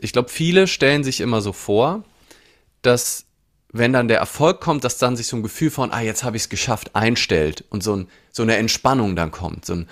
Ich 0.00 0.12
glaube, 0.12 0.28
viele 0.28 0.66
stellen 0.66 1.02
sich 1.02 1.20
immer 1.20 1.40
so 1.40 1.52
vor, 1.52 2.04
dass 2.82 3.24
wenn 3.72 3.92
dann 3.92 4.08
der 4.08 4.18
Erfolg 4.18 4.60
kommt, 4.60 4.84
dass 4.84 4.96
dann 4.96 5.16
sich 5.16 5.26
so 5.26 5.36
ein 5.36 5.42
Gefühl 5.42 5.70
von, 5.70 5.92
ah, 5.92 6.00
jetzt 6.00 6.24
habe 6.24 6.36
ich 6.36 6.44
es 6.44 6.48
geschafft, 6.48 6.94
einstellt 6.94 7.64
und 7.68 7.82
so, 7.82 7.96
ein, 7.96 8.08
so 8.30 8.42
eine 8.42 8.56
Entspannung 8.56 9.14
dann 9.14 9.30
kommt. 9.30 9.66
So 9.66 9.74
ein, 9.74 9.88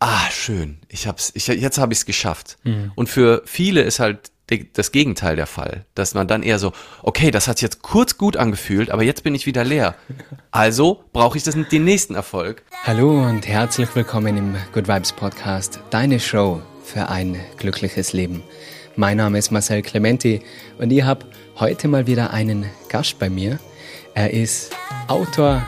ah, 0.00 0.28
schön, 0.30 0.78
ich 0.88 1.06
hab's, 1.06 1.30
ich, 1.34 1.46
jetzt 1.46 1.78
habe 1.78 1.92
ich 1.92 2.00
es 2.00 2.06
geschafft. 2.06 2.58
Mhm. 2.64 2.92
Und 2.94 3.08
für 3.08 3.42
viele 3.44 3.82
ist 3.82 4.00
halt 4.00 4.32
das 4.74 4.90
Gegenteil 4.90 5.36
der 5.36 5.46
Fall, 5.46 5.86
dass 5.94 6.14
man 6.14 6.26
dann 6.26 6.42
eher 6.42 6.58
so, 6.58 6.72
okay, 7.02 7.30
das 7.30 7.46
hat 7.46 7.62
jetzt 7.62 7.80
kurz 7.80 8.18
gut 8.18 8.36
angefühlt, 8.36 8.90
aber 8.90 9.02
jetzt 9.02 9.22
bin 9.22 9.34
ich 9.34 9.46
wieder 9.46 9.64
leer. 9.64 9.94
Also 10.50 11.04
brauche 11.12 11.38
ich 11.38 11.44
das, 11.44 11.54
den 11.54 11.84
nächsten 11.84 12.14
Erfolg. 12.14 12.62
Hallo 12.82 13.22
und 13.26 13.46
herzlich 13.46 13.94
willkommen 13.94 14.36
im 14.36 14.56
Good 14.72 14.88
Vibes 14.88 15.12
Podcast, 15.12 15.80
deine 15.90 16.20
Show 16.20 16.60
für 16.82 17.08
ein 17.08 17.40
glückliches 17.56 18.12
Leben. 18.12 18.42
Mein 18.94 19.16
Name 19.16 19.38
ist 19.38 19.50
Marcel 19.50 19.80
Clementi 19.80 20.42
und 20.76 20.92
ich 20.92 21.02
habe 21.02 21.24
heute 21.58 21.88
mal 21.88 22.06
wieder 22.06 22.30
einen 22.30 22.66
Gast 22.90 23.18
bei 23.18 23.30
mir. 23.30 23.58
Er 24.12 24.30
ist 24.34 24.76
Autor, 25.08 25.66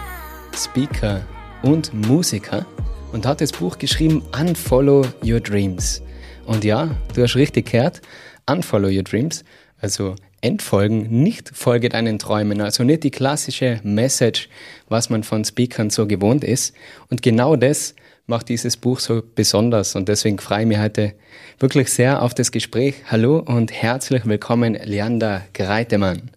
Speaker 0.55 1.27
und 1.63 1.95
Musiker 2.07 2.67
und 3.13 3.25
hat 3.25 3.41
das 3.41 3.53
Buch 3.53 3.79
geschrieben 3.79 4.23
Unfollow 4.39 5.07
Your 5.25 5.41
Dreams. 5.41 6.03
Und 6.45 6.65
ja, 6.65 6.95
du 7.15 7.23
hast 7.23 7.35
richtig 7.35 7.71
gehört, 7.71 8.03
Unfollow 8.45 8.89
Your 8.89 9.05
Dreams, 9.05 9.43
also 9.81 10.17
entfolgen, 10.43 11.23
nicht 11.23 11.51
folge 11.55 11.89
deinen 11.89 12.19
Träumen, 12.19 12.61
also 12.61 12.85
nicht 12.85 13.05
die 13.05 13.11
klassische 13.11 13.81
Message, 13.85 14.51
was 14.91 15.09
man 15.09 15.23
von 15.23 15.47
Speakern 15.47 15.89
so 15.89 16.07
gewohnt 16.07 16.45
ist. 16.45 16.75
Und 17.09 17.23
genau 17.23 17.57
das 17.57 17.95
macht 18.27 18.49
dieses 18.49 18.77
Buch 18.77 19.01
so 19.01 19.23
besonders 19.35 19.97
und 19.97 20.09
deswegen 20.09 20.39
freue 20.39 20.63
ich 20.63 20.67
mich 20.67 20.79
heute 20.79 21.15
wirklich 21.59 21.93
sehr 21.93 22.23
auf 22.23 22.33
das 22.35 22.53
Gespräch. 22.53 22.95
Hallo 23.11 23.39
und 23.39 23.71
herzlich 23.71 24.25
willkommen, 24.25 24.75
Leander 24.83 25.43
Greitemann. 25.53 26.31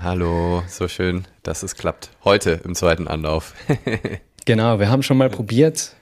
Hallo, 0.00 0.62
so 0.68 0.86
schön, 0.86 1.26
dass 1.42 1.62
es 1.62 1.74
klappt. 1.74 2.10
Heute 2.24 2.60
im 2.64 2.74
zweiten 2.74 3.08
Anlauf. 3.08 3.54
genau, 4.44 4.78
wir 4.78 4.88
haben 4.88 5.02
schon 5.02 5.16
mal 5.16 5.30
probiert, 5.30 5.92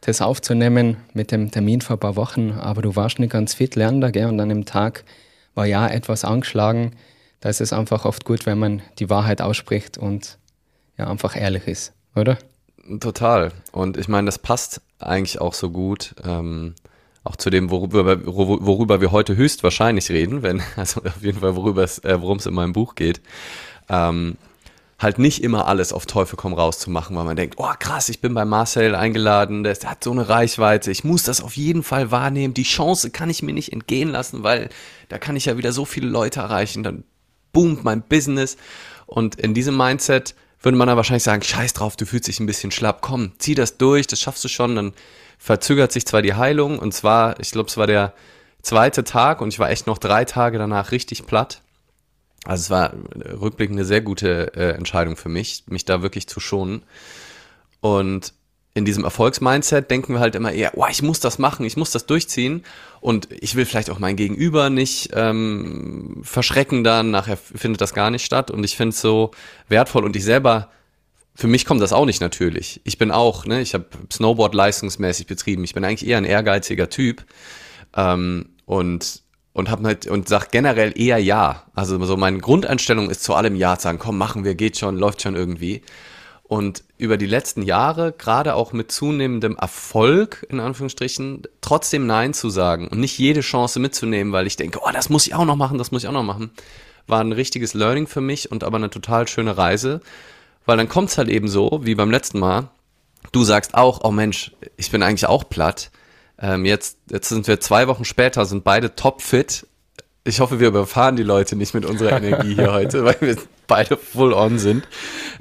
das 0.00 0.20
aufzunehmen 0.20 0.96
mit 1.12 1.30
dem 1.30 1.52
Termin 1.52 1.80
vor 1.80 1.96
ein 1.96 2.00
paar 2.00 2.16
Wochen, 2.16 2.52
aber 2.52 2.82
du 2.82 2.96
warst 2.96 3.20
nicht 3.20 3.30
ganz 3.30 3.54
fit, 3.54 3.76
Leander, 3.76 4.10
gell? 4.10 4.26
und 4.26 4.40
an 4.40 4.48
dem 4.48 4.64
Tag 4.64 5.04
war 5.54 5.66
ja 5.66 5.86
etwas 5.86 6.24
angeschlagen. 6.24 6.96
Da 7.40 7.50
ist 7.50 7.60
es 7.60 7.72
einfach 7.72 8.04
oft 8.04 8.24
gut, 8.24 8.46
wenn 8.46 8.58
man 8.58 8.82
die 8.98 9.10
Wahrheit 9.10 9.42
ausspricht 9.42 9.96
und 9.96 10.38
ja, 10.98 11.08
einfach 11.08 11.36
ehrlich 11.36 11.68
ist, 11.68 11.92
oder? 12.16 12.36
Total. 13.00 13.52
Und 13.70 13.96
ich 13.96 14.08
meine, 14.08 14.26
das 14.26 14.38
passt 14.38 14.80
eigentlich 14.98 15.40
auch 15.40 15.54
so 15.54 15.70
gut. 15.70 16.14
Ähm, 16.24 16.74
auch 17.24 17.36
zu 17.36 17.50
dem, 17.50 17.70
worüber, 17.70 18.26
worüber 18.26 19.00
wir 19.00 19.12
heute 19.12 19.36
höchstwahrscheinlich 19.36 20.10
reden, 20.10 20.42
wenn, 20.42 20.62
also 20.76 21.02
auf 21.02 21.22
jeden 21.22 21.40
Fall, 21.40 21.54
worüber 21.56 21.84
es, 21.84 21.98
äh, 22.00 22.20
worum 22.20 22.38
es 22.38 22.46
in 22.46 22.54
meinem 22.54 22.72
Buch 22.72 22.94
geht. 22.94 23.20
Ähm, 23.88 24.36
halt 24.98 25.18
nicht 25.18 25.42
immer 25.42 25.66
alles 25.66 25.92
auf 25.92 26.06
Teufel 26.06 26.36
komm 26.36 26.54
raus 26.54 26.78
zu 26.78 26.90
machen, 26.90 27.16
weil 27.16 27.24
man 27.24 27.36
denkt, 27.36 27.56
oh 27.58 27.72
krass, 27.78 28.08
ich 28.08 28.20
bin 28.20 28.34
bei 28.34 28.44
Marcel 28.44 28.94
eingeladen, 28.94 29.64
der, 29.64 29.74
der 29.74 29.90
hat 29.90 30.04
so 30.04 30.12
eine 30.12 30.28
Reichweite, 30.28 30.92
ich 30.92 31.02
muss 31.02 31.24
das 31.24 31.40
auf 31.40 31.56
jeden 31.56 31.82
Fall 31.82 32.12
wahrnehmen, 32.12 32.54
die 32.54 32.62
Chance 32.62 33.10
kann 33.10 33.28
ich 33.28 33.42
mir 33.42 33.52
nicht 33.52 33.72
entgehen 33.72 34.08
lassen, 34.08 34.44
weil 34.44 34.68
da 35.08 35.18
kann 35.18 35.34
ich 35.34 35.46
ja 35.46 35.56
wieder 35.56 35.72
so 35.72 35.84
viele 35.84 36.06
Leute 36.06 36.40
erreichen, 36.40 36.84
dann 36.84 37.02
boomt 37.52 37.82
mein 37.82 38.02
Business 38.02 38.56
und 39.06 39.34
in 39.34 39.54
diesem 39.54 39.76
Mindset 39.76 40.36
würde 40.62 40.78
man 40.78 40.88
dann 40.88 40.96
wahrscheinlich 40.96 41.22
sagen, 41.22 41.42
scheiß 41.42 41.72
drauf, 41.72 41.96
du 41.96 42.06
fühlst 42.06 42.28
dich 42.28 42.40
ein 42.40 42.46
bisschen 42.46 42.70
schlapp, 42.70 43.02
komm, 43.02 43.32
zieh 43.38 43.54
das 43.54 43.78
durch, 43.78 44.06
das 44.06 44.20
schaffst 44.20 44.44
du 44.44 44.48
schon, 44.48 44.76
dann 44.76 44.92
verzögert 45.38 45.92
sich 45.92 46.06
zwar 46.06 46.22
die 46.22 46.34
Heilung 46.34 46.78
und 46.78 46.92
zwar, 46.92 47.40
ich 47.40 47.50
glaube, 47.50 47.68
es 47.68 47.76
war 47.76 47.86
der 47.86 48.14
zweite 48.62 49.04
Tag 49.04 49.40
und 49.40 49.48
ich 49.48 49.58
war 49.58 49.70
echt 49.70 49.86
noch 49.86 49.98
drei 49.98 50.24
Tage 50.24 50.58
danach 50.58 50.92
richtig 50.92 51.26
platt. 51.26 51.62
Also 52.44 52.62
es 52.62 52.70
war 52.70 52.92
rückblickend 53.40 53.78
eine 53.78 53.84
sehr 53.84 54.00
gute 54.00 54.54
äh, 54.54 54.70
Entscheidung 54.74 55.16
für 55.16 55.28
mich, 55.28 55.64
mich 55.66 55.84
da 55.84 56.02
wirklich 56.02 56.28
zu 56.28 56.40
schonen. 56.40 56.82
Und 57.80 58.32
in 58.74 58.84
diesem 58.84 59.04
Erfolgsmindset 59.04 59.90
denken 59.90 60.14
wir 60.14 60.20
halt 60.20 60.34
immer 60.34 60.52
eher, 60.52 60.72
oh, 60.76 60.86
ich 60.90 61.02
muss 61.02 61.20
das 61.20 61.38
machen, 61.38 61.66
ich 61.66 61.76
muss 61.76 61.90
das 61.90 62.06
durchziehen 62.06 62.64
und 63.00 63.28
ich 63.30 63.54
will 63.54 63.66
vielleicht 63.66 63.90
auch 63.90 63.98
mein 63.98 64.16
Gegenüber 64.16 64.70
nicht 64.70 65.10
ähm, 65.12 66.20
verschrecken 66.22 66.82
dann, 66.82 67.10
nachher 67.10 67.36
findet 67.36 67.82
das 67.82 67.92
gar 67.92 68.10
nicht 68.10 68.24
statt 68.24 68.50
und 68.50 68.64
ich 68.64 68.76
finde 68.76 68.90
es 68.94 69.00
so 69.00 69.32
wertvoll 69.68 70.04
und 70.04 70.16
ich 70.16 70.24
selber, 70.24 70.70
für 71.34 71.48
mich 71.48 71.66
kommt 71.66 71.82
das 71.82 71.92
auch 71.92 72.06
nicht 72.06 72.22
natürlich. 72.22 72.80
Ich 72.84 72.96
bin 72.96 73.10
auch, 73.10 73.44
ne, 73.44 73.60
ich 73.60 73.74
habe 73.74 73.86
Snowboard 74.10 74.54
leistungsmäßig 74.54 75.26
betrieben, 75.26 75.64
ich 75.64 75.74
bin 75.74 75.84
eigentlich 75.84 76.08
eher 76.08 76.18
ein 76.18 76.24
ehrgeiziger 76.24 76.88
Typ 76.88 77.24
ähm, 77.94 78.50
und 78.64 79.22
und 79.54 79.70
hab 79.70 79.84
halt 79.84 80.06
und 80.06 80.28
sag 80.28 80.50
generell 80.50 80.98
eher 80.98 81.18
ja. 81.18 81.64
Also 81.74 82.02
so 82.06 82.16
meine 82.16 82.38
Grundeinstellung 82.38 83.10
ist 83.10 83.22
zu 83.22 83.34
allem 83.34 83.54
ja 83.54 83.76
zu 83.76 83.82
sagen, 83.82 83.98
komm, 83.98 84.16
machen 84.16 84.44
wir, 84.44 84.54
geht 84.54 84.78
schon, 84.78 84.96
läuft 84.96 85.20
schon 85.20 85.36
irgendwie. 85.36 85.82
Und 86.52 86.84
über 86.98 87.16
die 87.16 87.24
letzten 87.24 87.62
Jahre, 87.62 88.12
gerade 88.12 88.56
auch 88.56 88.74
mit 88.74 88.92
zunehmendem 88.92 89.56
Erfolg, 89.56 90.46
in 90.50 90.60
Anführungsstrichen, 90.60 91.44
trotzdem 91.62 92.06
Nein 92.06 92.34
zu 92.34 92.50
sagen 92.50 92.88
und 92.88 93.00
nicht 93.00 93.18
jede 93.18 93.40
Chance 93.40 93.80
mitzunehmen, 93.80 94.34
weil 94.34 94.46
ich 94.46 94.56
denke, 94.56 94.80
oh, 94.82 94.90
das 94.92 95.08
muss 95.08 95.26
ich 95.26 95.34
auch 95.34 95.46
noch 95.46 95.56
machen, 95.56 95.78
das 95.78 95.92
muss 95.92 96.02
ich 96.02 96.10
auch 96.10 96.12
noch 96.12 96.22
machen, 96.22 96.50
war 97.06 97.22
ein 97.22 97.32
richtiges 97.32 97.72
Learning 97.72 98.06
für 98.06 98.20
mich 98.20 98.52
und 98.52 98.64
aber 98.64 98.76
eine 98.76 98.90
total 98.90 99.26
schöne 99.28 99.56
Reise. 99.56 100.02
Weil 100.66 100.76
dann 100.76 100.90
kommt 100.90 101.08
es 101.08 101.16
halt 101.16 101.30
eben 101.30 101.48
so, 101.48 101.80
wie 101.84 101.94
beim 101.94 102.10
letzten 102.10 102.38
Mal, 102.38 102.68
du 103.32 103.44
sagst 103.44 103.72
auch, 103.72 104.04
oh 104.04 104.10
Mensch, 104.10 104.52
ich 104.76 104.90
bin 104.90 105.02
eigentlich 105.02 105.28
auch 105.28 105.48
platt. 105.48 105.90
Ähm, 106.38 106.66
jetzt, 106.66 106.98
jetzt 107.10 107.30
sind 107.30 107.48
wir 107.48 107.60
zwei 107.60 107.88
Wochen 107.88 108.04
später, 108.04 108.44
sind 108.44 108.62
beide 108.62 108.94
topfit. 108.94 109.66
Ich 110.24 110.38
hoffe, 110.38 110.60
wir 110.60 110.68
überfahren 110.68 111.16
die 111.16 111.24
Leute 111.24 111.56
nicht 111.56 111.74
mit 111.74 111.84
unserer 111.84 112.16
Energie 112.16 112.54
hier 112.54 112.72
heute, 112.72 113.04
weil 113.04 113.16
wir 113.20 113.36
beide 113.66 113.96
full 113.96 114.32
on 114.32 114.58
sind. 114.58 114.86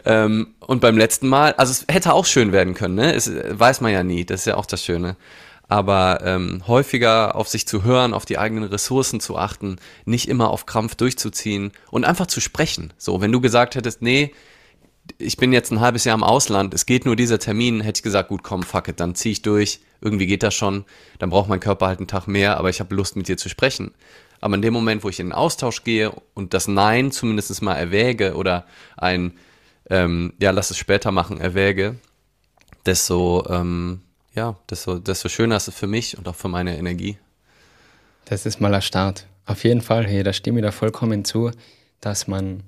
Ähm, 0.06 0.56
und 0.60 0.82
beim 0.82 0.98
letzten 0.98 1.28
Mal, 1.28 1.54
also 1.54 1.72
es 1.72 1.86
hätte 1.88 2.14
auch 2.14 2.26
schön 2.26 2.52
werden 2.52 2.74
können, 2.74 2.96
ne? 2.96 3.14
Es 3.14 3.32
weiß 3.32 3.82
man 3.82 3.92
ja 3.92 4.04
nie, 4.04 4.26
das 4.26 4.42
ist 4.42 4.46
ja 4.48 4.58
auch 4.58 4.66
das 4.66 4.84
Schöne. 4.84 5.18
Aber 5.68 6.22
ähm, 6.26 6.64
häufiger 6.68 7.36
auf 7.36 7.48
sich 7.48 7.68
zu 7.68 7.84
hören, 7.84 8.14
auf 8.14 8.26
die 8.26 8.38
eigenen 8.38 8.66
Ressourcen 8.66 9.20
zu 9.20 9.38
achten, 9.38 9.78
nicht 10.06 10.28
immer 10.28 10.50
auf 10.50 10.66
Krampf 10.66 10.96
durchzuziehen 10.96 11.72
und 11.92 12.04
einfach 12.04 12.28
zu 12.28 12.42
sprechen. 12.42 12.92
So, 12.98 13.22
wenn 13.22 13.32
du 13.32 13.40
gesagt 13.40 13.76
hättest, 13.76 14.02
nee, 14.02 14.34
ich 15.18 15.38
bin 15.38 15.54
jetzt 15.54 15.72
ein 15.72 15.80
halbes 15.80 16.04
Jahr 16.04 16.16
im 16.16 16.24
Ausland, 16.24 16.74
es 16.74 16.86
geht 16.86 17.06
nur 17.06 17.16
dieser 17.16 17.40
Termin, 17.40 17.82
hätte 17.82 18.00
ich 18.00 18.04
gesagt, 18.04 18.30
gut, 18.30 18.44
komm, 18.44 18.64
fuck 18.64 18.88
it, 18.88 19.00
dann 19.00 19.16
zieh 19.16 19.32
ich 19.32 19.42
durch, 19.42 19.80
irgendwie 20.02 20.28
geht 20.28 20.44
das 20.44 20.54
schon, 20.54 20.86
dann 21.20 21.30
braucht 21.30 21.50
mein 21.50 21.60
Körper 21.60 21.88
halt 21.88 22.00
einen 22.00 22.08
Tag 22.08 22.28
mehr, 22.28 22.58
aber 22.58 22.70
ich 22.70 22.80
habe 22.80 22.96
Lust 22.96 23.16
mit 23.16 23.28
dir 23.28 23.38
zu 23.38 23.50
sprechen. 23.50 23.92
Aber 24.42 24.56
in 24.56 24.62
dem 24.64 24.74
Moment, 24.74 25.04
wo 25.04 25.10
ich 25.10 25.20
in 25.20 25.28
den 25.28 25.34
Austausch 25.34 25.84
gehe 25.84 26.12
und 26.34 26.54
das 26.54 26.68
Nein 26.68 27.12
zumindest 27.12 27.62
mal 27.62 27.76
erwäge 27.76 28.36
oder 28.36 28.66
ein, 28.98 29.34
ähm, 29.90 30.34
ja, 30.42 30.50
lass 30.52 30.72
es 30.72 30.78
später 30.78 31.12
machen, 31.12 31.40
erwäge, 31.40 31.96
desto, 32.86 33.46
ähm, 33.50 34.02
ja, 34.34 34.58
desto, 34.70 34.98
desto 34.98 35.30
schöner 35.30 35.58
ist 35.58 35.68
es 35.68 35.76
für 35.76 35.88
mich 35.88 36.18
und 36.18 36.28
auch 36.28 36.36
für 36.36 36.48
meine 36.48 36.78
Energie. 36.78 37.18
Das 38.26 38.46
ist 38.46 38.60
mal 38.60 38.74
ein 38.74 38.82
Start. 38.82 39.28
Auf 39.46 39.64
jeden 39.64 39.82
Fall, 39.82 40.08
hey, 40.08 40.24
da 40.24 40.34
stimme 40.34 40.60
ich 40.60 40.66
da 40.66 40.72
vollkommen 40.72 41.24
zu, 41.24 41.52
dass 42.00 42.28
man 42.28 42.64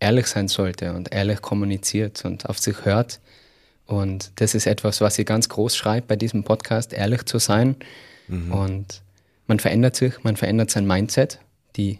ehrlich 0.00 0.26
sein 0.26 0.48
sollte 0.48 0.94
und 0.94 1.12
ehrlich 1.12 1.42
kommuniziert 1.42 2.24
und 2.24 2.48
auf 2.48 2.58
sich 2.58 2.84
hört. 2.84 3.20
Und 3.86 4.32
das 4.36 4.54
ist 4.54 4.66
etwas, 4.66 5.00
was 5.00 5.18
ich 5.18 5.26
ganz 5.26 5.48
groß 5.48 5.76
schreibe 5.76 6.06
bei 6.06 6.16
diesem 6.16 6.44
Podcast, 6.44 6.92
ehrlich 6.92 7.24
zu 7.24 7.38
sein. 7.38 7.76
Mhm. 8.28 8.52
Und 8.52 9.02
man 9.48 9.58
verändert 9.58 9.96
sich, 9.96 10.22
man 10.22 10.36
verändert 10.36 10.70
sein 10.70 10.86
Mindset. 10.86 11.40
Die, 11.76 11.98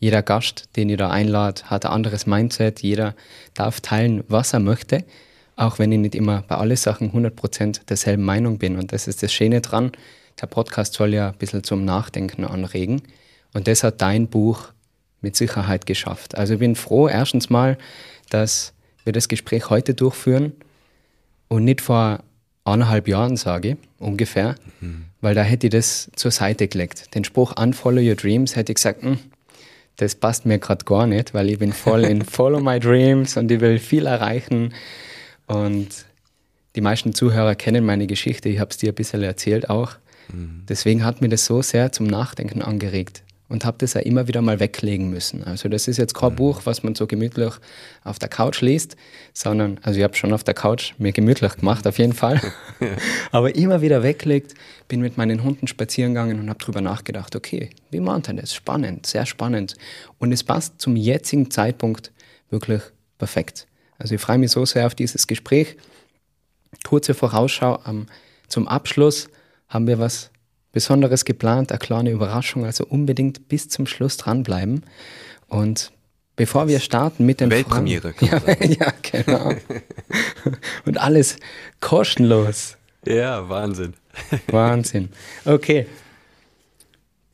jeder 0.00 0.22
Gast, 0.22 0.68
den 0.76 0.90
ihr 0.90 0.96
da 0.96 1.10
einladet, 1.10 1.70
hat 1.70 1.86
ein 1.86 1.92
anderes 1.92 2.26
Mindset. 2.26 2.82
Jeder 2.82 3.14
darf 3.54 3.80
teilen, 3.80 4.24
was 4.28 4.52
er 4.52 4.60
möchte, 4.60 5.04
auch 5.56 5.78
wenn 5.78 5.92
ich 5.92 5.98
nicht 5.98 6.14
immer 6.14 6.42
bei 6.42 6.56
allen 6.56 6.76
Sachen 6.76 7.12
100% 7.12 7.86
derselben 7.86 8.24
Meinung 8.24 8.58
bin. 8.58 8.76
Und 8.76 8.92
das 8.92 9.08
ist 9.08 9.22
das 9.22 9.32
Schöne 9.32 9.60
dran. 9.60 9.92
Der 10.40 10.46
Podcast 10.46 10.94
soll 10.94 11.14
ja 11.14 11.28
ein 11.28 11.38
bisschen 11.38 11.64
zum 11.64 11.84
Nachdenken 11.84 12.44
anregen. 12.44 13.02
Und 13.54 13.66
das 13.66 13.82
hat 13.82 14.02
dein 14.02 14.28
Buch 14.28 14.72
mit 15.20 15.36
Sicherheit 15.36 15.86
geschafft. 15.86 16.36
Also 16.36 16.54
ich 16.54 16.60
bin 16.60 16.74
froh, 16.76 17.08
erstens 17.08 17.48
mal, 17.48 17.78
dass 18.30 18.72
wir 19.04 19.12
das 19.12 19.28
Gespräch 19.28 19.70
heute 19.70 19.94
durchführen 19.94 20.52
und 21.48 21.64
nicht 21.64 21.80
vor 21.80 22.20
eineinhalb 22.72 23.08
Jahren, 23.08 23.36
sage 23.36 23.70
ich, 23.70 23.76
ungefähr, 23.98 24.54
mhm. 24.80 25.04
weil 25.20 25.34
da 25.34 25.42
hätte 25.42 25.66
ich 25.66 25.72
das 25.72 26.10
zur 26.16 26.30
Seite 26.30 26.68
gelegt. 26.68 27.14
Den 27.14 27.24
Spruch 27.24 27.54
Unfollow 27.60 28.00
Your 28.00 28.14
Dreams 28.14 28.56
hätte 28.56 28.72
ich 28.72 28.76
gesagt, 28.76 29.02
hm, 29.02 29.18
das 29.96 30.14
passt 30.14 30.46
mir 30.46 30.58
gerade 30.58 30.84
gar 30.84 31.06
nicht, 31.06 31.34
weil 31.34 31.50
ich 31.50 31.58
bin 31.58 31.72
voll 31.72 32.04
in 32.04 32.24
Follow 32.24 32.60
My 32.60 32.78
Dreams 32.78 33.36
und 33.36 33.50
ich 33.50 33.60
will 33.60 33.78
viel 33.78 34.06
erreichen. 34.06 34.72
Und 35.46 35.88
die 36.76 36.80
meisten 36.80 37.14
Zuhörer 37.14 37.54
kennen 37.54 37.84
meine 37.84 38.06
Geschichte, 38.06 38.48
ich 38.48 38.60
habe 38.60 38.70
es 38.70 38.76
dir 38.76 38.92
ein 38.92 38.94
bisschen 38.94 39.22
erzählt 39.22 39.68
auch. 39.68 39.96
Mhm. 40.32 40.62
Deswegen 40.68 41.04
hat 41.04 41.20
mir 41.20 41.28
das 41.28 41.44
so 41.44 41.62
sehr 41.62 41.90
zum 41.90 42.06
Nachdenken 42.06 42.62
angeregt. 42.62 43.22
Und 43.48 43.64
habe 43.64 43.78
das 43.78 43.94
ja 43.94 44.00
immer 44.02 44.28
wieder 44.28 44.42
mal 44.42 44.60
weglegen 44.60 45.10
müssen. 45.10 45.42
Also 45.44 45.68
das 45.68 45.88
ist 45.88 45.96
jetzt 45.96 46.14
kein 46.14 46.32
mhm. 46.32 46.36
Buch, 46.36 46.60
was 46.64 46.82
man 46.82 46.94
so 46.94 47.06
gemütlich 47.06 47.52
auf 48.04 48.18
der 48.18 48.28
Couch 48.28 48.60
liest, 48.60 48.96
sondern, 49.32 49.78
also 49.82 49.98
ich 49.98 50.04
habe 50.04 50.14
schon 50.16 50.32
auf 50.32 50.44
der 50.44 50.54
Couch 50.54 50.92
mir 50.98 51.12
gemütlich 51.12 51.56
gemacht, 51.56 51.86
auf 51.86 51.98
jeden 51.98 52.12
Fall, 52.12 52.40
aber 53.32 53.54
immer 53.54 53.80
wieder 53.80 54.02
weglegt, 54.02 54.54
bin 54.86 55.00
mit 55.00 55.16
meinen 55.16 55.42
Hunden 55.42 55.66
spazieren 55.66 56.14
gegangen 56.14 56.40
und 56.40 56.48
habe 56.48 56.58
darüber 56.58 56.80
nachgedacht, 56.80 57.34
okay, 57.36 57.70
wie 57.90 58.00
macht 58.00 58.28
er 58.28 58.34
das? 58.34 58.54
Spannend, 58.54 59.06
sehr 59.06 59.26
spannend. 59.26 59.74
Und 60.18 60.32
es 60.32 60.44
passt 60.44 60.80
zum 60.80 60.96
jetzigen 60.96 61.50
Zeitpunkt 61.50 62.12
wirklich 62.50 62.82
perfekt. 63.18 63.66
Also 63.98 64.14
ich 64.14 64.20
freue 64.20 64.38
mich 64.38 64.50
so 64.50 64.64
sehr 64.64 64.86
auf 64.86 64.94
dieses 64.94 65.26
Gespräch. 65.26 65.76
Kurze 66.84 67.14
Vorausschau, 67.14 67.80
ähm, 67.86 68.06
zum 68.46 68.68
Abschluss 68.68 69.28
haben 69.68 69.86
wir 69.86 69.98
was 69.98 70.30
Besonderes 70.78 71.24
geplant, 71.24 71.72
eine 71.72 71.80
kleine 71.80 72.12
Überraschung, 72.12 72.64
also 72.64 72.86
unbedingt 72.86 73.48
bis 73.48 73.68
zum 73.68 73.84
Schluss 73.84 74.16
dranbleiben. 74.16 74.84
Und 75.48 75.90
bevor 76.36 76.68
wir 76.68 76.78
starten 76.78 77.26
mit 77.26 77.40
den 77.40 77.50
Weltpremiere. 77.50 78.14
Ja, 78.20 78.40
ja, 78.64 78.92
genau. 79.02 79.54
Und 80.84 80.98
alles 80.98 81.34
kostenlos. 81.80 82.76
Ja, 83.04 83.48
Wahnsinn. 83.48 83.94
Wahnsinn. 84.46 85.08
Okay. 85.44 85.88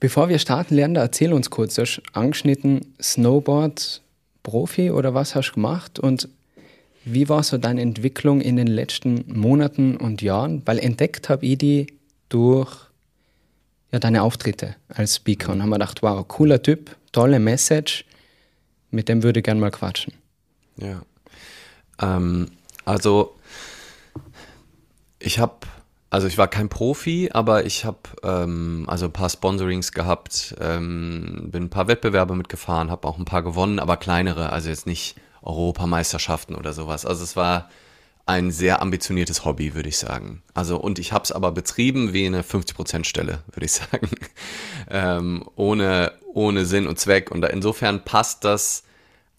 Bevor 0.00 0.30
wir 0.30 0.38
starten, 0.38 0.74
Leander, 0.74 1.02
erzähl 1.02 1.34
uns 1.34 1.50
kurz, 1.50 1.74
du 1.74 1.82
hast 1.82 2.00
angeschnitten 2.14 2.94
Snowboard 2.98 4.00
Profi 4.42 4.90
oder 4.90 5.12
was 5.12 5.34
hast 5.34 5.50
du 5.50 5.54
gemacht 5.56 5.98
und 5.98 6.30
wie 7.04 7.28
war 7.28 7.42
so 7.42 7.58
deine 7.58 7.82
Entwicklung 7.82 8.40
in 8.40 8.56
den 8.56 8.68
letzten 8.68 9.26
Monaten 9.26 9.98
und 9.98 10.22
Jahren? 10.22 10.62
Weil 10.64 10.78
entdeckt 10.78 11.28
habe 11.28 11.44
ich 11.44 11.58
die 11.58 11.88
durch 12.30 12.93
ja, 13.94 14.00
deine 14.00 14.24
Auftritte 14.24 14.74
als 14.88 15.14
Speaker 15.14 15.52
und 15.52 15.62
haben 15.62 15.68
mir 15.68 15.76
gedacht, 15.76 16.02
wow, 16.02 16.26
cooler 16.26 16.60
Typ, 16.60 16.96
tolle 17.12 17.38
Message, 17.38 18.04
mit 18.90 19.08
dem 19.08 19.22
würde 19.22 19.38
ich 19.38 19.44
gerne 19.44 19.60
mal 19.60 19.70
quatschen. 19.70 20.12
Ja. 20.78 21.02
Ähm, 22.02 22.50
also, 22.84 23.36
ich 25.20 25.38
habe, 25.38 25.68
also 26.10 26.26
ich 26.26 26.36
war 26.38 26.48
kein 26.48 26.68
Profi, 26.68 27.30
aber 27.32 27.66
ich 27.66 27.84
habe 27.84 28.00
ähm, 28.24 28.84
also 28.88 29.04
ein 29.06 29.12
paar 29.12 29.30
Sponsorings 29.30 29.92
gehabt, 29.92 30.56
ähm, 30.60 31.50
bin 31.52 31.66
ein 31.66 31.70
paar 31.70 31.86
Wettbewerbe 31.86 32.34
mitgefahren, 32.34 32.90
habe 32.90 33.06
auch 33.06 33.18
ein 33.18 33.24
paar 33.24 33.44
gewonnen, 33.44 33.78
aber 33.78 33.96
kleinere, 33.96 34.50
also 34.50 34.70
jetzt 34.70 34.88
nicht 34.88 35.14
Europameisterschaften 35.40 36.56
oder 36.56 36.72
sowas. 36.72 37.06
Also 37.06 37.22
es 37.22 37.36
war 37.36 37.70
ein 38.26 38.50
sehr 38.50 38.80
ambitioniertes 38.80 39.44
Hobby, 39.44 39.74
würde 39.74 39.88
ich 39.88 39.98
sagen. 39.98 40.42
Also, 40.54 40.78
und 40.78 40.98
ich 40.98 41.12
habe 41.12 41.24
es 41.24 41.32
aber 41.32 41.52
betrieben 41.52 42.12
wie 42.12 42.26
eine 42.26 42.42
50%-Stelle, 42.42 43.42
würde 43.52 43.64
ich 43.66 43.72
sagen. 43.72 44.08
ähm, 44.90 45.44
ohne, 45.56 46.12
ohne 46.32 46.64
Sinn 46.64 46.86
und 46.86 46.98
Zweck. 46.98 47.30
Und 47.30 47.44
insofern 47.44 48.04
passt 48.04 48.44
das 48.44 48.84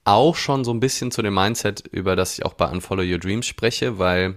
auch 0.03 0.35
schon 0.35 0.63
so 0.63 0.71
ein 0.71 0.79
bisschen 0.79 1.11
zu 1.11 1.23
dem 1.23 1.33
Mindset, 1.33 1.87
über 1.87 2.15
das 2.15 2.37
ich 2.37 2.45
auch 2.45 2.53
bei 2.53 2.67
Unfollow 2.67 3.01
Your 3.01 3.17
Dreams 3.17 3.47
spreche, 3.47 3.97
weil 3.97 4.35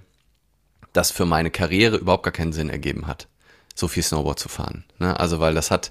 das 0.95 1.11
für 1.11 1.27
meine 1.27 1.51
Karriere 1.51 1.99
überhaupt 1.99 2.23
gar 2.23 2.33
keinen 2.33 2.55
Sinn 2.55 2.71
ergeben 2.71 3.07
hat, 3.07 3.29
so 3.75 3.87
viel 3.87 4.03
Snowboard 4.03 4.39
zu 4.39 4.49
fahren. 4.49 4.85
Ne? 4.99 5.21
Also, 5.21 5.41
weil 5.41 5.55
das 5.55 5.71
hat, 5.71 5.91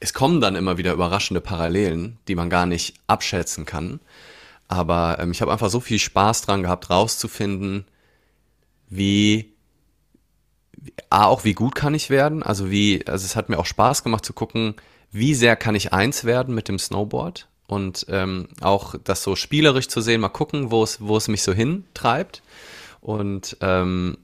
es 0.00 0.14
kommen 0.14 0.40
dann 0.40 0.56
immer 0.56 0.78
wieder 0.78 0.94
überraschende 0.94 1.42
Parallelen, 1.42 2.18
die 2.26 2.34
man 2.34 2.48
gar 2.48 2.64
nicht 2.64 2.94
abschätzen 3.06 3.66
kann. 3.66 4.00
Aber 4.72 5.18
ähm, 5.20 5.32
ich 5.32 5.42
habe 5.42 5.52
einfach 5.52 5.68
so 5.68 5.80
viel 5.80 5.98
Spaß 5.98 6.42
dran 6.42 6.62
gehabt, 6.62 6.88
rauszufinden, 6.88 7.84
wie 8.88 9.52
A, 11.10 11.26
auch 11.26 11.44
wie 11.44 11.52
gut 11.52 11.74
kann 11.74 11.94
ich 11.94 12.08
werden. 12.10 12.42
Also 12.42 12.70
wie, 12.70 13.06
also 13.06 13.24
es 13.24 13.36
hat 13.36 13.48
mir 13.48 13.58
auch 13.58 13.66
Spaß 13.66 14.02
gemacht 14.02 14.24
zu 14.24 14.32
gucken, 14.32 14.74
wie 15.10 15.34
sehr 15.34 15.56
kann 15.56 15.74
ich 15.74 15.92
eins 15.92 16.24
werden 16.24 16.54
mit 16.54 16.68
dem 16.68 16.78
Snowboard 16.78 17.48
und 17.66 18.06
ähm, 18.08 18.48
auch 18.60 18.94
das 19.04 19.22
so 19.22 19.36
spielerisch 19.36 19.88
zu 19.88 20.00
sehen, 20.00 20.20
mal 20.20 20.30
gucken, 20.30 20.70
wo 20.70 20.82
es, 20.82 21.00
wo 21.00 21.16
es 21.16 21.28
mich 21.28 21.42
so 21.42 21.52
hintreibt. 21.52 22.42
Und 23.00 23.56
ähm, 23.60 24.16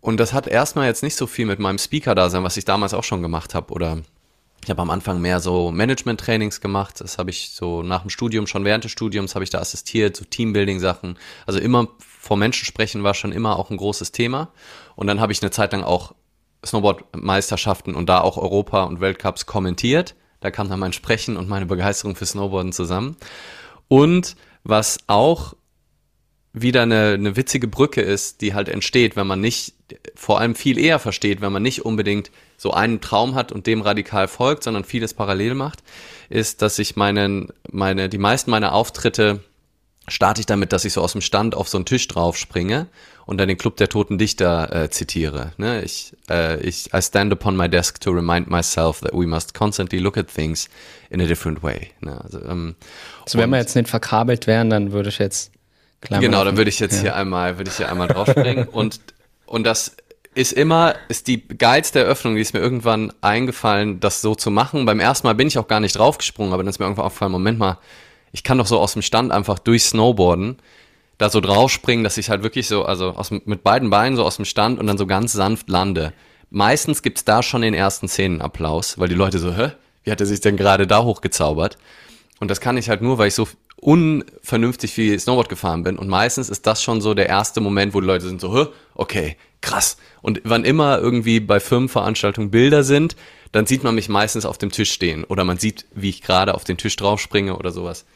und 0.00 0.18
das 0.18 0.32
hat 0.32 0.46
erstmal 0.46 0.86
jetzt 0.86 1.02
nicht 1.02 1.16
so 1.16 1.26
viel 1.26 1.46
mit 1.46 1.58
meinem 1.58 1.78
Speaker-Dasein, 1.78 2.44
was 2.44 2.56
ich 2.56 2.64
damals 2.64 2.94
auch 2.94 3.02
schon 3.02 3.22
gemacht 3.22 3.56
habe, 3.56 3.72
oder 3.72 3.98
ich 4.66 4.70
habe 4.70 4.82
am 4.82 4.90
Anfang 4.90 5.20
mehr 5.20 5.38
so 5.38 5.70
Management-Trainings 5.70 6.60
gemacht. 6.60 7.00
Das 7.00 7.18
habe 7.18 7.30
ich 7.30 7.50
so 7.50 7.84
nach 7.84 8.00
dem 8.00 8.10
Studium, 8.10 8.48
schon 8.48 8.64
während 8.64 8.82
des 8.82 8.90
Studiums 8.90 9.36
habe 9.36 9.44
ich 9.44 9.50
da 9.50 9.60
assistiert, 9.60 10.16
so 10.16 10.24
Teambuilding-Sachen. 10.24 11.20
Also 11.46 11.60
immer 11.60 11.86
vor 12.00 12.36
Menschen 12.36 12.64
sprechen 12.64 13.04
war 13.04 13.14
schon 13.14 13.30
immer 13.30 13.60
auch 13.60 13.70
ein 13.70 13.76
großes 13.76 14.10
Thema. 14.10 14.48
Und 14.96 15.06
dann 15.06 15.20
habe 15.20 15.30
ich 15.30 15.40
eine 15.40 15.52
Zeit 15.52 15.70
lang 15.70 15.84
auch 15.84 16.16
Snowboard-Meisterschaften 16.64 17.94
und 17.94 18.08
da 18.08 18.22
auch 18.22 18.38
Europa 18.38 18.82
und 18.82 19.00
Weltcups 19.00 19.46
kommentiert. 19.46 20.16
Da 20.40 20.50
kam 20.50 20.68
dann 20.68 20.80
mein 20.80 20.92
Sprechen 20.92 21.36
und 21.36 21.48
meine 21.48 21.66
Begeisterung 21.66 22.16
für 22.16 22.26
Snowboarden 22.26 22.72
zusammen. 22.72 23.16
Und 23.86 24.34
was 24.64 24.98
auch 25.06 25.54
wieder 26.58 26.82
eine, 26.82 27.12
eine 27.12 27.36
witzige 27.36 27.68
Brücke 27.68 28.00
ist, 28.00 28.40
die 28.40 28.54
halt 28.54 28.70
entsteht, 28.70 29.14
wenn 29.14 29.26
man 29.26 29.40
nicht, 29.40 29.74
vor 30.14 30.40
allem 30.40 30.54
viel 30.54 30.78
eher 30.78 30.98
versteht, 30.98 31.42
wenn 31.42 31.52
man 31.52 31.62
nicht 31.62 31.84
unbedingt 31.84 32.30
so 32.56 32.72
einen 32.72 33.02
Traum 33.02 33.34
hat 33.34 33.52
und 33.52 33.66
dem 33.66 33.82
radikal 33.82 34.26
folgt, 34.26 34.64
sondern 34.64 34.82
vieles 34.82 35.12
parallel 35.12 35.54
macht, 35.54 35.82
ist, 36.30 36.62
dass 36.62 36.78
ich 36.78 36.96
meinen, 36.96 37.48
meine, 37.70 38.08
die 38.08 38.18
meisten 38.18 38.50
meiner 38.50 38.72
Auftritte 38.72 39.40
starte 40.08 40.40
ich 40.40 40.46
damit, 40.46 40.72
dass 40.72 40.86
ich 40.86 40.94
so 40.94 41.02
aus 41.02 41.12
dem 41.12 41.20
Stand 41.20 41.54
auf 41.54 41.68
so 41.68 41.76
einen 41.76 41.84
Tisch 41.84 42.08
drauf 42.08 42.38
springe 42.38 42.86
und 43.26 43.38
dann 43.38 43.48
den 43.48 43.58
Club 43.58 43.76
der 43.76 43.88
Toten 43.88 44.16
Dichter 44.16 44.84
äh, 44.84 44.88
zitiere. 44.88 45.52
Ne? 45.58 45.82
Ich, 45.82 46.16
äh, 46.30 46.58
ich, 46.60 46.94
I 46.94 47.02
stand 47.02 47.32
upon 47.32 47.56
my 47.56 47.68
desk 47.68 48.00
to 48.00 48.12
remind 48.12 48.48
myself 48.48 49.00
that 49.00 49.12
we 49.12 49.26
must 49.26 49.52
constantly 49.52 49.98
look 49.98 50.16
at 50.16 50.28
things 50.28 50.70
in 51.10 51.20
a 51.20 51.26
different 51.26 51.62
way. 51.62 51.90
Ne? 52.00 52.18
Also, 52.22 52.40
ähm, 52.40 52.76
also 53.24 53.38
wenn 53.38 53.50
wir 53.50 53.58
jetzt 53.58 53.74
nicht 53.74 53.88
verkabelt 53.88 54.46
wären, 54.46 54.70
dann 54.70 54.92
würde 54.92 55.08
ich 55.10 55.18
jetzt 55.18 55.52
Klammer 56.00 56.20
Genau, 56.20 56.44
dann 56.44 56.56
würde 56.56 56.68
ich 56.68 56.80
jetzt 56.80 56.96
ja. 56.96 57.02
hier 57.02 57.16
einmal, 57.16 57.58
würde 57.58 57.70
ich 57.70 57.76
hier 57.76 57.90
einmal 57.90 58.08
draufspringen 58.08 58.68
und 58.72 59.00
und 59.46 59.64
das 59.64 59.96
ist 60.34 60.52
immer, 60.52 60.94
ist 61.08 61.28
die 61.28 61.48
geilste 61.48 62.00
Eröffnung, 62.00 62.34
die 62.34 62.42
ist 62.42 62.52
mir 62.52 62.60
irgendwann 62.60 63.12
eingefallen, 63.22 64.00
das 64.00 64.20
so 64.20 64.34
zu 64.34 64.50
machen. 64.50 64.84
Beim 64.84 65.00
ersten 65.00 65.26
Mal 65.26 65.34
bin 65.34 65.48
ich 65.48 65.58
auch 65.58 65.66
gar 65.66 65.80
nicht 65.80 65.96
draufgesprungen, 65.96 66.52
aber 66.52 66.62
dann 66.62 66.68
ist 66.68 66.78
mir 66.78 66.84
irgendwann 66.84 67.06
aufgefallen, 67.06 67.32
Moment 67.32 67.58
mal, 67.58 67.78
ich 68.32 68.42
kann 68.42 68.58
doch 68.58 68.66
so 68.66 68.78
aus 68.78 68.92
dem 68.92 69.02
Stand 69.02 69.32
einfach 69.32 69.58
durch 69.58 69.84
Snowboarden 69.84 70.58
da 71.16 71.30
so 71.30 71.40
draufspringen, 71.40 72.04
dass 72.04 72.18
ich 72.18 72.28
halt 72.28 72.42
wirklich 72.42 72.68
so, 72.68 72.84
also 72.84 73.10
aus, 73.12 73.30
mit 73.30 73.62
beiden 73.62 73.88
Beinen 73.88 74.16
so 74.16 74.24
aus 74.24 74.36
dem 74.36 74.44
Stand 74.44 74.78
und 74.78 74.86
dann 74.86 74.98
so 74.98 75.06
ganz 75.06 75.32
sanft 75.32 75.70
lande. 75.70 76.12
Meistens 76.50 77.02
gibt's 77.02 77.24
da 77.24 77.42
schon 77.42 77.62
den 77.62 77.72
ersten 77.72 78.06
Szenenapplaus, 78.06 78.98
weil 78.98 79.08
die 79.08 79.14
Leute 79.14 79.38
so, 79.38 79.54
hä? 79.54 79.72
Wie 80.04 80.10
hat 80.10 80.20
er 80.20 80.26
sich 80.26 80.40
denn 80.40 80.56
gerade 80.56 80.86
da 80.86 81.02
hochgezaubert? 81.02 81.78
Und 82.38 82.50
das 82.50 82.60
kann 82.60 82.76
ich 82.76 82.90
halt 82.90 83.00
nur, 83.00 83.16
weil 83.18 83.28
ich 83.28 83.34
so 83.34 83.48
unvernünftig 83.86 84.92
viel 84.92 85.16
Snowboard 85.16 85.48
gefahren 85.48 85.84
bin. 85.84 85.96
Und 85.96 86.08
meistens 86.08 86.50
ist 86.50 86.66
das 86.66 86.82
schon 86.82 87.00
so 87.00 87.14
der 87.14 87.28
erste 87.28 87.60
Moment, 87.60 87.94
wo 87.94 88.00
die 88.00 88.06
Leute 88.06 88.26
sind 88.26 88.40
so? 88.40 88.72
Okay, 88.96 89.36
krass. 89.60 89.96
Und 90.22 90.40
wann 90.42 90.64
immer 90.64 90.98
irgendwie 90.98 91.38
bei 91.38 91.60
Firmenveranstaltungen 91.60 92.50
Bilder 92.50 92.82
sind, 92.82 93.14
dann 93.52 93.64
sieht 93.64 93.84
man 93.84 93.94
mich 93.94 94.08
meistens 94.08 94.44
auf 94.44 94.58
dem 94.58 94.72
Tisch 94.72 94.90
stehen 94.90 95.22
oder 95.22 95.44
man 95.44 95.58
sieht, 95.58 95.86
wie 95.94 96.08
ich 96.08 96.20
gerade 96.20 96.54
auf 96.54 96.64
den 96.64 96.78
Tisch 96.78 96.96
draufspringe 96.96 97.56
oder 97.56 97.70
sowas. 97.70 98.06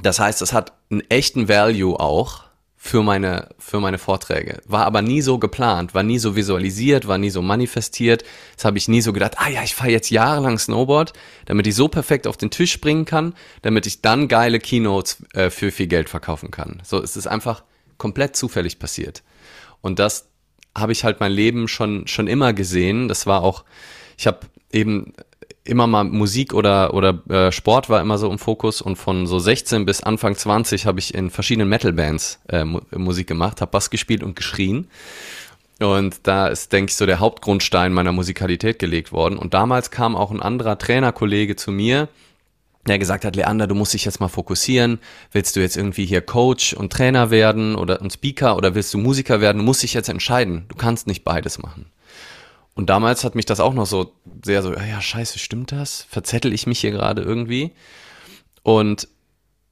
Das 0.00 0.20
heißt, 0.20 0.40
es 0.40 0.52
hat 0.52 0.72
einen 0.88 1.02
echten 1.10 1.48
Value 1.48 1.98
auch 1.98 2.44
für 2.82 3.02
meine, 3.02 3.50
für 3.58 3.78
meine 3.78 3.98
Vorträge. 3.98 4.62
War 4.64 4.86
aber 4.86 5.02
nie 5.02 5.20
so 5.20 5.38
geplant, 5.38 5.92
war 5.92 6.02
nie 6.02 6.18
so 6.18 6.34
visualisiert, 6.34 7.06
war 7.06 7.18
nie 7.18 7.28
so 7.28 7.42
manifestiert. 7.42 8.24
Das 8.56 8.64
habe 8.64 8.78
ich 8.78 8.88
nie 8.88 9.02
so 9.02 9.12
gedacht, 9.12 9.34
ah 9.36 9.50
ja, 9.50 9.62
ich 9.62 9.74
fahre 9.74 9.90
jetzt 9.90 10.08
jahrelang 10.08 10.58
Snowboard, 10.58 11.12
damit 11.44 11.66
ich 11.66 11.74
so 11.74 11.88
perfekt 11.88 12.26
auf 12.26 12.38
den 12.38 12.50
Tisch 12.50 12.72
springen 12.72 13.04
kann, 13.04 13.34
damit 13.60 13.86
ich 13.86 14.00
dann 14.00 14.28
geile 14.28 14.58
Keynotes 14.58 15.22
äh, 15.34 15.50
für 15.50 15.72
viel 15.72 15.88
Geld 15.88 16.08
verkaufen 16.08 16.50
kann. 16.50 16.80
So 16.82 17.02
es 17.02 17.18
ist 17.18 17.26
einfach 17.26 17.64
komplett 17.98 18.34
zufällig 18.34 18.78
passiert. 18.78 19.22
Und 19.82 19.98
das 19.98 20.30
habe 20.74 20.92
ich 20.92 21.04
halt 21.04 21.20
mein 21.20 21.32
Leben 21.32 21.68
schon, 21.68 22.06
schon 22.06 22.28
immer 22.28 22.54
gesehen. 22.54 23.08
Das 23.08 23.26
war 23.26 23.42
auch, 23.42 23.66
ich 24.16 24.26
habe 24.26 24.40
eben 24.72 25.12
immer 25.64 25.86
mal 25.86 26.04
Musik 26.04 26.54
oder, 26.54 26.94
oder 26.94 27.22
äh, 27.28 27.52
Sport 27.52 27.88
war 27.88 28.00
immer 28.00 28.18
so 28.18 28.30
im 28.30 28.38
Fokus 28.38 28.80
und 28.80 28.96
von 28.96 29.26
so 29.26 29.38
16 29.38 29.84
bis 29.84 30.02
Anfang 30.02 30.34
20 30.34 30.86
habe 30.86 30.98
ich 30.98 31.14
in 31.14 31.30
verschiedenen 31.30 31.68
Metal-Bands 31.68 32.40
äh, 32.48 32.64
Musik 32.64 33.26
gemacht, 33.26 33.60
habe 33.60 33.70
Bass 33.70 33.90
gespielt 33.90 34.22
und 34.22 34.36
geschrien. 34.36 34.88
Und 35.78 36.26
da 36.26 36.48
ist, 36.48 36.72
denke 36.72 36.90
ich, 36.90 36.96
so 36.96 37.06
der 37.06 37.20
Hauptgrundstein 37.20 37.92
meiner 37.92 38.12
Musikalität 38.12 38.78
gelegt 38.78 39.12
worden. 39.12 39.38
Und 39.38 39.54
damals 39.54 39.90
kam 39.90 40.14
auch 40.14 40.30
ein 40.30 40.42
anderer 40.42 40.76
Trainerkollege 40.76 41.56
zu 41.56 41.72
mir, 41.72 42.08
der 42.86 42.98
gesagt 42.98 43.24
hat, 43.24 43.36
Leander, 43.36 43.66
du 43.66 43.74
musst 43.74 43.94
dich 43.94 44.04
jetzt 44.04 44.20
mal 44.20 44.28
fokussieren. 44.28 44.98
Willst 45.32 45.56
du 45.56 45.60
jetzt 45.60 45.76
irgendwie 45.76 46.04
hier 46.04 46.20
Coach 46.20 46.74
und 46.74 46.92
Trainer 46.92 47.30
werden 47.30 47.76
oder 47.76 48.00
ein 48.00 48.10
Speaker 48.10 48.56
oder 48.56 48.74
willst 48.74 48.92
du 48.92 48.98
Musiker 48.98 49.40
werden? 49.40 49.58
Du 49.58 49.64
musst 49.64 49.82
dich 49.82 49.94
jetzt 49.94 50.08
entscheiden. 50.08 50.64
Du 50.68 50.76
kannst 50.76 51.06
nicht 51.06 51.24
beides 51.24 51.58
machen. 51.58 51.86
Und 52.80 52.86
damals 52.86 53.24
hat 53.24 53.34
mich 53.34 53.44
das 53.44 53.60
auch 53.60 53.74
noch 53.74 53.84
so 53.84 54.14
sehr 54.42 54.62
so, 54.62 54.72
ja, 54.72 55.02
scheiße, 55.02 55.38
stimmt 55.38 55.70
das? 55.70 56.06
Verzettel 56.08 56.54
ich 56.54 56.66
mich 56.66 56.80
hier 56.80 56.92
gerade 56.92 57.20
irgendwie? 57.20 57.72
Und 58.62 59.06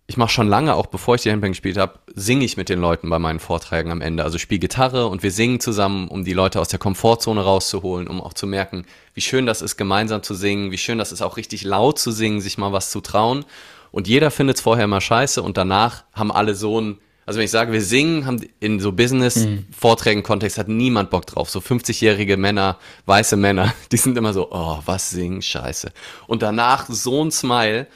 ich 0.06 0.18
mache 0.18 0.28
schon 0.28 0.46
lange, 0.46 0.74
auch 0.74 0.84
bevor 0.84 1.14
ich 1.14 1.22
die 1.22 1.32
Handband 1.32 1.52
gespielt 1.52 1.78
habe, 1.78 2.00
singe 2.14 2.44
ich 2.44 2.58
mit 2.58 2.68
den 2.68 2.78
Leuten 2.78 3.08
bei 3.08 3.18
meinen 3.18 3.38
Vorträgen 3.38 3.90
am 3.92 4.02
Ende. 4.02 4.24
Also 4.24 4.36
spiele 4.36 4.58
Gitarre 4.58 5.06
und 5.06 5.22
wir 5.22 5.30
singen 5.30 5.58
zusammen, 5.58 6.08
um 6.08 6.22
die 6.22 6.34
Leute 6.34 6.60
aus 6.60 6.68
der 6.68 6.78
Komfortzone 6.78 7.40
rauszuholen, 7.40 8.08
um 8.08 8.20
auch 8.20 8.34
zu 8.34 8.46
merken, 8.46 8.84
wie 9.14 9.22
schön 9.22 9.46
das 9.46 9.62
ist, 9.62 9.78
gemeinsam 9.78 10.22
zu 10.22 10.34
singen, 10.34 10.70
wie 10.70 10.76
schön 10.76 10.98
das 10.98 11.10
ist, 11.10 11.22
auch 11.22 11.38
richtig 11.38 11.64
laut 11.64 11.98
zu 11.98 12.10
singen, 12.10 12.42
sich 12.42 12.58
mal 12.58 12.72
was 12.72 12.90
zu 12.90 13.00
trauen. 13.00 13.46
Und 13.90 14.06
jeder 14.06 14.30
findet 14.30 14.56
es 14.56 14.62
vorher 14.62 14.86
mal 14.86 15.00
scheiße 15.00 15.42
und 15.42 15.56
danach 15.56 16.04
haben 16.12 16.30
alle 16.30 16.54
so 16.54 16.78
ein, 16.78 16.98
also 17.28 17.36
wenn 17.36 17.44
ich 17.44 17.50
sage, 17.50 17.74
wir 17.74 17.82
singen, 17.82 18.24
haben 18.24 18.40
in 18.58 18.80
so 18.80 18.90
Business-Vorträgen, 18.90 20.22
Kontext 20.22 20.56
hat 20.56 20.68
niemand 20.68 21.10
Bock 21.10 21.26
drauf. 21.26 21.50
So 21.50 21.58
50-jährige 21.58 22.38
Männer, 22.38 22.78
weiße 23.04 23.36
Männer, 23.36 23.74
die 23.92 23.98
sind 23.98 24.16
immer 24.16 24.32
so, 24.32 24.48
oh, 24.50 24.78
was 24.86 25.10
singen, 25.10 25.42
scheiße. 25.42 25.92
Und 26.26 26.40
danach 26.40 26.86
so 26.88 27.22
ein 27.22 27.30
Smile. 27.30 27.86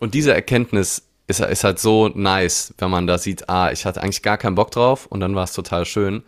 Und 0.00 0.12
diese 0.12 0.34
Erkenntnis 0.34 1.02
ist, 1.26 1.40
ist 1.40 1.64
halt 1.64 1.78
so 1.78 2.08
nice, 2.08 2.74
wenn 2.76 2.90
man 2.90 3.06
da 3.06 3.16
sieht, 3.16 3.48
ah, 3.48 3.72
ich 3.72 3.86
hatte 3.86 4.02
eigentlich 4.02 4.20
gar 4.20 4.36
keinen 4.36 4.54
Bock 4.54 4.70
drauf 4.70 5.06
und 5.06 5.20
dann 5.20 5.34
war 5.34 5.44
es 5.44 5.54
total 5.54 5.86
schön. 5.86 6.22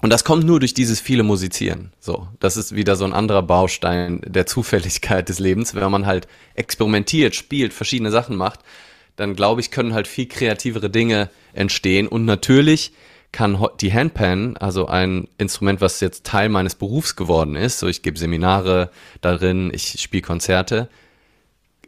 Und 0.00 0.10
das 0.10 0.24
kommt 0.24 0.42
nur 0.42 0.58
durch 0.58 0.74
dieses 0.74 1.00
viele 1.00 1.22
Musizieren. 1.22 1.92
So, 2.00 2.26
das 2.40 2.56
ist 2.56 2.74
wieder 2.74 2.96
so 2.96 3.04
ein 3.04 3.12
anderer 3.12 3.42
Baustein 3.42 4.20
der 4.26 4.46
Zufälligkeit 4.46 5.28
des 5.28 5.38
Lebens. 5.38 5.76
Wenn 5.76 5.88
man 5.92 6.06
halt 6.06 6.26
experimentiert, 6.56 7.36
spielt, 7.36 7.72
verschiedene 7.72 8.10
Sachen 8.10 8.34
macht, 8.34 8.58
dann 9.16 9.36
glaube 9.36 9.60
ich, 9.60 9.70
können 9.70 9.94
halt 9.94 10.08
viel 10.08 10.26
kreativere 10.26 10.90
Dinge 10.90 11.30
entstehen. 11.52 12.08
Und 12.08 12.24
natürlich 12.24 12.92
kann 13.32 13.66
die 13.80 13.92
Handpan, 13.92 14.56
also 14.58 14.86
ein 14.86 15.28
Instrument, 15.38 15.80
was 15.80 16.00
jetzt 16.00 16.24
Teil 16.24 16.48
meines 16.48 16.74
Berufs 16.74 17.16
geworden 17.16 17.56
ist, 17.56 17.78
so 17.78 17.88
ich 17.88 18.02
gebe 18.02 18.18
Seminare 18.18 18.90
darin, 19.20 19.72
ich 19.74 20.00
spiele 20.00 20.22
Konzerte, 20.22 20.88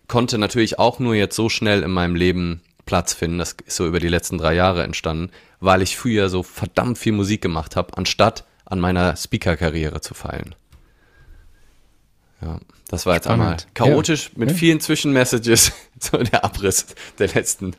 konnte 0.09 0.39
natürlich 0.39 0.79
auch 0.79 0.99
nur 0.99 1.15
jetzt 1.15 1.37
so 1.37 1.49
schnell 1.49 1.83
in 1.83 1.91
meinem 1.91 2.15
Leben 2.15 2.63
Platz 2.87 3.15
finden. 3.15 3.39
Das 3.39 3.57
ist 3.67 3.77
so 3.77 3.87
über 3.87 4.01
die 4.01 4.09
letzten 4.09 4.39
drei 4.39 4.55
Jahre 4.55 4.83
entstanden, 4.83 5.31
weil 5.61 5.83
ich 5.83 5.97
früher 5.97 6.29
so 6.29 6.43
verdammt 6.43 6.99
viel 6.99 7.13
Musik 7.13 7.43
gemacht 7.43 7.77
habe, 7.77 7.97
anstatt 7.97 8.45
an 8.65 8.81
meiner 8.81 9.17
Speaker-Karriere 9.17 10.01
zu 10.01 10.15
feilen. 10.15 10.55
Ja, 12.43 12.61
das 12.89 13.07
war 13.07 13.15
jetzt 13.15 13.25
Spannend. 13.25 13.43
einmal 13.43 13.57
chaotisch 13.75 14.31
ja. 14.33 14.39
mit 14.41 14.51
ja. 14.51 14.57
vielen 14.57 14.81
Zwischenmessages, 14.81 15.73
so 16.01 16.19
der 16.19 16.45
Abriss 16.45 16.87
der 17.19 17.29
letzten 17.29 17.75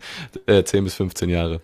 äh, 0.48 0.64
10 0.64 0.84
bis 0.84 0.96
15 0.96 1.30
Jahre. 1.30 1.62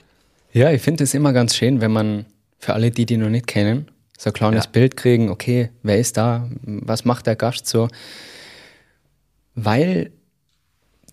Ja, 0.54 0.72
ich 0.72 0.82
finde 0.82 1.04
es 1.04 1.14
immer 1.14 1.34
ganz 1.34 1.56
schön, 1.56 1.82
wenn 1.82 1.92
man 1.92 2.26
für 2.60 2.74
alle, 2.74 2.92
die 2.92 3.06
die 3.06 3.18
noch 3.18 3.30
nicht 3.30 3.48
kennen, 3.48 3.90
so 4.18 4.30
ein 4.30 4.34
kleines 4.34 4.66
ja. 4.66 4.72
Bild 4.72 4.98
kriegen, 4.98 5.30
okay, 5.30 5.72
wer 5.82 5.98
ist 5.98 6.18
da, 6.18 6.48
was 6.62 7.06
macht 7.06 7.26
der 7.26 7.36
Gast 7.36 7.68
so, 7.68 7.88
weil 9.56 10.12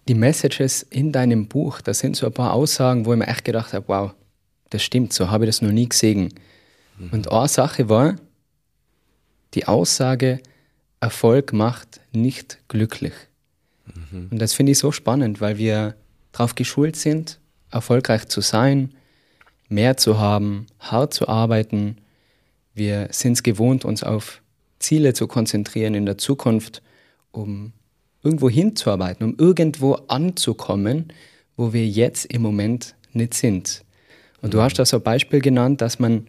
die 0.09 0.15
Messages 0.15 0.83
in 0.83 1.13
deinem 1.13 1.49
Buch, 1.49 1.81
da 1.81 1.95
sind 1.95 2.17
so 2.17 2.27
ein 2.27 2.33
paar 2.33 2.53
Aussagen, 2.53 3.07
wo 3.07 3.13
ich 3.13 3.19
mir 3.19 3.27
echt 3.27 3.45
gedacht 3.45 3.73
habe, 3.73 3.89
wow, 3.89 4.15
das 4.71 4.83
stimmt, 4.83 5.13
so 5.13 5.31
habe 5.31 5.45
ich 5.45 5.49
das 5.49 5.63
noch 5.63 5.73
nie 5.73 5.89
gesehen. 5.89 6.35
Mhm. 6.99 7.11
Und 7.13 7.33
eine 7.33 7.49
Sache 7.49 7.89
war 7.89 8.17
die 9.55 9.67
Aussage, 9.67 10.41
Erfolg 11.01 11.53
macht 11.53 12.01
nicht 12.13 12.59
glücklich. 12.69 13.15
Mhm. 13.87 14.29
Und 14.31 14.39
das 14.39 14.55
finde 14.55 14.73
ich 14.73 14.79
so 14.79 14.93
spannend, 14.93 15.41
weil 15.41 15.59
wir 15.59 15.95
darauf 16.33 16.55
geschult 16.55 16.97
sind, 16.97 17.39
erfolgreich 17.71 18.29
zu 18.29 18.41
sein, 18.41 18.95
mehr 19.69 19.97
zu 19.97 20.19
haben, 20.19 20.67
hart 20.81 21.15
zu 21.15 21.29
arbeiten. 21.29 21.97
Wir 22.75 23.09
sind 23.11 23.35
es 23.35 23.43
gewohnt, 23.43 23.85
uns 23.85 24.03
auf 24.03 24.43
Ziele 24.79 25.13
zu 25.13 25.27
konzentrieren 25.27 25.95
in 25.95 26.07
der 26.07 26.19
Zukunft, 26.19 26.83
um 27.33 27.73
irgendwo 28.23 28.49
hinzuarbeiten, 28.49 29.25
um 29.25 29.37
irgendwo 29.39 29.95
anzukommen, 30.09 31.13
wo 31.57 31.73
wir 31.73 31.87
jetzt 31.87 32.27
im 32.27 32.43
Moment 32.43 32.95
nicht 33.13 33.35
sind. 33.35 33.85
Und 34.41 34.55
du 34.55 34.59
mhm. 34.59 34.63
hast 34.63 34.79
da 34.79 34.85
so 34.85 34.99
ein 34.99 35.03
Beispiel 35.03 35.41
genannt, 35.41 35.81
dass 35.81 35.99
man, 35.99 36.29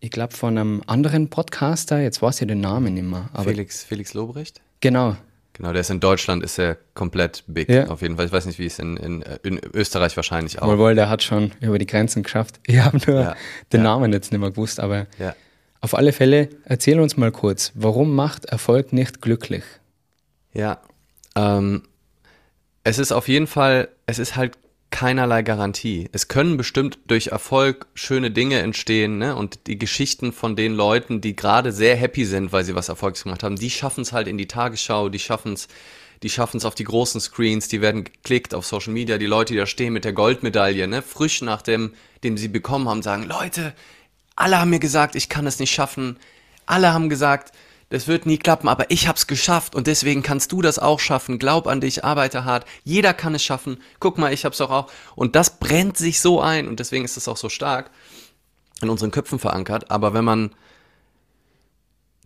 ich 0.00 0.10
glaube, 0.10 0.34
von 0.34 0.56
einem 0.56 0.82
anderen 0.86 1.28
Podcaster, 1.28 2.00
jetzt 2.00 2.22
weiß 2.22 2.40
ich 2.40 2.48
den 2.48 2.60
Namen 2.60 2.94
nicht 2.94 3.04
mehr. 3.04 3.28
Felix, 3.44 3.84
Felix 3.84 4.14
Lobrecht? 4.14 4.60
Genau. 4.80 5.16
Genau, 5.52 5.72
der 5.72 5.82
ist 5.82 5.90
in 5.90 6.00
Deutschland, 6.00 6.42
ist 6.42 6.58
er 6.58 6.78
komplett 6.94 7.44
big, 7.46 7.68
ja. 7.68 7.88
auf 7.88 8.00
jeden 8.00 8.16
Fall. 8.16 8.24
Ich 8.24 8.32
weiß 8.32 8.46
nicht, 8.46 8.58
wie 8.58 8.64
es 8.64 8.78
in, 8.78 8.96
in, 8.96 9.22
in 9.42 9.60
Österreich 9.74 10.16
wahrscheinlich 10.16 10.62
auch. 10.62 10.66
Wohl, 10.66 10.78
wohl, 10.78 10.94
der 10.94 11.10
hat 11.10 11.22
schon 11.22 11.52
über 11.60 11.78
die 11.78 11.86
Grenzen 11.86 12.22
geschafft. 12.22 12.60
Ich 12.66 12.78
habe 12.78 12.98
nur 13.06 13.20
ja. 13.20 13.36
den 13.72 13.80
ja. 13.80 13.84
Namen 13.84 14.12
jetzt 14.12 14.32
nicht 14.32 14.40
mehr 14.40 14.50
gewusst, 14.50 14.80
aber 14.80 15.06
auf 15.82 15.94
alle 15.94 16.12
Fälle, 16.12 16.48
erzähl 16.64 16.98
uns 16.98 17.18
mal 17.18 17.30
kurz, 17.30 17.72
warum 17.74 18.14
macht 18.14 18.46
Erfolg 18.46 18.92
nicht 18.94 19.20
glücklich? 19.20 19.64
Ja, 20.54 20.80
ähm, 21.36 21.82
es 22.84 22.98
ist 22.98 23.12
auf 23.12 23.28
jeden 23.28 23.46
Fall, 23.46 23.88
es 24.06 24.18
ist 24.18 24.36
halt 24.36 24.56
keinerlei 24.90 25.42
Garantie. 25.42 26.08
Es 26.12 26.28
können 26.28 26.56
bestimmt 26.56 26.98
durch 27.06 27.28
Erfolg 27.28 27.86
schöne 27.94 28.30
Dinge 28.30 28.58
entstehen, 28.58 29.18
ne? 29.18 29.36
Und 29.36 29.66
die 29.66 29.78
Geschichten 29.78 30.32
von 30.32 30.56
den 30.56 30.74
Leuten, 30.74 31.20
die 31.20 31.36
gerade 31.36 31.72
sehr 31.72 31.96
happy 31.96 32.24
sind, 32.24 32.52
weil 32.52 32.64
sie 32.64 32.74
was 32.74 32.88
Erfolgs 32.88 33.22
gemacht 33.22 33.42
haben, 33.42 33.56
die 33.56 33.70
schaffen 33.70 34.02
es 34.02 34.12
halt 34.12 34.28
in 34.28 34.38
die 34.38 34.48
Tagesschau, 34.48 35.08
die 35.08 35.18
schaffen 35.18 35.52
es, 35.52 35.68
die 36.22 36.30
schaffen 36.30 36.58
es 36.58 36.64
auf 36.64 36.74
die 36.74 36.84
großen 36.84 37.20
Screens, 37.20 37.68
die 37.68 37.80
werden 37.80 38.04
geklickt 38.04 38.54
auf 38.54 38.66
Social 38.66 38.92
Media, 38.92 39.16
die 39.16 39.26
Leute, 39.26 39.54
die 39.54 39.58
da 39.58 39.66
stehen 39.66 39.92
mit 39.92 40.04
der 40.04 40.12
Goldmedaille, 40.12 40.88
ne? 40.88 41.02
Frisch 41.02 41.40
nach 41.40 41.62
dem, 41.62 41.92
dem 42.24 42.36
sie 42.36 42.48
bekommen 42.48 42.88
haben, 42.88 43.02
sagen, 43.02 43.24
Leute, 43.24 43.74
alle 44.36 44.58
haben 44.58 44.70
mir 44.70 44.80
gesagt, 44.80 45.14
ich 45.14 45.28
kann 45.28 45.46
es 45.46 45.58
nicht 45.58 45.70
schaffen. 45.70 46.18
Alle 46.66 46.92
haben 46.92 47.08
gesagt, 47.08 47.52
das 47.90 48.06
wird 48.06 48.24
nie 48.24 48.38
klappen, 48.38 48.68
aber 48.68 48.90
ich 48.90 49.08
hab's 49.08 49.26
geschafft 49.26 49.74
und 49.74 49.88
deswegen 49.88 50.22
kannst 50.22 50.52
du 50.52 50.62
das 50.62 50.78
auch 50.78 51.00
schaffen. 51.00 51.40
Glaub 51.40 51.66
an 51.66 51.80
dich, 51.80 52.04
arbeite 52.04 52.44
hart. 52.44 52.64
Jeder 52.84 53.12
kann 53.12 53.34
es 53.34 53.42
schaffen. 53.42 53.78
Guck 53.98 54.16
mal, 54.16 54.32
ich 54.32 54.44
hab's 54.44 54.58
doch 54.58 54.70
auch. 54.70 54.90
Und 55.16 55.34
das 55.34 55.58
brennt 55.58 55.96
sich 55.96 56.20
so 56.20 56.40
ein 56.40 56.68
und 56.68 56.78
deswegen 56.78 57.04
ist 57.04 57.16
es 57.16 57.26
auch 57.26 57.36
so 57.36 57.48
stark 57.48 57.90
in 58.80 58.88
unseren 58.88 59.10
Köpfen 59.10 59.40
verankert. 59.40 59.90
Aber 59.90 60.14
wenn 60.14 60.24
man 60.24 60.52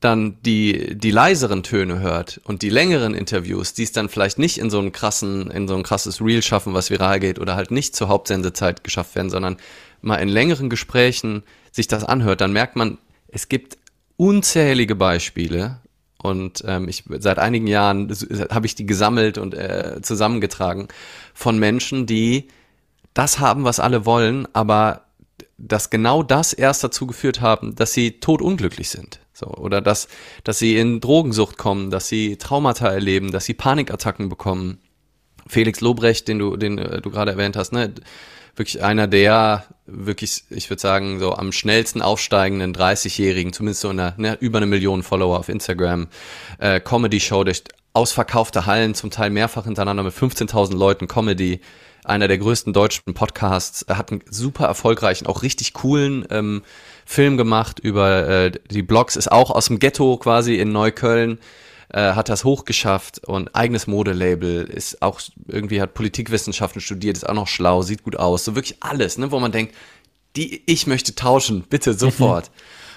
dann 0.01 0.37
die, 0.43 0.99
die 0.99 1.11
leiseren 1.11 1.63
Töne 1.63 1.99
hört 2.01 2.43
und 2.45 2.61
die 2.61 2.69
längeren 2.69 3.15
Interviews, 3.15 3.73
die 3.73 3.85
es 3.85 3.93
dann 3.93 4.11
vielleicht 4.11 4.39
nicht 4.39 4.59
in 4.59 4.69
so 4.69 4.79
einen 4.79 4.93
krassen, 4.93 5.51
in 5.51 5.67
so 5.67 5.75
ein 5.75 5.83
krasses 5.83 6.21
Reel 6.21 6.43
schaffen, 6.43 6.75
was 6.75 6.91
viral 6.91 7.21
geht 7.21 7.39
oder 7.39 7.55
halt 7.57 7.71
nicht 7.71 7.97
zur 7.97 8.09
Hauptsendezeit 8.09 8.85
geschafft 8.85 9.15
werden, 9.15 9.31
sondern 9.31 9.57
mal 10.03 10.17
in 10.17 10.29
längeren 10.29 10.69
Gesprächen 10.69 11.43
sich 11.73 11.89
das 11.89 12.05
anhört, 12.05 12.43
dann 12.43 12.53
merkt 12.53 12.77
man, 12.77 12.99
es 13.29 13.49
gibt 13.49 13.79
unzählige 14.17 14.95
Beispiele 14.95 15.81
und 16.23 16.65
ähm, 16.67 16.89
ich 16.89 17.05
seit 17.19 17.39
einigen 17.39 17.67
Jahren 17.67 18.11
habe 18.51 18.67
ich 18.67 18.75
die 18.75 18.87
gesammelt 18.87 19.37
und 19.37 19.55
äh, 19.55 20.01
zusammengetragen 20.03 20.89
von 21.35 21.59
Menschen, 21.59 22.07
die 22.07 22.49
das 23.13 23.39
haben, 23.39 23.65
was 23.65 23.79
alle 23.79 24.07
wollen, 24.07 24.49
aber 24.55 25.03
dass 25.59 25.91
genau 25.91 26.23
das 26.23 26.53
erst 26.53 26.83
dazu 26.83 27.07
geführt 27.07 27.41
haben, 27.41 27.75
dass 27.75 27.93
sie 27.93 28.21
totunglücklich 28.21 28.91
sind. 28.91 29.21
So, 29.33 29.47
oder 29.49 29.81
dass, 29.81 30.09
dass 30.45 30.59
sie 30.59 30.77
in 30.77 31.01
Drogensucht 31.01 31.59
kommen, 31.59 31.91
dass 31.91 32.09
sie 32.09 32.37
Traumata 32.37 32.89
erleben, 32.89 33.33
dass 33.33 33.45
sie 33.45 33.55
Panikattacken 33.55 34.29
bekommen. 34.29 34.79
Felix 35.47 35.81
Lobrecht, 35.81 36.29
den 36.29 36.39
du, 36.39 36.57
den 36.57 36.79
äh, 36.79 37.03
du 37.03 37.11
gerade 37.11 37.33
erwähnt 37.33 37.57
hast, 37.57 37.73
ne? 37.73 37.93
Wirklich 38.57 38.83
einer 38.83 39.07
der 39.07 39.65
wirklich, 39.87 40.45
ich 40.51 40.71
würde 40.71 40.81
sagen, 40.81 41.19
so 41.19 41.35
am 41.35 41.53
schnellsten 41.53 42.03
aufsteigenden 42.03 42.75
30-Jährigen, 42.75 43.53
zumindest 43.53 43.83
so 43.83 43.91
in 43.91 43.99
der, 43.99 44.15
ne, 44.17 44.37
über 44.41 44.59
eine 44.59 44.67
Million 44.67 45.03
Follower 45.03 45.39
auf 45.39 45.49
Instagram, 45.49 46.09
äh, 46.59 46.81
Comedy-Show 46.81 47.45
durch 47.45 47.65
ausverkaufte 47.93 48.67
Hallen, 48.67 48.95
zum 48.95 49.11
Teil 49.11 49.31
mehrfach 49.31 49.65
hintereinander 49.65 50.03
mit 50.03 50.15
15.000 50.15 50.75
Leuten 50.77 51.07
Comedy, 51.07 51.61
einer 52.05 52.29
der 52.29 52.39
größten 52.39 52.73
deutschen 52.73 53.15
Podcasts, 53.15 53.87
hat 53.89 54.11
einen 54.11 54.23
super 54.29 54.67
erfolgreichen, 54.67 55.27
auch 55.27 55.43
richtig 55.43 55.75
coolen 55.75 56.27
ähm, 56.31 56.63
Film 57.07 57.37
gemacht 57.37 57.79
über 57.79 58.29
äh, 58.29 58.53
die 58.71 58.83
Blogs, 58.83 59.17
ist 59.17 59.31
auch 59.31 59.51
aus 59.51 59.67
dem 59.67 59.79
Ghetto 59.79 60.17
quasi 60.17 60.57
in 60.57 60.73
Neukölln, 60.73 61.39
äh, 61.95 62.15
hat 62.15 62.29
das 62.29 62.43
hochgeschafft 62.43 63.21
und 63.25 63.55
eigenes 63.55 63.87
Modelabel, 63.87 64.65
ist 64.65 65.01
auch 65.01 65.21
irgendwie 65.47 65.81
hat 65.81 65.95
Politikwissenschaften 65.95 66.81
studiert, 66.81 67.17
ist 67.17 67.29
auch 67.29 67.35
noch 67.35 67.47
schlau, 67.47 67.83
sieht 67.83 68.03
gut 68.03 68.17
aus, 68.17 68.45
so 68.45 68.57
wirklich 68.57 68.83
alles, 68.83 69.17
ne, 69.17 69.31
wo 69.31 69.39
man 69.39 69.53
denkt, 69.53 69.77
die 70.35 70.63
ich 70.67 70.89
möchte 70.89 71.15
tauschen, 71.15 71.63
bitte 71.63 71.93
mhm. 71.93 71.99
sofort. 71.99 72.51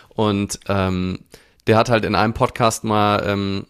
und 0.10 0.60
ähm, 0.68 1.20
der 1.68 1.77
hat 1.77 1.89
halt 1.89 2.06
in 2.06 2.16
einem 2.16 2.34
Podcast 2.34 2.84
mal 2.84 3.24
ähm, 3.27 3.68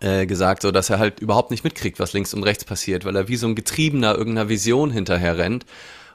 äh, 0.00 0.26
gesagt, 0.26 0.62
so 0.62 0.70
dass 0.70 0.90
er 0.90 1.00
halt 1.00 1.18
überhaupt 1.18 1.50
nicht 1.50 1.64
mitkriegt, 1.64 1.98
was 1.98 2.12
links 2.12 2.32
und 2.32 2.44
rechts 2.44 2.64
passiert, 2.64 3.04
weil 3.04 3.16
er 3.16 3.26
wie 3.26 3.36
so 3.36 3.48
ein 3.48 3.56
Getriebener 3.56 4.14
irgendeiner 4.14 4.48
Vision 4.48 4.92
hinterher 4.92 5.38
rennt 5.38 5.66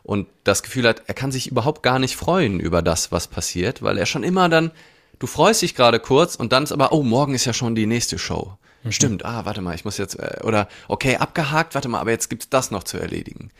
und 0.04 0.26
das 0.46 0.64
Gefühl 0.64 0.88
hat, 0.88 1.04
er 1.08 1.16
kann 1.16 1.34
sich 1.34 1.52
überhaupt 1.52 1.84
gar 1.84 2.00
nicht 2.00 2.16
freuen 2.16 2.62
über 2.62 2.82
das, 2.82 3.12
was 3.12 3.28
passiert, 3.28 3.82
weil 3.82 3.98
er 3.98 4.06
schon 4.06 4.24
immer 4.24 4.48
dann 4.48 4.72
du 5.20 5.28
freust 5.28 5.62
dich 5.62 5.76
gerade 5.76 6.00
kurz 6.00 6.36
und 6.36 6.52
dann 6.52 6.64
ist 6.64 6.72
aber, 6.72 6.92
oh, 6.92 7.04
morgen 7.04 7.34
ist 7.34 7.46
ja 7.46 7.54
schon 7.54 7.76
die 7.76 7.86
nächste 7.86 8.18
Show. 8.18 8.58
Mhm. 8.84 8.92
Stimmt, 8.92 9.26
ah, 9.26 9.46
warte 9.46 9.62
mal, 9.62 9.76
ich 9.76 9.86
muss 9.86 9.98
jetzt, 9.98 10.20
äh, 10.20 10.42
oder 10.44 10.68
okay, 10.88 11.18
abgehakt, 11.18 11.76
warte 11.76 11.90
mal, 11.90 12.00
aber 12.00 12.12
jetzt 12.12 12.30
gibt's 12.30 12.50
das 12.50 12.72
noch 12.72 12.84
zu 12.84 12.98
erledigen. 12.98 13.52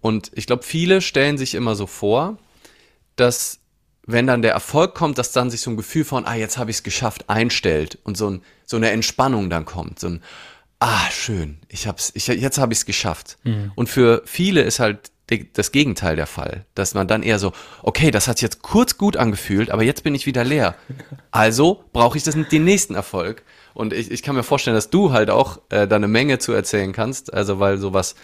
Und 0.00 0.30
ich 0.34 0.46
glaube, 0.46 0.62
viele 0.62 1.00
stellen 1.00 1.38
sich 1.38 1.54
immer 1.54 1.74
so 1.74 1.86
vor, 1.86 2.38
dass 3.16 3.58
wenn 4.06 4.26
dann 4.26 4.42
der 4.42 4.52
Erfolg 4.52 4.94
kommt, 4.94 5.18
dass 5.18 5.32
dann 5.32 5.50
sich 5.50 5.60
so 5.60 5.70
ein 5.70 5.76
Gefühl 5.76 6.04
von, 6.04 6.24
ah, 6.24 6.34
jetzt 6.34 6.56
habe 6.56 6.70
ich 6.70 6.78
es 6.78 6.82
geschafft, 6.82 7.28
einstellt 7.28 7.98
und 8.04 8.16
so, 8.16 8.30
ein, 8.30 8.42
so 8.64 8.76
eine 8.76 8.90
Entspannung 8.90 9.50
dann 9.50 9.66
kommt. 9.66 9.98
So 9.98 10.06
ein, 10.06 10.22
ah, 10.78 11.10
schön, 11.10 11.58
ich 11.68 11.86
hab's, 11.86 12.12
ich, 12.14 12.26
jetzt 12.26 12.58
habe 12.58 12.72
ich 12.72 12.80
es 12.80 12.86
geschafft. 12.86 13.36
Mhm. 13.44 13.72
Und 13.74 13.88
für 13.88 14.22
viele 14.24 14.62
ist 14.62 14.80
halt 14.80 15.10
das 15.52 15.72
Gegenteil 15.72 16.16
der 16.16 16.26
Fall, 16.26 16.64
dass 16.74 16.94
man 16.94 17.06
dann 17.06 17.22
eher 17.22 17.38
so, 17.38 17.52
okay, 17.82 18.10
das 18.10 18.28
hat 18.28 18.40
jetzt 18.40 18.62
kurz 18.62 18.96
gut 18.96 19.16
angefühlt, 19.16 19.70
aber 19.70 19.82
jetzt 19.82 20.02
bin 20.02 20.14
ich 20.14 20.26
wieder 20.26 20.44
leer. 20.44 20.74
Also 21.30 21.84
brauche 21.92 22.16
ich 22.16 22.24
das 22.24 22.34
den 22.34 22.64
nächsten 22.64 22.94
Erfolg. 22.94 23.44
Und 23.74 23.92
ich, 23.92 24.10
ich 24.10 24.22
kann 24.22 24.34
mir 24.34 24.42
vorstellen, 24.42 24.74
dass 24.74 24.90
du 24.90 25.12
halt 25.12 25.30
auch 25.30 25.60
äh, 25.68 25.86
da 25.86 25.96
eine 25.96 26.08
Menge 26.08 26.38
zu 26.38 26.52
erzählen 26.52 26.92
kannst, 26.92 27.32
also 27.32 27.60
weil 27.60 27.78
sowas 27.78 28.14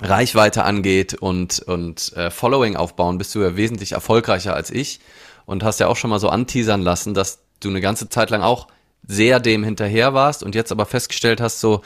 Reichweite 0.00 0.64
angeht 0.64 1.14
und, 1.14 1.60
und 1.60 2.12
äh, 2.16 2.30
Following 2.30 2.76
aufbauen, 2.76 3.18
bist 3.18 3.34
du 3.34 3.40
ja 3.40 3.56
wesentlich 3.56 3.92
erfolgreicher 3.92 4.54
als 4.54 4.70
ich 4.70 5.00
und 5.46 5.64
hast 5.64 5.80
ja 5.80 5.88
auch 5.88 5.96
schon 5.96 6.10
mal 6.10 6.20
so 6.20 6.28
anteasern 6.28 6.82
lassen, 6.82 7.14
dass 7.14 7.40
du 7.60 7.68
eine 7.68 7.80
ganze 7.80 8.08
Zeit 8.08 8.30
lang 8.30 8.42
auch 8.42 8.68
sehr 9.06 9.40
dem 9.40 9.64
hinterher 9.64 10.14
warst 10.14 10.42
und 10.42 10.54
jetzt 10.54 10.72
aber 10.72 10.86
festgestellt 10.86 11.40
hast, 11.40 11.60
so, 11.60 11.82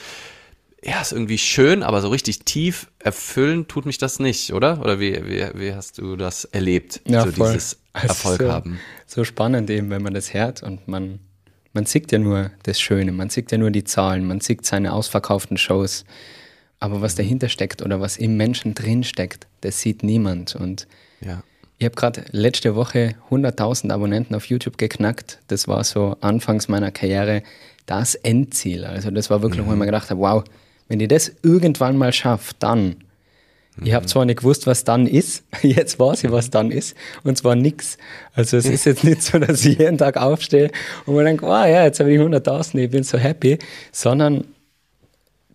ja, 0.84 1.00
ist 1.00 1.12
irgendwie 1.12 1.38
schön, 1.38 1.82
aber 1.82 2.02
so 2.02 2.08
richtig 2.08 2.40
tief 2.40 2.88
erfüllen 2.98 3.66
tut 3.68 3.86
mich 3.86 3.96
das 3.96 4.18
nicht, 4.18 4.52
oder? 4.52 4.80
Oder 4.80 5.00
wie, 5.00 5.14
wie, 5.26 5.46
wie 5.54 5.74
hast 5.74 5.98
du 5.98 6.16
das 6.16 6.44
erlebt, 6.44 7.00
ja, 7.06 7.24
so 7.24 7.32
voll. 7.32 7.52
dieses 7.52 7.78
Erfolg 7.94 8.42
so, 8.42 8.52
haben? 8.52 8.78
So 9.06 9.24
spannend 9.24 9.70
eben, 9.70 9.88
wenn 9.90 10.02
man 10.02 10.12
das 10.12 10.34
hört 10.34 10.62
und 10.62 10.86
man, 10.86 11.20
man 11.72 11.86
sieht 11.86 12.12
ja 12.12 12.18
nur 12.18 12.50
das 12.64 12.80
Schöne, 12.80 13.12
man 13.12 13.30
sieht 13.30 13.50
ja 13.50 13.56
nur 13.56 13.70
die 13.70 13.84
Zahlen, 13.84 14.26
man 14.26 14.40
sieht 14.40 14.66
seine 14.66 14.92
ausverkauften 14.92 15.56
Shows, 15.56 16.04
aber 16.80 17.00
was 17.00 17.14
dahinter 17.14 17.48
steckt 17.48 17.80
oder 17.80 18.00
was 18.00 18.18
im 18.18 18.36
Menschen 18.36 18.74
drin 18.74 19.04
steckt, 19.04 19.46
das 19.62 19.80
sieht 19.80 20.02
niemand 20.02 20.54
und 20.54 20.86
ja. 21.20 21.42
Ich 21.76 21.84
habe 21.86 21.96
gerade 21.96 22.24
letzte 22.30 22.76
Woche 22.76 23.16
100.000 23.30 23.90
Abonnenten 23.90 24.36
auf 24.36 24.46
YouTube 24.46 24.78
geknackt. 24.78 25.40
Das 25.48 25.66
war 25.66 25.82
so 25.82 26.16
anfangs 26.20 26.68
meiner 26.68 26.92
Karriere 26.92 27.42
das 27.84 28.14
Endziel. 28.14 28.84
Also 28.84 29.10
das 29.10 29.28
war 29.28 29.42
wirklich, 29.42 29.62
mhm. 29.62 29.68
wo 29.68 29.72
ich 29.72 29.78
mir 29.78 29.86
gedacht 29.86 30.08
habe, 30.08 30.20
wow, 30.20 30.44
wenn 30.88 31.00
ich 31.00 31.08
das 31.08 31.32
irgendwann 31.42 31.96
mal 31.96 32.12
schaffe, 32.12 32.54
dann. 32.58 32.96
Mhm. 33.76 33.86
Ich 33.86 33.94
habe 33.94 34.06
zwar 34.06 34.24
nicht 34.24 34.38
gewusst, 34.40 34.66
was 34.66 34.84
dann 34.84 35.06
ist, 35.06 35.44
jetzt 35.62 35.98
weiß 35.98 36.24
ich, 36.24 36.30
was 36.30 36.50
dann 36.50 36.70
ist, 36.70 36.96
und 37.22 37.36
zwar 37.36 37.56
nichts. 37.56 37.98
Also 38.34 38.56
es 38.56 38.66
ist 38.66 38.84
jetzt 38.84 39.04
nicht 39.04 39.22
so, 39.22 39.38
dass 39.38 39.64
ich 39.64 39.78
jeden 39.78 39.98
Tag 39.98 40.16
aufstehe 40.16 40.70
und 41.06 41.14
mir 41.14 41.24
denke, 41.24 41.46
wow, 41.46 41.66
ja, 41.66 41.84
jetzt 41.84 42.00
habe 42.00 42.12
ich 42.12 42.20
100.000, 42.20 42.78
ich 42.78 42.90
bin 42.90 43.02
so 43.02 43.18
happy, 43.18 43.58
sondern 43.92 44.44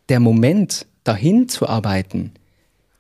der 0.09 0.19
Moment, 0.19 0.85
dahin 1.03 1.47
zu 1.47 1.67
arbeiten, 1.67 2.33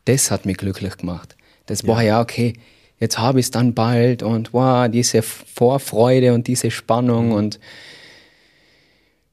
das 0.05 0.31
hat 0.31 0.45
mich 0.45 0.57
glücklich 0.57 0.97
gemacht. 0.97 1.35
Das 1.65 1.85
war 1.85 2.01
ja, 2.01 2.21
okay, 2.21 2.53
jetzt 2.99 3.19
habe 3.19 3.39
ich 3.39 3.47
es 3.47 3.51
dann 3.51 3.73
bald 3.73 4.23
und 4.23 4.53
wow, 4.53 4.89
diese 4.89 5.21
Vorfreude 5.21 6.33
und 6.33 6.47
diese 6.47 6.71
Spannung 6.71 7.27
mhm. 7.27 7.33
und 7.33 7.59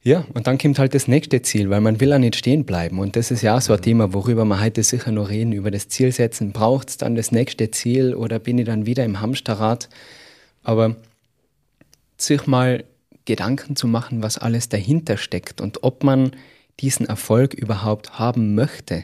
ja, 0.06 0.24
und 0.34 0.46
dann 0.46 0.56
kommt 0.56 0.78
halt 0.78 0.94
das 0.94 1.08
nächste 1.08 1.42
Ziel, 1.42 1.68
weil 1.68 1.80
man 1.80 1.98
will 1.98 2.10
ja 2.10 2.18
nicht 2.20 2.36
stehen 2.36 2.64
bleiben. 2.64 3.00
Und 3.00 3.16
das 3.16 3.32
ist 3.32 3.42
ja 3.42 3.56
auch 3.56 3.60
so 3.60 3.72
ein. 3.72 3.82
Thema, 3.82 4.14
worüber 4.14 4.44
wir 4.44 4.60
heute 4.60 4.84
sicher 4.84 5.10
noch 5.10 5.30
reden, 5.30 5.50
über 5.50 5.72
das 5.72 5.88
Ziel 5.88 6.12
setzen. 6.12 6.52
Braucht 6.52 6.90
es 6.90 6.96
dann 6.96 7.16
das 7.16 7.32
nächste 7.32 7.72
Ziel 7.72 8.14
oder 8.14 8.38
bin 8.38 8.56
ich 8.56 8.66
dann 8.66 8.86
wieder 8.86 9.04
im 9.04 9.20
Hamsterrad? 9.20 9.88
Aber 10.62 10.94
sich 12.16 12.46
mal 12.46 12.84
Gedanken 13.24 13.74
zu 13.74 13.88
machen, 13.88 14.22
was 14.22 14.38
alles 14.38 14.68
dahinter 14.68 15.16
steckt 15.16 15.60
und 15.60 15.82
ob 15.82 16.04
man 16.04 16.30
diesen 16.78 17.06
Erfolg 17.06 17.52
überhaupt 17.54 18.16
haben 18.16 18.54
möchte. 18.54 19.02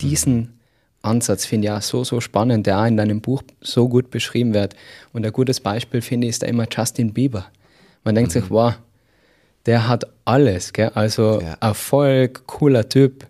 Diesen 0.00 0.36
mhm. 0.36 0.48
Ansatz 1.02 1.46
finde 1.46 1.68
ich 1.68 1.72
auch 1.72 1.82
so, 1.82 2.02
so 2.02 2.20
spannend, 2.20 2.66
der 2.66 2.80
auch 2.80 2.86
in 2.86 2.96
deinem 2.96 3.20
Buch 3.20 3.44
so 3.60 3.88
gut 3.88 4.10
beschrieben 4.10 4.52
wird. 4.52 4.74
Und 5.12 5.24
ein 5.24 5.32
gutes 5.32 5.60
Beispiel 5.60 6.02
finde 6.02 6.26
ich 6.26 6.30
ist 6.30 6.42
da 6.42 6.48
immer 6.48 6.66
Justin 6.68 7.12
Bieber. 7.12 7.46
Man 8.02 8.16
denkt 8.16 8.34
mhm. 8.34 8.40
sich, 8.40 8.50
wow, 8.50 8.74
der 9.66 9.88
hat 9.88 10.04
alles, 10.24 10.72
gell? 10.72 10.90
also 10.94 11.40
ja. 11.40 11.54
Erfolg, 11.60 12.46
cooler 12.46 12.88
Typ, 12.88 13.26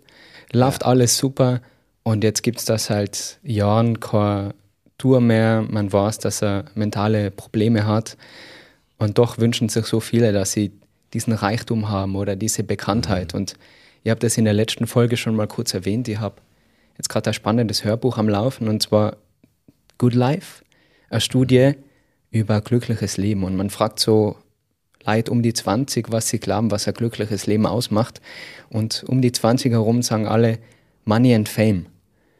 läuft 0.51 0.83
ja. 0.83 0.89
alles 0.89 1.17
super. 1.17 1.61
Und 2.03 2.23
jetzt 2.23 2.43
gibt 2.43 2.59
es 2.59 2.65
das 2.65 2.85
seit 2.85 3.39
Jahren 3.43 3.99
keine 3.99 4.53
Tour 4.97 5.21
mehr. 5.21 5.65
Man 5.67 5.91
weiß, 5.91 6.19
dass 6.19 6.41
er 6.43 6.65
mentale 6.75 7.31
Probleme 7.31 7.87
hat. 7.87 8.17
Und 8.97 9.17
doch 9.17 9.37
wünschen 9.37 9.69
sich 9.69 9.85
so 9.85 9.99
viele, 9.99 10.31
dass 10.31 10.51
sie 10.51 10.71
diesen 11.13 11.33
Reichtum 11.33 11.89
haben 11.89 12.15
oder 12.15 12.35
diese 12.35 12.63
Bekanntheit. 12.63 13.33
Mhm. 13.33 13.39
Und 13.39 13.55
ich 14.03 14.11
habe 14.11 14.19
das 14.19 14.37
in 14.37 14.45
der 14.45 14.53
letzten 14.53 14.87
Folge 14.87 15.17
schon 15.17 15.35
mal 15.35 15.47
kurz 15.47 15.73
erwähnt. 15.73 16.07
Ich 16.07 16.19
habe 16.19 16.35
jetzt 16.97 17.09
gerade 17.09 17.31
ein 17.31 17.33
spannendes 17.33 17.83
Hörbuch 17.83 18.17
am 18.17 18.29
Laufen 18.29 18.67
und 18.67 18.83
zwar 18.83 19.17
Good 19.97 20.13
Life, 20.13 20.63
eine 21.09 21.21
Studie 21.21 21.73
über 22.31 22.61
glückliches 22.61 23.17
Leben. 23.17 23.43
Und 23.43 23.55
man 23.55 23.69
fragt 23.69 23.99
so 23.99 24.35
Leute 25.05 25.31
um 25.31 25.41
die 25.41 25.53
20, 25.53 26.11
was 26.11 26.29
sie 26.29 26.39
glauben, 26.39 26.71
was 26.71 26.87
ein 26.87 26.93
glückliches 26.93 27.47
Leben 27.47 27.65
ausmacht. 27.65 28.21
Und 28.69 29.03
um 29.07 29.21
die 29.21 29.31
20 29.31 29.71
herum 29.71 30.01
sagen 30.01 30.27
alle 30.27 30.59
Money 31.05 31.35
and 31.35 31.49
Fame. 31.49 31.87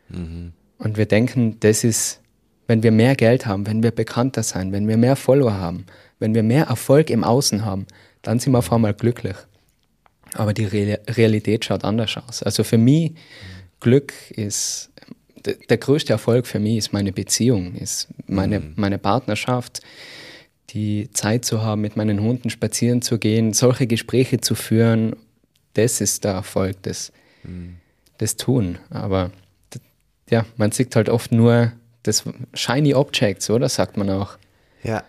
Mhm. 0.09 0.53
Und 0.77 0.97
wir 0.97 1.05
denken, 1.05 1.57
das 1.59 1.83
ist, 1.83 2.21
wenn 2.67 2.83
wir 2.83 2.91
mehr 2.91 3.15
Geld 3.15 3.45
haben, 3.45 3.67
wenn 3.67 3.83
wir 3.83 3.91
bekannter 3.91 4.43
sein, 4.43 4.71
wenn 4.71 4.87
wir 4.87 4.97
mehr 4.97 5.15
Follower 5.15 5.53
haben, 5.53 5.85
wenn 6.19 6.33
wir 6.33 6.43
mehr 6.43 6.65
Erfolg 6.65 7.09
im 7.09 7.23
Außen 7.23 7.65
haben, 7.65 7.85
dann 8.21 8.39
sind 8.39 8.53
wir 8.53 8.59
auf 8.59 8.71
einmal 8.71 8.93
glücklich. 8.93 9.35
Aber 10.33 10.53
die 10.53 10.65
Realität 10.65 11.63
schaut 11.65 11.85
anders 11.85 12.17
aus. 12.17 12.43
Also 12.43 12.63
für 12.63 12.77
mich 12.77 13.11
mhm 13.11 13.15
Glück 13.85 14.13
ist, 14.31 14.89
der 15.69 15.77
größte 15.77 16.13
Erfolg 16.13 16.47
für 16.47 16.57
mich 16.57 16.77
ist 16.77 16.91
meine 16.91 17.11
Beziehung, 17.11 17.75
ist 17.75 18.07
meine, 18.25 18.59
mhm. 18.59 18.73
meine 18.77 18.97
Partnerschaft, 18.97 19.81
die 20.71 21.09
Zeit 21.13 21.45
zu 21.45 21.61
haben, 21.61 21.81
mit 21.81 21.95
meinen 21.95 22.21
Hunden 22.21 22.49
spazieren 22.49 23.01
zu 23.01 23.19
gehen, 23.19 23.53
solche 23.53 23.87
Gespräche 23.87 24.39
zu 24.41 24.55
führen. 24.55 25.15
Das 25.73 26.01
ist 26.01 26.23
der 26.23 26.33
Erfolg, 26.33 26.81
das, 26.83 27.11
mhm. 27.43 27.77
das 28.17 28.35
Tun. 28.37 28.77
Aber 28.89 29.31
ja, 30.29 30.45
man 30.57 30.71
sieht 30.71 30.95
halt 30.95 31.09
oft 31.09 31.31
nur 31.31 31.71
das 32.03 32.23
Shiny 32.53 32.93
Objects, 32.93 33.49
oder? 33.49 33.69
Sagt 33.69 33.97
man 33.97 34.09
auch. 34.09 34.37
Ja, 34.83 35.03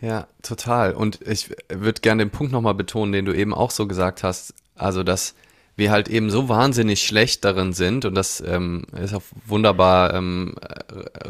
ja, 0.00 0.26
total. 0.42 0.94
Und 0.94 1.20
ich 1.26 1.50
würde 1.68 2.00
gerne 2.00 2.24
den 2.24 2.30
Punkt 2.30 2.52
nochmal 2.52 2.74
betonen, 2.74 3.12
den 3.12 3.24
du 3.24 3.32
eben 3.32 3.54
auch 3.54 3.70
so 3.70 3.86
gesagt 3.86 4.22
hast. 4.22 4.54
Also, 4.74 5.02
dass 5.02 5.34
wir 5.76 5.90
halt 5.90 6.08
eben 6.08 6.30
so 6.30 6.48
wahnsinnig 6.48 7.02
schlecht 7.02 7.44
darin 7.44 7.72
sind 7.72 8.06
und 8.06 8.14
das 8.14 8.42
ähm, 8.46 8.84
ist 8.98 9.14
auch 9.14 9.22
wunderbar 9.46 10.14
ähm, 10.14 10.54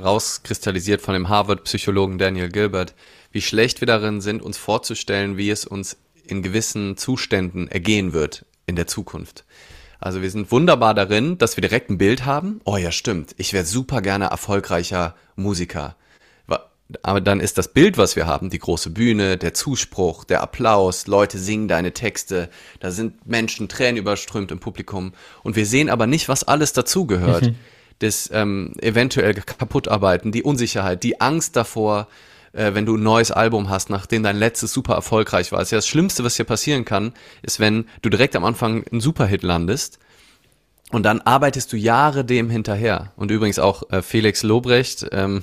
rauskristallisiert 0.00 1.00
von 1.00 1.14
dem 1.14 1.28
Harvard-Psychologen 1.28 2.18
Daniel 2.18 2.48
Gilbert, 2.48 2.94
wie 3.32 3.42
schlecht 3.42 3.80
wir 3.80 3.86
darin 3.86 4.20
sind, 4.20 4.42
uns 4.42 4.58
vorzustellen, 4.58 5.36
wie 5.36 5.50
es 5.50 5.64
uns 5.64 5.96
in 6.26 6.42
gewissen 6.42 6.96
Zuständen 6.96 7.68
ergehen 7.68 8.12
wird 8.12 8.44
in 8.66 8.76
der 8.76 8.86
Zukunft. 8.86 9.44
Also 9.98 10.22
wir 10.22 10.30
sind 10.30 10.50
wunderbar 10.52 10.94
darin, 10.94 11.38
dass 11.38 11.56
wir 11.56 11.62
direkt 11.62 11.90
ein 11.90 11.98
Bild 11.98 12.24
haben. 12.24 12.60
Oh 12.64 12.76
ja, 12.76 12.90
stimmt. 12.92 13.34
Ich 13.38 13.52
wäre 13.52 13.64
super 13.64 14.02
gerne 14.02 14.26
erfolgreicher 14.26 15.14
Musiker 15.36 15.96
aber 17.02 17.20
dann 17.20 17.40
ist 17.40 17.58
das 17.58 17.68
Bild, 17.68 17.98
was 17.98 18.16
wir 18.16 18.26
haben, 18.26 18.50
die 18.50 18.58
große 18.58 18.90
Bühne, 18.90 19.36
der 19.36 19.54
Zuspruch, 19.54 20.24
der 20.24 20.42
Applaus, 20.42 21.06
Leute 21.06 21.38
singen 21.38 21.68
deine 21.68 21.92
Texte, 21.92 22.48
da 22.80 22.90
sind 22.90 23.26
Menschen 23.26 23.68
Tränen 23.68 23.96
überströmt 23.96 24.52
im 24.52 24.60
Publikum 24.60 25.12
und 25.42 25.56
wir 25.56 25.66
sehen 25.66 25.90
aber 25.90 26.06
nicht, 26.06 26.28
was 26.28 26.44
alles 26.44 26.72
dazugehört. 26.72 27.46
Mhm. 27.46 27.54
Das 27.98 28.28
ähm, 28.32 28.74
eventuell 28.80 29.32
kaputtarbeiten, 29.34 30.30
die 30.30 30.42
Unsicherheit, 30.42 31.02
die 31.02 31.20
Angst 31.20 31.56
davor, 31.56 32.08
äh, 32.56 32.74
wenn 32.74 32.86
du 32.86 32.96
ein 32.96 33.02
neues 33.02 33.30
Album 33.30 33.70
hast, 33.70 33.90
nachdem 33.90 34.22
dein 34.22 34.36
letztes 34.36 34.72
super 34.72 34.94
erfolgreich 34.94 35.52
war. 35.52 35.58
Das, 35.58 35.68
ist 35.68 35.72
ja 35.72 35.78
das 35.78 35.88
Schlimmste, 35.88 36.24
was 36.24 36.34
dir 36.34 36.44
passieren 36.44 36.84
kann, 36.84 37.12
ist, 37.42 37.60
wenn 37.60 37.86
du 38.02 38.08
direkt 38.08 38.34
am 38.34 38.44
Anfang 38.44 38.84
einen 38.90 39.00
Superhit 39.00 39.42
landest 39.42 39.98
und 40.92 41.02
dann 41.02 41.20
arbeitest 41.20 41.72
du 41.72 41.76
Jahre 41.76 42.24
dem 42.24 42.48
hinterher. 42.48 43.12
Und 43.16 43.30
übrigens 43.30 43.58
auch 43.58 43.90
äh, 43.90 44.02
Felix 44.02 44.42
Lobrecht, 44.42 45.06
ähm, 45.12 45.42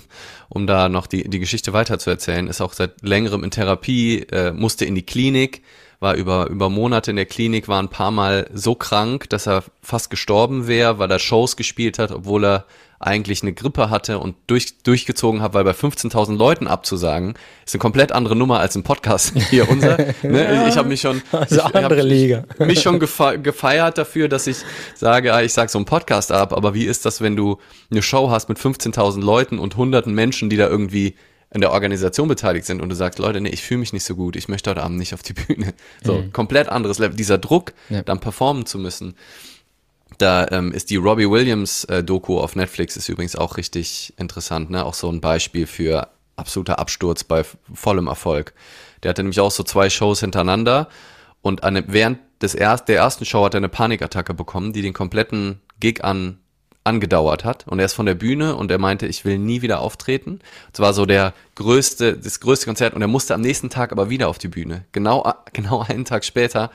um 0.50 0.68
da 0.68 0.90
noch 0.90 1.06
die, 1.06 1.30
die 1.30 1.40
Geschichte 1.40 1.74
weiter 1.74 2.00
zu 2.00 2.10
erzählen, 2.10 2.48
ist 2.48 2.62
auch 2.62 2.74
seit 2.74 3.02
längerem 3.02 3.44
in 3.44 3.52
Therapie, 3.52 4.26
äh, 4.32 4.52
musste 4.52 4.86
in 4.86 4.96
die 4.96 5.06
Klinik, 5.06 5.62
war 6.00 6.16
über, 6.16 6.48
über 6.48 6.70
Monate 6.70 7.12
in 7.12 7.18
der 7.18 7.26
Klinik, 7.26 7.68
war 7.68 7.82
ein 7.82 7.90
paar 7.90 8.12
Mal 8.12 8.50
so 8.54 8.76
krank, 8.76 9.30
dass 9.30 9.48
er 9.48 9.64
fast 9.82 10.10
gestorben 10.10 10.68
wäre, 10.68 10.98
weil 10.98 11.12
er 11.12 11.20
Shows 11.20 11.58
gespielt 11.58 12.00
hat, 12.00 12.12
obwohl 12.12 12.46
er 12.46 12.66
eigentlich 13.06 13.42
eine 13.42 13.54
Grippe 13.54 13.90
hatte 13.90 14.20
und 14.20 14.36
durch, 14.48 14.82
durchgezogen 14.84 15.42
habe, 15.42 15.56
weil 15.56 15.64
bei 15.64 15.72
15.000 15.72 16.36
Leuten 16.36 16.68
abzusagen, 16.68 17.36
ist 17.66 17.74
eine 17.76 17.80
komplett 17.80 18.12
andere 18.12 18.36
Nummer 18.36 18.60
als 18.60 18.76
ein 18.76 18.84
Podcast 18.84 19.34
hier 19.50 19.70
unser. 19.70 19.98
ne? 20.24 20.44
ja, 20.44 20.68
ich 20.68 20.78
habe 20.78 20.90
mich 20.90 21.02
schon, 21.02 21.22
also 21.32 21.56
ich, 21.56 21.76
andere 21.76 22.02
Liga. 22.02 22.46
mich 22.60 22.82
schon 22.82 23.00
gefeiert 23.00 23.98
dafür, 23.98 24.28
dass 24.28 24.48
ich 24.48 24.58
sage, 24.96 25.34
ah, 25.34 25.42
ich 25.42 25.54
sag 25.54 25.70
so 25.70 25.78
einen 25.78 25.86
Podcast 25.86 26.32
ab, 26.32 26.54
aber 26.54 26.74
wie 26.74 26.86
ist 26.86 27.06
das, 27.06 27.22
wenn 27.22 27.36
du 27.36 27.58
eine 27.92 28.02
Show 28.02 28.30
hast 28.30 28.50
mit 28.50 28.58
15.000 28.58 29.22
Leuten 29.22 29.60
und 29.60 29.76
hunderten 29.78 30.14
Menschen, 30.14 30.50
die 30.50 30.58
da 30.58 30.68
irgendwie 30.68 31.16
in 31.54 31.62
der 31.62 31.72
Organisation 31.72 32.28
beteiligt 32.28 32.66
sind 32.66 32.82
und 32.82 32.90
du 32.90 32.96
sagst, 32.96 33.20
Leute, 33.20 33.40
nee, 33.40 33.50
ich 33.50 33.62
fühle 33.62 33.80
mich 33.80 33.94
nicht 33.94 34.04
so 34.04 34.16
gut, 34.16 34.36
ich 34.36 34.48
möchte 34.48 34.72
heute 34.72 34.82
Abend 34.82 34.98
nicht 34.98 35.14
auf 35.14 35.22
die 35.22 35.34
Bühne. 35.34 35.74
So, 36.04 36.16
mhm. 36.16 36.34
komplett 36.34 36.68
anderes 36.68 36.98
Level. 36.98 37.16
Dieser 37.16 37.38
Druck, 37.38 37.74
ja. 37.90 38.02
dann 38.02 38.20
performen 38.20 38.66
zu 38.66 38.80
müssen. 38.80 39.16
Da 40.18 40.48
ähm, 40.52 40.72
ist 40.72 40.90
die 40.90 40.96
Robbie 40.96 41.30
Williams 41.30 41.86
äh, 41.86 42.04
Doku 42.04 42.40
auf 42.40 42.56
Netflix 42.56 42.98
ist 42.98 43.10
übrigens 43.10 43.36
auch 43.36 43.58
richtig 43.58 44.14
interessant, 44.18 44.70
ne? 44.70 44.86
Auch 44.86 44.94
so 44.94 45.10
ein 45.10 45.22
Beispiel 45.22 45.68
für 45.68 46.10
absoluter 46.36 46.80
Absturz 46.80 47.24
bei 47.24 47.44
vollem 47.74 48.08
Erfolg. 48.08 48.54
Der 49.02 49.10
hatte 49.10 49.24
nämlich 49.24 49.40
auch 49.40 49.52
so 49.52 49.64
zwei 49.64 49.90
Shows 49.90 50.20
hintereinander 50.20 50.88
und 51.42 51.64
eine, 51.64 51.84
während 51.88 52.20
des 52.42 52.56
erst, 52.56 52.88
der 52.88 52.98
ersten 52.98 53.26
Show 53.26 53.46
hat 53.46 53.54
er 53.54 53.60
eine 53.60 53.70
Panikattacke 53.70 54.34
bekommen, 54.34 54.74
die 54.74 54.82
den 54.82 54.94
kompletten 54.94 55.62
Gig 55.80 56.04
an 56.04 56.40
angedauert 56.86 57.46
hat 57.46 57.66
und 57.68 57.80
er 57.80 57.86
ist 57.86 57.94
von 57.94 58.06
der 58.06 58.16
Bühne 58.16 58.56
und 58.58 58.70
er 58.70 58.78
meinte, 58.78 59.08
ich 59.08 59.24
will 59.24 59.38
nie 59.38 59.62
wieder 59.62 59.80
auftreten. 59.80 60.40
Es 60.74 60.80
war 60.82 60.94
so 60.94 61.06
der 61.06 61.34
größte, 61.56 62.18
das 62.18 62.42
größte 62.42 62.66
Konzert 62.66 62.94
und 62.94 63.02
er 63.02 63.08
musste 63.08 63.34
am 63.34 63.42
nächsten 63.42 63.70
Tag 63.70 63.92
aber 63.94 64.10
wieder 64.10 64.28
auf 64.28 64.38
die 64.38 64.50
Bühne. 64.50 64.86
Genau, 64.92 65.32
genau 65.54 65.82
einen 65.82 66.06
Tag 66.06 66.26
später 66.26 66.72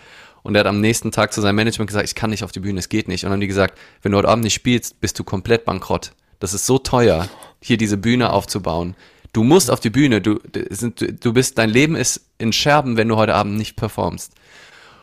und 0.49 0.55
er 0.55 0.61
hat 0.61 0.67
am 0.67 0.81
nächsten 0.81 1.13
Tag 1.13 1.35
zu 1.35 1.43
seinem 1.43 1.57
Management 1.57 1.89
gesagt, 1.89 2.07
ich 2.07 2.15
kann 2.15 2.31
nicht 2.31 2.43
auf 2.43 2.53
die 2.53 2.61
Bühne, 2.61 2.79
es 2.79 2.89
geht 2.89 3.07
nicht. 3.07 3.23
Und 3.23 3.27
dann 3.27 3.35
haben 3.35 3.43
die 3.43 3.49
gesagt, 3.49 3.79
wenn 4.01 4.13
du 4.13 4.19
heute 4.19 4.29
Abend 4.29 4.45
nicht 4.45 4.55
spielst, 4.55 4.99
bist 4.99 5.19
du 5.19 5.23
komplett 5.23 5.67
bankrott. 5.67 6.13
Das 6.41 6.55
ist 6.55 6.65
so 6.65 6.79
teuer, 6.79 7.29
hier 7.61 7.77
diese 7.77 7.99
Bühne 7.99 8.33
aufzubauen. 8.33 8.97
Du 9.35 9.45
musst 9.45 9.71
auf 9.71 9.81
die 9.81 9.91
Bühne, 9.91 10.23
du, 10.23 10.37
du 10.39 11.33
bist, 11.35 11.59
dein 11.59 11.69
Leben 11.69 11.97
ist 11.97 12.23
in 12.39 12.55
Scherben, 12.55 12.97
wenn 12.97 13.09
du 13.09 13.17
heute 13.17 13.35
Abend 13.35 13.59
nicht 13.59 13.77
performst. 13.77 14.33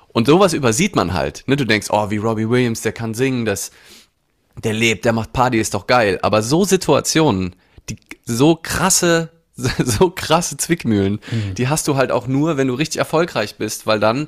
Und 0.08 0.26
sowas 0.26 0.54
übersieht 0.54 0.96
man 0.96 1.14
halt. 1.14 1.44
Ne? 1.46 1.58
Du 1.58 1.66
denkst, 1.66 1.90
oh, 1.92 2.10
wie 2.10 2.18
Robbie 2.18 2.50
Williams, 2.50 2.82
der 2.82 2.94
kann 2.94 3.14
singen, 3.14 3.46
das, 3.46 3.70
der 4.64 4.74
lebt, 4.74 5.06
der 5.06 5.14
macht 5.14 5.32
Party, 5.32 5.60
ist 5.60 5.76
doch 5.76 5.86
geil. 5.86 6.18
Aber 6.24 6.42
so 6.42 6.66
Situationen, 6.66 7.56
die 7.88 7.98
so 8.26 8.56
krasse, 8.56 9.30
so 9.56 10.10
krasse 10.10 10.58
Zwickmühlen, 10.58 11.20
mhm. 11.30 11.54
die 11.54 11.68
hast 11.68 11.88
du 11.88 11.98
halt 11.98 12.12
auch 12.12 12.26
nur, 12.26 12.58
wenn 12.58 12.68
du 12.68 12.74
richtig 12.74 12.98
erfolgreich 12.98 13.58
bist, 13.58 13.86
weil 13.86 14.00
dann 14.00 14.28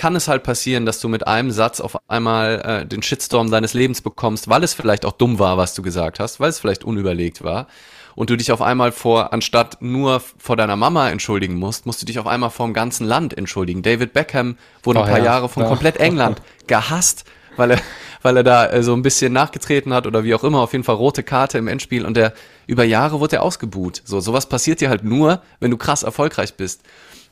kann 0.00 0.16
es 0.16 0.28
halt 0.28 0.44
passieren, 0.44 0.86
dass 0.86 0.98
du 0.98 1.08
mit 1.08 1.26
einem 1.26 1.50
Satz 1.50 1.78
auf 1.78 1.98
einmal 2.08 2.62
äh, 2.64 2.86
den 2.86 3.02
Shitstorm 3.02 3.50
deines 3.50 3.74
Lebens 3.74 4.00
bekommst, 4.00 4.48
weil 4.48 4.64
es 4.64 4.72
vielleicht 4.72 5.04
auch 5.04 5.12
dumm 5.12 5.38
war, 5.38 5.58
was 5.58 5.74
du 5.74 5.82
gesagt 5.82 6.20
hast, 6.20 6.40
weil 6.40 6.48
es 6.48 6.58
vielleicht 6.58 6.84
unüberlegt 6.84 7.44
war. 7.44 7.66
Und 8.14 8.30
du 8.30 8.36
dich 8.38 8.50
auf 8.50 8.62
einmal 8.62 8.92
vor, 8.92 9.34
anstatt 9.34 9.82
nur 9.82 10.22
vor 10.38 10.56
deiner 10.56 10.74
Mama 10.74 11.10
entschuldigen 11.10 11.56
musst, 11.56 11.84
musst 11.84 12.00
du 12.00 12.06
dich 12.06 12.18
auf 12.18 12.26
einmal 12.26 12.48
vor 12.48 12.64
dem 12.64 12.72
ganzen 12.72 13.06
Land 13.06 13.36
entschuldigen. 13.36 13.82
David 13.82 14.14
Beckham 14.14 14.56
wurde 14.82 15.00
oh, 15.00 15.02
ein 15.02 15.08
paar 15.10 15.18
ja. 15.18 15.24
Jahre 15.26 15.50
von 15.50 15.64
ja. 15.64 15.68
komplett 15.68 15.98
England 15.98 16.40
gehasst, 16.66 17.26
weil 17.58 17.72
er, 17.72 17.80
weil 18.22 18.38
er 18.38 18.42
da 18.42 18.70
äh, 18.70 18.82
so 18.82 18.94
ein 18.94 19.02
bisschen 19.02 19.34
nachgetreten 19.34 19.92
hat 19.92 20.06
oder 20.06 20.24
wie 20.24 20.34
auch 20.34 20.44
immer, 20.44 20.60
auf 20.60 20.72
jeden 20.72 20.84
Fall 20.84 20.96
rote 20.96 21.22
Karte 21.22 21.58
im 21.58 21.68
Endspiel 21.68 22.06
und 22.06 22.16
der 22.16 22.32
über 22.66 22.84
Jahre 22.84 23.20
wurde 23.20 23.36
er 23.36 23.42
ausgebuht. 23.42 24.00
So, 24.06 24.20
sowas 24.20 24.48
passiert 24.48 24.80
dir 24.80 24.88
halt 24.88 25.04
nur, 25.04 25.42
wenn 25.58 25.70
du 25.70 25.76
krass 25.76 26.04
erfolgreich 26.04 26.54
bist. 26.54 26.80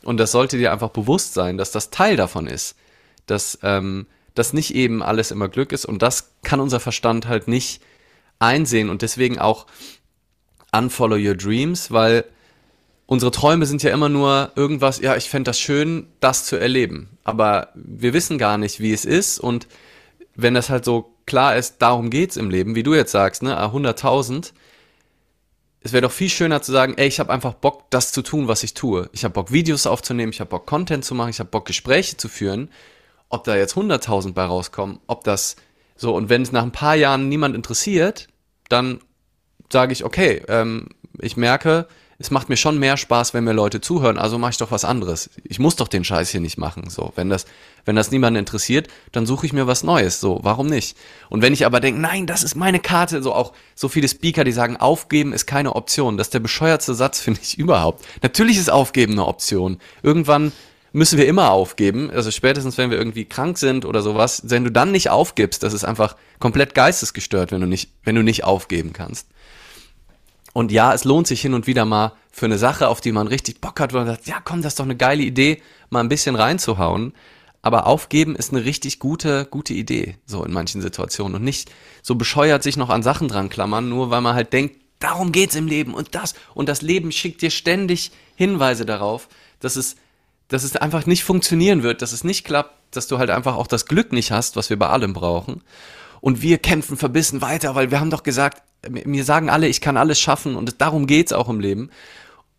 Und 0.05 0.19
das 0.19 0.33
sollte 0.33 0.59
dir 0.59 0.73
einfach 0.73 0.91
bewusst 0.91 1.35
sein, 1.35 1.59
dass 1.59 1.71
das 1.71 1.91
Teil 1.91 2.17
davon 2.17 2.47
ist. 2.47 2.77
Dass 3.27 3.59
ähm, 3.63 4.07
das 4.35 4.53
nicht 4.53 4.75
eben 4.75 5.03
alles 5.03 5.31
immer 5.31 5.49
Glück 5.49 5.73
ist 5.73 5.85
und 5.85 6.03
das 6.03 6.33
kann 6.43 6.61
unser 6.61 6.81
Verstand 6.81 7.27
halt 7.27 7.49
nicht 7.49 7.83
einsehen 8.39 8.89
und 8.89 9.03
deswegen 9.03 9.39
auch 9.39 9.67
unfollow 10.73 11.17
your 11.17 11.35
dreams, 11.35 11.91
weil 11.91 12.25
unsere 13.07 13.33
Träume 13.33 13.67
sind 13.67 13.83
ja 13.83 13.91
immer 13.91 14.09
nur 14.09 14.53
irgendwas, 14.55 15.01
ja, 15.01 15.17
ich 15.17 15.29
fände 15.29 15.49
das 15.49 15.59
schön, 15.59 16.07
das 16.21 16.45
zu 16.45 16.57
erleben. 16.57 17.19
Aber 17.25 17.71
wir 17.75 18.13
wissen 18.13 18.39
gar 18.39 18.59
nicht, 18.59 18.81
wie 18.81 18.93
es 18.93 19.05
ist 19.05 19.41
und 19.41 19.67
wenn 20.35 20.55
das 20.55 20.71
halt 20.71 20.85
so 20.85 21.15
klar 21.27 21.57
ist, 21.57 21.79
darum 21.79 22.11
geht's 22.11 22.37
im 22.37 22.51
Leben, 22.51 22.75
wie 22.75 22.83
du 22.83 22.95
jetzt 22.95 23.13
sagst, 23.13 23.43
ne, 23.43 23.59
100.000, 23.59 24.53
es 25.81 25.93
wäre 25.93 26.03
doch 26.03 26.13
viel 26.13 26.29
schöner 26.29 26.61
zu 26.61 26.73
sagen, 26.73 26.95
ey, 26.97 27.07
ich 27.07 27.21
habe 27.21 27.33
einfach 27.33 27.55
Bock, 27.55 27.91
das 27.91 28.13
zu 28.13 28.23
tun, 28.23 28.49
was 28.49 28.63
ich 28.63 28.75
tue. 28.75 29.09
Ich 29.13 29.25
habe 29.25 29.35
Bock, 29.35 29.53
Videos 29.53 29.87
aufzunehmen, 29.87 30.33
ich 30.33 30.41
habe 30.41 30.51
Bock, 30.51 30.67
Content 30.67 31.05
zu 31.05 31.15
machen, 31.15 31.31
ich 31.31 31.39
habe 31.39 31.51
Bock, 31.51 31.67
Gespräche 31.67 32.17
zu 32.17 32.29
führen. 32.29 32.71
Ob 33.29 33.45
da 33.45 33.57
jetzt 33.57 33.75
100.000 33.75 34.33
bei 34.33 34.45
rauskommen, 34.45 34.99
ob 35.07 35.25
das 35.25 35.57
so, 35.97 36.15
und 36.15 36.29
wenn 36.29 36.43
es 36.43 36.53
nach 36.53 36.63
ein 36.63 36.73
paar 36.73 36.95
Jahren 36.95 37.29
niemand 37.29 37.55
interessiert, 37.55 38.29
dann 38.69 39.01
sage 39.71 39.93
ich, 39.93 40.05
okay, 40.05 40.43
ähm, 40.49 40.89
ich 41.19 41.37
merke, 41.37 41.89
es 42.21 42.33
macht 42.33 42.49
mir 42.49 42.57
schon 42.57 42.79
mehr 42.79 42.97
Spaß, 42.97 43.33
wenn 43.33 43.45
mir 43.45 43.53
Leute 43.53 43.81
zuhören, 43.81 44.19
also 44.19 44.39
mache 44.39 44.51
ich 44.51 44.57
doch 44.57 44.73
was 44.73 44.85
anderes. 44.85 45.31
Ich 45.45 45.61
muss 45.61 45.77
doch 45.77 45.87
den 45.87 46.03
Scheiß 46.03 46.31
hier 46.31 46.41
nicht 46.41 46.59
machen. 46.59 46.91
So, 46.91 47.13
wenn 47.15 47.31
das, 47.31 47.47
wenn 47.85 47.95
das 47.95 48.11
niemanden 48.11 48.41
interessiert, 48.41 48.89
dann 49.13 49.25
suche 49.25 49.47
ich 49.47 49.53
mir 49.53 49.69
was 49.69 49.85
Neues. 49.85 50.19
So, 50.19 50.41
warum 50.43 50.67
nicht? 50.67 50.97
Und 51.29 51.43
wenn 51.43 51.53
ich 51.53 51.65
aber 51.65 51.79
denke, 51.79 52.01
nein, 52.01 52.27
das 52.27 52.43
ist 52.43 52.57
meine 52.57 52.81
Karte, 52.81 53.23
so 53.23 53.33
auch 53.33 53.53
so 53.77 53.89
viele 53.89 54.09
Speaker, 54.09 54.43
die 54.43 54.51
sagen, 54.51 54.77
aufgeben 54.77 55.33
ist 55.33 55.47
keine 55.47 55.77
Option. 55.77 56.17
Das 56.17 56.27
ist 56.27 56.35
der 56.35 56.41
bescheuertste 56.41 56.95
Satz, 56.95 57.21
finde 57.21 57.41
ich 57.41 57.57
überhaupt. 57.57 58.05
Natürlich 58.23 58.59
ist 58.59 58.71
Aufgeben 58.71 59.13
eine 59.13 59.27
Option. 59.27 59.79
Irgendwann 60.03 60.51
müssen 60.93 61.19
wir 61.19 61.27
immer 61.27 61.53
aufgeben. 61.53 62.11
Also 62.11 62.33
spätestens, 62.33 62.79
wenn 62.79 62.91
wir 62.91 62.99
irgendwie 62.99 63.27
krank 63.27 63.59
sind 63.59 63.85
oder 63.85 64.03
sowas, 64.03 64.43
wenn 64.47 64.65
du 64.65 64.73
dann 64.73 64.91
nicht 64.91 65.11
aufgibst, 65.11 65.63
das 65.63 65.73
ist 65.73 65.85
einfach 65.85 66.17
komplett 66.41 66.75
geistesgestört, 66.75 67.53
wenn 67.53 67.61
du 67.61 67.69
nicht, 67.69 67.91
wenn 68.03 68.17
du 68.17 68.23
nicht 68.23 68.43
aufgeben 68.43 68.93
kannst. 68.93 69.29
Und 70.59 70.73
ja, 70.73 70.93
es 70.93 71.05
lohnt 71.05 71.29
sich 71.29 71.41
hin 71.41 71.55
und 71.55 71.69
wieder 71.69 71.85
mal 71.85 72.15
für 72.33 72.47
eine 72.47 72.59
Sache, 72.59 72.89
auf 72.89 73.01
die 73.01 73.13
man 73.13 73.29
richtig 73.29 73.61
Bock 73.61 73.79
hat, 73.79 73.93
wo 73.93 73.99
man 73.99 74.09
sagt, 74.09 74.27
ja 74.27 74.41
komm, 74.43 74.61
das 74.61 74.73
ist 74.73 74.81
doch 74.81 74.87
eine 74.87 74.97
geile 74.97 75.23
Idee, 75.23 75.63
mal 75.89 76.01
ein 76.01 76.09
bisschen 76.09 76.35
reinzuhauen. 76.35 77.13
Aber 77.63 77.87
aufgeben 77.87 78.35
ist 78.35 78.53
eine 78.53 78.65
richtig 78.65 78.99
gute, 78.99 79.47
gute 79.49 79.73
Idee, 79.73 80.17
so 80.27 80.43
in 80.43 80.53
manchen 80.53 80.83
Situationen. 80.83 81.37
Und 81.37 81.45
nicht 81.45 81.71
so 82.03 82.17
bescheuert 82.17 82.65
sich 82.65 82.77
noch 82.77 82.91
an 82.91 83.05
Sachen 83.05 83.29
dran 83.29 83.51
klammern, 83.51 83.89
nur 83.89 84.11
weil 84.11 84.21
man 84.21 84.35
halt 84.35 84.53
denkt, 84.53 84.81
darum 84.99 85.31
geht's 85.31 85.55
im 85.55 85.69
Leben 85.69 85.95
und 85.95 86.17
das. 86.17 86.35
Und 86.55 86.69
das 86.69 86.83
Leben 86.83 87.13
schickt 87.13 87.41
dir 87.41 87.51
ständig 87.51 88.11
Hinweise 88.35 88.85
darauf, 88.85 89.29
dass 89.61 89.77
es, 89.77 89.95
dass 90.49 90.65
es 90.65 90.75
einfach 90.75 91.07
nicht 91.07 91.23
funktionieren 91.23 91.85
wird, 91.85 92.03
dass 92.03 92.11
es 92.11 92.25
nicht 92.25 92.45
klappt, 92.45 92.97
dass 92.97 93.07
du 93.07 93.19
halt 93.19 93.31
einfach 93.31 93.55
auch 93.55 93.69
das 93.69 93.87
Glück 93.87 94.13
nicht 94.13 94.33
hast, 94.33 94.57
was 94.57 94.71
wir 94.71 94.77
bei 94.77 94.89
allem 94.89 95.13
brauchen. 95.13 95.63
Und 96.21 96.43
wir 96.43 96.59
kämpfen 96.59 96.97
verbissen 96.97 97.41
weiter, 97.41 97.75
weil 97.75 97.91
wir 97.91 98.01
haben 98.01 98.11
doch 98.11 98.23
gesagt, 98.23 98.63
mir 98.89 99.25
sagen 99.25 99.51
alle, 99.51 99.69
ich 99.69 99.81
kann 99.81 99.97
alles 99.97 100.21
schaffen 100.21 100.57
und 100.57 100.81
darum 100.81 101.07
geht's 101.07 101.33
auch 101.33 101.49
im 101.49 101.61
Leben. 101.61 101.91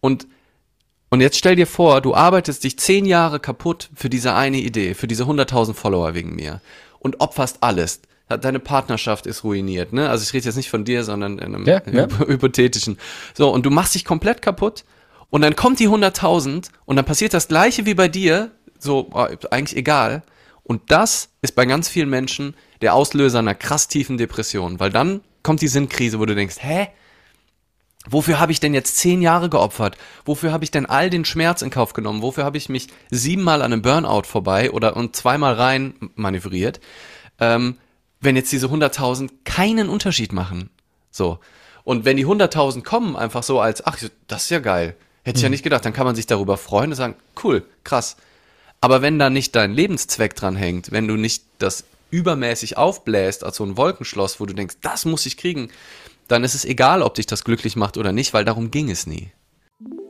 Und, 0.01 0.27
und 1.09 1.21
jetzt 1.21 1.37
stell 1.37 1.55
dir 1.55 1.67
vor, 1.67 2.01
du 2.01 2.15
arbeitest 2.15 2.63
dich 2.63 2.77
zehn 2.79 3.05
Jahre 3.05 3.39
kaputt 3.39 3.89
für 3.95 4.09
diese 4.09 4.33
eine 4.33 4.57
Idee, 4.57 4.93
für 4.93 5.07
diese 5.07 5.23
100.000 5.23 5.73
Follower 5.73 6.13
wegen 6.13 6.35
mir 6.35 6.61
und 6.99 7.19
opferst 7.19 7.57
alles. 7.61 8.01
Deine 8.27 8.59
Partnerschaft 8.59 9.25
ist 9.25 9.43
ruiniert, 9.43 9.91
ne? 9.91 10.07
Also 10.07 10.21
ich 10.21 10.33
rede 10.33 10.45
jetzt 10.45 10.55
nicht 10.55 10.69
von 10.69 10.85
dir, 10.85 11.03
sondern 11.03 11.39
in 11.39 11.55
einem 11.55 11.65
ja, 11.65 11.81
ja. 11.91 12.07
hypothetischen. 12.27 12.99
So, 13.33 13.49
und 13.49 13.65
du 13.65 13.71
machst 13.71 13.95
dich 13.95 14.05
komplett 14.05 14.43
kaputt 14.43 14.85
und 15.31 15.41
dann 15.41 15.55
kommt 15.55 15.79
die 15.79 15.89
100.000 15.89 16.69
und 16.85 16.95
dann 16.95 17.05
passiert 17.05 17.33
das 17.33 17.47
gleiche 17.47 17.87
wie 17.87 17.95
bei 17.95 18.07
dir, 18.07 18.51
so, 18.77 19.09
oh, 19.13 19.27
eigentlich 19.49 19.77
egal. 19.77 20.21
Und 20.69 20.91
das 20.91 21.29
ist 21.41 21.55
bei 21.55 21.65
ganz 21.65 21.89
vielen 21.89 22.11
Menschen 22.11 22.53
der 22.81 22.93
Auslöser 22.93 23.39
einer 23.39 23.55
krass 23.55 23.87
tiefen 23.87 24.19
Depression, 24.19 24.79
weil 24.79 24.91
dann 24.91 25.21
kommt 25.41 25.61
die 25.61 25.67
Sinnkrise, 25.67 26.19
wo 26.19 26.27
du 26.27 26.35
denkst, 26.35 26.57
hä? 26.59 26.89
Wofür 28.07 28.39
habe 28.39 28.51
ich 28.51 28.59
denn 28.59 28.75
jetzt 28.75 28.97
zehn 28.97 29.23
Jahre 29.23 29.49
geopfert? 29.49 29.97
Wofür 30.25 30.51
habe 30.51 30.63
ich 30.63 30.69
denn 30.69 30.85
all 30.85 31.09
den 31.09 31.25
Schmerz 31.25 31.63
in 31.63 31.71
Kauf 31.71 31.93
genommen? 31.93 32.21
Wofür 32.21 32.43
habe 32.43 32.57
ich 32.57 32.69
mich 32.69 32.89
siebenmal 33.09 33.63
an 33.63 33.73
einem 33.73 33.81
Burnout 33.81 34.27
vorbei 34.27 34.69
oder 34.69 34.95
und 34.95 35.15
zweimal 35.15 35.55
rein 35.55 35.95
manövriert? 36.13 36.79
Ähm, 37.39 37.77
wenn 38.21 38.35
jetzt 38.35 38.51
diese 38.51 38.67
100.000 38.67 39.31
keinen 39.45 39.89
Unterschied 39.89 40.33
machen. 40.33 40.69
So. 41.09 41.39
Und 41.83 42.05
wenn 42.05 42.15
die 42.15 42.27
100.000 42.27 42.83
kommen, 42.83 43.15
einfach 43.15 43.41
so 43.41 43.59
als, 43.59 43.87
ach, 43.87 43.97
das 44.27 44.43
ist 44.43 44.49
ja 44.51 44.59
geil. 44.59 44.95
Hätte 45.23 45.37
ich 45.37 45.41
ja 45.41 45.49
mhm. 45.49 45.53
nicht 45.53 45.63
gedacht. 45.63 45.83
Dann 45.83 45.93
kann 45.93 46.05
man 46.05 46.15
sich 46.15 46.27
darüber 46.27 46.57
freuen 46.57 46.91
und 46.91 46.95
sagen, 46.95 47.15
cool, 47.43 47.65
krass. 47.83 48.17
Aber 48.81 49.01
wenn 49.01 49.19
da 49.19 49.29
nicht 49.29 49.55
dein 49.55 49.73
Lebenszweck 49.73 50.35
dran 50.35 50.55
hängt, 50.55 50.91
wenn 50.91 51.07
du 51.07 51.15
nicht 51.15 51.43
das 51.57 51.83
übermäßig 52.11 52.77
aufbläst 52.77 53.43
als 53.43 53.57
so 53.57 53.65
ein 53.65 53.77
Wolkenschloss, 53.77 54.39
wo 54.39 54.45
du 54.45 54.53
denkst, 54.53 54.77
das 54.81 55.05
muss 55.05 55.25
ich 55.25 55.37
kriegen, 55.37 55.69
dann 56.27 56.43
ist 56.43 56.55
es 56.55 56.65
egal, 56.65 57.01
ob 57.01 57.15
dich 57.15 57.25
das 57.25 57.43
glücklich 57.43 57.75
macht 57.75 57.97
oder 57.97 58.11
nicht, 58.11 58.33
weil 58.33 58.45
darum 58.45 58.71
ging 58.71 58.89
es 58.89 59.05
nie. 59.05 59.31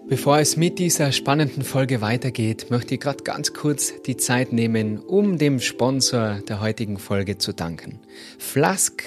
Bevor 0.08 0.40
es 0.40 0.58
mit 0.58 0.80
dieser 0.80 1.12
spannenden 1.12 1.64
Folge 1.64 2.02
weitergeht, 2.02 2.72
möchte 2.72 2.96
ich 2.96 3.00
gerade 3.00 3.24
ganz 3.24 3.54
kurz 3.54 3.94
die 4.08 4.18
Zeit 4.18 4.52
nehmen, 4.54 4.98
um 4.98 5.38
dem 5.38 5.60
Sponsor 5.60 6.40
der 6.48 6.62
heutigen 6.62 6.98
Folge 6.98 7.38
zu 7.38 7.54
danken. 7.54 8.00
Flask, 8.40 9.04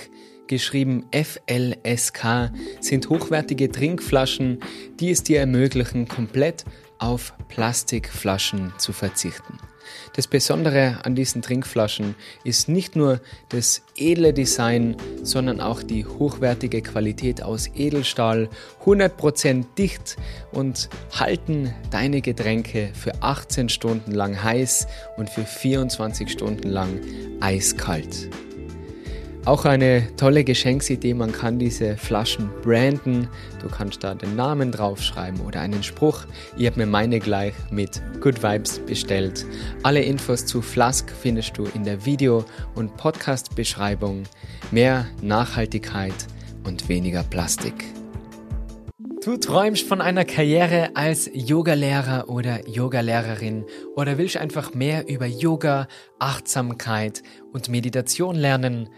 geschrieben 0.47 1.05
FLSK, 1.13 2.53
sind 2.81 3.09
hochwertige 3.09 3.73
Trinkflaschen, 3.73 4.61
die 5.01 5.11
es 5.11 5.25
dir 5.25 5.41
ermöglichen, 5.41 6.07
komplett 6.07 6.65
auf 7.03 7.35
Plastikflaschen 7.49 8.73
zu 8.79 8.93
verzichten. 8.93 9.59
Das 10.15 10.27
Besondere 10.27 10.99
an 11.03 11.15
diesen 11.15 11.43
Trinkflaschen 11.43 12.15
ist 12.45 12.69
nicht 12.69 12.95
nur 12.97 13.21
das 13.49 13.83
edle 13.97 14.33
Design, 14.33 14.97
sondern 15.23 15.61
auch 15.61 15.83
die 15.83 16.07
hochwertige 16.07 16.83
Qualität 16.83 17.43
aus 17.43 17.69
Edelstahl, 17.75 18.49
100% 18.85 19.65
dicht 19.77 20.17
und 20.53 20.89
halten 21.11 21.75
deine 21.91 22.21
Getränke 22.21 22.91
für 22.95 23.23
18 23.23 23.69
Stunden 23.69 24.13
lang 24.13 24.41
heiß 24.43 24.87
und 25.17 25.29
für 25.29 25.45
24 25.45 26.31
Stunden 26.31 26.69
lang 26.69 27.01
eiskalt. 27.41 28.29
Auch 29.45 29.65
eine 29.65 30.07
tolle 30.17 30.45
Geschenksidee, 30.45 31.15
man 31.15 31.33
kann 31.33 31.59
diese 31.59 31.97
Flaschen 31.97 32.49
branden. 32.63 33.27
Du 33.61 33.69
kannst 33.69 34.05
da 34.05 34.15
den 34.15 34.37
Namen 34.37 34.71
draufschreiben 34.71 35.41
oder 35.41 35.61
einen 35.61 35.83
Spruch. 35.83 36.27
Ich 36.57 36.67
habe 36.67 36.79
mir 36.79 36.87
meine 36.87 37.19
gleich 37.19 37.53
mit 37.69 38.01
Good 38.21 38.41
Vibes 38.41 38.79
bestellt. 38.79 39.45
Alle 39.83 40.01
Infos 40.01 40.47
zu 40.47 40.63
Flask 40.63 41.11
findest 41.11 41.59
du 41.59 41.65
in 41.75 41.83
der 41.83 42.07
Video- 42.07 42.45
und 42.77 42.97
Podcast-Beschreibung. 42.97 44.23
Mehr 44.71 45.07
Nachhaltigkeit 45.23 46.15
und 46.63 46.89
weniger 46.89 47.25
Plastik. 47.25 47.75
Du 49.25 49.37
träumst 49.37 49.89
von 49.89 50.01
einer 50.01 50.25
Karriere 50.25 50.91
als 50.95 51.29
Yogalehrer 51.33 52.29
oder 52.29 52.69
Yogalehrerin 52.69 53.65
oder 53.97 54.19
willst 54.19 54.37
einfach 54.37 54.73
mehr 54.73 55.09
über 55.09 55.27
Yoga, 55.27 55.89
Achtsamkeit 56.21 57.25
und 57.53 57.69
Meditation 57.69 58.37
lernen? 58.37 58.89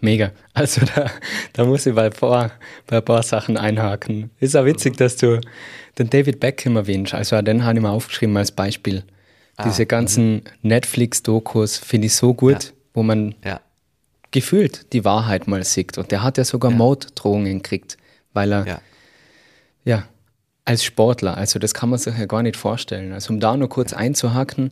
Mega. 0.00 0.30
Also 0.54 0.82
da, 0.94 1.10
da 1.52 1.64
muss 1.64 1.84
ich 1.84 1.94
bei 1.94 2.06
ein, 2.06 2.12
paar, 2.12 2.52
bei 2.86 2.98
ein 2.98 3.04
paar 3.04 3.22
Sachen 3.22 3.58
einhaken. 3.58 4.30
Ist 4.40 4.56
auch 4.56 4.64
witzig, 4.64 4.96
dass 4.96 5.16
du 5.16 5.40
den 5.98 6.08
David 6.08 6.40
Beckham 6.40 6.76
erwähnst. 6.76 7.12
Also 7.12 7.40
den 7.42 7.64
habe 7.64 7.78
ich 7.78 7.82
mir 7.82 7.90
aufgeschrieben 7.90 8.36
als 8.36 8.52
Beispiel. 8.52 9.04
Ah, 9.56 9.64
Diese 9.64 9.84
ganzen 9.84 10.34
mhm. 10.34 10.42
Netflix-Dokus 10.62 11.76
finde 11.76 12.06
ich 12.06 12.14
so 12.14 12.32
gut, 12.32 12.64
ja. 12.64 12.70
wo 12.94 13.02
man 13.02 13.34
ja. 13.44 13.60
gefühlt 14.30 14.92
die 14.94 15.04
Wahrheit 15.04 15.48
mal 15.48 15.64
sieht. 15.64 15.98
Und 15.98 16.10
der 16.12 16.22
hat 16.22 16.38
ja 16.38 16.44
sogar 16.44 16.70
ja. 16.70 16.76
Morddrohungen 16.78 17.62
gekriegt, 17.62 17.98
weil 18.32 18.52
er 18.52 18.66
ja. 18.66 18.80
ja 19.84 20.04
als 20.66 20.84
Sportler. 20.84 21.38
Also 21.38 21.58
das 21.58 21.72
kann 21.72 21.88
man 21.88 21.98
sich 21.98 22.18
ja 22.18 22.26
gar 22.26 22.42
nicht 22.42 22.56
vorstellen. 22.56 23.12
Also 23.12 23.32
um 23.32 23.40
da 23.40 23.56
nur 23.56 23.70
kurz 23.70 23.94
einzuhaken, 23.94 24.70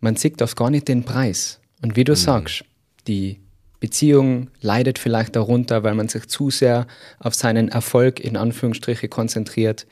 man 0.00 0.16
sieht 0.16 0.42
oft 0.42 0.56
gar 0.56 0.70
nicht 0.70 0.88
den 0.88 1.04
Preis. 1.04 1.60
Und 1.82 1.94
wie 1.94 2.04
du 2.04 2.12
mhm. 2.12 2.16
sagst, 2.16 2.64
die 3.06 3.38
Beziehung 3.78 4.48
leidet 4.60 4.98
vielleicht 4.98 5.36
darunter, 5.36 5.82
weil 5.84 5.94
man 5.94 6.08
sich 6.08 6.26
zu 6.26 6.50
sehr 6.50 6.86
auf 7.18 7.34
seinen 7.34 7.68
Erfolg 7.68 8.18
in 8.18 8.36
Anführungsstriche 8.36 9.08
konzentriert. 9.08 9.86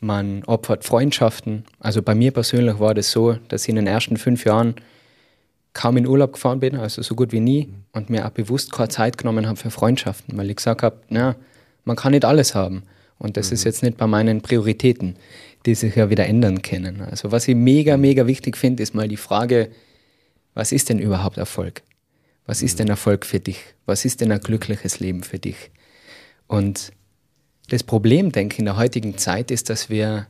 Man 0.00 0.44
opfert 0.44 0.84
Freundschaften. 0.84 1.64
Also 1.78 2.02
bei 2.02 2.14
mir 2.14 2.32
persönlich 2.32 2.78
war 2.80 2.94
das 2.94 3.10
so, 3.10 3.34
dass 3.48 3.64
ich 3.64 3.68
in 3.68 3.76
den 3.76 3.86
ersten 3.86 4.16
fünf 4.16 4.44
Jahren 4.44 4.76
kaum 5.72 5.96
in 5.96 6.06
Urlaub 6.06 6.34
gefahren 6.34 6.60
bin, 6.60 6.76
also 6.76 7.02
so 7.02 7.14
gut 7.14 7.32
wie 7.32 7.40
nie, 7.40 7.66
mhm. 7.66 7.84
und 7.92 8.10
mir 8.10 8.26
auch 8.26 8.30
bewusst 8.30 8.72
keine 8.72 8.90
Zeit 8.90 9.18
genommen 9.18 9.46
habe 9.46 9.56
für 9.56 9.70
Freundschaften, 9.70 10.36
weil 10.36 10.50
ich 10.50 10.56
gesagt 10.56 10.82
habe, 10.82 10.98
na, 11.08 11.34
man 11.84 11.96
kann 11.96 12.12
nicht 12.12 12.24
alles 12.24 12.54
haben. 12.54 12.82
Und 13.22 13.36
das 13.36 13.50
mhm. 13.50 13.54
ist 13.54 13.64
jetzt 13.64 13.82
nicht 13.84 13.96
bei 13.96 14.08
meinen 14.08 14.40
Prioritäten, 14.40 15.14
die 15.64 15.76
sich 15.76 15.94
ja 15.94 16.10
wieder 16.10 16.26
ändern 16.26 16.60
können. 16.60 17.00
Also 17.00 17.30
was 17.30 17.46
ich 17.46 17.54
mega, 17.54 17.96
mega 17.96 18.26
wichtig 18.26 18.56
finde, 18.56 18.82
ist 18.82 18.96
mal 18.96 19.06
die 19.06 19.16
Frage, 19.16 19.70
was 20.54 20.72
ist 20.72 20.88
denn 20.88 20.98
überhaupt 20.98 21.36
Erfolg? 21.36 21.82
Was 22.46 22.62
ist 22.62 22.80
denn 22.80 22.86
mhm. 22.86 22.92
Erfolg 22.92 23.24
für 23.24 23.38
dich? 23.38 23.60
Was 23.86 24.04
ist 24.04 24.20
denn 24.20 24.32
ein 24.32 24.40
glückliches 24.40 24.98
Leben 24.98 25.22
für 25.22 25.38
dich? 25.38 25.70
Und 26.48 26.92
das 27.68 27.84
Problem, 27.84 28.32
denke 28.32 28.54
ich, 28.54 28.58
in 28.58 28.64
der 28.64 28.76
heutigen 28.76 29.16
Zeit 29.16 29.52
ist, 29.52 29.70
dass 29.70 29.88
wir 29.88 30.26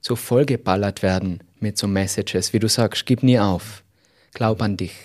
so 0.00 0.16
vollgeballert 0.16 1.02
werden 1.02 1.44
mit 1.60 1.78
so 1.78 1.86
Messages, 1.86 2.52
wie 2.52 2.58
du 2.58 2.68
sagst, 2.68 3.06
gib 3.06 3.22
nie 3.22 3.38
auf, 3.38 3.84
glaub 4.34 4.60
an 4.62 4.76
dich, 4.76 4.96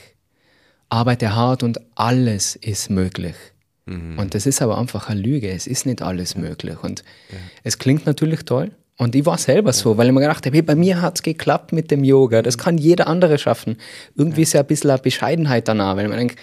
arbeite 0.89 1.35
hart 1.35 1.61
und 1.61 1.79
alles 1.93 2.55
ist 2.55 2.89
möglich. 2.89 3.35
Mhm. 3.85 4.17
Und 4.19 4.33
das 4.33 4.45
ist 4.45 4.61
aber 4.61 4.77
einfach 4.77 5.09
eine 5.09 5.19
Lüge. 5.19 5.49
Es 5.49 5.67
ist 5.67 5.85
nicht 5.85 6.01
alles 6.01 6.35
möglich. 6.35 6.81
Und 6.83 7.03
ja. 7.31 7.37
es 7.63 7.77
klingt 7.77 8.05
natürlich 8.05 8.43
toll. 8.45 8.71
Und 8.97 9.15
ich 9.15 9.25
war 9.25 9.37
selber 9.37 9.73
so, 9.73 9.97
weil 9.97 10.07
ich 10.07 10.13
mir 10.13 10.19
gedacht 10.19 10.45
habe, 10.45 10.55
hey, 10.55 10.61
bei 10.61 10.75
mir 10.75 11.01
hat 11.01 11.15
es 11.15 11.23
geklappt 11.23 11.73
mit 11.73 11.89
dem 11.89 12.03
Yoga. 12.03 12.41
Das 12.41 12.57
kann 12.57 12.77
jeder 12.77 13.07
andere 13.07 13.37
schaffen. 13.37 13.77
Irgendwie 14.15 14.43
ist 14.43 14.53
ja 14.53 14.61
ein 14.61 14.67
bisschen 14.67 14.91
eine 14.91 14.99
Bescheidenheit 14.99 15.67
danach, 15.67 15.95
weil 15.95 16.07
man 16.07 16.17
denkt, 16.17 16.37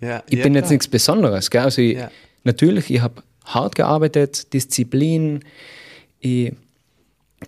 ja, 0.00 0.22
ich 0.28 0.38
ja, 0.38 0.42
bin 0.42 0.52
klar. 0.52 0.62
jetzt 0.62 0.70
nichts 0.70 0.88
Besonderes. 0.88 1.50
Gell? 1.50 1.62
Also 1.62 1.80
ich, 1.80 1.98
natürlich, 2.44 2.90
ich 2.90 3.00
habe 3.00 3.22
hart 3.46 3.76
gearbeitet, 3.76 4.52
Disziplin, 4.52 5.40
ich 6.20 6.52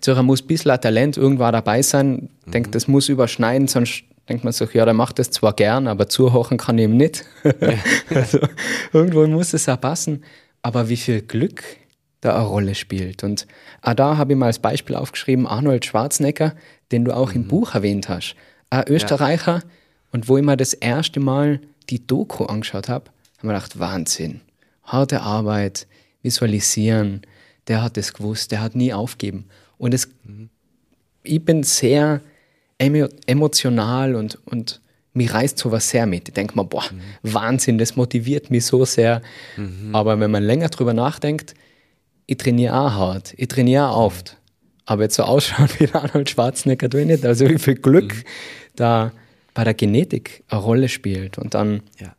da 0.03 0.23
muss 0.23 0.43
ein 0.43 0.47
bisschen 0.47 0.81
Talent 0.81 1.17
irgendwann 1.17 1.53
dabei 1.53 1.83
sein. 1.83 2.29
Ich 2.41 2.47
mhm. 2.47 2.51
denke, 2.53 2.71
das 2.71 2.89
muss 2.89 3.09
überschneiden, 3.09 3.69
sonst 3.69 4.05
denkt 4.29 4.45
man 4.45 4.53
sich, 4.53 4.73
ja, 4.75 4.85
der 4.85 4.95
macht 4.95 5.19
das 5.19 5.31
zwar 5.31 5.55
gern, 5.55 5.87
aber 5.87 6.09
zuhören 6.09 6.59
kann 6.59 6.79
ihm 6.79 6.97
nicht. 6.97 7.25
Ja. 7.45 7.79
also, 8.15 8.39
irgendwo 8.93 9.27
muss 9.27 9.55
es 9.55 9.69
auch 9.69 9.81
passen. 9.81 10.25
Aber 10.63 10.89
wie 10.89 10.97
viel 10.97 11.23
Glück 11.23 11.63
da 12.21 12.37
eine 12.37 12.47
Rolle 12.47 12.75
spielt. 12.75 13.23
Und 13.23 13.47
auch 13.83 13.95
da 13.95 14.17
habe 14.17 14.33
ich 14.33 14.39
mal 14.39 14.47
als 14.47 14.59
Beispiel 14.59 14.97
aufgeschrieben, 14.97 15.47
Arnold 15.47 15.85
Schwarzenegger, 15.85 16.55
den 16.91 17.05
du 17.05 17.15
auch 17.15 17.31
mhm. 17.31 17.43
im 17.43 17.49
Buch 17.49 17.75
erwähnt 17.75 18.09
hast. 18.09 18.35
Ein 18.71 18.85
Österreicher. 18.89 19.57
Ja. 19.57 19.63
Und 20.13 20.29
wo 20.29 20.37
ich 20.37 20.45
mir 20.45 20.57
das 20.57 20.75
erste 20.75 21.21
Mal 21.21 21.61
die 21.91 22.07
Doku 22.07 22.45
angeschaut 22.45 22.89
habe, 22.89 23.07
habe 23.39 23.49
ich 23.49 23.55
gedacht, 23.55 23.79
Wahnsinn. 23.79 24.41
Harte 24.83 25.21
Arbeit, 25.21 25.87
visualisieren, 26.23 27.23
der 27.69 27.83
hat 27.83 27.99
es 27.99 28.15
gewusst, 28.15 28.51
der 28.51 28.63
hat 28.63 28.75
nie 28.75 28.93
aufgeben. 28.93 29.47
Und 29.77 29.95
es, 29.95 30.09
mhm. 30.25 30.49
ich 31.23 31.45
bin 31.45 31.63
sehr 31.63 32.21
emotional 32.79 34.15
und, 34.15 34.39
und 34.47 34.81
mich 35.13 35.33
reißt 35.33 35.59
sowas 35.59 35.91
sehr 35.91 36.07
mit. 36.07 36.29
Ich 36.29 36.35
denke 36.35 36.57
mir, 36.57 36.65
boah, 36.65 36.85
mhm. 36.91 37.01
Wahnsinn, 37.35 37.79
das 37.79 37.97
motiviert 37.97 38.51
mich 38.51 38.65
so 38.65 38.85
sehr. 38.85 39.21
Mhm. 39.57 39.95
Aber 39.95 40.19
wenn 40.21 40.31
man 40.31 40.43
länger 40.43 40.69
drüber 40.69 40.95
nachdenkt, 40.95 41.55
ich 42.27 42.37
trainiere 42.39 42.79
auch 42.79 42.93
hart, 42.93 43.35
ich 43.37 43.49
trainiere 43.49 43.89
auch 43.89 44.07
oft. 44.07 44.37
Aber 44.87 45.03
jetzt 45.03 45.17
so 45.17 45.25
ausschauen 45.25 45.69
wie 45.79 45.89
Arnold 45.93 46.31
Schwarzenegger 46.31 46.89
tue 46.89 47.03
ich 47.03 47.07
nicht. 47.07 47.27
Also 47.27 47.49
wie 47.49 47.59
viel 47.59 47.75
Glück 47.75 48.15
mhm. 48.15 48.23
da 48.77 49.13
bei 49.55 49.65
der 49.65 49.75
Genetik 49.75 50.45
eine 50.49 50.61
Rolle 50.61 50.89
spielt. 50.89 51.37
Und 51.37 51.55
dann, 51.55 51.83
ja, 51.99 52.15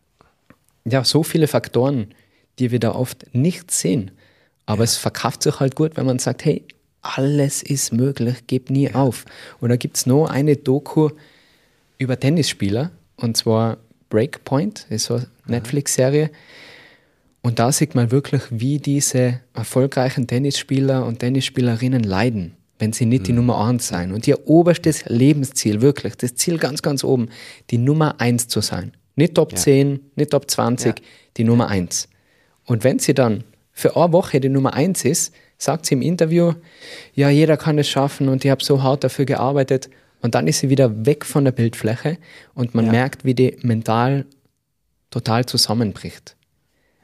ja 0.85 1.03
so 1.03 1.23
viele 1.23 1.47
Faktoren, 1.47 2.13
die 2.59 2.71
wir 2.71 2.79
da 2.79 2.91
oft 2.91 3.33
nicht 3.33 3.71
sehen. 3.71 4.11
Aber 4.65 4.79
ja. 4.79 4.83
es 4.83 4.97
verkauft 4.97 5.43
sich 5.43 5.59
halt 5.59 5.75
gut, 5.75 5.95
wenn 5.95 6.05
man 6.05 6.19
sagt, 6.19 6.43
hey, 6.43 6.65
alles 7.01 7.63
ist 7.63 7.93
möglich, 7.93 8.37
gib 8.47 8.69
nie 8.69 8.93
auf. 8.93 9.25
Und 9.59 9.69
da 9.69 9.75
gibt 9.75 9.97
es 9.97 10.05
noch 10.05 10.27
eine 10.27 10.55
Doku 10.55 11.09
über 11.97 12.19
Tennisspieler, 12.19 12.91
und 13.17 13.37
zwar 13.37 13.77
Breakpoint, 14.09 14.87
ist 14.89 15.05
so 15.05 15.15
eine 15.15 15.27
Netflix-Serie. 15.47 16.31
Und 17.41 17.59
da 17.59 17.71
sieht 17.71 17.95
man 17.95 18.11
wirklich, 18.11 18.41
wie 18.49 18.79
diese 18.79 19.39
erfolgreichen 19.53 20.27
Tennisspieler 20.27 21.05
und 21.05 21.19
Tennisspielerinnen 21.19 22.03
leiden, 22.03 22.55
wenn 22.79 22.91
sie 22.91 23.05
nicht 23.05 23.21
mhm. 23.21 23.25
die 23.25 23.33
Nummer 23.33 23.65
eins 23.65 23.87
sein. 23.87 24.11
Und 24.11 24.27
ihr 24.27 24.47
oberstes 24.47 25.05
Lebensziel, 25.05 25.81
wirklich, 25.81 26.15
das 26.15 26.35
Ziel 26.35 26.57
ganz, 26.57 26.81
ganz 26.81 27.03
oben, 27.03 27.29
die 27.69 27.77
Nummer 27.77 28.19
eins 28.19 28.47
zu 28.47 28.61
sein. 28.61 28.93
Nicht 29.15 29.35
Top 29.35 29.53
ja. 29.53 29.57
10, 29.57 29.99
nicht 30.15 30.31
Top 30.31 30.49
20, 30.49 30.87
ja. 30.87 31.05
die 31.37 31.43
Nummer 31.43 31.67
eins. 31.67 32.09
Und 32.65 32.83
wenn 32.83 32.99
sie 32.99 33.13
dann 33.13 33.43
für 33.71 33.95
eine 33.95 34.11
Woche 34.11 34.39
die 34.39 34.49
Nummer 34.49 34.73
eins 34.73 35.05
ist, 35.05 35.33
sagt 35.59 35.85
sie 35.85 35.93
im 35.93 36.01
Interview, 36.01 36.53
ja, 37.13 37.29
jeder 37.29 37.57
kann 37.57 37.77
es 37.77 37.87
schaffen 37.87 38.29
und 38.29 38.43
ich 38.43 38.49
habe 38.49 38.63
so 38.63 38.81
hart 38.81 39.03
dafür 39.03 39.25
gearbeitet. 39.25 39.89
Und 40.21 40.35
dann 40.35 40.47
ist 40.47 40.59
sie 40.59 40.69
wieder 40.69 41.05
weg 41.05 41.25
von 41.25 41.45
der 41.45 41.51
Bildfläche 41.51 42.17
und 42.53 42.73
man 42.73 42.85
ja. 42.85 42.91
merkt, 42.91 43.23
wie 43.23 43.35
die 43.35 43.57
mental 43.61 44.25
total 45.11 45.45
zusammenbricht. 45.45 46.35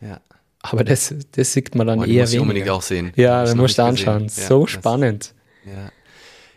Ja. 0.02 0.20
Aber 0.62 0.84
das, 0.84 1.14
das 1.32 1.54
sieht 1.54 1.76
man 1.76 1.86
dann 1.86 2.00
oh, 2.00 2.04
eher 2.04 2.24
muss 2.24 2.32
weniger. 2.32 2.42
unbedingt 2.42 2.70
auch 2.70 2.82
sehen. 2.82 3.14
Ja, 3.16 3.46
da 3.46 3.56
musst 3.56 3.78
du 3.78 3.84
anschauen. 3.84 4.24
Ja, 4.24 4.30
so 4.30 4.66
spannend. 4.66 5.34
Ja. 5.66 5.92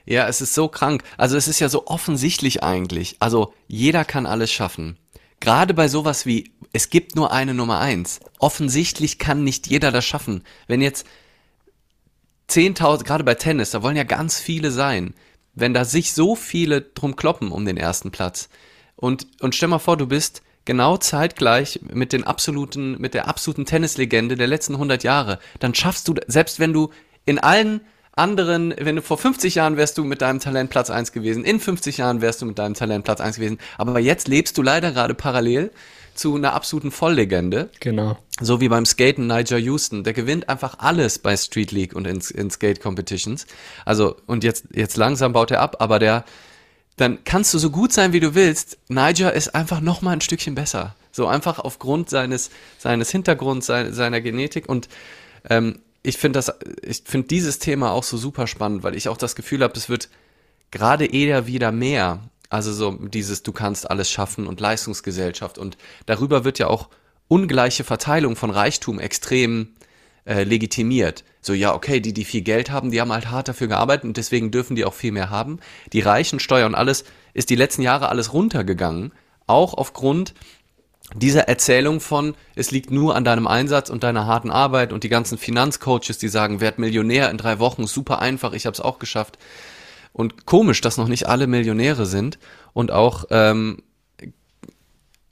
Ja, 0.06 0.26
es 0.26 0.40
ist 0.40 0.54
so 0.54 0.68
krank. 0.68 1.02
Also 1.18 1.36
es 1.36 1.48
ist 1.48 1.60
ja 1.60 1.68
so 1.68 1.86
offensichtlich 1.86 2.62
eigentlich. 2.62 3.16
Also 3.20 3.52
jeder 3.66 4.06
kann 4.06 4.24
alles 4.24 4.50
schaffen. 4.50 4.96
Gerade 5.40 5.74
bei 5.74 5.86
sowas 5.88 6.24
wie, 6.24 6.50
es 6.72 6.88
gibt 6.88 7.14
nur 7.14 7.30
eine 7.30 7.52
Nummer 7.52 7.80
eins. 7.80 8.20
Offensichtlich 8.38 9.18
kann 9.18 9.44
nicht 9.44 9.66
jeder 9.66 9.92
das 9.92 10.06
schaffen. 10.06 10.42
Wenn 10.66 10.80
jetzt 10.80 11.06
10.000, 12.50 13.04
gerade 13.04 13.24
bei 13.24 13.34
Tennis, 13.34 13.70
da 13.70 13.82
wollen 13.82 13.96
ja 13.96 14.04
ganz 14.04 14.40
viele 14.40 14.70
sein. 14.70 15.14
Wenn 15.54 15.74
da 15.74 15.84
sich 15.84 16.12
so 16.12 16.36
viele 16.36 16.82
drum 16.82 17.16
kloppen 17.16 17.52
um 17.52 17.64
den 17.64 17.76
ersten 17.76 18.10
Platz. 18.10 18.48
Und, 18.96 19.26
und 19.40 19.54
stell 19.54 19.68
mal 19.68 19.78
vor, 19.78 19.96
du 19.96 20.06
bist 20.06 20.42
genau 20.64 20.98
zeitgleich 20.98 21.80
mit 21.92 22.12
den 22.12 22.24
absoluten, 22.24 23.00
mit 23.00 23.14
der 23.14 23.26
absoluten 23.26 23.64
Tennislegende 23.64 24.36
der 24.36 24.46
letzten 24.46 24.74
100 24.74 25.02
Jahre, 25.02 25.38
dann 25.60 25.74
schaffst 25.74 26.06
du, 26.08 26.14
selbst 26.26 26.60
wenn 26.60 26.72
du 26.72 26.90
in 27.24 27.38
allen 27.38 27.80
anderen, 28.12 28.74
wenn 28.78 28.96
du 28.96 29.02
vor 29.02 29.16
50 29.16 29.54
Jahren 29.54 29.76
wärst 29.76 29.96
du 29.96 30.04
mit 30.04 30.20
deinem 30.20 30.40
Talent 30.40 30.70
Platz 30.70 30.90
1 30.90 31.12
gewesen, 31.12 31.44
in 31.44 31.60
50 31.60 31.96
Jahren 31.98 32.20
wärst 32.20 32.42
du 32.42 32.46
mit 32.46 32.58
deinem 32.58 32.74
Talent 32.74 33.04
Platz 33.04 33.20
1 33.20 33.36
gewesen, 33.36 33.58
aber 33.78 33.98
jetzt 33.98 34.28
lebst 34.28 34.58
du 34.58 34.62
leider 34.62 34.92
gerade 34.92 35.14
parallel 35.14 35.70
zu 36.18 36.34
einer 36.34 36.52
absoluten 36.52 36.90
Volllegende. 36.90 37.70
Genau. 37.80 38.18
So 38.40 38.60
wie 38.60 38.68
beim 38.68 38.84
Skaten 38.84 39.26
Nigel 39.26 39.58
Houston. 39.58 40.04
Der 40.04 40.12
gewinnt 40.12 40.48
einfach 40.48 40.78
alles 40.78 41.18
bei 41.18 41.36
Street 41.36 41.72
League 41.72 41.94
und 41.94 42.06
in, 42.06 42.20
in 42.34 42.50
Skate 42.50 42.80
Competitions. 42.80 43.46
Also, 43.84 44.16
und 44.26 44.44
jetzt, 44.44 44.66
jetzt 44.74 44.96
langsam 44.96 45.32
baut 45.32 45.50
er 45.50 45.60
ab, 45.60 45.76
aber 45.78 45.98
der, 45.98 46.24
dann 46.96 47.24
kannst 47.24 47.54
du 47.54 47.58
so 47.58 47.70
gut 47.70 47.92
sein, 47.92 48.12
wie 48.12 48.20
du 48.20 48.34
willst. 48.34 48.78
Niger 48.88 49.32
ist 49.32 49.54
einfach 49.54 49.80
noch 49.80 50.02
mal 50.02 50.12
ein 50.12 50.20
Stückchen 50.20 50.54
besser. 50.54 50.96
So 51.12 51.26
einfach 51.26 51.58
aufgrund 51.58 52.10
seines, 52.10 52.50
seines 52.78 53.10
Hintergrunds, 53.10 53.66
seiner, 53.66 53.92
seiner 53.92 54.20
Genetik 54.20 54.68
und, 54.68 54.88
ähm, 55.48 55.80
ich 56.02 56.16
finde 56.16 56.38
das, 56.38 56.52
ich 56.82 57.02
finde 57.04 57.26
dieses 57.26 57.58
Thema 57.58 57.90
auch 57.90 58.04
so 58.04 58.16
super 58.16 58.46
spannend, 58.46 58.82
weil 58.82 58.94
ich 58.94 59.08
auch 59.08 59.16
das 59.16 59.34
Gefühl 59.34 59.62
habe, 59.62 59.74
es 59.76 59.88
wird 59.88 60.08
gerade 60.70 61.06
eher 61.06 61.46
wieder 61.46 61.72
mehr. 61.72 62.20
Also 62.50 62.72
so 62.72 62.92
dieses, 62.92 63.42
du 63.42 63.52
kannst 63.52 63.90
alles 63.90 64.10
schaffen 64.10 64.46
und 64.46 64.60
Leistungsgesellschaft. 64.60 65.58
Und 65.58 65.76
darüber 66.06 66.44
wird 66.44 66.58
ja 66.58 66.68
auch 66.68 66.88
ungleiche 67.28 67.84
Verteilung 67.84 68.36
von 68.36 68.50
Reichtum 68.50 68.98
extrem 68.98 69.74
äh, 70.24 70.44
legitimiert. 70.44 71.24
So, 71.40 71.52
ja, 71.52 71.74
okay, 71.74 72.00
die, 72.00 72.12
die 72.12 72.24
viel 72.24 72.42
Geld 72.42 72.70
haben, 72.70 72.90
die 72.90 73.00
haben 73.00 73.12
halt 73.12 73.30
hart 73.30 73.48
dafür 73.48 73.68
gearbeitet 73.68 74.04
und 74.04 74.16
deswegen 74.16 74.50
dürfen 74.50 74.76
die 74.76 74.84
auch 74.84 74.94
viel 74.94 75.12
mehr 75.12 75.30
haben. 75.30 75.58
Die 75.92 76.00
Reichen, 76.00 76.40
Steuer 76.40 76.66
und 76.66 76.74
alles 76.74 77.04
ist 77.34 77.50
die 77.50 77.56
letzten 77.56 77.82
Jahre 77.82 78.08
alles 78.08 78.32
runtergegangen. 78.32 79.12
Auch 79.46 79.74
aufgrund 79.74 80.34
dieser 81.14 81.48
Erzählung 81.48 82.00
von, 82.00 82.34
es 82.54 82.70
liegt 82.70 82.90
nur 82.90 83.16
an 83.16 83.24
deinem 83.24 83.46
Einsatz 83.46 83.88
und 83.88 84.02
deiner 84.02 84.26
harten 84.26 84.50
Arbeit 84.50 84.92
und 84.92 85.04
die 85.04 85.08
ganzen 85.08 85.38
Finanzcoaches, 85.38 86.18
die 86.18 86.28
sagen, 86.28 86.60
werd 86.60 86.78
Millionär 86.78 87.30
in 87.30 87.38
drei 87.38 87.58
Wochen, 87.58 87.86
super 87.86 88.18
einfach, 88.20 88.52
ich 88.52 88.66
habe 88.66 88.74
es 88.74 88.80
auch 88.80 88.98
geschafft. 88.98 89.38
Und 90.12 90.46
komisch, 90.46 90.80
dass 90.80 90.96
noch 90.96 91.08
nicht 91.08 91.28
alle 91.28 91.46
Millionäre 91.46 92.06
sind 92.06 92.38
und 92.72 92.90
auch 92.90 93.26
ähm, 93.30 93.82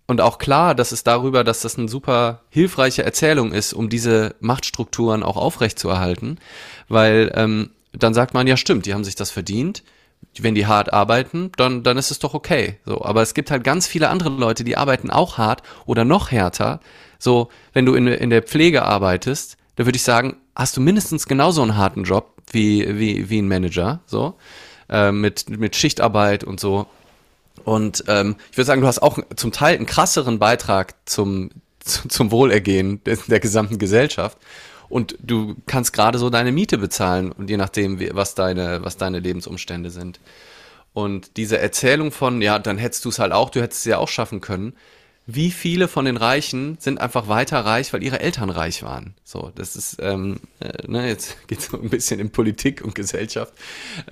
und 0.08 0.20
auch 0.20 0.38
klar, 0.38 0.76
dass 0.76 0.92
es 0.92 1.02
darüber, 1.02 1.42
dass 1.42 1.62
das 1.62 1.76
eine 1.76 1.88
super 1.88 2.42
hilfreiche 2.50 3.02
Erzählung 3.02 3.52
ist, 3.52 3.72
um 3.72 3.88
diese 3.88 4.36
Machtstrukturen 4.38 5.24
auch 5.24 5.36
aufrechtzuerhalten, 5.36 6.38
weil 6.88 7.32
ähm, 7.34 7.70
dann 7.92 8.14
sagt 8.14 8.32
man 8.32 8.46
ja 8.46 8.56
stimmt, 8.56 8.86
die 8.86 8.94
haben 8.94 9.02
sich 9.02 9.16
das 9.16 9.32
verdient 9.32 9.82
wenn 10.38 10.54
die 10.54 10.66
hart 10.66 10.92
arbeiten, 10.92 11.50
dann, 11.56 11.82
dann 11.82 11.96
ist 11.96 12.10
es 12.10 12.18
doch 12.18 12.34
okay. 12.34 12.78
So, 12.84 13.02
aber 13.02 13.22
es 13.22 13.34
gibt 13.34 13.50
halt 13.50 13.64
ganz 13.64 13.86
viele 13.86 14.08
andere 14.08 14.30
Leute, 14.30 14.64
die 14.64 14.76
arbeiten 14.76 15.10
auch 15.10 15.38
hart 15.38 15.62
oder 15.86 16.04
noch 16.04 16.30
härter. 16.30 16.80
So, 17.18 17.48
wenn 17.72 17.86
du 17.86 17.94
in, 17.94 18.06
in 18.06 18.30
der 18.30 18.42
Pflege 18.42 18.82
arbeitest, 18.82 19.56
da 19.76 19.86
würde 19.86 19.96
ich 19.96 20.02
sagen, 20.02 20.36
hast 20.54 20.76
du 20.76 20.80
mindestens 20.80 21.26
genauso 21.26 21.62
einen 21.62 21.76
harten 21.76 22.04
Job 22.04 22.34
wie, 22.50 22.98
wie, 22.98 23.30
wie 23.30 23.40
ein 23.40 23.48
Manager, 23.48 24.00
so, 24.06 24.36
äh, 24.88 25.12
mit, 25.12 25.48
mit 25.50 25.76
Schichtarbeit 25.76 26.44
und 26.44 26.60
so. 26.60 26.86
Und 27.64 28.04
ähm, 28.08 28.36
ich 28.50 28.56
würde 28.56 28.66
sagen, 28.66 28.80
du 28.80 28.86
hast 28.86 29.00
auch 29.00 29.18
zum 29.34 29.52
Teil 29.52 29.76
einen 29.76 29.86
krasseren 29.86 30.38
Beitrag 30.38 30.94
zum, 31.04 31.50
zum 31.80 32.30
Wohlergehen 32.30 33.02
der, 33.04 33.16
der 33.26 33.40
gesamten 33.40 33.78
Gesellschaft 33.78 34.38
und 34.88 35.16
du 35.20 35.56
kannst 35.66 35.92
gerade 35.92 36.18
so 36.18 36.30
deine 36.30 36.52
Miete 36.52 36.78
bezahlen 36.78 37.32
und 37.32 37.50
je 37.50 37.56
nachdem, 37.56 37.98
was 38.14 38.34
deine, 38.34 38.84
was 38.84 38.96
deine 38.96 39.18
Lebensumstände 39.18 39.90
sind. 39.90 40.20
Und 40.92 41.36
diese 41.36 41.58
Erzählung 41.58 42.12
von, 42.12 42.40
ja, 42.40 42.58
dann 42.58 42.78
hättest 42.78 43.04
du 43.04 43.10
es 43.10 43.18
halt 43.18 43.32
auch, 43.32 43.50
du 43.50 43.60
hättest 43.60 43.80
es 43.80 43.84
ja 43.84 43.98
auch 43.98 44.08
schaffen 44.08 44.40
können. 44.40 44.74
Wie 45.28 45.50
viele 45.50 45.88
von 45.88 46.04
den 46.04 46.16
Reichen 46.16 46.76
sind 46.78 47.00
einfach 47.00 47.26
weiter 47.26 47.58
reich, 47.64 47.92
weil 47.92 48.04
ihre 48.04 48.20
Eltern 48.20 48.48
reich 48.48 48.84
waren? 48.84 49.14
So, 49.24 49.50
das 49.56 49.74
ist, 49.74 49.96
ähm, 50.00 50.38
äh, 50.60 50.86
ne, 50.86 51.08
jetzt 51.08 51.36
geht 51.48 51.58
es 51.58 51.66
so 51.66 51.80
ein 51.80 51.90
bisschen 51.90 52.20
in 52.20 52.30
Politik 52.30 52.82
und 52.82 52.94
Gesellschaft. 52.94 53.52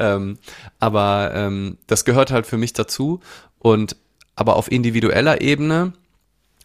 Ähm, 0.00 0.38
aber 0.80 1.30
ähm, 1.34 1.78
das 1.86 2.04
gehört 2.04 2.32
halt 2.32 2.46
für 2.46 2.58
mich 2.58 2.72
dazu. 2.72 3.20
Und 3.60 3.96
aber 4.36 4.56
auf 4.56 4.70
individueller 4.70 5.40
Ebene 5.40 5.92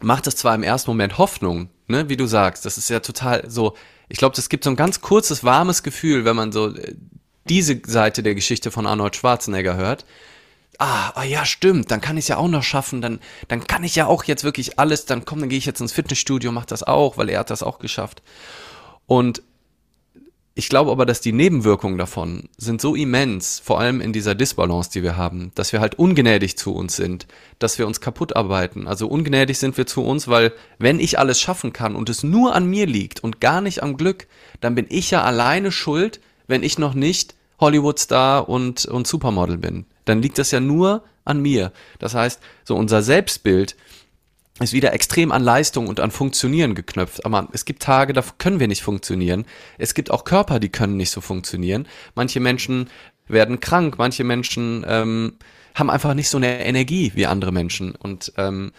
macht 0.02 0.26
es 0.26 0.36
zwar 0.36 0.56
im 0.56 0.64
ersten 0.64 0.90
Moment 0.90 1.20
Hoffnung, 1.20 1.70
ne, 1.88 2.10
wie 2.10 2.18
du 2.18 2.26
sagst, 2.26 2.66
das 2.66 2.78
ist 2.78 2.90
ja 2.90 3.02
total 3.02 3.50
so, 3.50 3.76
ich 4.08 4.18
glaube, 4.18 4.36
es 4.38 4.50
gibt 4.50 4.64
so 4.64 4.72
ein 4.72 4.76
ganz 4.76 5.02
kurzes, 5.02 5.44
warmes 5.44 5.84
Gefühl, 5.84 6.26
wenn 6.26 6.36
man 6.36 6.52
so 6.52 6.76
äh, 6.76 6.96
diese 7.48 7.80
Seite 7.86 8.24
der 8.24 8.36
Geschichte 8.36 8.72
von 8.72 8.88
Arnold 8.88 9.16
Schwarzenegger 9.16 9.76
hört. 9.76 10.06
Ah, 10.82 11.12
ah 11.16 11.24
ja, 11.24 11.44
stimmt, 11.46 11.92
dann 11.92 12.00
kann 12.00 12.16
ich 12.16 12.24
es 12.24 12.30
ja 12.30 12.38
auch 12.38 12.48
noch 12.48 12.64
schaffen, 12.64 13.02
dann, 13.02 13.20
dann 13.50 13.68
kann 13.68 13.84
ich 13.84 13.96
ja 13.96 14.08
auch 14.08 14.24
jetzt 14.24 14.46
wirklich 14.46 14.80
alles, 14.80 15.06
dann 15.06 15.26
komm, 15.26 15.42
dann 15.42 15.50
gehe 15.50 15.58
ich 15.58 15.66
jetzt 15.66 15.82
ins 15.82 15.92
Fitnessstudio, 15.92 16.54
mach 16.54 16.66
das 16.66 16.84
auch, 16.84 17.18
weil 17.18 17.28
er 17.28 17.40
hat 17.40 17.50
das 17.50 17.64
auch 17.64 17.80
geschafft. 17.80 18.24
Und 19.06 19.42
ich 20.56 20.68
glaube 20.68 20.92
aber, 20.92 21.06
dass 21.06 21.22
die 21.22 21.32
Nebenwirkungen 21.32 21.98
davon 21.98 22.50
sind 22.58 22.82
so 22.82 22.96
immens, 22.96 23.62
vor 23.64 23.80
allem 23.80 24.02
in 24.02 24.14
dieser 24.14 24.36
Disbalance, 24.36 24.90
die 24.92 25.04
wir 25.04 25.16
haben, 25.16 25.52
dass 25.56 25.72
wir 25.74 25.80
halt 25.80 25.96
ungnädig 25.96 26.58
zu 26.58 26.74
uns 26.74 26.96
sind, 26.96 27.28
dass 27.60 27.78
wir 27.78 27.88
uns 27.88 28.02
kaputt 28.02 28.36
arbeiten. 28.36 28.88
Also 28.88 29.08
ungnädig 29.08 29.58
sind 29.58 29.78
wir 29.78 29.88
zu 29.88 30.04
uns, 30.04 30.28
weil 30.28 30.54
wenn 30.78 31.00
ich 31.00 31.20
alles 31.20 31.40
schaffen 31.40 31.72
kann 31.72 31.96
und 31.96 32.10
es 32.10 32.24
nur 32.24 32.56
an 32.56 32.66
mir 32.66 32.88
liegt 32.88 33.22
und 33.22 33.40
gar 33.42 33.62
nicht 33.62 33.84
am 33.84 33.96
Glück, 33.96 34.28
dann 34.60 34.76
bin 34.76 34.86
ich 34.90 35.12
ja 35.12 35.24
alleine 35.24 35.72
schuld, 35.72 36.20
wenn 36.48 36.64
ich 36.64 36.78
noch 36.78 36.94
nicht 36.94 37.36
Hollywood-Star 37.60 38.50
und, 38.50 38.86
und 38.86 39.08
Supermodel 39.08 39.58
bin. 39.58 39.86
Dann 40.10 40.22
liegt 40.22 40.38
das 40.38 40.52
ja 40.52 40.60
nur 40.60 41.04
an 41.26 41.42
mir. 41.42 41.72
Das 42.00 42.16
heißt, 42.16 42.42
so 42.64 42.76
unser 42.76 43.02
Selbstbild 43.02 43.76
ist 44.60 44.74
wieder 44.74 44.94
extrem 44.94 45.32
an 45.32 45.44
Leistung 45.44 45.88
und 45.88 46.00
an 46.00 46.12
Funktionieren 46.12 46.76
geknöpft. 46.76 47.26
Aber 47.26 47.48
es 47.54 47.66
gibt 47.66 47.82
Tage, 47.82 48.14
da 48.14 48.24
können 48.38 48.60
wir 48.60 48.68
nicht 48.68 48.82
funktionieren. 48.82 49.46
Es 49.78 49.94
gibt 49.94 50.12
auch 50.12 50.26
Körper, 50.26 50.60
die 50.60 50.70
können 50.70 50.98
nicht 50.98 51.12
so 51.12 51.22
funktionieren. 51.22 51.88
Manche 52.16 52.40
Menschen 52.40 52.90
werden 53.28 53.60
krank, 53.60 53.96
manche 53.98 54.24
Menschen 54.24 54.86
ähm, 54.88 55.38
haben 55.76 55.90
einfach 55.90 56.14
nicht 56.14 56.30
so 56.30 56.38
eine 56.38 56.66
Energie 56.66 57.12
wie 57.16 57.26
andere 57.26 57.52
Menschen. 57.52 57.96
Und 57.96 58.34
ähm, 58.38 58.72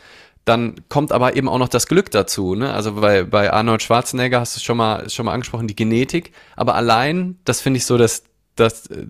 dann 0.45 0.75
kommt 0.88 1.12
aber 1.12 1.37
eben 1.37 1.49
auch 1.49 1.59
noch 1.59 1.69
das 1.69 1.87
Glück 1.87 2.11
dazu. 2.11 2.55
Ne? 2.55 2.73
Also 2.73 2.95
bei, 2.95 3.23
bei 3.23 3.53
Arnold 3.53 3.83
Schwarzenegger 3.83 4.40
hast 4.40 4.57
du 4.57 4.61
schon 4.61 4.77
mal 4.77 5.09
schon 5.09 5.27
mal 5.27 5.33
angesprochen, 5.33 5.69
die 5.69 5.77
Genetik. 5.77 6.33
Aber 6.57 6.75
allein, 6.75 7.38
das 7.45 7.61
finde 7.61 7.79
ich 7.79 7.87
so 7.87 7.97
das 7.97 8.25
das 8.61 8.87
äh, 8.87 9.05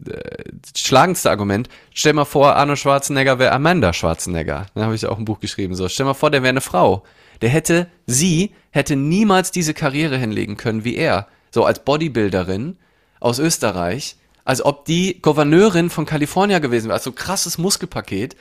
schlagendste 0.76 1.30
Argument. 1.30 1.68
Stell 1.92 2.12
mal 2.12 2.24
vor, 2.24 2.56
Arnold 2.56 2.78
Schwarzenegger 2.78 3.38
wäre 3.38 3.52
Amanda 3.52 3.92
Schwarzenegger. 3.92 4.66
Da 4.74 4.82
habe 4.82 4.94
ich 4.94 5.06
auch 5.06 5.18
ein 5.18 5.24
Buch 5.24 5.40
geschrieben. 5.40 5.74
So, 5.74 5.88
stell 5.88 6.06
mal 6.06 6.14
vor, 6.14 6.30
der 6.30 6.42
wäre 6.42 6.50
eine 6.50 6.60
Frau. 6.60 7.02
Der 7.42 7.48
hätte, 7.48 7.88
sie 8.06 8.52
hätte 8.70 8.96
niemals 8.96 9.50
diese 9.50 9.74
Karriere 9.74 10.16
hinlegen 10.16 10.56
können 10.56 10.84
wie 10.84 10.96
er. 10.96 11.26
So 11.50 11.64
als 11.64 11.80
Bodybuilderin 11.80 12.76
aus 13.18 13.38
Österreich. 13.38 14.16
Als 14.44 14.64
ob 14.64 14.84
die 14.84 15.20
Gouverneurin 15.20 15.90
von 15.90 16.06
Kalifornien 16.06 16.62
gewesen 16.62 16.86
wäre. 16.86 16.98
Also 16.98 17.12
krasses 17.12 17.58
Muskelpaket. 17.58 18.36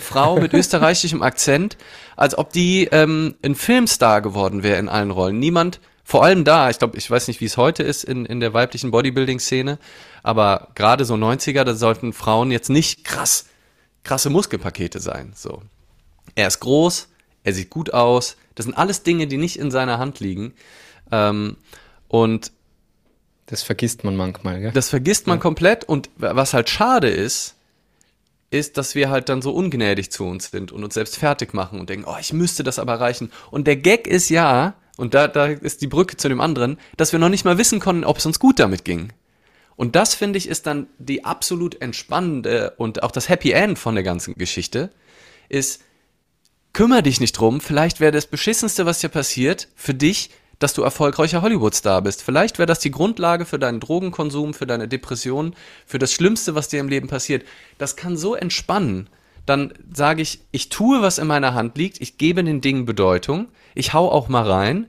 Frau 0.00 0.38
mit 0.38 0.52
österreichischem 0.52 1.22
Akzent. 1.22 1.76
Als 2.16 2.36
ob 2.36 2.52
die 2.52 2.88
ähm, 2.92 3.36
ein 3.44 3.54
Filmstar 3.54 4.20
geworden 4.20 4.62
wäre 4.62 4.78
in 4.78 4.88
allen 4.88 5.10
Rollen. 5.10 5.38
Niemand 5.38 5.80
vor 6.12 6.24
allem 6.24 6.44
da, 6.44 6.68
ich 6.68 6.78
glaube, 6.78 6.98
ich 6.98 7.10
weiß 7.10 7.26
nicht, 7.28 7.40
wie 7.40 7.46
es 7.46 7.56
heute 7.56 7.82
ist 7.82 8.04
in, 8.04 8.26
in 8.26 8.38
der 8.38 8.52
weiblichen 8.52 8.90
Bodybuilding-Szene, 8.90 9.78
aber 10.22 10.68
gerade 10.74 11.06
so 11.06 11.14
90er, 11.14 11.64
da 11.64 11.74
sollten 11.74 12.12
Frauen 12.12 12.50
jetzt 12.50 12.68
nicht 12.68 13.02
krass, 13.02 13.46
krasse 14.04 14.28
Muskelpakete 14.28 15.00
sein. 15.00 15.32
So. 15.34 15.62
Er 16.34 16.48
ist 16.48 16.60
groß, 16.60 17.08
er 17.44 17.54
sieht 17.54 17.70
gut 17.70 17.94
aus. 17.94 18.36
Das 18.54 18.66
sind 18.66 18.74
alles 18.74 19.04
Dinge, 19.04 19.26
die 19.26 19.38
nicht 19.38 19.58
in 19.58 19.70
seiner 19.70 19.98
Hand 19.98 20.20
liegen. 20.20 20.52
Ähm, 21.10 21.56
und 22.08 22.52
das 23.46 23.62
vergisst 23.62 24.04
man 24.04 24.14
manchmal, 24.14 24.60
gell? 24.60 24.72
Das 24.72 24.90
vergisst 24.90 25.26
man 25.26 25.38
ja. 25.38 25.40
komplett. 25.40 25.84
Und 25.84 26.10
was 26.16 26.52
halt 26.52 26.68
schade 26.68 27.08
ist, 27.08 27.54
ist, 28.50 28.76
dass 28.76 28.94
wir 28.94 29.08
halt 29.08 29.30
dann 29.30 29.40
so 29.40 29.52
ungnädig 29.52 30.12
zu 30.12 30.24
uns 30.24 30.50
sind 30.50 30.72
und 30.72 30.84
uns 30.84 30.92
selbst 30.92 31.16
fertig 31.16 31.54
machen 31.54 31.80
und 31.80 31.88
denken, 31.88 32.04
oh, 32.06 32.18
ich 32.20 32.34
müsste 32.34 32.64
das 32.64 32.78
aber 32.78 32.92
erreichen. 32.92 33.32
Und 33.50 33.66
der 33.66 33.76
Gag 33.76 34.06
ist 34.06 34.28
ja, 34.28 34.74
und 35.02 35.14
da, 35.14 35.26
da 35.26 35.46
ist 35.46 35.82
die 35.82 35.88
Brücke 35.88 36.16
zu 36.16 36.28
dem 36.28 36.40
anderen, 36.40 36.78
dass 36.96 37.10
wir 37.10 37.18
noch 37.18 37.28
nicht 37.28 37.44
mal 37.44 37.58
wissen 37.58 37.80
konnten, 37.80 38.04
ob 38.04 38.18
es 38.18 38.26
uns 38.26 38.38
gut 38.38 38.60
damit 38.60 38.84
ging. 38.84 39.12
Und 39.74 39.96
das, 39.96 40.14
finde 40.14 40.38
ich, 40.38 40.48
ist 40.48 40.68
dann 40.68 40.86
die 41.00 41.24
absolut 41.24 41.82
entspannende 41.82 42.74
und 42.76 43.02
auch 43.02 43.10
das 43.10 43.28
Happy 43.28 43.50
End 43.50 43.80
von 43.80 43.96
der 43.96 44.04
ganzen 44.04 44.36
Geschichte, 44.36 44.92
ist, 45.48 45.82
kümmere 46.72 47.02
dich 47.02 47.18
nicht 47.18 47.32
drum, 47.32 47.60
vielleicht 47.60 47.98
wäre 47.98 48.12
das 48.12 48.28
Beschissenste, 48.28 48.86
was 48.86 49.00
dir 49.00 49.08
passiert, 49.08 49.66
für 49.74 49.92
dich, 49.92 50.30
dass 50.60 50.72
du 50.72 50.82
erfolgreicher 50.82 51.42
Hollywood-Star 51.42 52.00
bist. 52.02 52.22
Vielleicht 52.22 52.60
wäre 52.60 52.66
das 52.66 52.78
die 52.78 52.92
Grundlage 52.92 53.44
für 53.44 53.58
deinen 53.58 53.80
Drogenkonsum, 53.80 54.54
für 54.54 54.68
deine 54.68 54.86
Depression, 54.86 55.56
für 55.84 55.98
das 55.98 56.12
Schlimmste, 56.12 56.54
was 56.54 56.68
dir 56.68 56.78
im 56.78 56.88
Leben 56.88 57.08
passiert. 57.08 57.44
Das 57.76 57.96
kann 57.96 58.16
so 58.16 58.36
entspannen. 58.36 59.08
Dann 59.46 59.72
sage 59.92 60.22
ich, 60.22 60.40
ich 60.52 60.68
tue, 60.68 61.02
was 61.02 61.18
in 61.18 61.26
meiner 61.26 61.54
Hand 61.54 61.76
liegt, 61.76 62.00
ich 62.00 62.18
gebe 62.18 62.44
den 62.44 62.60
Dingen 62.60 62.84
Bedeutung, 62.84 63.48
ich 63.74 63.92
hau 63.92 64.10
auch 64.10 64.28
mal 64.28 64.48
rein. 64.48 64.86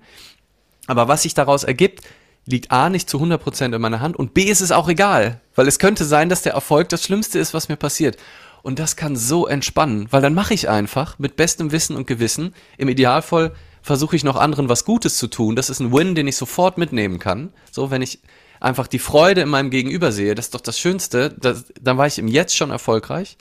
Aber 0.87 1.07
was 1.07 1.23
sich 1.23 1.33
daraus 1.33 1.63
ergibt, 1.63 2.01
liegt 2.45 2.71
A 2.71 2.89
nicht 2.89 3.09
zu 3.09 3.17
100% 3.17 3.73
in 3.73 3.81
meiner 3.81 4.01
Hand 4.01 4.17
und 4.17 4.33
B 4.33 4.43
ist 4.43 4.61
es 4.61 4.71
auch 4.71 4.89
egal, 4.89 5.39
weil 5.55 5.67
es 5.67 5.79
könnte 5.79 6.03
sein, 6.03 6.29
dass 6.29 6.41
der 6.41 6.53
Erfolg 6.53 6.89
das 6.89 7.03
Schlimmste 7.03 7.39
ist, 7.39 7.53
was 7.53 7.69
mir 7.69 7.77
passiert. 7.77 8.17
Und 8.63 8.79
das 8.79 8.95
kann 8.95 9.15
so 9.15 9.47
entspannen, 9.47 10.07
weil 10.11 10.21
dann 10.21 10.33
mache 10.33 10.53
ich 10.53 10.69
einfach 10.69 11.19
mit 11.19 11.35
bestem 11.35 11.71
Wissen 11.71 11.95
und 11.95 12.07
Gewissen. 12.07 12.53
Im 12.77 12.89
Idealfall 12.89 13.53
versuche 13.81 14.15
ich 14.15 14.23
noch 14.23 14.37
anderen 14.37 14.69
was 14.69 14.85
Gutes 14.85 15.17
zu 15.17 15.27
tun. 15.27 15.57
Das 15.57 15.69
ist 15.69 15.81
ein 15.81 15.91
Win, 15.91 16.15
den 16.15 16.27
ich 16.27 16.37
sofort 16.37 16.77
mitnehmen 16.77 17.19
kann. 17.19 17.51
So, 17.71 17.91
wenn 17.91 18.01
ich 18.01 18.19
einfach 18.61 18.87
die 18.87 18.99
Freude 18.99 19.41
in 19.41 19.49
meinem 19.49 19.69
Gegenüber 19.69 20.13
sehe, 20.13 20.33
das 20.33 20.45
ist 20.45 20.55
doch 20.55 20.61
das 20.61 20.79
Schönste. 20.79 21.35
Das, 21.37 21.65
dann 21.81 21.97
war 21.97 22.07
ich 22.07 22.17
im 22.17 22.29
Jetzt 22.29 22.55
schon 22.55 22.71
erfolgreich. 22.71 23.37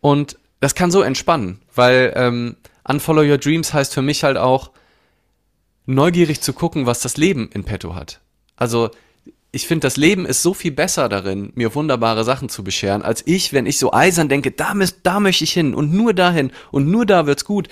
Und 0.00 0.38
das 0.60 0.74
kann 0.74 0.90
so 0.90 1.02
entspannen, 1.02 1.60
weil 1.74 2.12
ähm, 2.16 2.56
Unfollow 2.84 3.22
Your 3.22 3.38
Dreams 3.38 3.72
heißt 3.72 3.94
für 3.94 4.02
mich 4.02 4.24
halt 4.24 4.36
auch, 4.36 4.70
neugierig 5.88 6.42
zu 6.42 6.52
gucken, 6.52 6.84
was 6.86 7.00
das 7.00 7.16
Leben 7.16 7.48
in 7.52 7.64
petto 7.64 7.94
hat. 7.94 8.20
Also 8.56 8.90
ich 9.50 9.66
finde, 9.66 9.86
das 9.86 9.96
Leben 9.96 10.26
ist 10.26 10.42
so 10.42 10.52
viel 10.52 10.70
besser 10.70 11.08
darin, 11.08 11.50
mir 11.54 11.74
wunderbare 11.74 12.24
Sachen 12.24 12.50
zu 12.50 12.62
bescheren, 12.62 13.02
als 13.02 13.22
ich, 13.26 13.54
wenn 13.54 13.64
ich 13.64 13.78
so 13.78 13.92
eisern 13.92 14.28
denke, 14.28 14.50
da, 14.50 14.74
da 15.02 15.20
möchte 15.20 15.44
ich 15.44 15.52
hin 15.52 15.74
und 15.74 15.92
nur 15.92 16.12
dahin 16.12 16.50
und 16.70 16.88
nur 16.88 17.06
da 17.06 17.26
wird's 17.26 17.46
gut. 17.46 17.68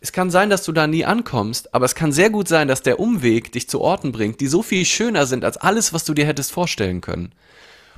Es 0.00 0.12
kann 0.12 0.30
sein, 0.30 0.50
dass 0.50 0.64
du 0.64 0.72
da 0.72 0.88
nie 0.88 1.04
ankommst, 1.04 1.74
aber 1.74 1.84
es 1.84 1.94
kann 1.94 2.10
sehr 2.10 2.30
gut 2.30 2.48
sein, 2.48 2.66
dass 2.66 2.82
der 2.82 2.98
Umweg 2.98 3.52
dich 3.52 3.68
zu 3.68 3.80
Orten 3.80 4.10
bringt, 4.10 4.40
die 4.40 4.48
so 4.48 4.62
viel 4.62 4.84
schöner 4.84 5.26
sind 5.26 5.44
als 5.44 5.56
alles, 5.56 5.92
was 5.92 6.04
du 6.04 6.14
dir 6.14 6.26
hättest 6.26 6.50
vorstellen 6.50 7.00
können. 7.00 7.32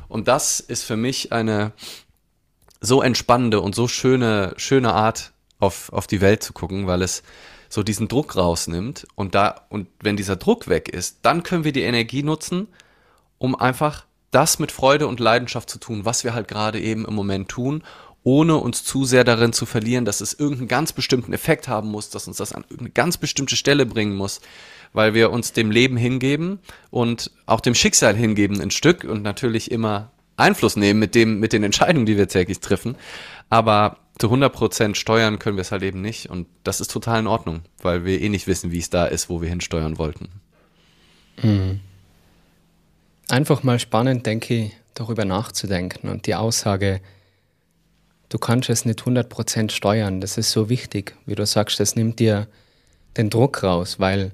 Und 0.09 0.29
das 0.29 0.61
ist 0.61 0.83
für 0.83 0.97
mich 0.97 1.33
eine 1.33 1.73
so 2.81 3.03
entspannende 3.03 3.61
und 3.61 3.75
so 3.75 3.89
schöne, 3.89 4.55
schöne 4.57 4.95
Art, 4.95 5.33
auf, 5.59 5.93
auf 5.93 6.07
die 6.07 6.21
Welt 6.21 6.43
zu 6.43 6.53
gucken, 6.53 6.87
weil 6.87 7.03
es 7.03 7.23
so 7.69 7.83
diesen 7.83 8.09
Druck 8.09 8.37
rausnimmt. 8.37 9.07
Und 9.15 9.35
da, 9.35 9.67
und 9.69 9.89
wenn 10.01 10.17
dieser 10.17 10.37
Druck 10.37 10.69
weg 10.69 10.89
ist, 10.89 11.19
dann 11.23 11.43
können 11.43 11.65
wir 11.65 11.73
die 11.73 11.83
Energie 11.83 12.23
nutzen, 12.23 12.67
um 13.39 13.55
einfach 13.55 14.07
das 14.31 14.59
mit 14.59 14.73
Freude 14.73 15.07
und 15.07 15.21
Leidenschaft 15.21 15.71
zu 15.71 15.79
tun, 15.79 16.05
was 16.05 16.25
wir 16.25 16.35
halt 16.35 16.49
gerade 16.49 16.81
eben 16.81 17.05
im 17.05 17.15
Moment 17.15 17.49
tun, 17.49 17.83
ohne 18.23 18.57
uns 18.57 18.85
zu 18.85 19.05
sehr 19.05 19.25
darin 19.25 19.53
zu 19.53 19.67
verlieren, 19.67 20.05
dass 20.05 20.21
es 20.21 20.35
irgendeinen 20.35 20.69
ganz 20.69 20.93
bestimmten 20.93 21.33
Effekt 21.33 21.69
haben 21.69 21.91
muss, 21.91 22.11
dass 22.11 22.29
uns 22.29 22.37
das 22.37 22.53
an 22.53 22.65
eine 22.79 22.91
ganz 22.91 23.17
bestimmte 23.17 23.57
Stelle 23.57 23.87
bringen 23.87 24.15
muss, 24.15 24.41
weil 24.93 25.15
wir 25.15 25.31
uns 25.31 25.53
dem 25.53 25.71
Leben 25.71 25.97
hingeben 25.97 26.59
und 26.91 27.31
auch 27.47 27.61
dem 27.61 27.75
Schicksal 27.75 28.15
hingeben 28.15 28.61
ein 28.61 28.71
Stück 28.71 29.05
und 29.05 29.23
natürlich 29.23 29.71
immer 29.71 30.11
Einfluss 30.41 30.77
nehmen 30.77 30.99
mit 31.01 31.15
dem, 31.15 31.39
mit 31.39 31.53
den 31.53 31.63
Entscheidungen, 31.63 32.07
die 32.07 32.17
wir 32.17 32.29
täglich 32.29 32.61
treffen. 32.61 32.97
Aber 33.49 33.99
zu 34.19 34.29
100% 34.29 34.95
steuern 34.95 35.39
können 35.39 35.57
wir 35.57 35.63
es 35.63 35.73
halt 35.73 35.83
eben 35.83 36.01
nicht 36.01 36.29
und 36.29 36.47
das 36.65 36.81
ist 36.81 36.91
total 36.91 37.21
in 37.21 37.27
Ordnung, 37.27 37.63
weil 37.83 38.05
wir 38.05 38.21
eh 38.21 38.29
nicht 38.29 38.47
wissen, 38.47 38.71
wie 38.71 38.79
es 38.79 38.91
da 38.91 39.07
ist, 39.07 39.31
wo 39.31 39.41
wir 39.41 39.49
hinsteuern 39.49 39.99
wollten. 39.99 40.29
Mhm 41.43 41.81
einfach 43.31 43.63
mal 43.63 43.79
spannend, 43.79 44.27
denke 44.27 44.55
ich, 44.55 44.77
darüber 44.95 45.25
nachzudenken 45.25 46.09
und 46.09 46.27
die 46.27 46.35
Aussage, 46.35 47.01
du 48.29 48.39
kannst 48.39 48.69
es 48.69 48.85
nicht 48.85 49.01
100% 49.01 49.71
steuern, 49.71 50.21
das 50.21 50.37
ist 50.37 50.51
so 50.51 50.69
wichtig, 50.69 51.15
wie 51.27 51.35
du 51.35 51.47
sagst, 51.47 51.81
das 51.81 51.97
nimmt 51.97 52.19
dir 52.19 52.49
den 53.17 53.31
Druck 53.31 53.63
raus, 53.63 53.99
weil 53.99 54.33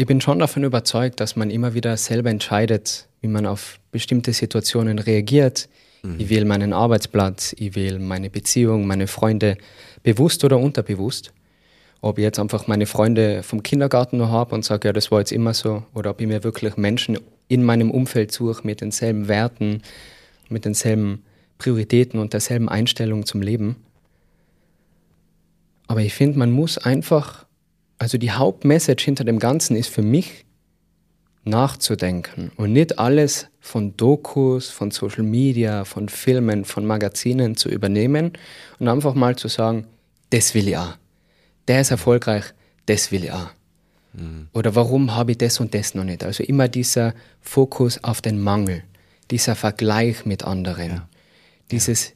ich 0.00 0.06
bin 0.06 0.22
schon 0.22 0.38
davon 0.38 0.64
überzeugt, 0.64 1.20
dass 1.20 1.36
man 1.36 1.50
immer 1.50 1.74
wieder 1.74 1.94
selber 1.98 2.30
entscheidet, 2.30 3.06
wie 3.20 3.28
man 3.28 3.44
auf 3.44 3.78
bestimmte 3.92 4.32
Situationen 4.32 4.98
reagiert. 4.98 5.68
Mhm. 6.02 6.14
Ich 6.18 6.30
wähle 6.30 6.46
meinen 6.46 6.72
Arbeitsplatz, 6.72 7.54
ich 7.58 7.74
wähle 7.74 7.98
meine 7.98 8.30
Beziehung, 8.30 8.86
meine 8.86 9.06
Freunde, 9.06 9.58
bewusst 10.02 10.42
oder 10.42 10.58
unterbewusst 10.58 11.34
ob 12.02 12.16
ich 12.16 12.22
jetzt 12.22 12.38
einfach 12.38 12.66
meine 12.66 12.86
Freunde 12.86 13.42
vom 13.42 13.62
Kindergarten 13.62 14.16
noch 14.16 14.30
habe 14.30 14.54
und 14.54 14.64
sage, 14.64 14.88
ja, 14.88 14.92
das 14.94 15.10
war 15.10 15.18
jetzt 15.18 15.32
immer 15.32 15.52
so, 15.52 15.82
oder 15.92 16.10
ob 16.10 16.20
ich 16.22 16.26
mir 16.26 16.44
wirklich 16.44 16.78
Menschen 16.78 17.18
in 17.48 17.62
meinem 17.62 17.90
Umfeld 17.90 18.32
suche 18.32 18.66
mit 18.66 18.80
denselben 18.80 19.28
Werten, 19.28 19.82
mit 20.48 20.64
denselben 20.64 21.22
Prioritäten 21.58 22.18
und 22.18 22.32
derselben 22.32 22.70
Einstellung 22.70 23.26
zum 23.26 23.42
Leben. 23.42 23.76
Aber 25.88 26.00
ich 26.00 26.14
finde, 26.14 26.38
man 26.38 26.52
muss 26.52 26.78
einfach, 26.78 27.44
also 28.00 28.18
die 28.18 28.32
Hauptmessage 28.32 29.04
hinter 29.04 29.22
dem 29.22 29.38
Ganzen 29.38 29.76
ist 29.76 29.88
für 29.88 30.02
mich, 30.02 30.44
nachzudenken 31.44 32.50
und 32.56 32.72
nicht 32.72 32.98
alles 32.98 33.46
von 33.60 33.96
Dokus, 33.96 34.68
von 34.70 34.90
Social 34.90 35.22
Media, 35.22 35.84
von 35.84 36.08
Filmen, 36.08 36.64
von 36.64 36.84
Magazinen 36.84 37.56
zu 37.56 37.68
übernehmen 37.68 38.32
und 38.78 38.88
einfach 38.88 39.14
mal 39.14 39.36
zu 39.36 39.46
sagen, 39.46 39.86
das 40.30 40.54
will 40.54 40.68
ich 40.68 40.76
auch 40.76 40.96
der 41.70 41.82
ist 41.82 41.92
erfolgreich, 41.92 42.44
das 42.86 43.12
will 43.12 43.22
ich 43.22 43.30
auch. 43.30 43.50
Mhm. 44.12 44.48
Oder 44.52 44.74
warum 44.74 45.14
habe 45.14 45.30
ich 45.30 45.38
das 45.38 45.60
und 45.60 45.72
das 45.72 45.94
noch 45.94 46.02
nicht? 46.02 46.24
Also 46.24 46.42
immer 46.42 46.66
dieser 46.66 47.14
Fokus 47.40 48.02
auf 48.02 48.20
den 48.20 48.40
Mangel, 48.40 48.82
dieser 49.30 49.54
Vergleich 49.54 50.26
mit 50.26 50.42
anderen, 50.42 50.90
ja. 50.90 51.08
dieses 51.70 52.12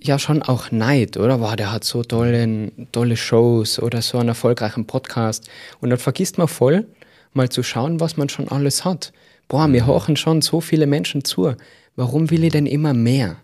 ja 0.00 0.18
schon 0.18 0.42
auch 0.42 0.70
Neid, 0.70 1.16
oder? 1.16 1.40
Wow, 1.40 1.56
der 1.56 1.72
hat 1.72 1.84
so 1.84 2.02
tolle, 2.02 2.72
tolle 2.92 3.16
Shows 3.16 3.80
oder 3.80 4.02
so 4.02 4.18
einen 4.18 4.30
erfolgreichen 4.30 4.86
Podcast. 4.86 5.48
Und 5.80 5.90
dann 5.90 5.98
vergisst 5.98 6.38
man 6.38 6.48
voll, 6.48 6.86
mal 7.32 7.48
zu 7.48 7.62
schauen, 7.62 8.00
was 8.00 8.16
man 8.16 8.28
schon 8.28 8.48
alles 8.48 8.84
hat. 8.84 9.12
Boah, 9.48 9.66
mir 9.66 9.82
mhm. 9.82 9.86
horchen 9.86 10.16
schon 10.16 10.42
so 10.42 10.60
viele 10.60 10.86
Menschen 10.86 11.24
zu. 11.24 11.54
Warum 11.96 12.30
will 12.30 12.44
ich 12.44 12.52
denn 12.52 12.66
immer 12.66 12.94
mehr? 12.94 13.36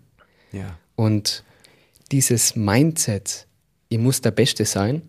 Ja. 0.52 0.78
Und 0.96 1.42
dieses 2.12 2.54
Mindset, 2.54 3.46
ich 3.88 3.98
muss 3.98 4.20
der 4.20 4.30
Beste 4.30 4.64
sein, 4.64 5.02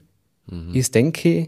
mhm. 0.48 0.74
ist, 0.74 0.96
denke 0.96 1.30
ich, 1.30 1.48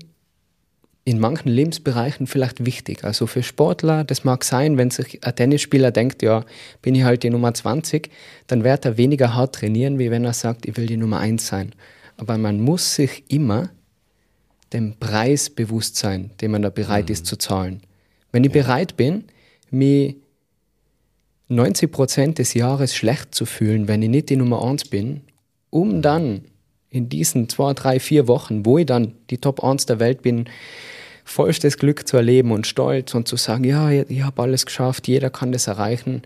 in 1.07 1.19
manchen 1.19 1.47
Lebensbereichen 1.47 2.27
vielleicht 2.27 2.65
wichtig. 2.65 3.05
Also 3.05 3.27
für 3.27 3.41
Sportler, 3.41 4.03
das 4.03 4.25
mag 4.25 4.43
sein, 4.43 4.77
wenn 4.77 4.91
sich 4.91 5.23
ein 5.23 5.33
Tennisspieler 5.33 5.89
denkt, 5.91 6.21
ja, 6.21 6.43
bin 6.81 6.95
ich 6.95 7.03
halt 7.03 7.23
die 7.23 7.29
Nummer 7.29 7.53
20, 7.53 8.09
dann 8.47 8.65
wird 8.65 8.83
er 8.83 8.97
weniger 8.97 9.33
hart 9.33 9.55
trainieren, 9.55 9.99
wie 9.99 10.11
wenn 10.11 10.25
er 10.25 10.33
sagt, 10.33 10.65
ich 10.65 10.75
will 10.75 10.85
die 10.85 10.97
Nummer 10.97 11.19
1 11.19 11.47
sein. 11.47 11.73
Aber 12.17 12.37
man 12.37 12.59
muss 12.59 12.95
sich 12.95 13.23
immer 13.29 13.69
dem 14.73 14.95
Preis 14.99 15.49
bewusst 15.49 15.95
sein, 15.95 16.31
den 16.41 16.51
man 16.51 16.61
da 16.61 16.69
bereit 16.69 17.05
mhm. 17.05 17.13
ist 17.13 17.25
zu 17.25 17.37
zahlen. 17.37 17.83
Wenn 18.33 18.43
ich 18.43 18.53
ja. 18.53 18.63
bereit 18.63 18.97
bin, 18.97 19.23
mich 19.71 20.17
90 21.47 21.89
Prozent 21.89 22.37
des 22.37 22.53
Jahres 22.53 22.93
schlecht 22.93 23.33
zu 23.33 23.45
fühlen, 23.45 23.87
wenn 23.87 24.01
ich 24.01 24.09
nicht 24.09 24.29
die 24.29 24.35
Nummer 24.35 24.61
1 24.61 24.89
bin, 24.89 25.21
um 25.69 26.01
dann 26.01 26.41
in 26.89 27.07
diesen 27.07 27.47
zwei, 27.47 27.73
drei, 27.73 28.01
vier 28.01 28.27
Wochen, 28.27 28.65
wo 28.65 28.77
ich 28.77 28.85
dann 28.85 29.13
die 29.29 29.37
Top 29.37 29.63
1 29.63 29.85
der 29.85 30.01
Welt 30.01 30.21
bin, 30.21 30.49
vollstes 31.27 31.77
Glück 31.77 32.07
zu 32.07 32.17
erleben 32.17 32.51
und 32.51 32.65
stolz 32.65 33.13
und 33.13 33.27
zu 33.27 33.35
sagen, 33.35 33.63
ja, 33.65 33.91
ich 33.91 34.23
habe 34.23 34.41
alles 34.41 34.65
geschafft, 34.65 35.07
jeder 35.07 35.29
kann 35.29 35.51
das 35.51 35.67
erreichen. 35.67 36.21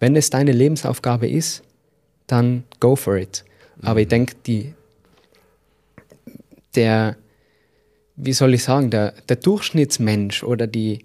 Wenn 0.00 0.16
es 0.16 0.30
deine 0.30 0.52
Lebensaufgabe 0.52 1.28
ist, 1.28 1.62
dann 2.26 2.64
go 2.80 2.96
for 2.96 3.16
it. 3.16 3.44
Aber 3.82 3.94
mhm. 3.94 4.00
ich 4.00 4.08
denke, 4.08 4.34
die, 4.46 4.74
der, 6.74 7.16
wie 8.16 8.32
soll 8.32 8.54
ich 8.54 8.64
sagen, 8.64 8.90
der, 8.90 9.12
der 9.28 9.36
Durchschnittsmensch 9.36 10.42
oder 10.42 10.66
die, 10.66 11.04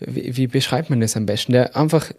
wie, 0.00 0.36
wie 0.36 0.46
beschreibt 0.48 0.90
man 0.90 1.00
das 1.00 1.16
am 1.16 1.26
besten? 1.26 1.52
Der 1.52 1.76
einfach, 1.76 2.10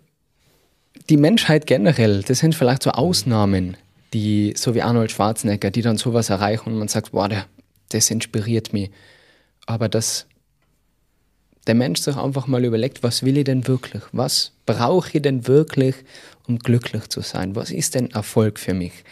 die 1.09 1.17
Menschheit 1.17 1.67
generell, 1.67 2.23
das 2.23 2.39
sind 2.39 2.55
vielleicht 2.55 2.83
so 2.83 2.91
Ausnahmen, 2.91 3.75
die, 4.13 4.53
so 4.55 4.73
wie 4.73 4.81
Arnold 4.81 5.11
Schwarzenegger, 5.11 5.69
die 5.69 5.81
dann 5.81 5.97
sowas 5.97 6.29
erreichen 6.29 6.71
und 6.71 6.79
man 6.79 6.87
sagt, 6.87 7.11
boah, 7.11 7.27
der, 7.27 7.45
das 7.89 8.09
inspiriert 8.09 8.71
mich. 8.71 8.89
Aber 9.65 9.89
dass 9.89 10.27
der 11.67 11.75
Mensch 11.75 12.01
sich 12.01 12.15
einfach 12.15 12.47
mal 12.47 12.63
überlegt, 12.63 13.03
was 13.03 13.23
will 13.23 13.37
ich 13.37 13.45
denn 13.45 13.67
wirklich? 13.67 14.03
Was 14.11 14.51
brauche 14.65 15.09
ich 15.13 15.21
denn 15.21 15.47
wirklich, 15.47 15.95
um 16.47 16.59
glücklich 16.59 17.07
zu 17.09 17.21
sein? 17.21 17.55
Was 17.55 17.71
ist 17.71 17.95
denn 17.95 18.11
Erfolg 18.11 18.59
für 18.59 18.73
mich? 18.73 19.03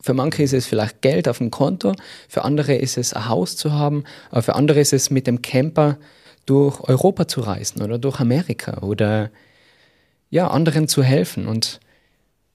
Für 0.00 0.14
manche 0.14 0.42
ist 0.42 0.54
es 0.54 0.66
vielleicht 0.66 1.02
Geld 1.02 1.28
auf 1.28 1.38
dem 1.38 1.50
Konto, 1.50 1.94
für 2.28 2.42
andere 2.42 2.74
ist 2.74 2.96
es 2.96 3.12
ein 3.12 3.28
Haus 3.28 3.56
zu 3.56 3.72
haben, 3.72 4.04
aber 4.30 4.42
für 4.42 4.54
andere 4.54 4.80
ist 4.80 4.94
es 4.94 5.10
mit 5.10 5.26
dem 5.26 5.42
Camper 5.42 5.98
durch 6.46 6.80
Europa 6.80 7.28
zu 7.28 7.42
reisen 7.42 7.82
oder 7.82 7.98
durch 7.98 8.18
Amerika 8.18 8.78
oder 8.78 9.30
ja, 10.30 10.48
anderen 10.48 10.88
zu 10.88 11.02
helfen. 11.02 11.46
Und 11.46 11.80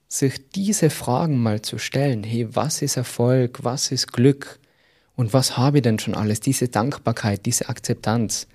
sich 0.07 0.49
diese 0.49 0.89
Fragen 0.89 1.41
mal 1.41 1.61
zu 1.61 1.77
stellen, 1.77 2.23
hey, 2.23 2.47
was 2.55 2.81
ist 2.81 2.97
Erfolg, 2.97 3.63
was 3.63 3.91
ist 3.91 4.13
Glück 4.13 4.59
und 5.15 5.33
was 5.33 5.57
habe 5.57 5.77
ich 5.77 5.83
denn 5.83 5.99
schon 5.99 6.15
alles, 6.15 6.39
diese 6.39 6.67
Dankbarkeit, 6.67 7.45
diese 7.45 7.69
Akzeptanz, 7.69 8.47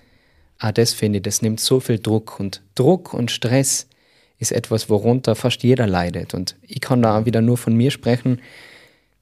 ah, 0.59 0.71
das 0.71 0.93
finde 0.93 1.17
ich, 1.17 1.23
das 1.23 1.41
nimmt 1.41 1.59
so 1.59 1.79
viel 1.79 1.99
Druck 1.99 2.39
und 2.39 2.61
Druck 2.75 3.13
und 3.13 3.31
Stress 3.31 3.87
ist 4.39 4.51
etwas, 4.51 4.89
worunter 4.89 5.35
fast 5.35 5.63
jeder 5.63 5.87
leidet 5.87 6.33
und 6.33 6.55
ich 6.67 6.81
kann 6.81 7.01
da 7.01 7.25
wieder 7.25 7.41
nur 7.41 7.57
von 7.57 7.75
mir 7.75 7.91
sprechen, 7.91 8.41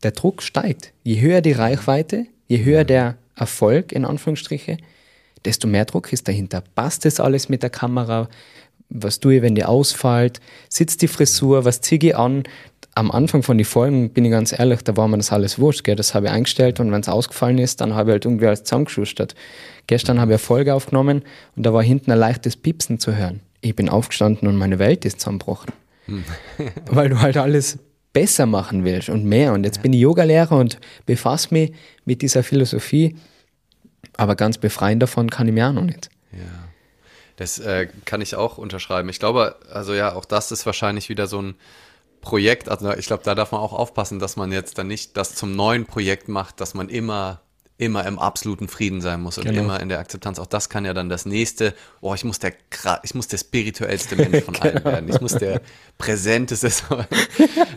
der 0.03 0.11
Druck 0.11 0.41
steigt. 0.41 0.93
Je 1.03 1.19
höher 1.19 1.41
die 1.41 1.51
Reichweite, 1.51 2.25
je 2.47 2.63
höher 2.63 2.85
der 2.85 3.17
Erfolg, 3.35 3.91
in 3.91 4.05
Anführungsstriche, 4.05 4.77
desto 5.45 5.67
mehr 5.67 5.85
Druck 5.85 6.11
ist 6.13 6.27
dahinter. 6.27 6.63
Passt 6.75 7.05
das 7.05 7.19
alles 7.19 7.49
mit 7.49 7.63
der 7.63 7.69
Kamera? 7.69 8.29
Was 8.89 9.19
tue 9.19 9.35
ich, 9.35 9.41
wenn 9.41 9.55
die 9.55 9.65
ausfällt, 9.65 10.39
sitzt 10.67 11.01
die 11.01 11.07
Frisur, 11.07 11.65
was 11.65 11.81
ziehe 11.81 11.99
ich 12.01 12.15
an. 12.15 12.43
Am 12.95 13.11
Anfang 13.11 13.43
von 13.43 13.57
den 13.57 13.65
Folgen, 13.65 14.09
bin 14.09 14.25
ich 14.25 14.31
ganz 14.31 14.51
ehrlich, 14.51 14.81
da 14.81 14.97
war 14.97 15.07
mir 15.07 15.17
das 15.17 15.31
alles 15.31 15.59
wurscht, 15.59 15.83
gell? 15.83 15.95
das 15.95 16.15
habe 16.15 16.25
ich 16.25 16.31
eingestellt 16.31 16.79
und 16.79 16.91
wenn 16.91 17.01
es 17.01 17.07
ausgefallen 17.07 17.59
ist, 17.59 17.81
dann 17.81 17.93
habe 17.93 18.09
ich 18.09 18.13
halt 18.13 18.25
irgendwie 18.25 18.47
alles 18.47 18.63
zusammengeschustert. 18.63 19.35
Gestern 19.87 20.19
habe 20.19 20.31
ich 20.31 20.35
eine 20.35 20.39
Folge 20.39 20.73
aufgenommen 20.73 21.23
und 21.55 21.65
da 21.65 21.73
war 21.73 21.83
hinten 21.83 22.11
ein 22.11 22.19
leichtes 22.19 22.57
Piepsen 22.57 22.99
zu 22.99 23.15
hören. 23.15 23.41
Ich 23.61 23.75
bin 23.75 23.89
aufgestanden 23.89 24.47
und 24.47 24.55
meine 24.55 24.79
Welt 24.79 25.05
ist 25.05 25.19
zusammengebrochen. 25.19 25.71
weil 26.89 27.09
du 27.09 27.21
halt 27.21 27.37
alles 27.37 27.77
besser 28.13 28.45
machen 28.45 28.83
willst 28.83 29.09
und 29.09 29.25
mehr. 29.25 29.53
Und 29.53 29.63
jetzt 29.63 29.77
ja. 29.77 29.81
bin 29.83 29.93
ich 29.93 29.99
Yogalehrer 29.99 30.57
und 30.57 30.79
befasse 31.05 31.53
mich 31.53 31.73
mit 32.05 32.21
dieser 32.21 32.43
Philosophie, 32.43 33.15
aber 34.17 34.35
ganz 34.35 34.57
befreien 34.57 34.99
davon 34.99 35.29
kann 35.29 35.47
ich 35.47 35.53
mir 35.53 35.67
auch 35.67 35.73
noch 35.73 35.83
nicht. 35.83 36.09
Ja. 36.31 36.68
Das 37.39 37.57
äh, 37.57 37.87
kann 38.03 38.19
ich 38.19 38.35
auch 38.35 38.57
unterschreiben. 38.57 39.07
Ich 39.07 39.17
glaube, 39.17 39.55
also 39.71 39.93
ja, 39.93 40.13
auch 40.13 40.25
das 40.25 40.51
ist 40.51 40.65
wahrscheinlich 40.65 41.07
wieder 41.07 41.25
so 41.25 41.41
ein 41.41 41.55
Projekt. 42.19 42.67
Also 42.67 42.93
ich 42.93 43.07
glaube, 43.07 43.23
da 43.23 43.33
darf 43.33 43.53
man 43.53 43.61
auch 43.61 43.71
aufpassen, 43.71 44.19
dass 44.19 44.35
man 44.35 44.51
jetzt 44.51 44.77
dann 44.77 44.87
nicht 44.87 45.15
das 45.15 45.35
zum 45.35 45.55
neuen 45.55 45.85
Projekt 45.85 46.27
macht, 46.27 46.59
dass 46.59 46.73
man 46.73 46.89
immer 46.89 47.39
immer 47.77 48.05
im 48.05 48.19
absoluten 48.19 48.67
Frieden 48.67 48.99
sein 48.99 49.21
muss 49.21 49.37
und 49.37 49.45
genau. 49.45 49.61
immer 49.61 49.79
in 49.79 49.87
der 49.87 49.99
Akzeptanz. 49.99 50.37
Auch 50.37 50.47
das 50.47 50.67
kann 50.67 50.83
ja 50.83 50.93
dann 50.93 51.07
das 51.07 51.25
nächste, 51.25 51.73
oh, 52.01 52.13
ich 52.13 52.25
muss 52.25 52.37
der, 52.37 52.51
ich 53.03 53.15
muss 53.15 53.29
der 53.29 53.37
spirituellste 53.37 54.17
Mensch 54.17 54.43
von 54.43 54.55
allen 54.59 54.75
genau. 54.75 54.91
werden. 54.91 55.09
Ich 55.09 55.21
muss 55.21 55.35
der 55.35 55.61
präsenteste, 55.97 56.69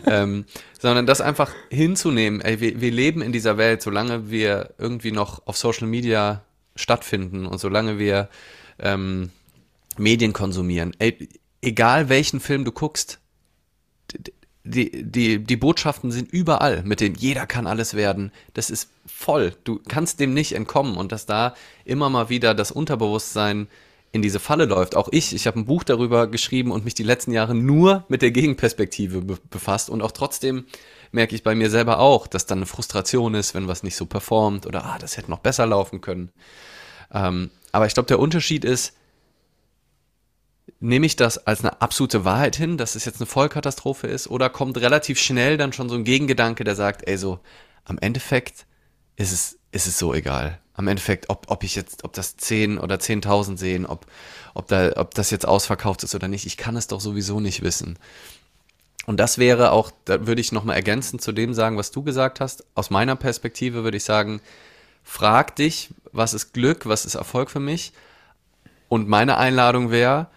ähm, 0.05 0.43
sondern 0.77 1.05
das 1.05 1.21
einfach 1.21 1.53
hinzunehmen. 1.69 2.41
Ey, 2.41 2.59
wir, 2.59 2.81
wir 2.81 2.91
leben 2.91 3.21
in 3.21 3.31
dieser 3.31 3.57
Welt, 3.57 3.81
solange 3.81 4.29
wir 4.29 4.73
irgendwie 4.77 5.13
noch 5.13 5.47
auf 5.47 5.55
Social 5.55 5.87
Media 5.87 6.43
stattfinden 6.75 7.45
und 7.45 7.59
solange 7.59 7.97
wir 7.97 8.27
ähm, 8.79 9.29
Medien 9.97 10.33
konsumieren. 10.33 10.95
Ey, 10.99 11.29
egal 11.61 12.09
welchen 12.09 12.39
Film 12.39 12.65
du 12.65 12.71
guckst, 12.71 13.19
die, 14.63 15.03
die, 15.03 15.43
die 15.43 15.57
Botschaften 15.57 16.11
sind 16.11 16.31
überall, 16.31 16.83
mit 16.83 17.01
denen 17.01 17.15
jeder 17.15 17.45
kann 17.45 17.67
alles 17.67 17.95
werden. 17.95 18.31
Das 18.53 18.69
ist 18.69 18.89
voll. 19.05 19.55
Du 19.65 19.79
kannst 19.87 20.19
dem 20.19 20.33
nicht 20.33 20.53
entkommen 20.53 20.95
und 20.95 21.11
dass 21.11 21.25
da 21.25 21.53
immer 21.83 22.09
mal 22.09 22.29
wieder 22.29 22.53
das 22.53 22.71
Unterbewusstsein 22.71 23.67
in 24.13 24.21
diese 24.21 24.39
Falle 24.39 24.65
läuft. 24.65 24.95
Auch 24.95 25.09
ich, 25.11 25.33
ich 25.33 25.47
habe 25.47 25.59
ein 25.59 25.65
Buch 25.65 25.83
darüber 25.83 26.27
geschrieben 26.27 26.71
und 26.71 26.85
mich 26.85 26.93
die 26.93 27.03
letzten 27.03 27.31
Jahre 27.31 27.55
nur 27.55 28.05
mit 28.07 28.21
der 28.21 28.31
Gegenperspektive 28.31 29.21
be 29.21 29.37
befasst 29.49 29.89
und 29.89 30.01
auch 30.01 30.11
trotzdem 30.11 30.65
merke 31.11 31.35
ich 31.35 31.43
bei 31.43 31.55
mir 31.55 31.69
selber 31.69 31.99
auch, 31.99 32.27
dass 32.27 32.45
dann 32.45 32.59
eine 32.59 32.65
Frustration 32.65 33.33
ist, 33.33 33.55
wenn 33.55 33.67
was 33.67 33.83
nicht 33.83 33.95
so 33.95 34.05
performt 34.05 34.65
oder 34.65 34.85
ah, 34.85 34.97
das 34.99 35.17
hätte 35.17 35.31
noch 35.31 35.39
besser 35.39 35.65
laufen 35.65 35.99
können. 35.99 36.31
Ähm, 37.11 37.49
aber 37.71 37.87
ich 37.87 37.95
glaube, 37.95 38.07
der 38.07 38.19
Unterschied 38.19 38.65
ist, 38.65 38.93
nehme 40.79 41.05
ich 41.05 41.15
das 41.15 41.45
als 41.45 41.61
eine 41.61 41.81
absolute 41.81 42.25
Wahrheit 42.25 42.55
hin, 42.55 42.77
dass 42.77 42.95
es 42.95 43.05
jetzt 43.05 43.19
eine 43.19 43.25
Vollkatastrophe 43.25 44.07
ist, 44.07 44.27
oder 44.27 44.49
kommt 44.49 44.77
relativ 44.77 45.19
schnell 45.19 45.57
dann 45.57 45.73
schon 45.73 45.89
so 45.89 45.95
ein 45.95 46.03
Gegengedanke, 46.03 46.63
der 46.63 46.75
sagt, 46.75 47.07
ey, 47.07 47.17
so, 47.17 47.39
am 47.85 47.97
Endeffekt 47.99 48.65
ist 49.15 49.31
es, 49.31 49.57
ist 49.71 49.87
es 49.87 49.97
so 49.97 50.13
egal. 50.13 50.59
Am 50.73 50.87
Endeffekt, 50.87 51.29
ob, 51.29 51.45
ob 51.49 51.63
ich 51.63 51.75
jetzt, 51.75 52.03
ob 52.03 52.13
das 52.13 52.37
10 52.37 52.79
oder 52.79 52.95
10.000 52.95 53.57
sehen, 53.57 53.85
ob, 53.85 54.07
ob, 54.53 54.67
da, 54.67 54.93
ob 54.95 55.13
das 55.13 55.29
jetzt 55.29 55.47
ausverkauft 55.47 56.03
ist 56.03 56.15
oder 56.15 56.27
nicht, 56.27 56.45
ich 56.45 56.57
kann 56.57 56.75
es 56.75 56.87
doch 56.87 56.99
sowieso 56.99 57.39
nicht 57.39 57.61
wissen. 57.61 57.99
Und 59.05 59.19
das 59.19 59.37
wäre 59.37 59.71
auch, 59.71 59.91
da 60.05 60.25
würde 60.25 60.41
ich 60.41 60.51
nochmal 60.51 60.77
ergänzend 60.77 61.21
zu 61.21 61.31
dem 61.33 61.53
sagen, 61.53 61.77
was 61.77 61.91
du 61.91 62.03
gesagt 62.03 62.39
hast. 62.39 62.65
Aus 62.73 62.89
meiner 62.89 63.15
Perspektive 63.15 63.83
würde 63.83 63.97
ich 63.97 64.05
sagen, 64.05 64.41
frag 65.03 65.55
dich, 65.57 65.89
was 66.11 66.33
ist 66.33 66.53
Glück, 66.53 66.85
was 66.85 67.05
ist 67.05 67.15
Erfolg 67.15 67.51
für 67.51 67.59
mich? 67.59 67.91
Und 68.87 69.09
meine 69.09 69.37
Einladung 69.37 69.91
wäre, 69.91 70.27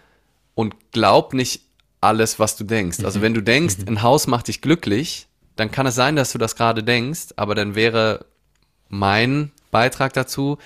und 0.57 0.75
glaub 0.91 1.35
nicht 1.35 1.61
alles, 2.01 2.41
was 2.41 2.57
du 2.57 2.65
denkst. 2.65 3.05
Also 3.05 3.21
mhm. 3.21 3.23
wenn 3.23 3.35
du 3.35 3.43
denkst, 3.43 3.79
mhm. 3.79 3.89
ein 3.89 4.03
Haus 4.03 4.27
macht 4.27 4.49
dich 4.49 4.61
glücklich, 4.61 5.29
dann 5.55 5.71
kann 5.71 5.87
es 5.87 5.95
sein, 5.95 6.17
dass 6.17 6.33
du 6.33 6.39
das 6.39 6.57
gerade 6.57 6.83
denkst, 6.83 7.35
aber 7.37 7.55
dann 7.55 7.77
wäre 7.77 8.27
mein 8.89 9.53
Beitrag 9.71 10.13
dazu, 10.15 10.59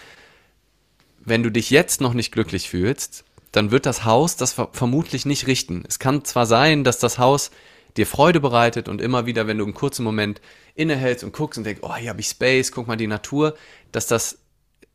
wenn 1.18 1.43
du 1.43 1.51
dich 1.51 1.70
jetzt 1.70 2.01
noch 2.01 2.14
nicht 2.14 2.32
glücklich 2.32 2.70
fühlst, 2.70 3.24
dann 3.53 3.70
wird 3.70 3.84
das 3.84 4.05
Haus 4.05 4.36
das 4.36 4.53
vermutlich 4.72 5.26
nicht 5.26 5.47
richten. 5.47 5.84
Es 5.86 5.99
kann 5.99 6.24
zwar 6.24 6.47
sein, 6.47 6.84
dass 6.84 6.99
das 6.99 7.18
Haus 7.18 7.51
dir 7.97 8.07
Freude 8.07 8.41
bereitet 8.41 8.88
und 8.88 9.01
immer 9.01 9.26
wieder, 9.26 9.49
wenn 9.49 9.59
du 9.59 9.64
einen 9.64 9.74
kurzen 9.74 10.05
Moment 10.05 10.41
innehältst 10.76 11.24
und 11.24 11.32
guckst 11.32 11.59
und 11.59 11.64
denkst, 11.64 11.82
oh, 11.82 11.95
hier 11.97 12.11
habe 12.11 12.20
ich 12.20 12.28
Space, 12.28 12.70
guck 12.70 12.86
mal 12.86 12.97
die 12.97 13.09
Natur, 13.09 13.57
dass 13.91 14.07
das 14.07 14.38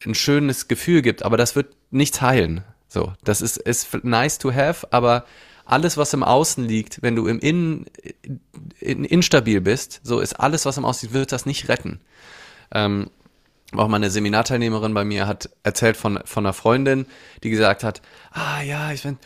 ein 0.06 0.16
schönes 0.16 0.70
Gefühl 0.70 1.02
gibt, 1.02 1.24
aber 1.24 1.36
das 1.36 1.56
wird 1.56 1.76
nichts 1.92 2.22
heilen. 2.22 2.64
So, 2.96 3.12
das 3.26 3.42
ist, 3.42 3.58
ist 3.58 4.06
nice 4.06 4.38
to 4.38 4.54
have, 4.54 4.88
aber 4.92 5.26
alles, 5.66 5.98
was 5.98 6.14
im 6.14 6.24
Außen 6.24 6.64
liegt, 6.64 7.02
wenn 7.02 7.14
du 7.18 7.28
im 7.28 7.40
Innen 7.40 7.88
in, 8.80 9.04
instabil 9.04 9.60
bist, 9.60 10.00
so 10.04 10.22
ist 10.22 10.40
alles, 10.40 10.66
was 10.66 10.78
im 10.78 10.86
Außen 10.86 11.08
liegt, 11.08 11.14
wird 11.14 11.34
das 11.34 11.46
nicht 11.46 11.68
retten. 11.68 12.00
Ähm, 12.72 13.10
auch 13.74 13.90
mal 13.90 13.98
eine 13.98 14.10
Seminarteilnehmerin 14.10 14.94
bei 14.94 15.04
mir 15.04 15.28
hat 15.28 15.50
erzählt 15.64 15.98
von, 15.98 16.22
von 16.24 16.46
einer 16.46 16.54
Freundin, 16.54 17.06
die 17.44 17.50
gesagt 17.50 17.84
hat, 17.84 18.02
ah 18.32 18.62
ja, 18.62 18.94
ich 18.94 19.04
bin, 19.04 19.18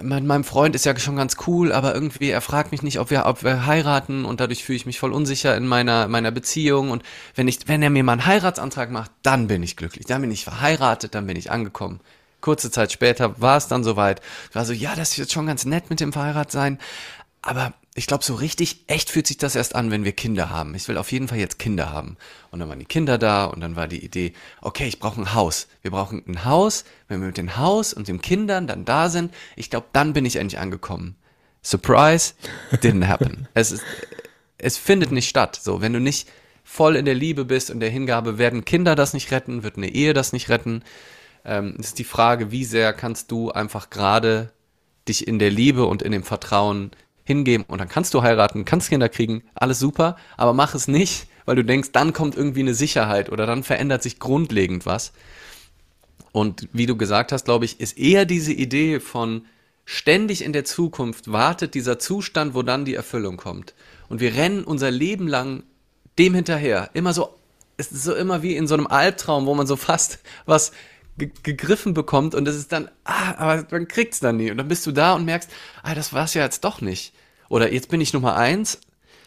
mein, 0.00 0.26
mein 0.26 0.44
Freund 0.44 0.74
ist 0.74 0.86
ja 0.86 0.98
schon 0.98 1.16
ganz 1.16 1.36
cool, 1.46 1.72
aber 1.72 1.92
irgendwie, 1.92 2.30
er 2.30 2.40
fragt 2.40 2.72
mich 2.72 2.82
nicht, 2.82 3.00
ob 3.00 3.10
wir, 3.10 3.26
ob 3.26 3.44
wir 3.44 3.66
heiraten 3.66 4.24
und 4.24 4.40
dadurch 4.40 4.64
fühle 4.64 4.76
ich 4.76 4.86
mich 4.86 4.98
voll 4.98 5.12
unsicher 5.12 5.54
in 5.54 5.66
meiner, 5.66 6.08
meiner 6.08 6.30
Beziehung 6.30 6.90
und 6.90 7.02
wenn 7.34 7.48
ich, 7.48 7.68
wenn 7.68 7.82
er 7.82 7.90
mir 7.90 8.02
mal 8.02 8.12
einen 8.12 8.24
Heiratsantrag 8.24 8.90
macht, 8.90 9.10
dann 9.22 9.46
bin 9.46 9.62
ich 9.62 9.76
glücklich, 9.76 10.06
dann 10.06 10.22
bin 10.22 10.30
ich 10.30 10.44
verheiratet, 10.44 11.14
dann 11.14 11.26
bin 11.26 11.36
ich 11.36 11.50
angekommen. 11.50 12.00
Kurze 12.40 12.70
Zeit 12.70 12.92
später 12.92 13.40
war 13.40 13.56
es 13.56 13.68
dann 13.68 13.84
soweit. 13.84 14.20
Ich 14.50 14.54
war 14.54 14.64
so, 14.64 14.72
ja, 14.72 14.94
das 14.94 15.12
ist 15.12 15.16
jetzt 15.16 15.32
schon 15.32 15.46
ganz 15.46 15.64
nett 15.64 15.90
mit 15.90 16.00
dem 16.00 16.12
Fahrrad 16.12 16.52
sein, 16.52 16.78
aber 17.42 17.74
ich 17.94 18.06
glaube, 18.06 18.24
so 18.24 18.34
richtig 18.34 18.84
echt 18.86 19.10
fühlt 19.10 19.26
sich 19.26 19.38
das 19.38 19.56
erst 19.56 19.74
an, 19.74 19.90
wenn 19.90 20.04
wir 20.04 20.12
Kinder 20.12 20.50
haben. 20.50 20.76
Ich 20.76 20.86
will 20.86 20.96
auf 20.96 21.10
jeden 21.10 21.26
Fall 21.26 21.38
jetzt 21.38 21.58
Kinder 21.58 21.92
haben. 21.92 22.16
Und 22.52 22.60
dann 22.60 22.68
waren 22.68 22.78
die 22.78 22.84
Kinder 22.84 23.18
da 23.18 23.46
und 23.46 23.60
dann 23.60 23.74
war 23.74 23.88
die 23.88 24.04
Idee, 24.04 24.34
okay, 24.60 24.86
ich 24.86 25.00
brauche 25.00 25.20
ein 25.20 25.34
Haus. 25.34 25.66
Wir 25.82 25.90
brauchen 25.90 26.22
ein 26.28 26.44
Haus. 26.44 26.84
Wenn 27.08 27.20
wir 27.20 27.26
mit 27.26 27.38
dem 27.38 27.56
Haus 27.56 27.92
und 27.92 28.06
den 28.06 28.22
Kindern 28.22 28.68
dann 28.68 28.84
da 28.84 29.08
sind, 29.08 29.34
ich 29.56 29.68
glaube, 29.68 29.88
dann 29.92 30.12
bin 30.12 30.24
ich 30.24 30.36
endlich 30.36 30.60
angekommen. 30.60 31.16
Surprise, 31.62 32.34
didn't 32.70 33.08
happen. 33.08 33.48
es, 33.54 33.72
ist, 33.72 33.82
es 34.58 34.78
findet 34.78 35.10
nicht 35.10 35.28
statt. 35.28 35.58
So, 35.60 35.80
wenn 35.80 35.92
du 35.92 36.00
nicht 36.00 36.28
voll 36.62 36.94
in 36.94 37.04
der 37.04 37.14
Liebe 37.14 37.44
bist 37.44 37.68
und 37.70 37.80
der 37.80 37.90
Hingabe, 37.90 38.38
werden 38.38 38.64
Kinder 38.64 38.94
das 38.94 39.12
nicht 39.12 39.32
retten, 39.32 39.64
wird 39.64 39.76
eine 39.76 39.88
Ehe 39.88 40.14
das 40.14 40.32
nicht 40.32 40.50
retten. 40.50 40.84
Ähm, 41.48 41.76
ist 41.78 41.98
die 41.98 42.04
Frage, 42.04 42.52
wie 42.52 42.66
sehr 42.66 42.92
kannst 42.92 43.30
du 43.30 43.50
einfach 43.50 43.88
gerade 43.88 44.52
dich 45.08 45.26
in 45.26 45.38
der 45.38 45.50
Liebe 45.50 45.86
und 45.86 46.02
in 46.02 46.12
dem 46.12 46.22
Vertrauen 46.22 46.90
hingeben 47.24 47.64
und 47.66 47.78
dann 47.78 47.88
kannst 47.88 48.12
du 48.12 48.22
heiraten, 48.22 48.66
kannst 48.66 48.90
Kinder 48.90 49.08
kriegen, 49.08 49.42
alles 49.54 49.78
super, 49.78 50.16
aber 50.36 50.52
mach 50.52 50.74
es 50.74 50.88
nicht, 50.88 51.26
weil 51.46 51.56
du 51.56 51.64
denkst, 51.64 51.92
dann 51.92 52.12
kommt 52.12 52.36
irgendwie 52.36 52.60
eine 52.60 52.74
Sicherheit 52.74 53.32
oder 53.32 53.46
dann 53.46 53.62
verändert 53.62 54.02
sich 54.02 54.18
grundlegend 54.18 54.84
was. 54.84 55.12
Und 56.32 56.68
wie 56.74 56.84
du 56.84 56.96
gesagt 56.96 57.32
hast, 57.32 57.46
glaube 57.46 57.64
ich, 57.64 57.80
ist 57.80 57.96
eher 57.98 58.26
diese 58.26 58.52
Idee 58.52 59.00
von 59.00 59.46
ständig 59.86 60.44
in 60.44 60.52
der 60.52 60.66
Zukunft 60.66 61.32
wartet 61.32 61.72
dieser 61.72 61.98
Zustand, 61.98 62.54
wo 62.54 62.62
dann 62.62 62.84
die 62.84 62.94
Erfüllung 62.94 63.38
kommt. 63.38 63.72
Und 64.10 64.20
wir 64.20 64.34
rennen 64.34 64.64
unser 64.64 64.90
Leben 64.90 65.26
lang 65.26 65.62
dem 66.18 66.34
hinterher. 66.34 66.90
Immer 66.92 67.14
so, 67.14 67.34
es 67.78 67.90
ist 67.92 68.04
so 68.04 68.14
immer 68.14 68.42
wie 68.42 68.54
in 68.54 68.66
so 68.66 68.74
einem 68.74 68.86
Albtraum, 68.86 69.46
wo 69.46 69.54
man 69.54 69.66
so 69.66 69.76
fast 69.76 70.18
was 70.44 70.72
gegriffen 71.18 71.94
bekommt 71.94 72.34
und 72.34 72.44
das 72.44 72.56
ist 72.56 72.72
dann, 72.72 72.88
ah, 73.04 73.34
aber 73.36 73.66
man 73.70 73.88
kriegt's 73.88 74.20
dann 74.20 74.36
nie. 74.36 74.50
Und 74.50 74.56
dann 74.56 74.68
bist 74.68 74.86
du 74.86 74.92
da 74.92 75.14
und 75.14 75.24
merkst, 75.24 75.50
ah, 75.82 75.94
das 75.94 76.12
war's 76.12 76.34
ja 76.34 76.44
jetzt 76.44 76.64
doch 76.64 76.80
nicht. 76.80 77.12
Oder 77.48 77.72
jetzt 77.72 77.88
bin 77.88 78.00
ich 78.00 78.12
Nummer 78.12 78.36
eins. 78.36 78.80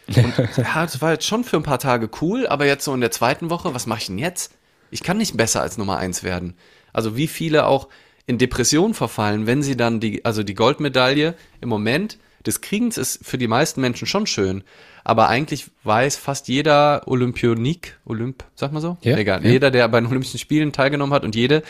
Und 0.08 0.34
ja, 0.56 0.82
das 0.82 1.00
war 1.00 1.12
jetzt 1.12 1.26
schon 1.26 1.44
für 1.44 1.56
ein 1.56 1.62
paar 1.62 1.78
Tage 1.78 2.08
cool, 2.20 2.46
aber 2.46 2.66
jetzt 2.66 2.84
so 2.84 2.94
in 2.94 3.00
der 3.00 3.10
zweiten 3.10 3.50
Woche, 3.50 3.74
was 3.74 3.86
mache 3.86 4.00
ich 4.00 4.06
denn 4.06 4.18
jetzt? 4.18 4.52
Ich 4.90 5.02
kann 5.02 5.18
nicht 5.18 5.36
besser 5.36 5.62
als 5.62 5.78
Nummer 5.78 5.98
eins 5.98 6.22
werden. 6.22 6.54
Also 6.92 7.16
wie 7.16 7.28
viele 7.28 7.66
auch 7.66 7.88
in 8.26 8.38
Depression 8.38 8.94
verfallen, 8.94 9.46
wenn 9.46 9.62
sie 9.62 9.76
dann 9.76 10.00
die, 10.00 10.24
also 10.24 10.42
die 10.42 10.54
Goldmedaille 10.54 11.34
im 11.60 11.68
Moment 11.68 12.18
des 12.46 12.60
Kriegens 12.60 12.98
ist 12.98 13.24
für 13.24 13.38
die 13.38 13.48
meisten 13.48 13.80
Menschen 13.80 14.06
schon 14.06 14.26
schön. 14.26 14.64
Aber 15.04 15.28
eigentlich 15.28 15.70
weiß 15.84 16.16
fast 16.16 16.48
jeder 16.48 17.02
Olympionik, 17.06 17.98
Olymp, 18.04 18.44
sag 18.54 18.72
mal 18.72 18.80
so? 18.80 18.96
Ja, 19.02 19.16
Egal. 19.16 19.44
Ja. 19.44 19.50
Jeder, 19.50 19.70
der 19.70 19.88
bei 19.88 20.00
den 20.00 20.08
Olympischen 20.08 20.38
Spielen 20.38 20.72
teilgenommen 20.72 21.12
hat 21.12 21.24
und 21.24 21.34
jede, 21.34 21.62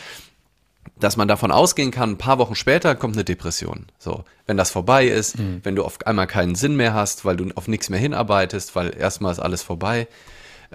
dass 0.99 1.17
man 1.17 1.27
davon 1.27 1.51
ausgehen 1.51 1.91
kann, 1.91 2.11
ein 2.11 2.17
paar 2.17 2.37
Wochen 2.37 2.55
später 2.55 2.95
kommt 2.95 3.15
eine 3.15 3.23
Depression. 3.23 3.87
So, 3.97 4.23
wenn 4.45 4.57
das 4.57 4.71
vorbei 4.71 5.07
ist, 5.07 5.39
mhm. 5.39 5.61
wenn 5.63 5.75
du 5.75 5.83
auf 5.83 5.97
einmal 6.05 6.27
keinen 6.27 6.55
Sinn 6.55 6.75
mehr 6.75 6.93
hast, 6.93 7.25
weil 7.25 7.35
du 7.35 7.49
auf 7.55 7.67
nichts 7.67 7.89
mehr 7.89 7.99
hinarbeitest, 7.99 8.75
weil 8.75 8.95
erstmal 8.95 9.31
ist 9.31 9.39
alles 9.39 9.63
vorbei. 9.63 10.07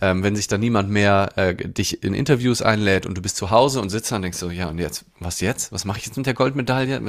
Ähm, 0.00 0.22
wenn 0.22 0.36
sich 0.36 0.46
dann 0.46 0.60
niemand 0.60 0.90
mehr 0.90 1.30
äh, 1.36 1.54
dich 1.54 2.04
in 2.04 2.14
Interviews 2.14 2.62
einlädt 2.62 3.04
und 3.04 3.16
du 3.16 3.22
bist 3.22 3.36
zu 3.36 3.50
Hause 3.50 3.80
und 3.80 3.90
sitzt 3.90 4.12
dann 4.12 4.16
und 4.16 4.22
denkst 4.22 4.38
so, 4.38 4.50
ja 4.50 4.68
und 4.68 4.78
jetzt, 4.78 5.04
was 5.18 5.40
jetzt? 5.40 5.72
Was 5.72 5.84
mache 5.84 5.98
ich 5.98 6.06
jetzt 6.06 6.16
mit 6.16 6.26
der 6.26 6.34
Goldmedaille? 6.34 7.00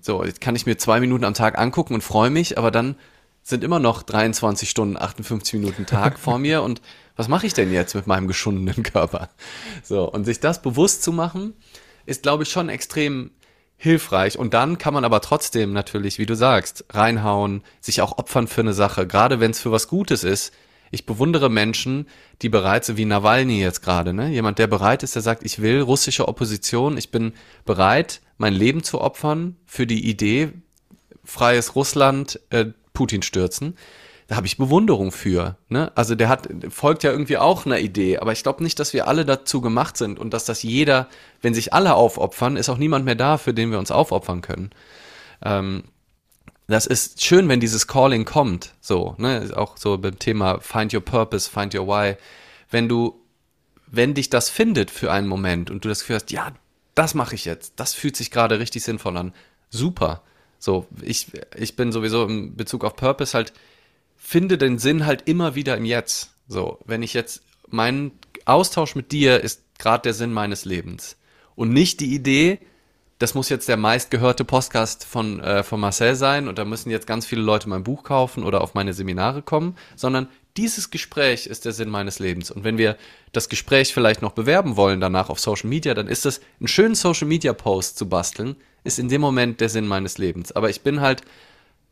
So, 0.00 0.24
jetzt 0.24 0.40
kann 0.40 0.54
ich 0.54 0.66
mir 0.66 0.76
zwei 0.76 1.00
Minuten 1.00 1.24
am 1.24 1.34
Tag 1.34 1.58
angucken 1.58 1.94
und 1.94 2.02
freue 2.02 2.30
mich, 2.30 2.58
aber 2.58 2.70
dann 2.70 2.96
sind 3.48 3.64
immer 3.64 3.78
noch 3.78 4.02
23 4.02 4.68
Stunden, 4.68 4.96
58 4.96 5.54
Minuten 5.54 5.86
Tag 5.86 6.18
vor 6.18 6.38
mir 6.38 6.62
und 6.64 6.82
was 7.16 7.28
mache 7.28 7.46
ich 7.46 7.54
denn 7.54 7.72
jetzt 7.72 7.94
mit 7.94 8.06
meinem 8.06 8.28
geschundenen 8.28 8.82
Körper? 8.84 9.28
So, 9.82 10.10
und 10.10 10.24
sich 10.24 10.38
das 10.38 10.62
bewusst 10.62 11.02
zu 11.02 11.12
machen, 11.12 11.54
ist, 12.06 12.22
glaube 12.22 12.44
ich, 12.44 12.50
schon 12.50 12.68
extrem 12.68 13.32
hilfreich. 13.76 14.38
Und 14.38 14.54
dann 14.54 14.78
kann 14.78 14.94
man 14.94 15.04
aber 15.04 15.20
trotzdem 15.20 15.72
natürlich, 15.72 16.18
wie 16.18 16.26
du 16.26 16.36
sagst, 16.36 16.84
reinhauen, 16.90 17.62
sich 17.80 18.02
auch 18.02 18.18
opfern 18.18 18.48
für 18.48 18.60
eine 18.60 18.72
Sache, 18.72 19.06
gerade 19.06 19.40
wenn 19.40 19.52
es 19.52 19.60
für 19.60 19.72
was 19.72 19.88
Gutes 19.88 20.24
ist. 20.24 20.52
Ich 20.90 21.06
bewundere 21.06 21.50
Menschen, 21.50 22.06
die 22.40 22.48
bereit 22.48 22.84
sind, 22.84 22.96
wie 22.96 23.04
Nawalny 23.04 23.60
jetzt 23.60 23.82
gerade, 23.82 24.14
ne? 24.14 24.30
Jemand, 24.30 24.58
der 24.58 24.66
bereit 24.66 25.02
ist, 25.02 25.14
der 25.14 25.22
sagt, 25.22 25.44
ich 25.44 25.60
will 25.60 25.80
russische 25.80 26.28
Opposition, 26.28 26.96
ich 26.96 27.10
bin 27.10 27.32
bereit, 27.64 28.20
mein 28.36 28.54
Leben 28.54 28.82
zu 28.82 29.00
opfern 29.00 29.56
für 29.66 29.86
die 29.86 30.08
Idee, 30.08 30.52
freies 31.24 31.74
Russland 31.74 32.40
äh, 32.50 32.66
Putin 32.98 33.22
stürzen. 33.22 33.76
Da 34.26 34.34
habe 34.34 34.48
ich 34.48 34.58
Bewunderung 34.58 35.12
für. 35.12 35.56
Ne? 35.68 35.92
Also 35.94 36.16
der 36.16 36.28
hat 36.28 36.48
folgt 36.68 37.04
ja 37.04 37.12
irgendwie 37.12 37.38
auch 37.38 37.64
einer 37.64 37.78
Idee, 37.78 38.18
aber 38.18 38.32
ich 38.32 38.42
glaube 38.42 38.64
nicht, 38.64 38.80
dass 38.80 38.92
wir 38.92 39.06
alle 39.06 39.24
dazu 39.24 39.60
gemacht 39.60 39.96
sind 39.96 40.18
und 40.18 40.34
dass 40.34 40.44
das 40.44 40.64
jeder, 40.64 41.06
wenn 41.40 41.54
sich 41.54 41.72
alle 41.72 41.94
aufopfern, 41.94 42.56
ist 42.56 42.68
auch 42.68 42.76
niemand 42.76 43.04
mehr 43.04 43.14
da, 43.14 43.38
für 43.38 43.54
den 43.54 43.70
wir 43.70 43.78
uns 43.78 43.92
aufopfern 43.92 44.40
können. 44.40 44.70
Ähm, 45.44 45.84
das 46.66 46.86
ist 46.86 47.24
schön, 47.24 47.48
wenn 47.48 47.60
dieses 47.60 47.86
Calling 47.86 48.24
kommt, 48.24 48.74
so, 48.80 49.14
ne, 49.16 49.48
auch 49.54 49.76
so 49.76 49.96
beim 49.96 50.18
Thema 50.18 50.58
Find 50.60 50.92
Your 50.92 51.00
Purpose, 51.00 51.48
Find 51.48 51.72
Your 51.72 51.86
Why. 51.86 52.16
Wenn 52.68 52.88
du, 52.88 53.22
wenn 53.86 54.12
dich 54.12 54.28
das 54.28 54.50
findet 54.50 54.90
für 54.90 55.12
einen 55.12 55.28
Moment 55.28 55.70
und 55.70 55.84
du 55.84 55.88
das 55.88 56.00
Gefühl 56.00 56.16
hast, 56.16 56.32
ja, 56.32 56.50
das 56.96 57.14
mache 57.14 57.36
ich 57.36 57.44
jetzt, 57.44 57.74
das 57.76 57.94
fühlt 57.94 58.16
sich 58.16 58.32
gerade 58.32 58.58
richtig 58.58 58.82
sinnvoll 58.82 59.16
an, 59.16 59.32
super. 59.70 60.22
So, 60.58 60.86
ich, 61.02 61.28
ich 61.56 61.76
bin 61.76 61.92
sowieso 61.92 62.24
im 62.24 62.56
Bezug 62.56 62.84
auf 62.84 62.96
Purpose 62.96 63.34
halt, 63.34 63.52
finde 64.16 64.58
den 64.58 64.78
Sinn 64.78 65.06
halt 65.06 65.22
immer 65.28 65.54
wieder 65.54 65.76
im 65.76 65.84
Jetzt. 65.84 66.32
So, 66.48 66.78
wenn 66.84 67.02
ich 67.02 67.14
jetzt, 67.14 67.42
mein 67.68 68.12
Austausch 68.44 68.94
mit 68.94 69.12
dir 69.12 69.40
ist 69.40 69.62
gerade 69.78 70.02
der 70.02 70.14
Sinn 70.14 70.32
meines 70.32 70.64
Lebens. 70.64 71.16
Und 71.54 71.72
nicht 71.72 72.00
die 72.00 72.14
Idee, 72.14 72.58
das 73.18 73.34
muss 73.34 73.48
jetzt 73.48 73.68
der 73.68 73.76
meistgehörte 73.76 74.44
Podcast 74.44 75.04
von, 75.04 75.40
äh, 75.40 75.62
von 75.62 75.80
Marcel 75.80 76.14
sein 76.14 76.48
und 76.48 76.58
da 76.58 76.64
müssen 76.64 76.90
jetzt 76.90 77.06
ganz 77.06 77.26
viele 77.26 77.42
Leute 77.42 77.68
mein 77.68 77.82
Buch 77.82 78.04
kaufen 78.04 78.44
oder 78.44 78.60
auf 78.60 78.74
meine 78.74 78.92
Seminare 78.92 79.42
kommen, 79.42 79.76
sondern 79.96 80.28
dieses 80.56 80.90
Gespräch 80.90 81.46
ist 81.46 81.64
der 81.64 81.72
Sinn 81.72 81.88
meines 81.88 82.18
Lebens. 82.18 82.50
Und 82.50 82.64
wenn 82.64 82.78
wir 82.78 82.96
das 83.32 83.48
Gespräch 83.48 83.92
vielleicht 83.92 84.22
noch 84.22 84.32
bewerben 84.32 84.76
wollen 84.76 85.00
danach 85.00 85.30
auf 85.30 85.40
Social 85.40 85.68
Media, 85.68 85.94
dann 85.94 86.08
ist 86.08 86.24
das, 86.24 86.40
einen 86.58 86.68
schönen 86.68 86.94
Social 86.94 87.28
Media 87.28 87.52
Post 87.52 87.98
zu 87.98 88.08
basteln, 88.08 88.56
ist 88.88 88.98
in 88.98 89.08
dem 89.08 89.20
Moment 89.20 89.60
der 89.60 89.68
Sinn 89.68 89.86
meines 89.86 90.18
Lebens. 90.18 90.50
Aber 90.52 90.68
ich 90.70 90.80
bin 90.80 91.00
halt 91.00 91.22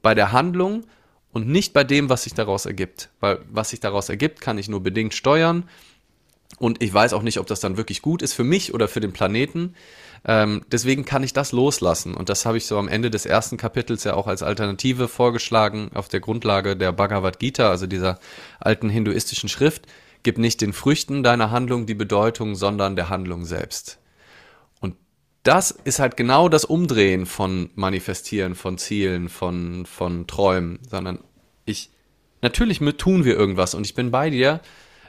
bei 0.03 0.15
der 0.15 0.33
Handlung 0.33 0.85
und 1.33 1.49
nicht 1.49 1.73
bei 1.73 1.85
dem, 1.85 2.09
was 2.09 2.25
sich 2.25 2.35
daraus 2.35 2.67
ergibt. 2.67 3.11
Weil 3.21 3.39
was 3.51 3.71
sich 3.71 3.81
daraus 3.81 4.09
ergibt, 4.09 4.41
kann 4.41 4.59
ich 4.59 4.69
nur 4.69 4.83
bedingt 4.83 5.15
steuern. 5.15 5.69
Und 6.59 6.83
ich 6.83 6.93
weiß 6.93 7.13
auch 7.13 7.23
nicht, 7.23 7.39
ob 7.39 7.47
das 7.47 7.61
dann 7.61 7.77
wirklich 7.77 8.03
gut 8.03 8.23
ist 8.23 8.33
für 8.33 8.45
mich 8.45 8.73
oder 8.73 8.89
für 8.89 9.01
den 9.01 9.13
Planeten. 9.13 9.75
Ähm, 10.25 10.63
deswegen 10.73 11.05
kann 11.05 11.23
ich 11.23 11.33
das 11.33 11.53
loslassen. 11.53 12.15
Und 12.15 12.29
das 12.29 12.47
habe 12.47 12.57
ich 12.57 12.67
so 12.67 12.79
am 12.79 12.89
Ende 12.89 13.11
des 13.11 13.27
ersten 13.27 13.57
Kapitels 13.57 14.05
ja 14.05 14.15
auch 14.15 14.27
als 14.27 14.43
Alternative 14.43 15.09
vorgeschlagen, 15.09 15.91
auf 15.95 16.09
der 16.09 16.21
Grundlage 16.21 16.77
der 16.77 16.93
Bhagavad 16.93 17.39
Gita, 17.39 17.69
also 17.69 17.87
dieser 17.87 18.19
alten 18.59 18.89
hinduistischen 18.89 19.49
Schrift. 19.49 19.87
Gib 20.23 20.39
nicht 20.39 20.61
den 20.61 20.73
Früchten 20.73 21.23
deiner 21.23 21.51
Handlung 21.51 21.87
die 21.87 21.95
Bedeutung, 21.95 22.55
sondern 22.55 22.97
der 22.97 23.11
Handlung 23.11 23.45
selbst. 23.45 23.99
Das 25.47 25.71
ist 25.71 26.01
halt 26.01 26.17
genau 26.17 26.49
das 26.49 26.65
Umdrehen 26.65 27.25
von 27.25 27.71
Manifestieren, 27.77 28.57
von 28.57 28.79
Zielen, 28.79 29.29
von, 29.29 29.87
von 29.87 30.27
Träumen, 30.27 30.81
sondern 30.91 31.21
ich, 31.65 31.91
natürlich 32.43 32.81
tun 32.99 33.25
wir 33.25 33.37
irgendwas 33.37 33.75
und 33.75 33.87
ich 33.87 33.95
bin 33.95 34.11
bei 34.11 34.29
dir. 34.29 34.59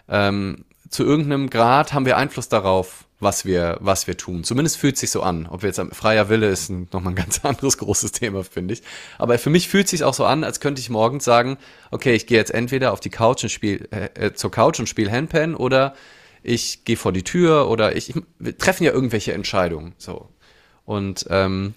Ähm, 0.07 0.63
zu 0.89 1.03
irgendeinem 1.03 1.49
Grad 1.49 1.91
haben 1.91 2.05
wir 2.05 2.17
Einfluss 2.17 2.49
darauf, 2.49 3.05
was 3.19 3.45
wir, 3.45 3.77
was 3.81 4.05
wir 4.05 4.15
tun. 4.15 4.43
Zumindest 4.43 4.77
fühlt 4.77 4.95
sich 4.95 5.09
so 5.09 5.23
an. 5.23 5.47
Ob 5.47 5.63
wir 5.63 5.69
jetzt 5.69 5.81
freier 5.95 6.29
Wille 6.29 6.49
ist 6.49 6.69
nochmal 6.69 7.13
ein 7.13 7.15
ganz 7.23 7.43
anderes 7.43 7.79
großes 7.79 8.11
Thema, 8.11 8.43
finde 8.43 8.75
ich. 8.75 8.83
Aber 9.17 9.39
für 9.39 9.49
mich 9.49 9.67
fühlt 9.67 9.87
sich 9.87 10.03
auch 10.03 10.13
so 10.13 10.23
an, 10.23 10.43
als 10.43 10.59
könnte 10.59 10.79
ich 10.79 10.91
morgens 10.91 11.25
sagen, 11.25 11.57
okay, 11.89 12.13
ich 12.13 12.27
gehe 12.27 12.37
jetzt 12.37 12.53
entweder 12.53 12.93
auf 12.93 12.99
die 12.99 13.09
Couch 13.09 13.41
und 13.41 13.49
spiel, 13.49 13.89
äh, 13.89 14.27
äh 14.27 14.33
zur 14.33 14.51
Couch 14.51 14.79
und 14.79 14.87
spiele 14.87 15.11
Handpan 15.11 15.55
oder 15.55 15.95
ich 16.43 16.85
gehe 16.85 16.97
vor 16.97 17.11
die 17.11 17.23
Tür 17.23 17.69
oder 17.69 17.95
ich, 17.95 18.13
ich 18.15 18.57
treffen 18.57 18.83
ja 18.83 18.91
irgendwelche 18.91 19.33
Entscheidungen. 19.33 19.93
So. 19.97 20.29
Und 20.85 21.25
ähm, 21.29 21.73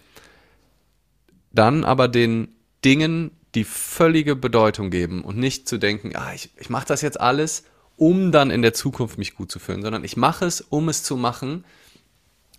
dann 1.53 1.85
aber 1.85 2.09
den 2.09 2.49
Dingen 2.85 3.33
die 3.55 3.65
völlige 3.65 4.37
Bedeutung 4.37 4.91
geben 4.91 5.25
und 5.25 5.37
nicht 5.37 5.69
zu 5.69 5.79
denken, 5.79 6.13
ah, 6.15 6.33
ich, 6.35 6.51
ich 6.57 6.71
mache 6.71 6.87
das 6.87 7.03
jetzt 7.03 7.21
alles, 7.21 7.65
um 7.97 8.33
dann 8.33 8.51
in 8.51 8.63
der 8.63 8.73
Zukunft 8.73 9.19
mich 9.19 9.35
gut 9.35 9.51
zu 9.51 9.59
fühlen, 9.59 9.83
sondern 9.83 10.05
ich 10.05 10.17
mache 10.17 10.45
es, 10.45 10.61
um 10.61 10.89
es 10.89 11.03
zu 11.03 11.17
machen, 11.17 11.65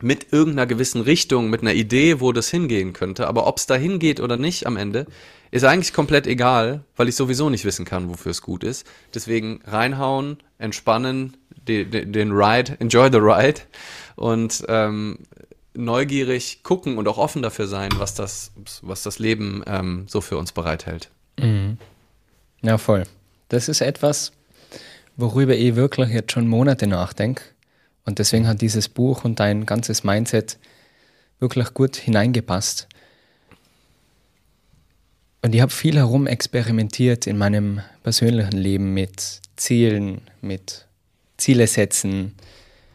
mit 0.01 0.33
irgendeiner 0.33 0.67
gewissen 0.67 1.01
Richtung, 1.01 1.49
mit 1.49 1.61
einer 1.61 1.73
Idee, 1.73 2.19
wo 2.19 2.31
das 2.31 2.49
hingehen 2.49 2.93
könnte. 2.93 3.27
Aber 3.27 3.47
ob 3.47 3.57
es 3.57 3.67
da 3.67 3.75
hingeht 3.75 4.19
oder 4.19 4.35
nicht 4.35 4.67
am 4.67 4.77
Ende, 4.77 5.05
ist 5.51 5.65
eigentlich 5.65 5.93
komplett 5.93 6.27
egal, 6.27 6.83
weil 6.95 7.09
ich 7.09 7.15
sowieso 7.15 7.49
nicht 7.49 7.65
wissen 7.65 7.85
kann, 7.85 8.09
wofür 8.09 8.31
es 8.31 8.41
gut 8.41 8.63
ist. 8.63 8.87
Deswegen 9.13 9.61
reinhauen, 9.65 10.37
entspannen, 10.57 11.37
den, 11.67 11.91
den, 11.91 12.13
den 12.13 12.31
Ride, 12.31 12.77
enjoy 12.79 13.09
the 13.11 13.19
ride 13.19 13.61
und 14.15 14.63
ähm, 14.69 15.19
neugierig 15.73 16.63
gucken 16.63 16.97
und 16.97 17.07
auch 17.07 17.17
offen 17.17 17.41
dafür 17.41 17.67
sein, 17.67 17.91
was 17.97 18.15
das, 18.15 18.51
was 18.81 19.03
das 19.03 19.19
Leben 19.19 19.63
ähm, 19.67 20.05
so 20.07 20.21
für 20.21 20.37
uns 20.37 20.51
bereithält. 20.51 21.09
Mhm. 21.37 21.77
Ja, 22.61 22.77
voll. 22.77 23.03
Das 23.49 23.67
ist 23.67 23.81
etwas, 23.81 24.31
worüber 25.17 25.55
ich 25.55 25.75
wirklich 25.75 26.09
jetzt 26.09 26.31
schon 26.31 26.47
Monate 26.47 26.87
nachdenke. 26.87 27.43
Und 28.05 28.19
deswegen 28.19 28.47
hat 28.47 28.61
dieses 28.61 28.89
Buch 28.89 29.23
und 29.23 29.39
dein 29.39 29.65
ganzes 29.65 30.03
Mindset 30.03 30.57
wirklich 31.39 31.73
gut 31.73 31.95
hineingepasst. 31.95 32.87
Und 35.41 35.55
ich 35.55 35.61
habe 35.61 35.71
viel 35.71 35.95
herum 35.95 36.27
experimentiert 36.27 37.25
in 37.25 37.37
meinem 37.37 37.81
persönlichen 38.03 38.57
Leben 38.57 38.93
mit 38.93 39.41
Zielen, 39.55 40.21
mit 40.41 40.85
Ziele 41.37 41.65
setzen, 41.65 42.35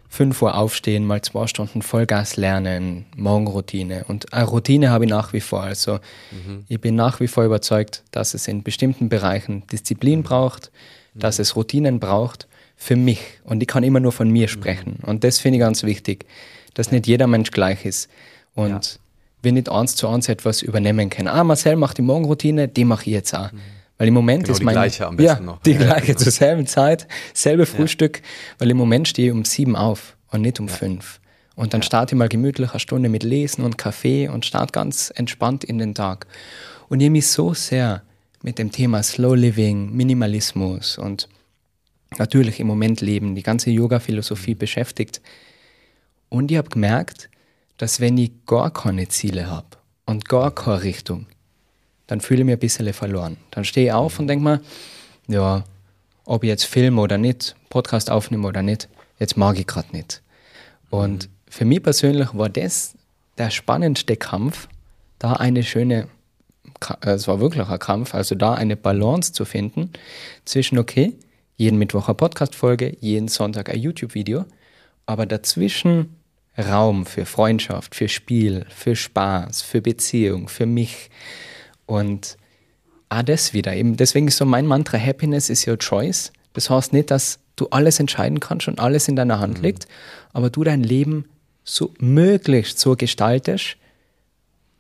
5 0.09 0.40
Uhr 0.40 0.55
aufstehen, 0.55 1.05
mal 1.05 1.20
zwei 1.20 1.47
Stunden 1.47 1.82
Vollgas 1.82 2.36
lernen, 2.36 3.05
Morgenroutine. 3.16 4.05
Und 4.09 4.32
eine 4.32 4.47
Routine 4.47 4.90
habe 4.90 5.05
ich 5.05 5.11
nach 5.11 5.32
wie 5.32 5.40
vor. 5.40 5.62
Also 5.62 5.99
mhm. 6.30 6.64
ich 6.68 6.80
bin 6.80 6.94
nach 6.94 7.20
wie 7.20 7.28
vor 7.28 7.44
überzeugt, 7.44 8.03
dass 8.12 8.32
es 8.32 8.49
in 8.49 8.62
bestimmten 8.62 9.09
Bereichen 9.09 9.66
Disziplin 9.66 10.22
braucht, 10.22 10.70
dass 11.14 11.38
es 11.38 11.57
Routinen 11.57 12.01
braucht 12.01 12.47
für 12.76 12.97
mich. 12.97 13.20
Und 13.44 13.61
ich 13.62 13.68
kann 13.68 13.82
immer 13.82 14.01
nur 14.01 14.12
von 14.12 14.30
mir 14.30 14.49
sprechen. 14.49 15.01
Und 15.03 15.24
das 15.24 15.38
finde 15.38 15.59
ich 15.59 15.61
ganz 15.61 15.82
wichtig, 15.82 16.24
dass 16.74 16.92
nicht 16.92 17.07
jeder 17.07 17.26
Mensch 17.26 17.51
gleich 17.51 17.84
ist. 17.84 18.09
Und 18.55 18.70
ja. 18.70 18.80
Wir 19.47 19.53
nicht 19.53 19.70
eins 19.70 19.97
zu 19.97 20.09
eins 20.09 20.28
etwas 20.28 20.61
übernehmen 20.61 21.09
können. 21.09 21.28
Ah, 21.28 21.42
Marcel 21.42 21.76
macht 21.76 21.97
die 21.97 22.03
Morgenroutine, 22.03 22.68
die 22.68 22.84
mache 22.84 23.05
ich 23.07 23.12
jetzt 23.12 23.34
auch. 23.34 23.51
Mhm. 23.51 23.61
Weil 23.97 24.09
im 24.09 24.14
Moment 24.14 24.44
genau, 24.44 24.57
ist 24.57 24.62
mein. 24.62 24.74
Die 24.74 24.80
gleiche 24.80 25.07
am 25.07 25.16
besten 25.16 25.44
ja, 25.44 25.53
noch. 25.53 25.62
Die 25.62 25.74
gleiche 25.74 26.16
zur 26.16 26.30
selben 26.32 26.66
Zeit, 26.66 27.09
selbe 27.32 27.64
Frühstück, 27.64 28.20
weil 28.59 28.70
im 28.70 28.76
Moment 28.76 29.09
stehe 29.09 29.28
ich 29.28 29.32
um 29.32 29.47
sieben 29.47 29.74
auf 29.74 30.18
und 30.30 30.42
nicht 30.42 30.61
um 30.61 30.68
ja. 30.68 30.74
fünf. 30.74 31.20
Und 31.55 31.72
dann 31.72 31.82
starte 31.82 32.14
ich 32.14 32.18
mal 32.18 32.28
gemütlich 32.28 32.72
eine 32.72 32.80
Stunde 32.80 33.09
mit 33.09 33.22
Lesen 33.22 33.64
und 33.64 33.78
Kaffee 33.78 34.28
und 34.28 34.44
starte 34.44 34.72
ganz 34.72 35.11
entspannt 35.16 35.64
in 35.64 35.78
den 35.78 35.94
Tag. 35.94 36.26
Und 36.88 37.01
ich 37.01 37.09
mich 37.09 37.28
so 37.28 37.55
sehr 37.55 38.03
mit 38.42 38.59
dem 38.59 38.70
Thema 38.70 39.03
Slow 39.03 39.34
Living, 39.34 39.97
Minimalismus 39.97 40.99
und 40.99 41.28
natürlich 42.18 42.61
im 42.61 42.66
Moment 42.66 43.01
leben, 43.01 43.34
die 43.34 43.42
ganze 43.42 43.70
Yoga-Philosophie 43.70 44.55
mhm. 44.55 44.59
beschäftigt. 44.59 45.22
Und 46.28 46.51
ich 46.51 46.59
habe 46.59 46.68
gemerkt, 46.68 47.30
dass 47.78 48.00
wenn 48.00 48.18
ich 48.18 48.32
gar 48.46 48.70
keine 48.70 49.08
Ziele 49.08 49.50
habe 49.50 49.66
und 50.06 50.28
gar 50.28 50.50
keine 50.50 50.82
Richtung, 50.82 51.26
dann 52.06 52.20
fühle 52.20 52.40
ich 52.40 52.46
mich 52.46 52.54
ein 52.54 52.60
bisschen 52.60 52.92
verloren. 52.92 53.36
Dann 53.50 53.64
stehe 53.64 53.86
ich 53.86 53.92
auf 53.92 54.18
und 54.18 54.28
denke 54.28 54.44
mir, 54.44 54.60
ja, 55.28 55.64
ob 56.24 56.44
ich 56.44 56.48
jetzt 56.48 56.64
filme 56.64 57.00
oder 57.00 57.18
nicht, 57.18 57.56
Podcast 57.68 58.10
aufnehme 58.10 58.46
oder 58.46 58.62
nicht, 58.62 58.88
jetzt 59.18 59.36
mag 59.36 59.58
ich 59.58 59.66
gerade 59.66 59.88
nicht. 59.92 60.22
Und 60.90 61.26
mhm. 61.26 61.30
für 61.48 61.64
mich 61.64 61.82
persönlich 61.82 62.28
war 62.32 62.48
das 62.48 62.94
der 63.38 63.50
spannendste 63.50 64.16
Kampf, 64.16 64.68
da 65.18 65.34
eine 65.34 65.62
schöne 65.62 66.08
es 67.00 67.28
war 67.28 67.40
wirklich 67.40 67.66
ein 67.66 67.78
Kampf, 67.78 68.14
also 68.14 68.34
da 68.34 68.54
eine 68.54 68.76
Balance 68.76 69.32
zu 69.32 69.44
finden 69.44 69.90
zwischen, 70.44 70.78
okay, 70.78 71.14
jeden 71.56 71.78
Mittwoch 71.78 72.08
eine 72.08 72.14
Podcast-Folge, 72.14 72.96
jeden 73.00 73.28
Sonntag 73.28 73.70
ein 73.70 73.80
YouTube-Video, 73.80 74.44
aber 75.06 75.26
dazwischen 75.26 76.16
Raum 76.59 77.07
für 77.07 77.26
Freundschaft, 77.26 77.94
für 77.94 78.09
Spiel, 78.09 78.64
für 78.68 78.96
Spaß, 78.96 79.62
für 79.62 79.82
Beziehung, 79.82 80.48
für 80.48 80.66
mich. 80.66 81.11
Und 81.84 82.36
auch 83.09 83.22
das 83.22 83.52
wieder. 83.52 83.74
Eben 83.74 83.96
deswegen 83.96 84.28
ist 84.28 84.38
so 84.38 84.44
mein 84.44 84.66
Mantra, 84.66 84.98
Happiness 84.98 85.50
is 85.50 85.66
your 85.66 85.78
choice. 85.78 86.32
Das 86.54 86.70
heißt 86.70 86.92
nicht, 86.92 87.11
dass 87.11 87.38
du 87.57 87.68
alles 87.70 88.00
entscheiden 88.00 88.40
kannst 88.40 88.68
und 88.68 88.80
alles 88.80 89.09
in 89.09 89.16
deiner 89.16 89.38
Hand 89.38 89.59
mhm. 89.59 89.64
liegt, 89.64 89.86
aber 90.32 90.50
du 90.50 90.64
dein 90.64 90.82
Leben 90.82 91.26
so 91.64 91.92
möglichst 91.98 92.78
so 92.78 92.96
gestaltest, 92.96 93.76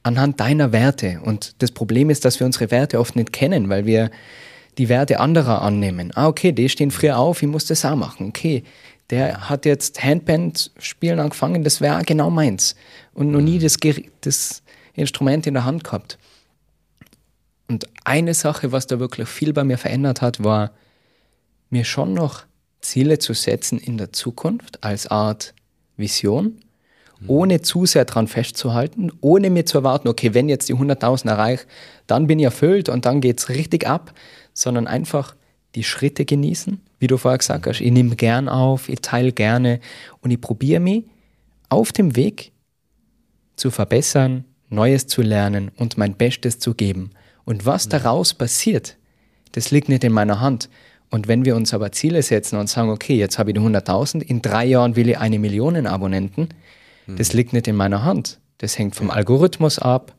anhand 0.02 0.40
deiner 0.40 0.72
Werte. 0.72 1.20
Und 1.24 1.60
das 1.62 1.72
Problem 1.72 2.10
ist, 2.10 2.24
dass 2.24 2.38
wir 2.38 2.46
unsere 2.46 2.70
Werte 2.70 3.00
oft 3.00 3.16
nicht 3.16 3.32
kennen, 3.32 3.68
weil 3.68 3.86
wir 3.86 4.10
die 4.78 4.88
Werte 4.88 5.20
anderer 5.20 5.62
annehmen. 5.62 6.12
Ah, 6.14 6.28
okay, 6.28 6.52
die 6.52 6.68
stehen 6.68 6.90
früher 6.90 7.18
auf, 7.18 7.42
ich 7.42 7.48
muss 7.48 7.66
das 7.66 7.84
auch 7.84 7.96
machen. 7.96 8.28
Okay, 8.28 8.62
der 9.10 9.48
hat 9.48 9.64
jetzt 9.64 10.02
Handband 10.02 10.72
spielen 10.78 11.20
angefangen, 11.20 11.64
das 11.64 11.80
wäre 11.80 12.02
genau 12.04 12.30
meins. 12.30 12.74
Und 13.14 13.30
noch 13.30 13.40
nie 13.40 13.58
das, 13.58 13.76
das 14.20 14.62
Instrument 14.94 15.46
in 15.46 15.54
der 15.54 15.64
Hand 15.64 15.84
gehabt. 15.84 16.18
Und 17.68 17.86
eine 18.04 18.34
Sache, 18.34 18.72
was 18.72 18.86
da 18.86 18.98
wirklich 18.98 19.28
viel 19.28 19.52
bei 19.52 19.64
mir 19.64 19.78
verändert 19.78 20.22
hat, 20.22 20.42
war, 20.42 20.72
mir 21.70 21.84
schon 21.84 22.14
noch 22.14 22.44
Ziele 22.80 23.18
zu 23.18 23.32
setzen 23.32 23.78
in 23.78 23.98
der 23.98 24.12
Zukunft 24.12 24.84
als 24.84 25.08
Art 25.08 25.54
Vision 25.96 26.60
ohne 27.26 27.62
zu 27.62 27.86
sehr 27.86 28.04
dran 28.04 28.28
festzuhalten, 28.28 29.10
ohne 29.20 29.50
mir 29.50 29.64
zu 29.64 29.78
erwarten, 29.78 30.08
okay, 30.08 30.34
wenn 30.34 30.48
jetzt 30.48 30.68
die 30.68 30.74
100.000 30.74 31.28
erreiche, 31.28 31.66
dann 32.06 32.26
bin 32.26 32.38
ich 32.38 32.44
erfüllt 32.44 32.88
und 32.88 33.06
dann 33.06 33.20
geht 33.20 33.38
es 33.38 33.48
richtig 33.48 33.86
ab, 33.86 34.12
sondern 34.52 34.86
einfach 34.86 35.34
die 35.76 35.84
Schritte 35.84 36.24
genießen, 36.24 36.80
wie 36.98 37.06
du 37.06 37.18
vorher 37.18 37.38
gesagt 37.38 37.66
hast. 37.66 37.80
Ich 37.80 37.92
nehme 37.92 38.16
gern 38.16 38.48
auf, 38.48 38.88
ich 38.88 39.00
teile 39.02 39.32
gerne 39.32 39.80
und 40.20 40.30
ich 40.30 40.40
probiere 40.40 40.80
mich 40.80 41.04
auf 41.68 41.92
dem 41.92 42.16
Weg 42.16 42.52
zu 43.56 43.70
verbessern, 43.70 44.44
Neues 44.68 45.06
zu 45.06 45.22
lernen 45.22 45.70
und 45.76 45.96
mein 45.96 46.14
Bestes 46.14 46.58
zu 46.58 46.74
geben. 46.74 47.10
Und 47.44 47.66
was 47.66 47.88
daraus 47.88 48.34
passiert, 48.34 48.96
das 49.52 49.70
liegt 49.70 49.88
nicht 49.88 50.02
in 50.02 50.12
meiner 50.12 50.40
Hand. 50.40 50.68
Und 51.10 51.28
wenn 51.28 51.44
wir 51.44 51.54
uns 51.54 51.72
aber 51.72 51.92
Ziele 51.92 52.22
setzen 52.22 52.56
und 52.58 52.68
sagen, 52.68 52.90
okay, 52.90 53.16
jetzt 53.16 53.38
habe 53.38 53.50
ich 53.50 53.54
die 53.54 53.60
100.000, 53.60 54.22
in 54.22 54.42
drei 54.42 54.64
Jahren 54.64 54.96
will 54.96 55.08
ich 55.08 55.18
eine 55.18 55.38
Million 55.38 55.86
Abonnenten, 55.86 56.48
mhm. 57.06 57.16
das 57.16 57.32
liegt 57.32 57.52
nicht 57.52 57.68
in 57.68 57.76
meiner 57.76 58.02
Hand. 58.02 58.40
Das 58.58 58.76
hängt 58.78 58.96
vom 58.96 59.10
Algorithmus 59.10 59.78
ab. 59.78 60.15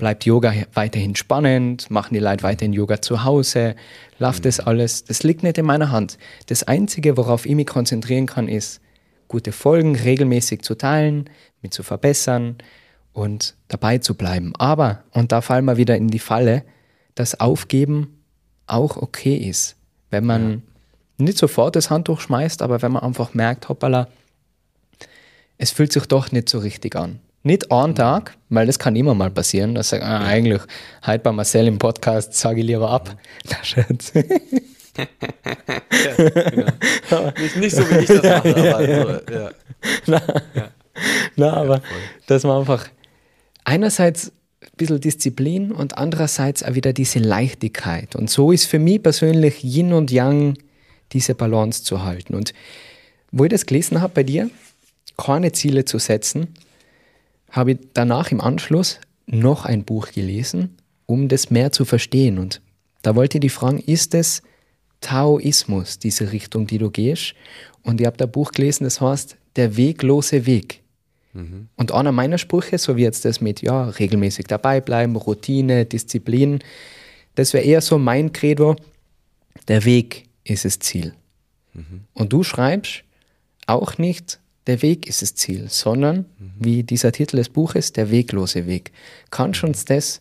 Bleibt 0.00 0.24
Yoga 0.24 0.54
weiterhin 0.72 1.14
spannend? 1.14 1.90
Machen 1.90 2.14
die 2.14 2.20
Leute 2.20 2.42
weiterhin 2.42 2.72
Yoga 2.72 3.02
zu 3.02 3.22
Hause? 3.22 3.76
Läuft 4.18 4.40
mhm. 4.40 4.44
das 4.44 4.58
alles? 4.58 5.04
Das 5.04 5.22
liegt 5.22 5.42
nicht 5.42 5.58
in 5.58 5.66
meiner 5.66 5.90
Hand. 5.90 6.16
Das 6.46 6.62
Einzige, 6.62 7.18
worauf 7.18 7.44
ich 7.44 7.54
mich 7.54 7.66
konzentrieren 7.66 8.24
kann, 8.24 8.48
ist, 8.48 8.80
gute 9.28 9.52
Folgen 9.52 9.94
regelmäßig 9.94 10.62
zu 10.62 10.74
teilen, 10.74 11.28
mit 11.60 11.74
zu 11.74 11.82
verbessern 11.82 12.56
und 13.12 13.54
dabei 13.68 13.98
zu 13.98 14.14
bleiben. 14.14 14.54
Aber, 14.56 15.04
und 15.12 15.32
da 15.32 15.42
fallen 15.42 15.66
wir 15.66 15.76
wieder 15.76 15.96
in 15.96 16.08
die 16.08 16.18
Falle, 16.18 16.64
dass 17.14 17.38
Aufgeben 17.38 18.22
auch 18.66 18.96
okay 18.96 19.36
ist. 19.36 19.76
Wenn 20.08 20.24
man 20.24 20.50
ja. 21.18 21.24
nicht 21.26 21.36
sofort 21.36 21.76
das 21.76 21.90
Handtuch 21.90 22.20
schmeißt, 22.20 22.62
aber 22.62 22.80
wenn 22.80 22.92
man 22.92 23.02
einfach 23.02 23.34
merkt, 23.34 23.68
hoppala, 23.68 24.08
es 25.58 25.72
fühlt 25.72 25.92
sich 25.92 26.06
doch 26.06 26.32
nicht 26.32 26.48
so 26.48 26.58
richtig 26.58 26.96
an. 26.96 27.20
Nicht 27.42 27.72
einen 27.72 27.94
Tag, 27.94 28.36
weil 28.50 28.66
das 28.66 28.78
kann 28.78 28.96
immer 28.96 29.14
mal 29.14 29.30
passieren, 29.30 29.74
dass 29.74 29.92
ich, 29.92 30.02
ah, 30.02 30.26
eigentlich, 30.26 30.60
heute 31.06 31.20
bei 31.20 31.32
Marcel 31.32 31.66
im 31.68 31.78
Podcast 31.78 32.34
sage 32.34 32.60
ich 32.60 32.66
lieber 32.66 32.90
ab. 32.90 33.16
Na, 33.48 33.64
Schatz. 33.64 34.12
ja, 34.14 34.24
genau. 37.10 37.32
nicht, 37.38 37.56
nicht, 37.56 37.76
so, 37.76 37.82
wie 37.90 37.98
ich 38.00 38.06
das 38.06 38.22
mache, 38.22 38.74
aber 38.74 38.76
also, 38.76 39.32
ja. 39.32 39.50
Na, 40.06 40.22
ja. 40.54 40.68
Na 41.36 41.52
aber 41.54 41.82
dass 42.26 42.44
man 42.44 42.58
einfach 42.58 42.86
einerseits 43.64 44.32
ein 44.60 44.68
bisschen 44.76 45.00
Disziplin 45.00 45.72
und 45.72 45.96
andererseits 45.96 46.62
auch 46.62 46.74
wieder 46.74 46.92
diese 46.92 47.20
Leichtigkeit. 47.20 48.16
Und 48.16 48.28
so 48.28 48.52
ist 48.52 48.66
für 48.66 48.78
mich 48.78 49.02
persönlich 49.02 49.64
Yin 49.64 49.94
und 49.94 50.10
Yang 50.10 50.58
diese 51.12 51.34
Balance 51.34 51.84
zu 51.84 52.02
halten. 52.02 52.34
Und 52.34 52.52
wo 53.32 53.44
ich 53.44 53.50
das 53.50 53.64
gelesen 53.64 54.02
habe 54.02 54.12
bei 54.14 54.24
dir, 54.24 54.50
keine 55.16 55.52
Ziele 55.52 55.86
zu 55.86 55.98
setzen, 55.98 56.54
habe 57.50 57.72
ich 57.72 57.78
danach 57.94 58.30
im 58.30 58.40
Anschluss 58.40 59.00
noch 59.26 59.64
ein 59.64 59.84
Buch 59.84 60.10
gelesen, 60.12 60.76
um 61.06 61.28
das 61.28 61.50
mehr 61.50 61.72
zu 61.72 61.84
verstehen. 61.84 62.38
Und 62.38 62.60
da 63.02 63.14
wollte 63.16 63.38
ich 63.38 63.42
die 63.42 63.48
fragen, 63.48 63.78
ist 63.78 64.14
es 64.14 64.42
Taoismus, 65.00 65.98
diese 65.98 66.32
Richtung, 66.32 66.66
die 66.66 66.78
du 66.78 66.90
gehst? 66.90 67.34
Und 67.82 68.00
ich 68.00 68.06
habe 68.06 68.16
da 68.16 68.26
Buch 68.26 68.52
gelesen, 68.52 68.84
das 68.84 69.00
heißt 69.00 69.36
Der 69.56 69.76
weglose 69.76 70.46
Weg. 70.46 70.82
Mhm. 71.32 71.68
Und 71.76 71.92
einer 71.92 72.12
meiner 72.12 72.38
Sprüche, 72.38 72.78
so 72.78 72.96
wie 72.96 73.02
jetzt 73.02 73.24
das 73.24 73.40
mit, 73.40 73.62
ja, 73.62 73.84
regelmäßig 73.84 74.46
dabei 74.46 74.80
bleiben, 74.80 75.16
Routine, 75.16 75.86
Disziplin, 75.86 76.60
das 77.34 77.52
wäre 77.52 77.64
eher 77.64 77.80
so 77.80 77.98
mein 77.98 78.32
Credo, 78.32 78.76
der 79.68 79.84
Weg 79.84 80.24
ist 80.44 80.64
das 80.64 80.78
Ziel. 80.78 81.14
Mhm. 81.74 82.02
Und 82.12 82.32
du 82.32 82.42
schreibst 82.42 83.04
auch 83.66 83.98
nicht, 83.98 84.39
der 84.66 84.82
Weg 84.82 85.06
ist 85.06 85.22
das 85.22 85.34
Ziel, 85.34 85.68
sondern, 85.68 86.26
mhm. 86.38 86.52
wie 86.58 86.82
dieser 86.82 87.12
Titel 87.12 87.36
des 87.36 87.48
Buches, 87.48 87.92
der 87.92 88.10
weglose 88.10 88.66
Weg. 88.66 88.92
Kannst 89.30 89.62
du 89.62 89.66
uns 89.66 89.84
das 89.84 90.20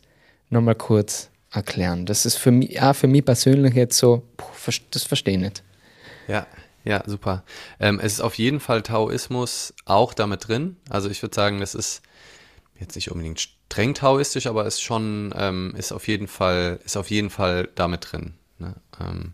nochmal 0.49 0.75
kurz 0.75 1.29
erklären? 1.51 2.05
Das 2.05 2.25
ist 2.25 2.37
für 2.37 2.51
mich, 2.51 2.71
ja, 2.71 2.93
für 2.93 3.07
mich 3.07 3.25
persönlich 3.25 3.73
jetzt 3.75 3.97
so, 3.97 4.23
das 4.91 5.03
verstehe 5.03 5.35
ich 5.35 5.41
nicht. 5.41 5.63
Ja, 6.27 6.47
ja, 6.83 7.03
super. 7.05 7.43
Ähm, 7.79 7.99
es 7.99 8.13
ist 8.13 8.21
auf 8.21 8.35
jeden 8.35 8.59
Fall 8.59 8.81
Taoismus 8.81 9.73
auch 9.85 10.13
damit 10.13 10.47
drin. 10.47 10.77
Also 10.89 11.09
ich 11.09 11.21
würde 11.21 11.35
sagen, 11.35 11.59
das 11.59 11.75
ist 11.75 12.01
jetzt 12.79 12.95
nicht 12.95 13.11
unbedingt 13.11 13.39
streng 13.41 13.93
taoistisch, 13.93 14.47
aber 14.47 14.65
ist 14.65 14.81
schon, 14.81 15.33
ähm, 15.35 15.73
ist 15.77 15.91
auf 15.91 16.07
jeden 16.07 16.27
Fall, 16.27 16.79
ist 16.85 16.97
auf 16.97 17.09
jeden 17.11 17.29
Fall 17.29 17.69
damit 17.75 18.11
drin. 18.11 18.33
Ne? 18.57 18.75
Ähm, 18.99 19.33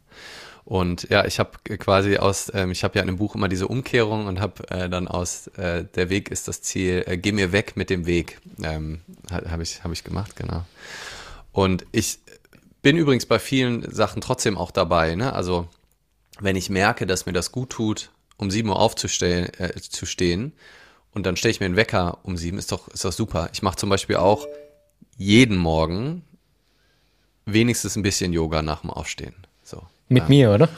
und 0.65 1.07
ja, 1.09 1.25
ich 1.25 1.37
habe 1.37 1.51
quasi 1.77 2.17
aus, 2.17 2.51
ähm, 2.55 2.71
ich 2.71 2.83
habe 2.83 2.95
ja 2.95 3.01
in 3.01 3.07
dem 3.07 3.17
Buch 3.17 3.35
immer 3.35 3.47
diese 3.47 3.67
Umkehrung 3.67 4.25
und 4.25 4.39
habe 4.41 4.67
äh, 4.69 4.89
dann 4.89 5.07
aus 5.07 5.47
äh, 5.57 5.85
der 5.95 6.09
Weg 6.09 6.31
ist 6.31 6.47
das 6.47 6.63
Ziel, 6.63 7.03
äh, 7.05 7.17
geh 7.17 7.31
mir 7.31 7.51
weg 7.51 7.73
mit 7.77 7.91
dem 7.91 8.07
Weg, 8.07 8.39
ähm, 8.63 9.01
habe 9.31 9.61
ich, 9.61 9.83
hab 9.83 9.91
ich 9.91 10.03
gemacht, 10.03 10.35
genau. 10.35 10.65
Und 11.51 11.85
ich 11.91 12.17
bin 12.81 12.97
übrigens 12.97 13.27
bei 13.27 13.37
vielen 13.37 13.89
Sachen 13.91 14.21
trotzdem 14.21 14.57
auch 14.57 14.71
dabei, 14.71 15.15
ne? 15.15 15.33
Also 15.33 15.67
wenn 16.39 16.55
ich 16.55 16.69
merke, 16.71 17.05
dass 17.05 17.27
mir 17.27 17.33
das 17.33 17.51
gut 17.51 17.69
tut, 17.69 18.09
um 18.37 18.49
sieben 18.49 18.69
Uhr 18.69 18.79
aufzustehen, 18.79 19.47
äh, 19.59 19.79
zu 19.79 20.07
stehen, 20.07 20.51
und 21.15 21.25
dann 21.25 21.37
stelle 21.37 21.51
ich 21.51 21.61
mir 21.61 21.67
einen 21.67 21.77
Wecker 21.77 22.17
um 22.23 22.35
sieben, 22.35 22.57
ist 22.57 22.73
doch, 22.73 22.89
ist 22.89 23.05
doch 23.05 23.13
super. 23.13 23.49
Ich 23.53 23.61
mache 23.61 23.77
zum 23.77 23.89
Beispiel 23.89 24.17
auch 24.17 24.45
jeden 25.15 25.55
Morgen 25.55 26.23
wenigstens 27.45 27.95
ein 27.95 28.03
bisschen 28.03 28.33
Yoga 28.33 28.61
nach 28.61 28.81
dem 28.81 28.89
Aufstehen. 28.89 29.33
Mit 30.07 30.23
ähm, 30.23 30.29
mir, 30.29 30.51
oder? 30.51 30.69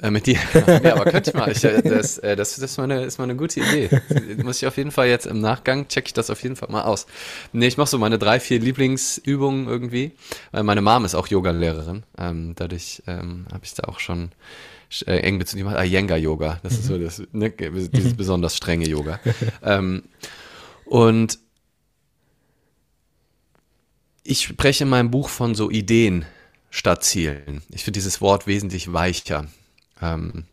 Äh, 0.00 0.10
mit 0.10 0.26
dir. 0.26 0.38
ja, 0.82 0.94
aber 0.96 1.04
könnte 1.04 1.30
ich 1.30 1.36
mal. 1.36 1.50
Ich, 1.52 1.62
äh, 1.62 1.82
das, 1.82 2.18
äh, 2.18 2.34
das, 2.34 2.56
das 2.56 2.70
ist, 2.70 2.78
mal 2.78 2.84
eine, 2.84 3.04
ist 3.04 3.18
mal 3.18 3.24
eine 3.24 3.36
gute 3.36 3.60
Idee. 3.60 3.88
Muss 4.42 4.62
ich 4.62 4.66
auf 4.66 4.76
jeden 4.76 4.90
Fall 4.90 5.08
jetzt 5.08 5.26
im 5.26 5.40
Nachgang, 5.40 5.88
checke 5.88 6.06
ich 6.06 6.12
das 6.12 6.30
auf 6.30 6.42
jeden 6.42 6.56
Fall 6.56 6.70
mal 6.70 6.82
aus. 6.82 7.06
Nee, 7.52 7.66
ich 7.66 7.76
mache 7.76 7.88
so 7.88 7.98
meine 7.98 8.18
drei, 8.18 8.40
vier 8.40 8.58
Lieblingsübungen 8.58 9.68
irgendwie. 9.68 10.12
Weil 10.50 10.62
meine 10.64 10.82
Mom 10.82 11.04
ist 11.04 11.14
auch 11.14 11.28
Yoga-Lehrerin. 11.28 12.02
Ähm, 12.18 12.54
dadurch 12.56 13.02
ähm, 13.06 13.46
habe 13.52 13.64
ich 13.64 13.74
da 13.74 13.84
auch 13.84 14.00
schon 14.00 14.32
äh, 15.06 15.18
eng 15.18 15.38
Bezug. 15.38 15.58
Die 15.58 15.64
macht 15.64 15.78
Iyengar-Yoga. 15.78 16.60
Das 16.62 16.72
mhm. 16.72 16.78
ist 16.78 16.86
so 16.86 16.98
das, 16.98 17.22
ne, 17.32 17.50
dieses 17.92 18.16
besonders 18.16 18.56
strenge 18.56 18.88
Yoga. 18.88 19.20
ähm, 19.62 20.02
und 20.86 21.38
ich 24.24 24.42
spreche 24.42 24.84
in 24.84 24.90
meinem 24.90 25.10
Buch 25.10 25.28
von 25.28 25.54
so 25.54 25.70
Ideen, 25.70 26.24
statt 26.72 27.04
Zielen. 27.04 27.62
Ich 27.68 27.84
finde 27.84 27.98
dieses 27.98 28.20
Wort 28.20 28.48
wesentlich 28.48 28.92
weicher. 28.92 29.46
Ähm, 30.00 30.46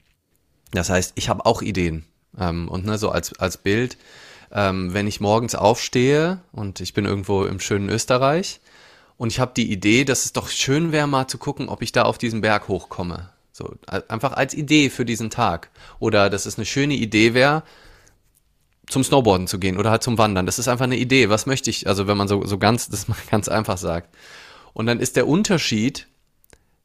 das 0.72 0.92
heißt, 0.92 1.14
ich 1.16 1.30
habe 1.30 1.46
auch 1.48 1.64
Ideen. 1.64 2.06
Ähm, 2.38 2.68
und 2.68 2.86
ne, 2.86 3.00
so 3.00 3.10
als, 3.10 3.40
als 3.40 3.58
Bild, 3.58 3.98
ähm, 4.52 4.94
wenn 4.94 5.08
ich 5.08 5.22
morgens 5.22 5.56
aufstehe 5.56 6.42
und 6.52 6.82
ich 6.82 6.94
bin 6.94 7.06
irgendwo 7.06 7.46
im 7.46 7.60
schönen 7.60 7.90
Österreich 7.90 8.60
und 9.18 9.32
ich 9.32 9.40
habe 9.40 9.54
die 9.56 9.72
Idee, 9.72 10.04
dass 10.04 10.26
es 10.26 10.34
doch 10.34 10.50
schön 10.50 10.92
wäre, 10.92 11.08
mal 11.08 11.28
zu 11.28 11.38
gucken, 11.38 11.70
ob 11.70 11.82
ich 11.82 11.94
da 11.94 12.04
auf 12.04 12.18
diesen 12.18 12.42
Berg 12.42 12.68
hochkomme. 12.68 13.30
So, 13.54 13.74
einfach 13.88 14.34
als 14.34 14.54
Idee 14.54 14.90
für 14.90 15.06
diesen 15.06 15.30
Tag. 15.30 15.70
Oder 16.00 16.30
dass 16.30 16.46
es 16.46 16.58
eine 16.58 16.66
schöne 16.66 16.96
Idee 16.96 17.34
wäre, 17.34 17.64
zum 18.88 19.04
Snowboarden 19.04 19.48
zu 19.48 19.60
gehen 19.60 19.78
oder 19.78 19.92
halt 19.92 20.04
zum 20.04 20.18
Wandern. 20.18 20.46
Das 20.46 20.60
ist 20.60 20.68
einfach 20.68 20.86
eine 20.86 20.98
Idee. 20.98 21.30
Was 21.30 21.46
möchte 21.46 21.70
ich, 21.70 21.88
also 21.88 22.08
wenn 22.08 22.18
man 22.18 22.28
so, 22.28 22.46
so 22.46 22.58
ganz, 22.58 22.90
das 22.90 23.06
ganz 23.32 23.48
einfach 23.48 23.78
sagt. 23.78 24.14
Und 24.80 24.86
dann 24.86 25.02
ist 25.02 25.18
der 25.18 25.28
Unterschied, 25.28 26.08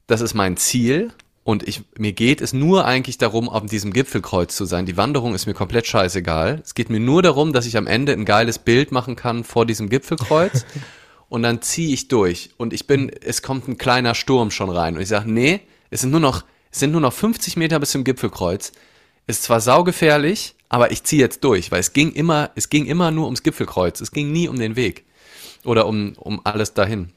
das 0.08 0.20
ist 0.20 0.34
mein 0.34 0.56
Ziel 0.56 1.12
und 1.44 1.62
ich, 1.62 1.82
mir 1.96 2.12
geht 2.12 2.40
es 2.40 2.52
nur 2.52 2.86
eigentlich 2.86 3.18
darum, 3.18 3.48
auf 3.48 3.66
diesem 3.66 3.92
Gipfelkreuz 3.92 4.56
zu 4.56 4.64
sein. 4.64 4.84
Die 4.84 4.96
Wanderung 4.96 5.32
ist 5.32 5.46
mir 5.46 5.54
komplett 5.54 5.86
scheißegal. 5.86 6.60
Es 6.64 6.74
geht 6.74 6.90
mir 6.90 6.98
nur 6.98 7.22
darum, 7.22 7.52
dass 7.52 7.66
ich 7.66 7.76
am 7.76 7.86
Ende 7.86 8.10
ein 8.10 8.24
geiles 8.24 8.58
Bild 8.58 8.90
machen 8.90 9.14
kann 9.14 9.44
vor 9.44 9.64
diesem 9.64 9.90
Gipfelkreuz 9.90 10.66
und 11.28 11.44
dann 11.44 11.62
ziehe 11.62 11.94
ich 11.94 12.08
durch 12.08 12.50
und 12.56 12.72
ich 12.72 12.88
bin, 12.88 13.10
es 13.10 13.42
kommt 13.42 13.68
ein 13.68 13.78
kleiner 13.78 14.16
Sturm 14.16 14.50
schon 14.50 14.70
rein 14.70 14.96
und 14.96 15.00
ich 15.00 15.08
sage, 15.08 15.30
nee, 15.30 15.60
es 15.90 16.00
sind 16.00 16.10
nur 16.10 16.18
noch, 16.18 16.44
es 16.72 16.80
sind 16.80 16.90
nur 16.90 17.00
noch 17.00 17.12
50 17.12 17.56
Meter 17.56 17.78
bis 17.78 17.92
zum 17.92 18.02
Gipfelkreuz. 18.02 18.72
Ist 19.28 19.44
zwar 19.44 19.60
saugefährlich, 19.60 20.56
aber 20.68 20.90
ich 20.90 21.04
ziehe 21.04 21.22
jetzt 21.22 21.44
durch, 21.44 21.70
weil 21.70 21.78
es 21.78 21.92
ging 21.92 22.10
immer, 22.10 22.50
es 22.56 22.70
ging 22.70 22.86
immer 22.86 23.12
nur 23.12 23.26
ums 23.26 23.44
Gipfelkreuz. 23.44 24.00
Es 24.00 24.10
ging 24.10 24.32
nie 24.32 24.48
um 24.48 24.58
den 24.58 24.74
Weg 24.74 25.04
oder 25.62 25.86
um, 25.86 26.14
um 26.16 26.40
alles 26.42 26.74
dahin. 26.74 27.12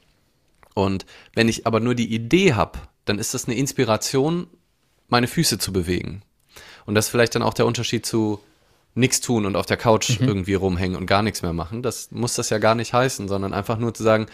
Und 0.78 1.06
wenn 1.34 1.48
ich 1.48 1.66
aber 1.66 1.80
nur 1.80 1.96
die 1.96 2.14
Idee 2.14 2.54
habe, 2.54 2.78
dann 3.04 3.18
ist 3.18 3.34
das 3.34 3.46
eine 3.46 3.56
Inspiration, 3.56 4.46
meine 5.08 5.26
Füße 5.26 5.58
zu 5.58 5.72
bewegen. 5.72 6.22
Und 6.86 6.94
das 6.94 7.06
ist 7.06 7.10
vielleicht 7.10 7.34
dann 7.34 7.42
auch 7.42 7.54
der 7.54 7.66
Unterschied 7.66 8.06
zu 8.06 8.38
nichts 8.94 9.20
tun 9.20 9.44
und 9.44 9.56
auf 9.56 9.66
der 9.66 9.76
Couch 9.76 10.20
mhm. 10.20 10.28
irgendwie 10.28 10.54
rumhängen 10.54 10.96
und 10.96 11.06
gar 11.06 11.22
nichts 11.22 11.42
mehr 11.42 11.52
machen. 11.52 11.82
Das 11.82 12.12
muss 12.12 12.36
das 12.36 12.50
ja 12.50 12.58
gar 12.58 12.76
nicht 12.76 12.92
heißen, 12.92 13.26
sondern 13.26 13.54
einfach 13.54 13.76
nur 13.76 13.92
zu 13.92 14.04
sagen, 14.04 14.26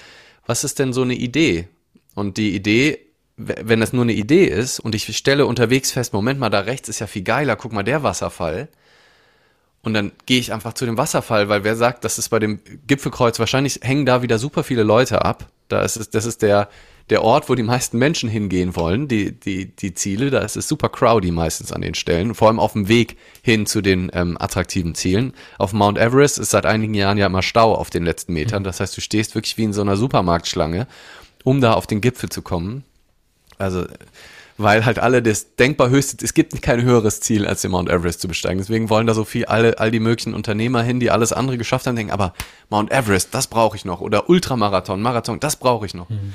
was 0.44 0.64
ist 0.64 0.78
denn 0.78 0.92
so 0.92 1.00
eine 1.00 1.14
Idee? 1.14 1.68
Und 2.14 2.36
die 2.36 2.54
Idee, 2.54 2.98
wenn 3.38 3.80
das 3.80 3.94
nur 3.94 4.02
eine 4.02 4.12
Idee 4.12 4.44
ist 4.44 4.80
und 4.80 4.94
ich 4.94 5.16
stelle 5.16 5.46
unterwegs 5.46 5.92
fest, 5.92 6.12
Moment 6.12 6.38
mal, 6.38 6.50
da 6.50 6.60
rechts 6.60 6.90
ist 6.90 6.98
ja 6.98 7.06
viel 7.06 7.22
geiler, 7.22 7.56
guck 7.56 7.72
mal, 7.72 7.84
der 7.84 8.02
Wasserfall. 8.02 8.68
Und 9.84 9.94
dann 9.94 10.12
gehe 10.26 10.40
ich 10.40 10.52
einfach 10.52 10.72
zu 10.72 10.86
dem 10.86 10.96
Wasserfall, 10.96 11.48
weil 11.48 11.62
wer 11.62 11.76
sagt, 11.76 12.04
das 12.04 12.18
ist 12.18 12.30
bei 12.30 12.38
dem 12.38 12.60
Gipfelkreuz, 12.86 13.38
wahrscheinlich 13.38 13.80
hängen 13.82 14.06
da 14.06 14.22
wieder 14.22 14.38
super 14.38 14.64
viele 14.64 14.82
Leute 14.82 15.24
ab 15.24 15.46
da 15.68 15.82
ist 15.82 15.96
es, 15.96 16.10
das 16.10 16.26
ist 16.26 16.42
der, 16.42 16.68
der 17.10 17.22
Ort, 17.22 17.48
wo 17.48 17.54
die 17.54 17.62
meisten 17.62 17.98
Menschen 17.98 18.28
hingehen 18.28 18.76
wollen, 18.76 19.08
die, 19.08 19.32
die, 19.32 19.74
die 19.74 19.94
Ziele. 19.94 20.30
Da 20.30 20.40
ist 20.40 20.56
es 20.56 20.68
super 20.68 20.88
crowdy 20.88 21.30
meistens 21.30 21.72
an 21.72 21.80
den 21.80 21.94
Stellen, 21.94 22.34
vor 22.34 22.48
allem 22.48 22.60
auf 22.60 22.72
dem 22.72 22.88
Weg 22.88 23.16
hin 23.42 23.66
zu 23.66 23.80
den 23.80 24.10
ähm, 24.14 24.36
attraktiven 24.38 24.94
Zielen. 24.94 25.32
Auf 25.58 25.72
Mount 25.72 25.98
Everest 25.98 26.38
ist 26.38 26.50
seit 26.50 26.66
einigen 26.66 26.94
Jahren 26.94 27.18
ja 27.18 27.26
immer 27.26 27.42
Stau 27.42 27.74
auf 27.74 27.90
den 27.90 28.04
letzten 28.04 28.34
Metern. 28.34 28.64
Das 28.64 28.80
heißt, 28.80 28.96
du 28.96 29.00
stehst 29.00 29.34
wirklich 29.34 29.56
wie 29.58 29.64
in 29.64 29.72
so 29.72 29.82
einer 29.82 29.96
Supermarktschlange, 29.96 30.86
um 31.44 31.60
da 31.60 31.74
auf 31.74 31.86
den 31.86 32.00
Gipfel 32.00 32.28
zu 32.28 32.42
kommen. 32.42 32.84
Also 33.58 33.86
weil 34.56 34.84
halt 34.84 34.98
alle 34.98 35.22
das 35.22 35.56
denkbar 35.56 35.90
höchste, 35.90 36.24
es 36.24 36.34
gibt 36.34 36.60
kein 36.62 36.82
höheres 36.82 37.20
Ziel, 37.20 37.46
als 37.46 37.62
den 37.62 37.72
Mount 37.72 37.88
Everest 37.88 38.20
zu 38.20 38.28
besteigen. 38.28 38.58
Deswegen 38.58 38.88
wollen 38.88 39.06
da 39.06 39.14
so 39.14 39.24
viel 39.24 39.46
alle, 39.46 39.78
all 39.78 39.90
die 39.90 40.00
möglichen 40.00 40.34
Unternehmer 40.34 40.82
hin, 40.82 41.00
die 41.00 41.10
alles 41.10 41.32
andere 41.32 41.58
geschafft 41.58 41.86
haben, 41.86 41.96
denken, 41.96 42.12
aber 42.12 42.34
Mount 42.70 42.92
Everest, 42.92 43.34
das 43.34 43.48
brauche 43.48 43.76
ich 43.76 43.84
noch. 43.84 44.00
Oder 44.00 44.28
Ultramarathon, 44.28 45.02
Marathon, 45.02 45.40
das 45.40 45.56
brauche 45.56 45.86
ich 45.86 45.94
noch. 45.94 46.08
Mhm. 46.08 46.34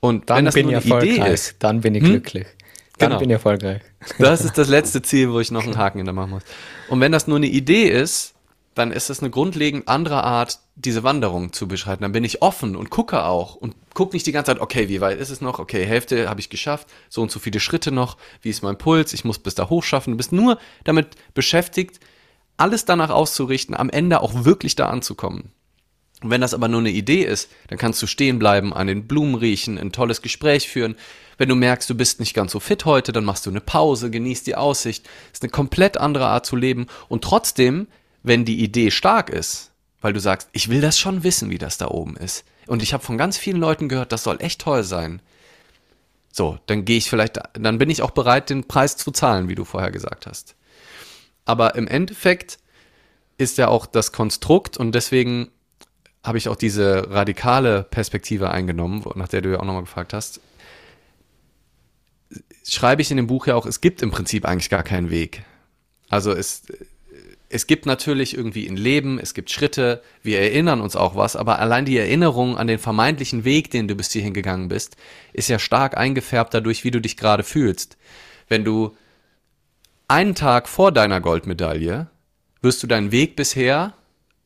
Und 0.00 0.30
dann 0.30 0.38
wenn 0.38 0.44
das 0.44 0.54
bin 0.54 0.66
nur 0.66 0.76
eine 0.76 1.04
Idee 1.04 1.32
ist, 1.32 1.56
dann 1.58 1.80
bin 1.80 1.94
ich 1.94 2.02
hm? 2.02 2.10
glücklich. 2.10 2.46
Dann 2.98 3.08
genau. 3.08 3.20
bin 3.20 3.30
ich 3.30 3.34
erfolgreich. 3.34 3.82
Das 4.18 4.44
ist 4.44 4.56
das 4.56 4.68
letzte 4.68 5.02
Ziel, 5.02 5.32
wo 5.32 5.40
ich 5.40 5.50
noch 5.50 5.64
einen 5.64 5.76
Haken 5.76 5.98
in 5.98 6.04
der 6.04 6.14
machen 6.14 6.30
muss. 6.30 6.42
Und 6.88 7.00
wenn 7.00 7.12
das 7.12 7.26
nur 7.26 7.36
eine 7.36 7.46
Idee 7.46 7.88
ist, 7.88 8.35
dann 8.76 8.92
ist 8.92 9.08
es 9.08 9.20
eine 9.20 9.30
grundlegend 9.30 9.88
andere 9.88 10.22
Art, 10.22 10.60
diese 10.74 11.02
Wanderung 11.02 11.54
zu 11.54 11.66
beschreiten. 11.66 12.02
Dann 12.02 12.12
bin 12.12 12.24
ich 12.24 12.42
offen 12.42 12.76
und 12.76 12.90
gucke 12.90 13.24
auch 13.24 13.54
und 13.54 13.74
gucke 13.94 14.14
nicht 14.14 14.26
die 14.26 14.32
ganze 14.32 14.52
Zeit, 14.52 14.60
okay, 14.60 14.90
wie 14.90 15.00
weit 15.00 15.18
ist 15.18 15.30
es 15.30 15.40
noch? 15.40 15.58
Okay, 15.58 15.84
Hälfte 15.86 16.28
habe 16.28 16.40
ich 16.40 16.50
geschafft, 16.50 16.86
so 17.08 17.22
und 17.22 17.30
so 17.30 17.38
viele 17.38 17.58
Schritte 17.58 17.90
noch, 17.90 18.18
wie 18.42 18.50
ist 18.50 18.62
mein 18.62 18.76
Puls? 18.76 19.14
Ich 19.14 19.24
muss 19.24 19.38
bis 19.38 19.54
da 19.54 19.70
hochschaffen. 19.70 20.12
Du 20.12 20.18
bist 20.18 20.30
nur 20.30 20.58
damit 20.84 21.16
beschäftigt, 21.32 22.00
alles 22.58 22.84
danach 22.84 23.08
auszurichten, 23.08 23.74
am 23.74 23.88
Ende 23.88 24.20
auch 24.20 24.44
wirklich 24.44 24.76
da 24.76 24.90
anzukommen. 24.90 25.52
Und 26.22 26.28
wenn 26.28 26.42
das 26.42 26.52
aber 26.52 26.68
nur 26.68 26.80
eine 26.80 26.90
Idee 26.90 27.24
ist, 27.24 27.50
dann 27.68 27.78
kannst 27.78 28.02
du 28.02 28.06
stehen 28.06 28.38
bleiben, 28.38 28.74
an 28.74 28.88
den 28.88 29.06
Blumen 29.06 29.36
riechen, 29.36 29.78
ein 29.78 29.92
tolles 29.92 30.20
Gespräch 30.20 30.68
führen. 30.68 30.96
Wenn 31.38 31.48
du 31.48 31.54
merkst, 31.54 31.88
du 31.88 31.94
bist 31.94 32.20
nicht 32.20 32.34
ganz 32.34 32.52
so 32.52 32.60
fit 32.60 32.84
heute, 32.84 33.12
dann 33.12 33.24
machst 33.24 33.46
du 33.46 33.50
eine 33.50 33.60
Pause, 33.62 34.10
genießt 34.10 34.46
die 34.46 34.54
Aussicht. 34.54 35.06
Das 35.06 35.38
ist 35.38 35.42
eine 35.42 35.50
komplett 35.50 35.96
andere 35.96 36.26
Art 36.26 36.44
zu 36.44 36.56
leben 36.56 36.86
und 37.08 37.24
trotzdem 37.24 37.86
wenn 38.26 38.44
die 38.44 38.62
Idee 38.62 38.90
stark 38.90 39.30
ist, 39.30 39.70
weil 40.00 40.12
du 40.12 40.18
sagst, 40.18 40.48
ich 40.52 40.68
will 40.68 40.80
das 40.80 40.98
schon 40.98 41.22
wissen, 41.22 41.48
wie 41.48 41.58
das 41.58 41.78
da 41.78 41.88
oben 41.88 42.16
ist. 42.16 42.44
Und 42.66 42.82
ich 42.82 42.92
habe 42.92 43.04
von 43.04 43.16
ganz 43.16 43.38
vielen 43.38 43.60
Leuten 43.60 43.88
gehört, 43.88 44.10
das 44.10 44.24
soll 44.24 44.38
echt 44.40 44.60
toll 44.60 44.82
sein. 44.82 45.22
So, 46.32 46.58
dann 46.66 46.84
gehe 46.84 46.98
ich 46.98 47.08
vielleicht, 47.08 47.38
dann 47.54 47.78
bin 47.78 47.88
ich 47.88 48.02
auch 48.02 48.10
bereit, 48.10 48.50
den 48.50 48.64
Preis 48.64 48.96
zu 48.96 49.12
zahlen, 49.12 49.48
wie 49.48 49.54
du 49.54 49.64
vorher 49.64 49.92
gesagt 49.92 50.26
hast. 50.26 50.56
Aber 51.44 51.76
im 51.76 51.86
Endeffekt 51.86 52.58
ist 53.38 53.58
ja 53.58 53.68
auch 53.68 53.86
das 53.86 54.10
Konstrukt 54.10 54.76
und 54.76 54.92
deswegen 54.92 55.48
habe 56.24 56.38
ich 56.38 56.48
auch 56.48 56.56
diese 56.56 57.08
radikale 57.10 57.84
Perspektive 57.84 58.50
eingenommen, 58.50 59.04
nach 59.14 59.28
der 59.28 59.40
du 59.40 59.52
ja 59.52 59.60
auch 59.60 59.64
nochmal 59.64 59.84
gefragt 59.84 60.12
hast. 60.12 60.40
Schreibe 62.68 63.02
ich 63.02 63.12
in 63.12 63.18
dem 63.18 63.28
Buch 63.28 63.46
ja 63.46 63.54
auch, 63.54 63.66
es 63.66 63.80
gibt 63.80 64.02
im 64.02 64.10
Prinzip 64.10 64.44
eigentlich 64.44 64.68
gar 64.68 64.82
keinen 64.82 65.10
Weg. 65.10 65.44
Also 66.08 66.32
es, 66.32 66.62
es 67.56 67.66
gibt 67.66 67.86
natürlich 67.86 68.36
irgendwie 68.36 68.68
ein 68.68 68.76
Leben, 68.76 69.18
es 69.18 69.32
gibt 69.32 69.50
Schritte, 69.50 70.02
wir 70.22 70.40
erinnern 70.40 70.82
uns 70.82 70.94
auch 70.94 71.16
was, 71.16 71.36
aber 71.36 71.58
allein 71.58 71.86
die 71.86 71.96
Erinnerung 71.96 72.58
an 72.58 72.66
den 72.66 72.78
vermeintlichen 72.78 73.44
Weg, 73.44 73.70
den 73.70 73.88
du 73.88 73.94
bis 73.94 74.12
hierhin 74.12 74.34
gegangen 74.34 74.68
bist, 74.68 74.96
ist 75.32 75.48
ja 75.48 75.58
stark 75.58 75.96
eingefärbt 75.96 76.52
dadurch, 76.52 76.84
wie 76.84 76.90
du 76.90 77.00
dich 77.00 77.16
gerade 77.16 77.42
fühlst. 77.42 77.96
Wenn 78.46 78.62
du 78.62 78.94
einen 80.06 80.34
Tag 80.34 80.68
vor 80.68 80.92
deiner 80.92 81.22
Goldmedaille 81.22 82.08
wirst 82.60 82.82
du 82.82 82.86
deinen 82.86 83.10
Weg 83.10 83.36
bisher 83.36 83.94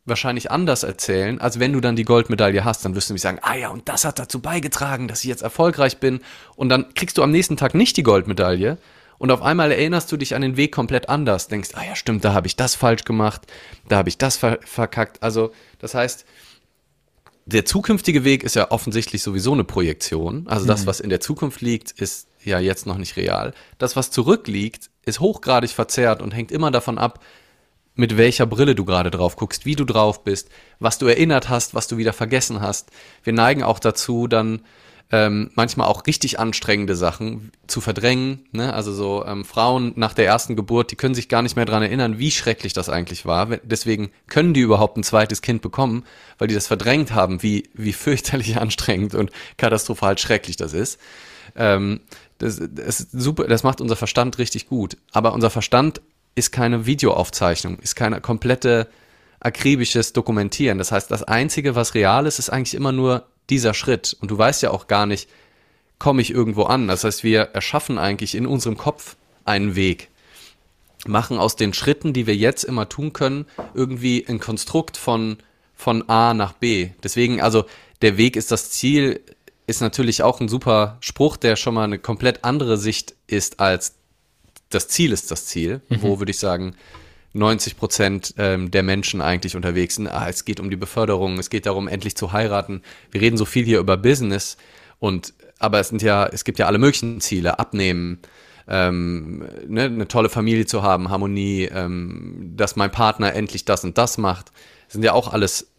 wahrscheinlich 0.04 0.50
anders 0.50 0.84
erzählen, 0.84 1.40
als 1.40 1.58
wenn 1.58 1.72
du 1.72 1.80
dann 1.80 1.96
die 1.96 2.04
Goldmedaille 2.04 2.64
hast. 2.64 2.84
Dann 2.84 2.94
wirst 2.94 3.08
du 3.08 3.12
nämlich 3.12 3.22
sagen, 3.22 3.38
ah 3.42 3.54
ja, 3.54 3.70
und 3.70 3.88
das 3.88 4.04
hat 4.04 4.18
dazu 4.18 4.40
beigetragen, 4.40 5.08
dass 5.08 5.20
ich 5.20 5.28
jetzt 5.28 5.42
erfolgreich 5.42 5.98
bin. 5.98 6.20
Und 6.56 6.68
dann 6.68 6.94
kriegst 6.94 7.18
du 7.18 7.22
am 7.22 7.30
nächsten 7.30 7.56
Tag 7.56 7.74
nicht 7.74 7.96
die 7.96 8.02
Goldmedaille, 8.02 8.78
und 9.20 9.30
auf 9.30 9.42
einmal 9.42 9.70
erinnerst 9.70 10.10
du 10.10 10.16
dich 10.16 10.34
an 10.34 10.40
den 10.40 10.56
Weg 10.56 10.72
komplett 10.72 11.10
anders, 11.10 11.46
denkst, 11.46 11.72
ah 11.74 11.84
ja, 11.84 11.94
stimmt, 11.94 12.24
da 12.24 12.32
habe 12.32 12.46
ich 12.46 12.56
das 12.56 12.74
falsch 12.74 13.04
gemacht, 13.04 13.42
da 13.86 13.98
habe 13.98 14.08
ich 14.08 14.16
das 14.16 14.38
ver 14.38 14.58
verkackt. 14.64 15.22
Also, 15.22 15.52
das 15.78 15.92
heißt, 15.92 16.24
der 17.44 17.66
zukünftige 17.66 18.24
Weg 18.24 18.42
ist 18.42 18.56
ja 18.56 18.70
offensichtlich 18.70 19.22
sowieso 19.22 19.52
eine 19.52 19.64
Projektion. 19.64 20.48
Also 20.48 20.64
das, 20.64 20.82
mhm. 20.82 20.86
was 20.86 21.00
in 21.00 21.10
der 21.10 21.20
Zukunft 21.20 21.60
liegt, 21.60 21.90
ist 21.90 22.28
ja 22.44 22.60
jetzt 22.60 22.86
noch 22.86 22.96
nicht 22.96 23.18
real. 23.18 23.52
Das, 23.76 23.94
was 23.94 24.10
zurückliegt, 24.10 24.88
ist 25.04 25.20
hochgradig 25.20 25.72
verzerrt 25.72 26.22
und 26.22 26.32
hängt 26.32 26.50
immer 26.50 26.70
davon 26.70 26.96
ab, 26.96 27.22
mit 27.94 28.16
welcher 28.16 28.46
Brille 28.46 28.74
du 28.74 28.86
gerade 28.86 29.10
drauf 29.10 29.36
guckst, 29.36 29.66
wie 29.66 29.76
du 29.76 29.84
drauf 29.84 30.24
bist, 30.24 30.48
was 30.78 30.96
du 30.96 31.06
erinnert 31.06 31.50
hast, 31.50 31.74
was 31.74 31.88
du 31.88 31.98
wieder 31.98 32.14
vergessen 32.14 32.62
hast. 32.62 32.88
Wir 33.22 33.34
neigen 33.34 33.64
auch 33.64 33.80
dazu, 33.80 34.28
dann 34.28 34.62
ähm, 35.12 35.50
manchmal 35.54 35.88
auch 35.88 36.06
richtig 36.06 36.38
anstrengende 36.38 36.94
Sachen 36.94 37.50
zu 37.66 37.80
verdrängen. 37.80 38.46
Ne? 38.52 38.72
Also 38.72 38.92
so 38.92 39.24
ähm, 39.26 39.44
Frauen 39.44 39.92
nach 39.96 40.14
der 40.14 40.26
ersten 40.26 40.54
Geburt, 40.54 40.92
die 40.92 40.96
können 40.96 41.14
sich 41.14 41.28
gar 41.28 41.42
nicht 41.42 41.56
mehr 41.56 41.64
dran 41.64 41.82
erinnern, 41.82 42.18
wie 42.18 42.30
schrecklich 42.30 42.74
das 42.74 42.88
eigentlich 42.88 43.26
war. 43.26 43.46
Deswegen 43.64 44.12
können 44.28 44.54
die 44.54 44.60
überhaupt 44.60 44.96
ein 44.96 45.02
zweites 45.02 45.42
Kind 45.42 45.62
bekommen, 45.62 46.04
weil 46.38 46.46
die 46.46 46.54
das 46.54 46.68
verdrängt 46.68 47.12
haben, 47.12 47.42
wie, 47.42 47.68
wie 47.74 47.92
fürchterlich 47.92 48.56
anstrengend 48.60 49.14
und 49.14 49.30
katastrophal 49.56 50.16
schrecklich 50.16 50.56
das 50.56 50.74
ist. 50.74 51.00
Ähm, 51.56 52.00
das, 52.38 52.60
das, 52.60 53.00
ist 53.00 53.12
super, 53.12 53.48
das 53.48 53.64
macht 53.64 53.80
unser 53.80 53.96
Verstand 53.96 54.38
richtig 54.38 54.68
gut. 54.68 54.96
Aber 55.12 55.34
unser 55.34 55.50
Verstand 55.50 56.00
ist 56.36 56.52
keine 56.52 56.86
Videoaufzeichnung, 56.86 57.80
ist 57.80 57.96
keine 57.96 58.20
komplette 58.20 58.88
akribisches 59.40 60.12
Dokumentieren. 60.12 60.78
Das 60.78 60.92
heißt, 60.92 61.10
das 61.10 61.24
Einzige, 61.24 61.74
was 61.74 61.94
real 61.94 62.26
ist, 62.26 62.38
ist 62.38 62.50
eigentlich 62.50 62.74
immer 62.74 62.92
nur 62.92 63.26
dieser 63.50 63.74
Schritt. 63.74 64.16
Und 64.20 64.30
du 64.30 64.38
weißt 64.38 64.62
ja 64.62 64.70
auch 64.70 64.86
gar 64.86 65.06
nicht, 65.06 65.28
komme 65.98 66.22
ich 66.22 66.30
irgendwo 66.30 66.64
an. 66.64 66.88
Das 66.88 67.04
heißt, 67.04 67.24
wir 67.24 67.40
erschaffen 67.52 67.98
eigentlich 67.98 68.34
in 68.34 68.46
unserem 68.46 68.76
Kopf 68.76 69.16
einen 69.44 69.74
Weg, 69.76 70.08
machen 71.06 71.38
aus 71.38 71.56
den 71.56 71.74
Schritten, 71.74 72.12
die 72.12 72.26
wir 72.26 72.36
jetzt 72.36 72.64
immer 72.64 72.88
tun 72.88 73.12
können, 73.12 73.46
irgendwie 73.74 74.24
ein 74.28 74.40
Konstrukt 74.40 74.96
von, 74.96 75.38
von 75.74 76.08
A 76.08 76.34
nach 76.34 76.52
B. 76.52 76.90
Deswegen, 77.02 77.40
also 77.40 77.64
der 78.02 78.16
Weg 78.16 78.36
ist 78.36 78.50
das 78.50 78.70
Ziel, 78.70 79.20
ist 79.66 79.80
natürlich 79.80 80.22
auch 80.22 80.40
ein 80.40 80.48
super 80.48 80.96
Spruch, 81.00 81.36
der 81.36 81.56
schon 81.56 81.74
mal 81.74 81.84
eine 81.84 81.98
komplett 81.98 82.44
andere 82.44 82.76
Sicht 82.76 83.14
ist 83.26 83.60
als 83.60 83.94
das 84.70 84.88
Ziel 84.88 85.12
ist 85.12 85.30
das 85.30 85.46
Ziel, 85.46 85.82
mhm. 85.88 86.02
wo 86.02 86.18
würde 86.18 86.30
ich 86.30 86.38
sagen, 86.38 86.76
90 87.32 87.76
Prozent 87.76 88.34
ähm, 88.38 88.70
der 88.70 88.82
Menschen 88.82 89.20
eigentlich 89.20 89.54
unterwegs 89.56 89.96
sind. 89.96 90.08
Ah, 90.08 90.28
es 90.28 90.44
geht 90.44 90.60
um 90.60 90.70
die 90.70 90.76
Beförderung, 90.76 91.38
es 91.38 91.50
geht 91.50 91.66
darum, 91.66 91.86
endlich 91.88 92.16
zu 92.16 92.32
heiraten. 92.32 92.82
Wir 93.10 93.20
reden 93.20 93.36
so 93.36 93.44
viel 93.44 93.64
hier 93.64 93.78
über 93.78 93.96
Business 93.96 94.56
und 94.98 95.32
aber 95.58 95.78
es 95.78 95.88
sind 95.88 96.02
ja, 96.02 96.26
es 96.26 96.44
gibt 96.44 96.58
ja 96.58 96.66
alle 96.66 96.78
möglichen 96.78 97.20
Ziele, 97.20 97.58
abnehmen, 97.58 98.18
ähm, 98.66 99.46
ne, 99.68 99.82
eine 99.82 100.08
tolle 100.08 100.28
Familie 100.28 100.64
zu 100.64 100.82
haben, 100.82 101.10
Harmonie, 101.10 101.64
ähm, 101.64 102.52
dass 102.56 102.76
mein 102.76 102.90
Partner 102.90 103.34
endlich 103.34 103.64
das 103.64 103.84
und 103.84 103.98
das 103.98 104.16
macht. 104.16 104.50
Das 104.86 104.94
sind 104.94 105.02
ja 105.02 105.12
auch 105.12 105.32
alles, 105.32 105.72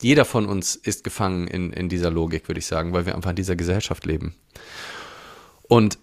jeder 0.00 0.24
von 0.24 0.46
uns 0.46 0.74
ist 0.74 1.04
gefangen 1.04 1.48
in, 1.48 1.72
in 1.72 1.88
dieser 1.88 2.10
Logik, 2.10 2.48
würde 2.48 2.58
ich 2.58 2.66
sagen, 2.66 2.92
weil 2.92 3.04
wir 3.04 3.14
einfach 3.14 3.30
in 3.30 3.36
dieser 3.36 3.56
Gesellschaft 3.56 4.06
leben. 4.06 4.34
Und 5.62 5.98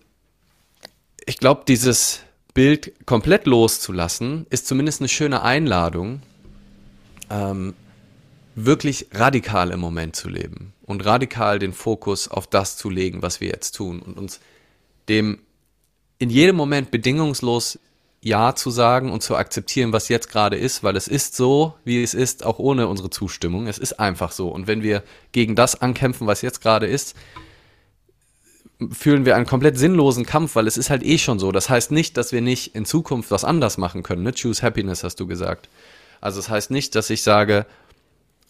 ich 1.25 1.37
glaube, 1.37 1.63
dieses 1.67 2.21
Bild 2.53 2.93
komplett 3.05 3.45
loszulassen, 3.45 4.45
ist 4.49 4.67
zumindest 4.67 5.01
eine 5.01 5.09
schöne 5.09 5.41
Einladung, 5.41 6.21
ähm, 7.29 7.73
wirklich 8.55 9.07
radikal 9.11 9.71
im 9.71 9.79
Moment 9.79 10.15
zu 10.15 10.29
leben 10.29 10.73
und 10.83 11.03
radikal 11.05 11.57
den 11.57 11.73
Fokus 11.73 12.27
auf 12.27 12.45
das 12.45 12.77
zu 12.77 12.89
legen, 12.89 13.21
was 13.21 13.41
wir 13.41 13.47
jetzt 13.47 13.71
tun 13.71 14.01
und 14.01 14.17
uns 14.17 14.39
dem 15.09 15.39
in 16.19 16.29
jedem 16.29 16.55
Moment 16.55 16.91
bedingungslos 16.91 17.79
Ja 18.21 18.55
zu 18.55 18.69
sagen 18.69 19.11
und 19.11 19.23
zu 19.23 19.35
akzeptieren, 19.35 19.91
was 19.91 20.07
jetzt 20.07 20.29
gerade 20.29 20.55
ist, 20.55 20.83
weil 20.83 20.95
es 20.95 21.07
ist 21.07 21.35
so, 21.35 21.73
wie 21.83 22.01
es 22.01 22.13
ist, 22.13 22.45
auch 22.45 22.59
ohne 22.59 22.87
unsere 22.87 23.09
Zustimmung. 23.09 23.67
Es 23.67 23.77
ist 23.77 23.99
einfach 23.99 24.31
so. 24.31 24.47
Und 24.47 24.67
wenn 24.67 24.83
wir 24.83 25.03
gegen 25.31 25.55
das 25.55 25.81
ankämpfen, 25.81 26.27
was 26.27 26.41
jetzt 26.41 26.61
gerade 26.61 26.85
ist, 26.85 27.15
fühlen 28.91 29.25
wir 29.25 29.35
einen 29.35 29.45
komplett 29.45 29.77
sinnlosen 29.77 30.25
Kampf, 30.25 30.55
weil 30.55 30.67
es 30.67 30.77
ist 30.77 30.89
halt 30.89 31.03
eh 31.03 31.17
schon 31.17 31.39
so. 31.39 31.51
Das 31.51 31.69
heißt 31.69 31.91
nicht, 31.91 32.17
dass 32.17 32.31
wir 32.31 32.41
nicht 32.41 32.75
in 32.75 32.85
Zukunft 32.85 33.31
was 33.31 33.43
anders 33.43 33.77
machen 33.77 34.03
können. 34.03 34.23
Ne? 34.23 34.33
Choose 34.33 34.61
Happiness 34.61 35.03
hast 35.03 35.19
du 35.19 35.27
gesagt. 35.27 35.69
Also 36.21 36.39
es 36.39 36.45
das 36.45 36.53
heißt 36.53 36.71
nicht, 36.71 36.95
dass 36.95 37.09
ich 37.09 37.21
sage, 37.21 37.65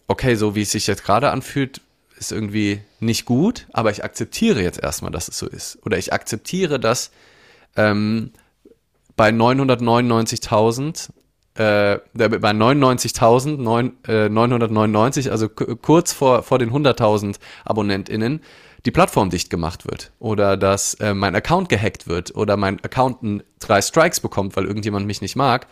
okay, 0.06 0.36
so 0.36 0.54
wie 0.54 0.62
es 0.62 0.70
sich 0.70 0.86
jetzt 0.86 1.04
gerade 1.04 1.30
anfühlt, 1.30 1.80
ist 2.18 2.32
irgendwie 2.32 2.80
nicht 3.00 3.24
gut, 3.24 3.66
aber 3.72 3.90
ich 3.90 4.04
akzeptiere 4.04 4.62
jetzt 4.62 4.80
erstmal, 4.80 5.10
dass 5.10 5.28
es 5.28 5.38
so 5.38 5.48
ist. 5.48 5.78
Oder 5.84 5.98
ich 5.98 6.12
akzeptiere, 6.12 6.78
dass 6.78 7.10
ähm, 7.76 8.30
bei 9.16 9.30
999.000 9.30 11.08
äh, 11.56 12.00
bei 12.14 12.50
99.999, 12.50 15.26
äh, 15.26 15.30
also 15.30 15.48
kurz 15.48 16.12
vor, 16.12 16.42
vor 16.42 16.58
den 16.58 16.72
100.000 16.72 17.36
AbonnentInnen, 17.64 18.40
die 18.84 18.90
Plattform 18.90 19.30
dicht 19.30 19.50
gemacht 19.50 19.86
wird 19.86 20.12
oder 20.18 20.56
dass 20.56 20.94
äh, 20.94 21.14
mein 21.14 21.34
Account 21.34 21.68
gehackt 21.68 22.06
wird 22.06 22.34
oder 22.34 22.56
mein 22.56 22.82
Account 22.84 23.44
drei 23.58 23.80
Strikes 23.80 24.20
bekommt, 24.20 24.56
weil 24.56 24.66
irgendjemand 24.66 25.06
mich 25.06 25.22
nicht 25.22 25.36
mag, 25.36 25.66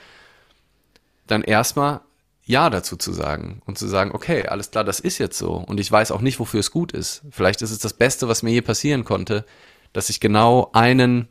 dann 1.27 1.43
erstmal 1.43 2.01
Ja 2.45 2.71
dazu 2.71 2.97
zu 2.97 3.13
sagen 3.13 3.63
und 3.67 3.79
zu 3.79 3.87
sagen, 3.87 4.13
okay, 4.13 4.47
alles 4.47 4.71
klar, 4.71 4.85
das 4.85 4.99
ist 4.99 5.19
jetzt 5.19 5.39
so 5.39 5.53
und 5.55 5.79
ich 5.79 5.93
weiß 5.93 6.11
auch 6.11 6.21
nicht, 6.21 6.41
wofür 6.41 6.61
es 6.61 6.71
gut 6.71 6.93
ist. 6.93 7.23
Vielleicht 7.31 7.63
ist 7.63 7.71
es 7.71 7.79
das 7.79 7.93
Beste, 7.93 8.29
was 8.29 8.43
mir 8.43 8.51
je 8.51 8.63
passieren 8.63 9.05
konnte, 9.05 9.45
dass 9.93 10.09
ich 10.09 10.19
genau 10.19 10.71
einen, 10.73 11.29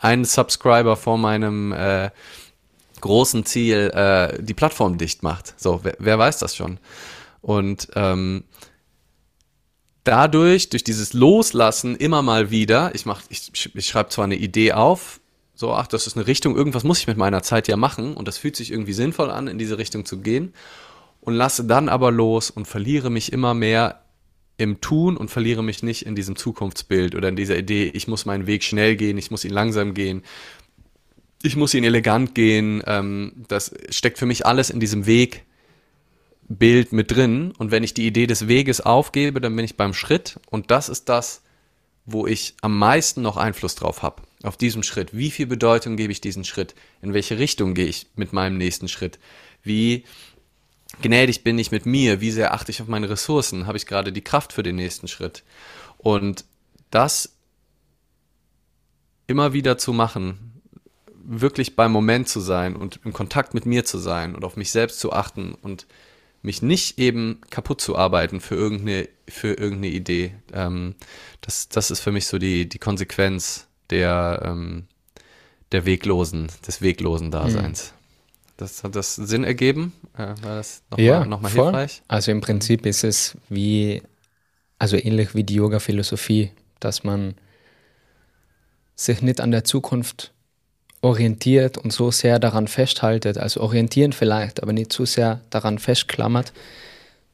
einen 0.00 0.24
Subscriber 0.24 0.96
vor 0.96 1.16
meinem 1.16 1.72
äh, 1.72 2.10
großen 3.00 3.46
Ziel 3.46 3.90
äh, 3.94 4.42
die 4.42 4.54
Plattform 4.54 4.98
dicht 4.98 5.22
macht. 5.22 5.54
So, 5.56 5.80
wer, 5.82 5.94
wer 5.98 6.18
weiß 6.18 6.38
das 6.38 6.56
schon? 6.56 6.78
Und 7.40 7.88
ähm, 7.94 8.44
dadurch, 10.10 10.70
durch 10.70 10.82
dieses 10.82 11.12
Loslassen 11.12 11.94
immer 11.94 12.20
mal 12.20 12.50
wieder, 12.50 12.92
ich 12.96 13.04
ich, 13.28 13.70
ich 13.76 13.86
schreibe 13.86 14.10
zwar 14.10 14.24
eine 14.24 14.34
Idee 14.34 14.72
auf, 14.72 15.20
so, 15.54 15.72
ach, 15.72 15.86
das 15.86 16.08
ist 16.08 16.16
eine 16.16 16.26
Richtung, 16.26 16.56
irgendwas 16.56 16.82
muss 16.82 16.98
ich 16.98 17.06
mit 17.06 17.16
meiner 17.16 17.44
Zeit 17.44 17.68
ja 17.68 17.76
machen 17.76 18.14
und 18.14 18.26
das 18.26 18.36
fühlt 18.36 18.56
sich 18.56 18.72
irgendwie 18.72 18.92
sinnvoll 18.92 19.30
an, 19.30 19.46
in 19.46 19.56
diese 19.56 19.78
Richtung 19.78 20.04
zu 20.04 20.18
gehen 20.18 20.52
und 21.20 21.34
lasse 21.34 21.64
dann 21.64 21.88
aber 21.88 22.10
los 22.10 22.50
und 22.50 22.66
verliere 22.66 23.08
mich 23.08 23.32
immer 23.32 23.54
mehr 23.54 24.02
im 24.56 24.80
Tun 24.80 25.16
und 25.16 25.30
verliere 25.30 25.62
mich 25.62 25.84
nicht 25.84 26.04
in 26.06 26.16
diesem 26.16 26.34
Zukunftsbild 26.34 27.14
oder 27.14 27.28
in 27.28 27.36
dieser 27.36 27.56
Idee, 27.56 27.92
ich 27.94 28.08
muss 28.08 28.26
meinen 28.26 28.48
Weg 28.48 28.64
schnell 28.64 28.96
gehen, 28.96 29.16
ich 29.16 29.30
muss 29.30 29.44
ihn 29.44 29.52
langsam 29.52 29.94
gehen, 29.94 30.24
ich 31.40 31.54
muss 31.54 31.72
ihn 31.72 31.84
elegant 31.84 32.34
gehen. 32.34 32.82
Ähm, 32.84 33.44
das 33.46 33.72
steckt 33.90 34.18
für 34.18 34.26
mich 34.26 34.44
alles 34.44 34.70
in 34.70 34.80
diesem 34.80 35.06
Wegbild 36.50 36.92
mit 36.92 37.10
drin. 37.10 37.52
Und 37.56 37.70
wenn 37.70 37.84
ich 37.84 37.94
die 37.94 38.06
Idee 38.06 38.26
des 38.26 38.48
Weges 38.48 38.80
aufgebe, 38.80 39.40
dann 39.40 39.56
bin 39.56 39.64
ich 39.64 39.76
beim 39.76 39.94
Schritt. 39.94 40.38
Und 40.50 40.70
das 40.70 40.88
ist 40.88 41.08
das, 41.08 41.42
wo 42.04 42.26
ich 42.26 42.54
am 42.60 42.76
meisten 42.76 43.22
noch 43.22 43.36
Einfluss 43.36 43.76
drauf 43.76 44.02
habe. 44.02 44.22
Auf 44.42 44.56
diesem 44.56 44.82
Schritt. 44.82 45.16
Wie 45.16 45.30
viel 45.30 45.46
Bedeutung 45.46 45.96
gebe 45.96 46.12
ich 46.12 46.20
diesen 46.20 46.44
Schritt? 46.44 46.74
In 47.02 47.14
welche 47.14 47.38
Richtung 47.38 47.74
gehe 47.74 47.86
ich 47.86 48.08
mit 48.16 48.32
meinem 48.32 48.58
nächsten 48.58 48.88
Schritt? 48.88 49.18
Wie 49.62 50.04
gnädig 51.02 51.44
bin 51.44 51.58
ich 51.58 51.70
mit 51.70 51.86
mir, 51.86 52.20
wie 52.20 52.30
sehr 52.30 52.52
achte 52.52 52.72
ich 52.72 52.82
auf 52.82 52.88
meine 52.88 53.08
Ressourcen, 53.08 53.66
habe 53.66 53.78
ich 53.78 53.86
gerade 53.86 54.12
die 54.12 54.24
Kraft 54.24 54.52
für 54.52 54.62
den 54.62 54.76
nächsten 54.76 55.08
Schritt. 55.08 55.44
Und 55.98 56.44
das 56.90 57.36
immer 59.26 59.52
wieder 59.52 59.78
zu 59.78 59.92
machen, 59.92 60.62
wirklich 61.22 61.76
beim 61.76 61.92
Moment 61.92 62.28
zu 62.28 62.40
sein 62.40 62.74
und 62.74 62.98
im 63.04 63.12
Kontakt 63.12 63.54
mit 63.54 63.66
mir 63.66 63.84
zu 63.84 63.98
sein 63.98 64.34
und 64.34 64.44
auf 64.44 64.56
mich 64.56 64.72
selbst 64.72 64.98
zu 64.98 65.12
achten 65.12 65.54
und 65.54 65.86
mich 66.42 66.62
nicht 66.62 66.98
eben 66.98 67.40
kaputt 67.50 67.80
zu 67.80 67.96
arbeiten 67.96 68.40
für 68.40 68.54
irgendeine, 68.54 69.08
für 69.28 69.48
irgendeine 69.48 69.88
Idee. 69.88 70.34
Ähm, 70.52 70.94
das, 71.40 71.68
das 71.68 71.90
ist 71.90 72.00
für 72.00 72.12
mich 72.12 72.26
so 72.26 72.38
die, 72.38 72.68
die 72.68 72.78
Konsequenz 72.78 73.66
der, 73.90 74.42
ähm, 74.44 74.86
der 75.72 75.84
Weglosen, 75.84 76.48
des 76.66 76.80
weglosen 76.80 77.30
Daseins. 77.30 77.92
Mhm. 77.92 78.00
Das 78.56 78.84
hat 78.84 78.94
das 78.94 79.14
Sinn 79.14 79.44
ergeben? 79.44 79.92
Äh, 80.14 80.34
war 80.42 80.56
das 80.56 80.82
nochmal 80.90 81.06
ja, 81.06 81.24
noch 81.24 81.40
mal 81.40 81.50
hilfreich? 81.50 82.02
Also 82.08 82.30
im 82.30 82.40
Prinzip 82.40 82.84
ist 82.84 83.04
es 83.04 83.36
wie, 83.48 84.02
also 84.78 84.96
ähnlich 84.96 85.34
wie 85.34 85.44
die 85.44 85.54
Yoga-Philosophie, 85.54 86.52
dass 86.78 87.04
man 87.04 87.34
sich 88.94 89.22
nicht 89.22 89.40
an 89.40 89.50
der 89.50 89.64
Zukunft 89.64 90.32
orientiert 91.02 91.78
und 91.78 91.92
so 91.92 92.10
sehr 92.10 92.38
daran 92.38 92.68
festhaltet, 92.68 93.38
also 93.38 93.60
orientieren 93.60 94.12
vielleicht, 94.12 94.62
aber 94.62 94.72
nicht 94.72 94.92
zu 94.92 95.06
sehr 95.06 95.40
daran 95.50 95.78
festklammert, 95.78 96.52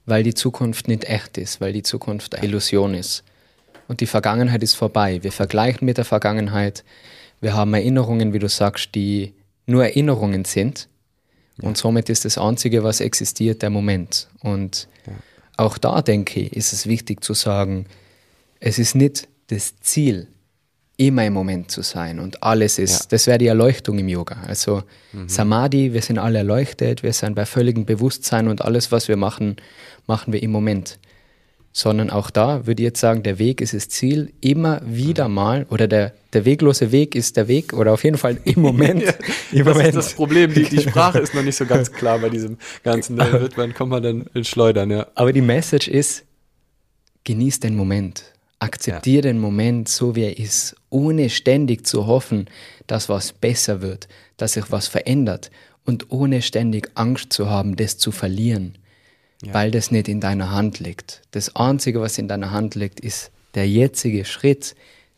weil 0.04 0.22
die 0.22 0.34
Zukunft 0.34 0.88
nicht 0.88 1.04
echt 1.04 1.36
ist, 1.36 1.60
weil 1.60 1.72
die 1.72 1.82
Zukunft 1.82 2.34
eine 2.34 2.46
Illusion 2.46 2.94
ist. 2.94 3.24
Und 3.88 4.00
die 4.00 4.06
Vergangenheit 4.06 4.62
ist 4.62 4.74
vorbei. 4.74 5.22
Wir 5.22 5.32
vergleichen 5.32 5.84
mit 5.84 5.96
der 5.96 6.04
Vergangenheit. 6.04 6.84
Wir 7.40 7.54
haben 7.54 7.74
Erinnerungen, 7.74 8.32
wie 8.32 8.38
du 8.38 8.48
sagst, 8.48 8.94
die 8.94 9.34
nur 9.66 9.84
Erinnerungen 9.84 10.44
sind 10.44 10.88
und 11.62 11.78
somit 11.78 12.08
ist 12.08 12.24
das 12.24 12.38
Einzige, 12.38 12.84
was 12.84 13.00
existiert, 13.00 13.62
der 13.62 13.70
Moment. 13.70 14.28
Und 14.40 14.88
ja. 15.06 15.14
auch 15.56 15.78
da, 15.78 16.02
denke 16.02 16.40
ich, 16.40 16.52
ist 16.52 16.72
es 16.72 16.86
wichtig 16.86 17.24
zu 17.24 17.34
sagen, 17.34 17.86
es 18.60 18.78
ist 18.78 18.94
nicht 18.94 19.28
das 19.48 19.78
Ziel, 19.80 20.28
immer 20.96 21.26
im 21.26 21.32
Moment 21.32 21.70
zu 21.70 21.82
sein 21.82 22.18
und 22.18 22.42
alles 22.42 22.78
ist, 22.78 23.00
ja. 23.00 23.06
das 23.10 23.26
wäre 23.26 23.38
die 23.38 23.46
Erleuchtung 23.46 23.98
im 23.98 24.08
Yoga. 24.08 24.36
Also 24.46 24.82
mhm. 25.12 25.28
Samadhi, 25.28 25.92
wir 25.92 26.02
sind 26.02 26.18
alle 26.18 26.38
erleuchtet, 26.38 27.02
wir 27.02 27.12
sind 27.12 27.34
bei 27.34 27.44
völligem 27.44 27.84
Bewusstsein 27.84 28.48
und 28.48 28.62
alles, 28.62 28.92
was 28.92 29.08
wir 29.08 29.16
machen, 29.16 29.56
machen 30.06 30.32
wir 30.32 30.42
im 30.42 30.50
Moment 30.50 30.98
sondern 31.76 32.08
auch 32.08 32.30
da 32.30 32.66
würde 32.66 32.82
ich 32.82 32.86
jetzt 32.86 33.00
sagen, 33.00 33.22
der 33.22 33.38
Weg 33.38 33.60
ist 33.60 33.74
das 33.74 33.90
Ziel, 33.90 34.32
immer 34.40 34.80
wieder 34.86 35.28
mal, 35.28 35.66
oder 35.68 35.86
der, 35.86 36.14
der 36.32 36.46
weglose 36.46 36.90
Weg 36.90 37.14
ist 37.14 37.36
der 37.36 37.48
Weg, 37.48 37.74
oder 37.74 37.92
auf 37.92 38.02
jeden 38.02 38.16
Fall 38.16 38.38
im 38.44 38.62
Moment. 38.62 39.02
ja, 39.02 39.12
im 39.52 39.66
das 39.66 39.74
Moment. 39.74 39.88
ist 39.88 39.94
das 39.94 40.14
Problem, 40.14 40.54
die, 40.54 40.62
die 40.62 40.80
Sprache 40.80 41.18
ist 41.18 41.34
noch 41.34 41.42
nicht 41.42 41.54
so 41.54 41.66
ganz 41.66 41.92
klar 41.92 42.18
bei 42.18 42.30
diesem 42.30 42.56
Ganzen. 42.82 43.16
Da 43.16 43.30
wird 43.30 43.58
man, 43.58 43.74
kommt 43.74 43.90
man 43.90 44.02
dann 44.02 44.24
ins 44.32 44.48
Schleudern, 44.48 44.90
ja. 44.90 45.06
Aber 45.14 45.34
die 45.34 45.42
Message 45.42 45.88
ist, 45.88 46.24
genieß 47.24 47.60
den 47.60 47.76
Moment. 47.76 48.24
Akzeptiere 48.58 49.28
ja. 49.28 49.32
den 49.32 49.38
Moment 49.38 49.88
so, 49.88 50.16
wie 50.16 50.24
er 50.24 50.38
ist, 50.38 50.76
ohne 50.90 51.30
ständig 51.30 51.86
zu 51.86 52.06
hoffen, 52.06 52.48
dass 52.86 53.08
was 53.08 53.32
besser 53.32 53.82
wird, 53.82 54.08
dass 54.36 54.54
sich 54.54 54.70
was 54.70 54.88
verändert 54.88 55.50
und 55.84 56.10
ohne 56.10 56.42
ständig 56.42 56.90
Angst 56.94 57.32
zu 57.32 57.50
haben, 57.50 57.76
das 57.76 57.98
zu 57.98 58.12
verlieren 58.12 58.78
ja. 59.42 59.54
weil 59.54 59.70
das 59.70 59.90
nicht 59.90 60.08
in 60.08 60.20
deiner 60.20 60.50
Hand 60.50 60.80
liegt. 60.80 61.22
Das 61.30 61.54
Einzige, 61.56 62.00
was 62.00 62.18
in 62.18 62.28
deiner 62.28 62.50
Hand 62.50 62.74
liegt, 62.74 63.00
ist 63.00 63.30
der 63.54 63.68
jetzige 63.68 64.24
Schritt, 64.24 64.74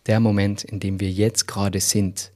der 0.07 0.20
Moment, 0.20 0.64
in 0.64 0.80
dem 0.80 1.01
wir 1.01 1.11
jetzt 1.11 1.47
gerade 1.47 1.80
sind. 1.80 2.30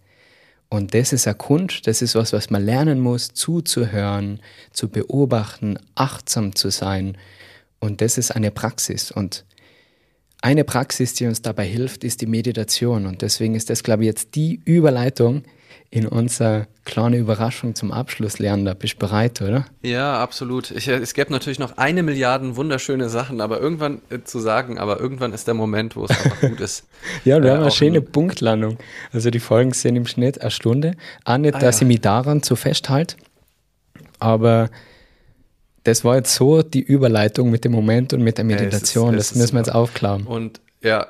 Und 0.69 0.95
das 0.95 1.13
ist 1.13 1.27
eine 1.27 1.37
Kunst, 1.37 1.87
das 1.87 2.03
ist 2.03 2.15
was, 2.15 2.33
was 2.33 2.51
man 2.51 2.65
lernen 2.65 3.01
muss, 3.01 3.35
zuzuhören, 3.35 4.41
zu 4.73 4.89
beobachten, 4.89 5.79
achtsam 5.95 6.55
zu 6.55 6.71
sein. 6.71 7.19
Und 7.79 8.01
das 8.01 8.17
ist 8.17 8.31
eine 8.31 8.51
Praxis. 8.51 9.11
Und 9.11 9.45
eine 10.43 10.65
Praxis, 10.65 11.15
die 11.15 11.27
uns 11.27 11.41
dabei 11.41 11.65
hilft, 11.65 12.05
ist 12.05 12.21
die 12.21 12.27
Meditation. 12.27 13.07
Und 13.07 13.23
deswegen 13.23 13.55
ist 13.55 13.71
das, 13.71 13.83
glaube 13.83 14.03
ich, 14.03 14.09
jetzt 14.09 14.35
die 14.35 14.61
Überleitung 14.65 15.45
in 15.91 16.07
unsere 16.07 16.67
kleine 16.85 17.19
Überraschung 17.19 17.75
zum 17.75 17.93
Abschluss, 17.93 18.39
Leander. 18.39 18.75
Bist 18.75 18.95
du 18.95 18.99
bereit, 18.99 19.43
oder? 19.43 19.67
Ja, 19.83 20.19
absolut. 20.19 20.71
Ich, 20.71 20.89
es 20.89 21.13
gäbe 21.13 21.31
natürlich 21.31 21.59
noch 21.59 21.77
eine 21.77 22.03
Milliarde 22.03 22.57
wunderschöne 22.57 23.11
Sachen, 23.11 23.43
aber 23.43 23.61
irgendwann 23.61 24.01
äh, 24.09 24.21
zu 24.25 24.41
sagen, 24.41 24.79
aber 24.79 24.99
irgendwann 24.99 25.35
ist 25.35 25.47
der 25.47 25.55
Moment, 25.55 25.95
wo 25.95 26.07
es 26.07 26.11
einfach 26.11 26.41
gut 26.41 26.61
ist. 26.61 26.87
ja, 27.25 27.43
wir 27.43 27.51
äh, 27.51 27.53
haben 27.55 27.63
eine 27.63 27.71
schöne 27.71 28.01
Punktlandung. 28.01 28.79
Also 29.13 29.31
die 29.31 29.39
Folgen 29.39 29.73
sind 29.75 29.95
im 29.97 30.07
Schnitt 30.07 30.41
eine 30.41 30.51
Stunde. 30.51 30.95
Auch 31.25 31.37
nicht, 31.37 31.55
ah, 31.55 31.59
dass 31.59 31.81
ja. 31.81 31.85
ich 31.85 31.89
mich 31.89 32.01
daran 32.01 32.43
zu 32.43 32.57
festhalte, 32.57 33.17
aber 34.19 34.71
das 35.85 36.05
war 36.05 36.17
jetzt 36.17 36.35
so 36.35 36.63
die 36.63 36.81
Überleitung 36.83 37.51
mit 37.51 37.65
dem 37.65 37.73
Moment 37.73 38.13
und 38.13 38.23
mit 38.23 38.39
der 38.39 38.45
Meditation. 38.45 39.15
Es 39.15 39.27
ist, 39.27 39.27
es 39.27 39.29
das 39.31 39.39
müssen 39.39 39.55
wir 39.55 39.61
jetzt 39.61 39.75
aufklären. 39.75 40.25
Und 40.25 40.61
ja, 40.83 41.09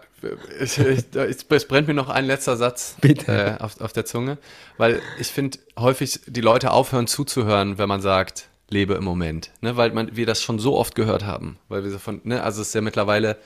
ich, 0.60 0.78
ich, 0.78 1.06
es 1.48 1.64
brennt 1.66 1.88
mir 1.88 1.94
noch 1.94 2.08
ein 2.08 2.24
letzter 2.24 2.56
Satz 2.56 2.96
äh, 3.02 3.54
auf, 3.58 3.80
auf 3.80 3.92
der 3.92 4.04
Zunge, 4.04 4.38
weil 4.78 5.00
ich 5.18 5.28
finde, 5.28 5.58
häufig 5.78 6.20
die 6.26 6.40
Leute 6.40 6.70
aufhören 6.70 7.06
zuzuhören, 7.06 7.78
wenn 7.78 7.88
man 7.88 8.00
sagt, 8.00 8.48
lebe 8.68 8.94
im 8.94 9.04
Moment, 9.04 9.50
ne? 9.60 9.76
weil 9.76 9.92
man, 9.92 10.16
wir 10.16 10.26
das 10.26 10.42
schon 10.42 10.58
so 10.58 10.76
oft 10.76 10.94
gehört 10.94 11.24
haben, 11.24 11.58
weil 11.68 11.84
wir 11.84 11.90
so 11.90 11.98
von, 11.98 12.20
ne? 12.24 12.42
also 12.42 12.62
es 12.62 12.68
ist 12.68 12.74
ja 12.74 12.80
mittlerweile 12.80 13.36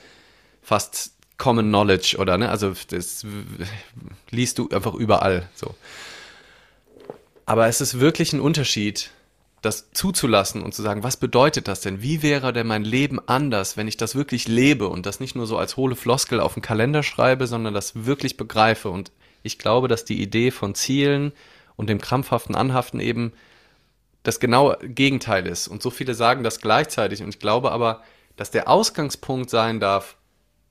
fast 0.61 1.11
Common 1.37 1.67
Knowledge 1.67 2.17
oder, 2.17 2.37
ne, 2.37 2.49
also 2.49 2.73
das 2.89 3.25
liest 4.31 4.57
du 4.57 4.69
einfach 4.69 4.95
überall, 4.95 5.47
so. 5.53 5.75
Aber 7.45 7.67
es 7.67 7.79
ist 7.79 7.99
wirklich 7.99 8.33
ein 8.33 8.41
Unterschied, 8.41 9.11
das 9.61 9.91
zuzulassen 9.91 10.61
und 10.61 10.73
zu 10.73 10.81
sagen, 10.81 11.03
was 11.03 11.17
bedeutet 11.17 11.67
das 11.67 11.81
denn? 11.81 12.01
Wie 12.01 12.21
wäre 12.21 12.53
denn 12.53 12.67
mein 12.67 12.83
Leben 12.83 13.19
anders, 13.27 13.75
wenn 13.75 13.87
ich 13.87 13.97
das 13.97 14.15
wirklich 14.15 14.47
lebe 14.47 14.87
und 14.87 15.05
das 15.05 15.19
nicht 15.19 15.35
nur 15.35 15.47
so 15.47 15.57
als 15.57 15.77
hohle 15.77 15.95
Floskel 15.95 16.39
auf 16.39 16.53
den 16.53 16.61
Kalender 16.61 17.01
schreibe, 17.03 17.47
sondern 17.47 17.73
das 17.73 18.05
wirklich 18.05 18.37
begreife? 18.37 18.89
Und 18.89 19.11
ich 19.43 19.57
glaube, 19.57 19.87
dass 19.87 20.05
die 20.05 20.21
Idee 20.21 20.51
von 20.51 20.75
Zielen 20.75 21.31
und 21.75 21.89
dem 21.89 21.99
krampfhaften 21.99 22.55
Anhaften 22.55 22.99
eben 22.99 23.33
das 24.23 24.39
genaue 24.39 24.77
Gegenteil 24.81 25.47
ist. 25.47 25.67
Und 25.67 25.81
so 25.81 25.89
viele 25.89 26.13
sagen 26.13 26.43
das 26.43 26.59
gleichzeitig. 26.59 27.23
Und 27.23 27.29
ich 27.29 27.39
glaube 27.39 27.71
aber, 27.71 28.03
dass 28.35 28.51
der 28.51 28.67
Ausgangspunkt 28.67 29.49
sein 29.49 29.79
darf 29.79 30.17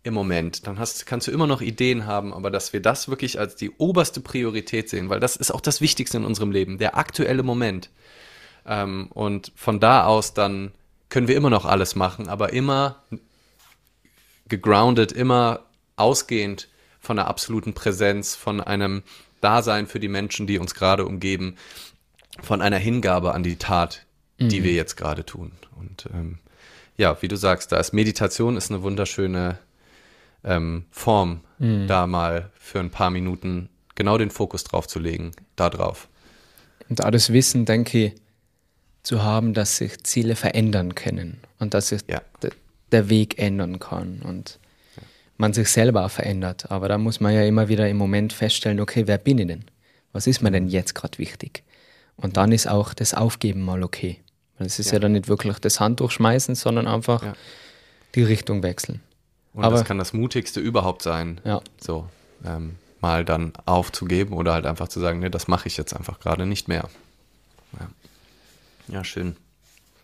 im 0.02 0.14
Moment. 0.14 0.66
Dann 0.66 0.78
hast, 0.78 1.04
kannst 1.06 1.26
du 1.26 1.32
immer 1.32 1.48
noch 1.48 1.60
Ideen 1.60 2.06
haben, 2.06 2.32
aber 2.32 2.50
dass 2.50 2.72
wir 2.72 2.80
das 2.80 3.08
wirklich 3.08 3.40
als 3.40 3.56
die 3.56 3.70
oberste 3.72 4.20
Priorität 4.20 4.88
sehen, 4.88 5.08
weil 5.08 5.20
das 5.20 5.36
ist 5.36 5.50
auch 5.50 5.60
das 5.60 5.80
Wichtigste 5.80 6.18
in 6.18 6.24
unserem 6.24 6.52
Leben, 6.52 6.78
der 6.78 6.96
aktuelle 6.96 7.42
Moment. 7.42 7.90
Ähm, 8.66 9.08
und 9.12 9.52
von 9.54 9.80
da 9.80 10.04
aus 10.04 10.34
dann 10.34 10.72
können 11.08 11.28
wir 11.28 11.36
immer 11.36 11.50
noch 11.50 11.64
alles 11.64 11.94
machen, 11.94 12.28
aber 12.28 12.52
immer 12.52 13.02
gegroundet, 14.48 15.12
immer 15.12 15.60
ausgehend 15.96 16.68
von 17.00 17.18
einer 17.18 17.28
absoluten 17.28 17.74
Präsenz, 17.74 18.34
von 18.34 18.60
einem 18.60 19.02
Dasein 19.40 19.86
für 19.86 20.00
die 20.00 20.08
Menschen, 20.08 20.46
die 20.46 20.58
uns 20.58 20.74
gerade 20.74 21.04
umgeben, 21.04 21.56
von 22.42 22.60
einer 22.60 22.78
Hingabe 22.78 23.32
an 23.34 23.42
die 23.42 23.56
Tat, 23.56 24.04
die 24.38 24.60
mhm. 24.60 24.64
wir 24.64 24.72
jetzt 24.74 24.96
gerade 24.96 25.24
tun. 25.24 25.52
Und 25.76 26.06
ähm, 26.12 26.38
ja, 26.96 27.20
wie 27.22 27.28
du 27.28 27.36
sagst, 27.36 27.72
da 27.72 27.78
ist 27.78 27.92
Meditation 27.92 28.56
ist 28.56 28.70
eine 28.70 28.82
wunderschöne 28.82 29.58
ähm, 30.44 30.86
Form, 30.90 31.40
mhm. 31.58 31.86
da 31.86 32.06
mal 32.06 32.50
für 32.58 32.80
ein 32.80 32.90
paar 32.90 33.10
Minuten 33.10 33.68
genau 33.94 34.18
den 34.18 34.30
Fokus 34.30 34.64
drauf 34.64 34.86
zu 34.86 34.98
legen, 34.98 35.32
da 35.56 35.70
drauf. 35.70 36.08
Und 36.88 37.02
alles 37.02 37.32
Wissen, 37.32 37.64
denke 37.64 37.98
ich, 38.06 38.14
zu 39.06 39.22
haben, 39.22 39.54
dass 39.54 39.76
sich 39.76 40.02
Ziele 40.02 40.34
verändern 40.34 40.96
können 40.96 41.38
und 41.60 41.74
dass 41.74 41.88
sich 41.88 42.00
Ja. 42.08 42.20
de- 42.42 42.50
der 42.90 43.08
Weg 43.08 43.38
ändern 43.38 43.78
kann 43.78 44.20
und 44.22 44.58
man 45.38 45.52
sich 45.52 45.68
selber 45.68 46.04
auch 46.04 46.10
verändert. 46.10 46.70
Aber 46.72 46.88
da 46.88 46.98
muss 46.98 47.20
man 47.20 47.32
ja 47.32 47.44
immer 47.44 47.68
wieder 47.68 47.88
im 47.88 47.96
Moment 47.98 48.32
feststellen, 48.32 48.80
okay, 48.80 49.06
wer 49.06 49.18
bin 49.18 49.38
ich 49.38 49.46
denn? 49.46 49.64
Was 50.12 50.26
ist 50.26 50.42
mir 50.42 50.50
denn 50.50 50.66
jetzt 50.68 50.94
gerade 50.96 51.18
wichtig? 51.18 51.62
Und 52.16 52.36
dann 52.36 52.50
ist 52.50 52.66
auch 52.68 52.94
das 52.94 53.14
Aufgeben 53.14 53.60
mal 53.62 53.84
okay. 53.84 54.18
Weil 54.58 54.66
es 54.66 54.78
ist 54.80 54.86
ja. 54.86 54.94
Ja. 54.94 54.98
dann 55.00 55.12
nicht 55.12 55.28
wirklich 55.28 55.58
das 55.60 55.78
Handtuch 55.78 56.10
schmeißen, 56.10 56.54
sondern 56.56 56.88
einfach 56.88 57.22
Ja. 57.22 57.34
die 58.16 58.22
Richtung 58.24 58.62
wechseln. 58.64 59.00
Und 59.52 59.62
Aber- 59.64 59.76
das 59.78 59.86
kann 59.86 59.98
das 59.98 60.12
Mutigste 60.14 60.58
überhaupt 60.60 61.02
sein, 61.02 61.40
Ja. 61.44 61.60
so 61.78 62.08
ähm, 62.44 62.74
mal 63.00 63.24
dann 63.24 63.52
aufzugeben 63.66 64.32
oder 64.34 64.52
halt 64.54 64.66
einfach 64.66 64.88
zu 64.88 64.98
sagen, 65.00 65.20
nee, 65.20 65.28
das 65.30 65.46
mache 65.46 65.68
ich 65.68 65.76
jetzt 65.76 65.94
einfach 65.94 66.18
gerade 66.18 66.44
nicht 66.46 66.66
mehr. 66.68 66.88
Ja, 67.78 67.88
ja 68.88 69.04
schön. 69.04 69.36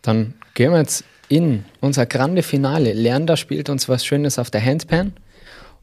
Dann 0.01 0.33
gehen 0.53 0.71
wir 0.71 0.79
jetzt 0.79 1.03
in 1.29 1.65
unser 1.79 2.05
grande 2.05 2.43
Finale. 2.43 2.93
Lerner 2.93 3.37
spielt 3.37 3.69
uns 3.69 3.87
was 3.89 4.05
Schönes 4.05 4.37
auf 4.37 4.51
der 4.51 4.63
Handpan 4.63 5.13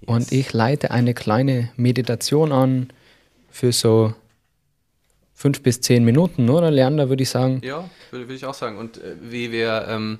und 0.07 0.32
ich 0.32 0.53
leite 0.53 0.90
eine 0.90 1.14
kleine 1.14 1.70
Meditation 1.76 2.53
an 2.53 2.92
für 3.51 3.72
so 3.72 4.14
fünf 5.34 5.62
bis 5.62 5.80
zehn 5.80 6.05
Minuten, 6.05 6.51
oder 6.51 6.70
Lerner, 6.70 7.09
würde 7.09 7.22
ich 7.22 7.30
sagen. 7.30 7.62
Ja, 7.64 7.88
würde, 8.11 8.26
würde 8.26 8.34
ich 8.34 8.44
auch 8.44 8.55
sagen. 8.55 8.76
Und 8.76 8.98
äh, 8.98 9.16
wie 9.22 9.51
wir 9.51 9.86
ähm, 9.88 10.18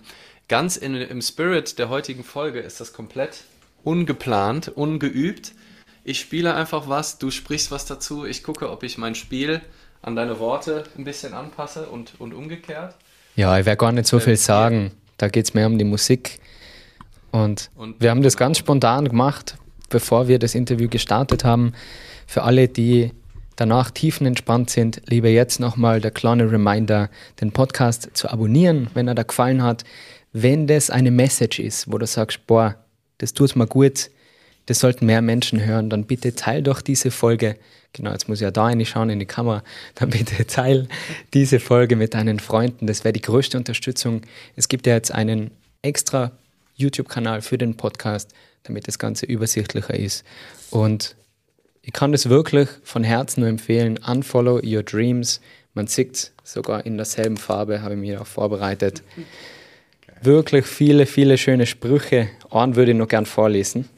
ganz 0.49 0.79
in, 0.79 0.95
im 0.95 1.21
Spirit 1.21 1.79
der 1.79 1.91
heutigen 1.91 2.25
Folge 2.25 2.61
ist 2.61 2.81
das 2.81 2.95
komplett 2.95 3.45
ungeplant, 3.85 4.69
ungeübt. 4.69 5.53
Ich 6.05 6.21
spiele 6.21 6.55
einfach 6.55 6.89
was, 6.89 7.19
du 7.19 7.31
sprichst 7.31 7.71
was 7.71 7.85
dazu, 7.85 8.25
ich 8.25 8.43
gucke, 8.43 8.71
ob 8.71 8.83
ich 8.83 8.97
mein 8.97 9.15
Spiel 9.15 9.61
an 10.03 10.17
deine 10.17 10.39
Worte 10.39 10.85
ein 10.97 11.05
bisschen 11.05 11.35
anpasse 11.35 11.87
und, 11.89 12.19
und 12.21 12.33
umgekehrt. 12.35 12.95
Ja, 13.37 13.59
ich 13.59 13.67
werde 13.67 13.77
gar 13.79 13.93
nicht 13.93 14.07
so 14.07 14.17
Äh, 14.19 14.21
viel 14.21 14.37
sagen. 14.37 14.93
Da 15.19 15.29
geht 15.29 15.45
es 15.47 15.55
mehr 15.55 15.67
um 15.67 15.79
die 15.79 15.85
Musik. 15.85 16.41
Und, 17.31 17.71
Und- 17.77 18.01
wir 18.01 18.11
haben 18.11 18.23
das 18.23 18.37
ganz 18.37 18.59
spontan 18.59 19.09
gemacht, 19.09 19.57
bevor 19.89 20.29
wir 20.29 20.39
das 20.39 20.55
Interview 20.55 20.89
gestartet 20.89 21.45
haben. 21.45 21.73
Für 22.27 22.43
alle, 22.43 22.69
die 22.69 23.13
danach 23.57 23.91
tiefenentspannt 23.91 24.71
sind, 24.71 25.03
lieber 25.07 25.29
jetzt 25.29 25.61
nochmal 25.61 26.01
der 26.01 26.11
kleine 26.11 26.51
Reminder, 26.51 27.11
den 27.41 27.53
Podcast 27.53 28.11
zu 28.15 28.31
abonnieren, 28.31 28.89
wenn 28.95 29.07
er 29.07 29.15
da 29.15 29.23
gefallen 29.23 29.63
hat. 29.63 29.85
Wenn 30.33 30.67
das 30.67 30.91
eine 30.91 31.11
Message 31.11 31.59
ist, 31.59 31.93
wo 31.93 31.99
du 31.99 32.07
sagst, 32.07 32.47
boah, 32.47 32.77
das 33.19 33.35
tut 33.35 33.55
mir 33.57 33.67
gut, 33.67 34.11
das 34.71 34.79
sollten 34.79 35.05
mehr 35.05 35.21
Menschen 35.21 35.67
hören, 35.67 35.91
dann 35.91 36.05
bitte 36.05 36.37
teil 36.37 36.63
doch 36.63 36.81
diese 36.81 37.11
Folge. 37.11 37.57
Genau, 37.93 38.13
jetzt 38.13 38.29
muss 38.29 38.39
ich 38.39 38.45
ja 38.45 38.53
da 38.53 38.67
reinschauen 38.67 39.11
in 39.11 39.19
die 39.19 39.27
Kamera. 39.27 39.65
Dann 39.97 40.11
bitte 40.11 40.47
teil 40.47 40.87
diese 41.35 41.59
Folge 41.59 41.97
mit 41.97 42.15
deinen 42.15 42.39
Freunden. 42.39 42.87
Das 42.87 43.03
wäre 43.03 43.13
die 43.13 43.21
größte 43.21 43.59
Unterstützung. 43.59 44.23
Es 44.55 44.69
gibt 44.69 44.87
ja 44.87 44.95
jetzt 44.95 45.11
einen 45.11 45.51
extra 45.83 46.31
YouTube-Kanal 46.77 47.43
für 47.43 47.59
den 47.59 47.77
Podcast, 47.77 48.31
damit 48.63 48.87
das 48.87 49.01
Ganze 49.01 49.27
übersichtlicher 49.27 49.95
ist. 49.95 50.25
Und 50.71 51.17
ich 51.83 51.93
kann 51.93 52.13
das 52.13 52.29
wirklich 52.29 52.69
von 52.85 53.03
Herzen 53.03 53.41
nur 53.41 53.49
empfehlen. 53.49 53.99
Unfollow 53.99 54.61
Your 54.65 54.85
Dreams. 54.85 55.41
Man 55.75 55.89
sieht 55.89 56.31
sogar 56.45 56.87
in 56.87 56.97
derselben 56.97 57.39
Farbe, 57.39 57.83
habe 57.83 57.95
ich 57.95 58.01
mir 58.01 58.21
auch 58.21 58.27
vorbereitet. 58.29 59.03
Wirklich 60.23 60.65
viele, 60.65 61.07
viele 61.07 61.39
schöne 61.39 61.67
Sprüche. 61.67 62.29
Einen 62.53 62.77
würde 62.77 62.93
ich 62.93 62.97
noch 62.97 63.09
gern 63.09 63.27
vorlesen. 63.27 63.89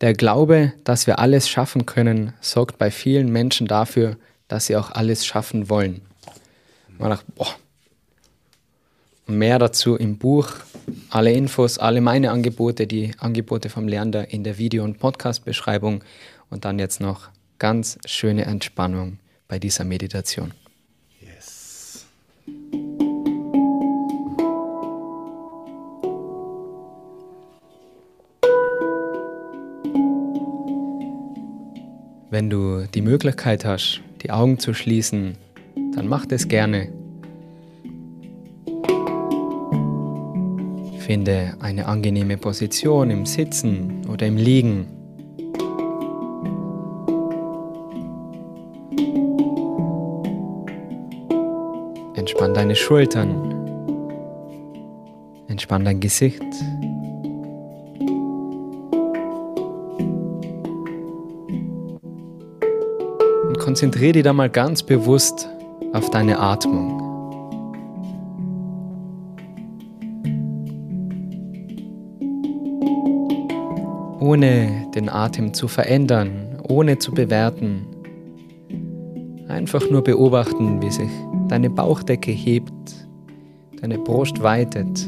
Der 0.00 0.14
Glaube, 0.14 0.72
dass 0.84 1.06
wir 1.06 1.18
alles 1.18 1.48
schaffen 1.48 1.84
können, 1.84 2.32
sorgt 2.40 2.78
bei 2.78 2.90
vielen 2.90 3.30
Menschen 3.30 3.66
dafür, 3.66 4.16
dass 4.48 4.66
sie 4.66 4.76
auch 4.76 4.90
alles 4.90 5.26
schaffen 5.26 5.68
wollen. 5.68 6.00
Man 6.98 7.10
dachte, 7.10 7.26
boah. 7.34 7.54
Mehr 9.26 9.58
dazu 9.58 9.96
im 9.96 10.18
Buch. 10.18 10.48
Alle 11.10 11.32
Infos, 11.32 11.78
alle 11.78 12.00
meine 12.00 12.30
Angebote, 12.30 12.86
die 12.86 13.12
Angebote 13.18 13.68
vom 13.68 13.86
Lerner 13.86 14.32
in 14.32 14.42
der 14.42 14.58
Video- 14.58 14.84
und 14.84 14.98
Podcast-Beschreibung. 14.98 16.02
Und 16.48 16.64
dann 16.64 16.78
jetzt 16.78 17.00
noch 17.00 17.28
ganz 17.58 17.98
schöne 18.06 18.46
Entspannung 18.46 19.18
bei 19.46 19.58
dieser 19.58 19.84
Meditation. 19.84 20.52
Wenn 32.32 32.48
du 32.48 32.86
die 32.86 33.02
Möglichkeit 33.02 33.64
hast, 33.64 34.02
die 34.22 34.30
Augen 34.30 34.60
zu 34.60 34.72
schließen, 34.72 35.36
dann 35.96 36.06
mach 36.06 36.26
das 36.26 36.46
gerne. 36.46 36.88
Finde 41.00 41.54
eine 41.58 41.86
angenehme 41.86 42.36
Position 42.36 43.10
im 43.10 43.26
Sitzen 43.26 44.06
oder 44.06 44.28
im 44.28 44.36
Liegen. 44.36 44.86
Entspann 52.14 52.54
deine 52.54 52.76
Schultern. 52.76 53.34
Entspann 55.48 55.84
dein 55.84 55.98
Gesicht. 55.98 56.44
Konzentriere 63.70 64.14
dich 64.14 64.24
da 64.24 64.32
mal 64.32 64.50
ganz 64.50 64.82
bewusst 64.82 65.48
auf 65.92 66.10
deine 66.10 66.40
Atmung. 66.40 67.00
Ohne 74.18 74.88
den 74.92 75.08
Atem 75.08 75.54
zu 75.54 75.68
verändern, 75.68 76.58
ohne 76.68 76.98
zu 76.98 77.12
bewerten. 77.12 77.86
Einfach 79.46 79.88
nur 79.88 80.02
beobachten, 80.02 80.82
wie 80.82 80.90
sich 80.90 81.10
deine 81.46 81.70
Bauchdecke 81.70 82.32
hebt, 82.32 82.72
deine 83.80 83.98
Brust 83.98 84.42
weitet. 84.42 85.06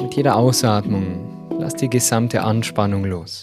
Mit 0.00 0.14
jeder 0.14 0.36
Ausatmung 0.36 1.58
lass 1.58 1.74
die 1.74 1.90
gesamte 1.90 2.42
Anspannung 2.42 3.04
los. 3.04 3.42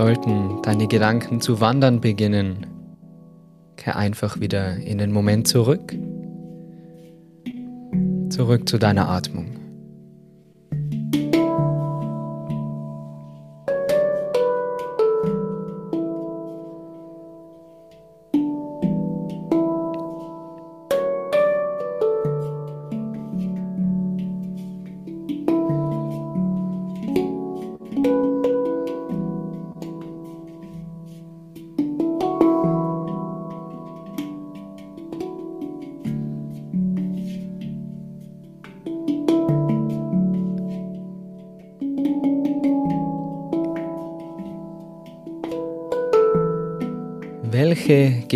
Sollten 0.00 0.62
deine 0.62 0.88
Gedanken 0.88 1.42
zu 1.42 1.60
wandern 1.60 2.00
beginnen, 2.00 2.64
kehr 3.76 3.96
einfach 3.96 4.40
wieder 4.40 4.76
in 4.76 4.96
den 4.96 5.12
Moment 5.12 5.46
zurück. 5.46 5.94
Zurück 8.30 8.66
zu 8.66 8.78
deiner 8.78 9.10
Atmung. 9.10 9.49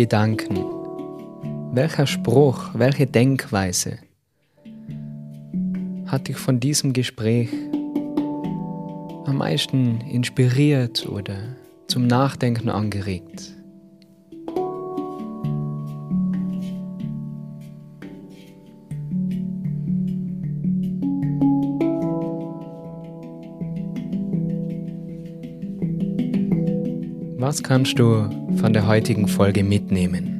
Gedanken? 0.05 0.59
Welcher 1.73 2.05
Spruch, 2.05 2.69
welche 2.75 3.07
Denkweise 3.07 3.97
hat 6.05 6.27
dich 6.27 6.37
von 6.37 6.59
diesem 6.59 6.93
Gespräch 6.93 7.49
am 9.25 9.37
meisten 9.37 10.01
inspiriert 10.01 11.09
oder 11.09 11.55
zum 11.87 12.05
Nachdenken 12.05 12.69
angeregt? 12.69 13.55
Was 27.39 27.63
kannst 27.63 27.97
du 27.97 28.44
von 28.55 28.73
der 28.73 28.87
heutigen 28.87 29.27
Folge 29.27 29.63
mitnehmen? 29.63 30.35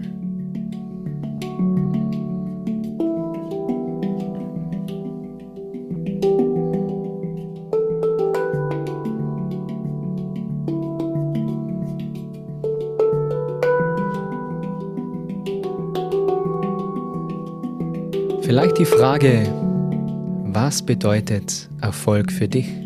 Vielleicht 18.41 18.77
die 18.77 18.85
Frage, 18.85 19.51
was 20.45 20.83
bedeutet 20.83 21.67
Erfolg 21.81 22.31
für 22.31 22.47
dich? 22.47 22.84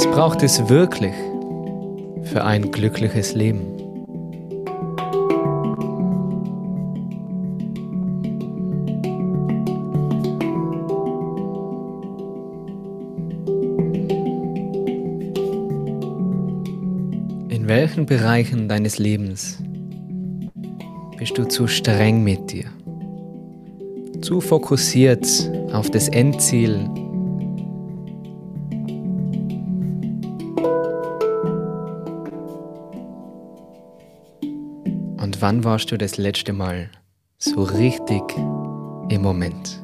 Was 0.00 0.10
braucht 0.10 0.42
es 0.42 0.66
wirklich 0.70 1.12
für 2.22 2.42
ein 2.42 2.70
glückliches 2.70 3.34
Leben? 3.34 3.60
In 17.50 17.68
welchen 17.68 18.06
Bereichen 18.06 18.70
deines 18.70 18.96
Lebens 18.96 19.62
bist 21.18 21.36
du 21.36 21.46
zu 21.46 21.66
streng 21.66 22.24
mit 22.24 22.50
dir? 22.50 22.70
Zu 24.22 24.40
fokussiert 24.40 25.26
auf 25.74 25.90
das 25.90 26.08
Endziel 26.08 26.88
wann 35.50 35.64
warst 35.64 35.90
du 35.90 35.98
das 35.98 36.16
letzte 36.16 36.52
Mal 36.52 36.90
so 37.36 37.64
richtig 37.64 38.22
im 39.08 39.22
Moment? 39.22 39.82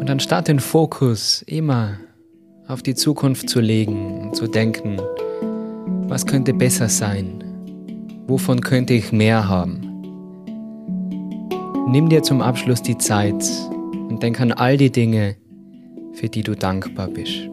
Und 0.00 0.08
anstatt 0.08 0.48
den 0.48 0.60
Fokus 0.60 1.42
immer 1.42 1.98
auf 2.68 2.82
die 2.82 2.94
Zukunft 2.94 3.48
zu 3.48 3.60
legen 3.60 4.20
und 4.20 4.36
zu 4.36 4.46
denken, 4.46 5.00
was 6.06 6.26
könnte 6.26 6.52
besser 6.52 6.90
sein? 6.90 7.42
Wovon 8.26 8.60
könnte 8.60 8.92
ich 8.92 9.10
mehr 9.10 9.48
haben? 9.48 9.80
Nimm 11.88 12.10
dir 12.10 12.22
zum 12.22 12.42
Abschluss 12.42 12.82
die 12.82 12.98
Zeit 12.98 13.42
und 14.10 14.22
denk 14.22 14.38
an 14.40 14.52
all 14.52 14.76
die 14.76 14.92
Dinge, 14.92 15.36
für 16.12 16.28
die 16.28 16.42
du 16.42 16.54
dankbar 16.54 17.08
bist. 17.08 17.48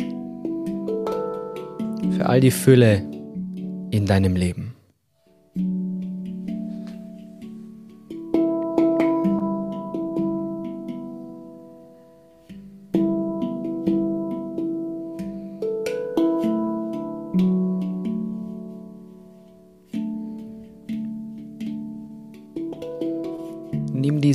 Für 2.17 2.25
all 2.25 2.41
die 2.41 2.51
Fülle 2.51 3.01
in 3.91 4.05
deinem 4.05 4.35
Leben. 4.35 4.64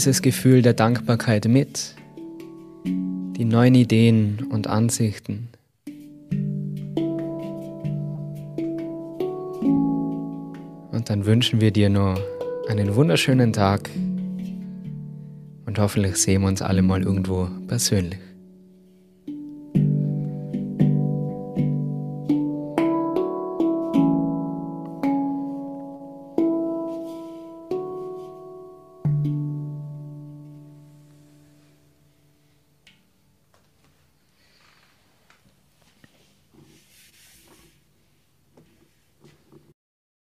Dieses 0.01 0.23
Gefühl 0.23 0.63
der 0.63 0.73
Dankbarkeit 0.73 1.47
mit, 1.47 1.95
die 2.87 3.45
neuen 3.45 3.75
Ideen 3.75 4.49
und 4.51 4.67
Ansichten. 4.67 5.51
Und 10.91 11.11
dann 11.11 11.27
wünschen 11.27 11.61
wir 11.61 11.71
dir 11.71 11.91
nur 11.91 12.19
einen 12.67 12.95
wunderschönen 12.95 13.53
Tag 13.53 13.91
und 15.67 15.79
hoffentlich 15.79 16.17
sehen 16.17 16.41
wir 16.41 16.49
uns 16.49 16.63
alle 16.63 16.81
mal 16.81 17.03
irgendwo 17.03 17.51
persönlich. 17.69 18.30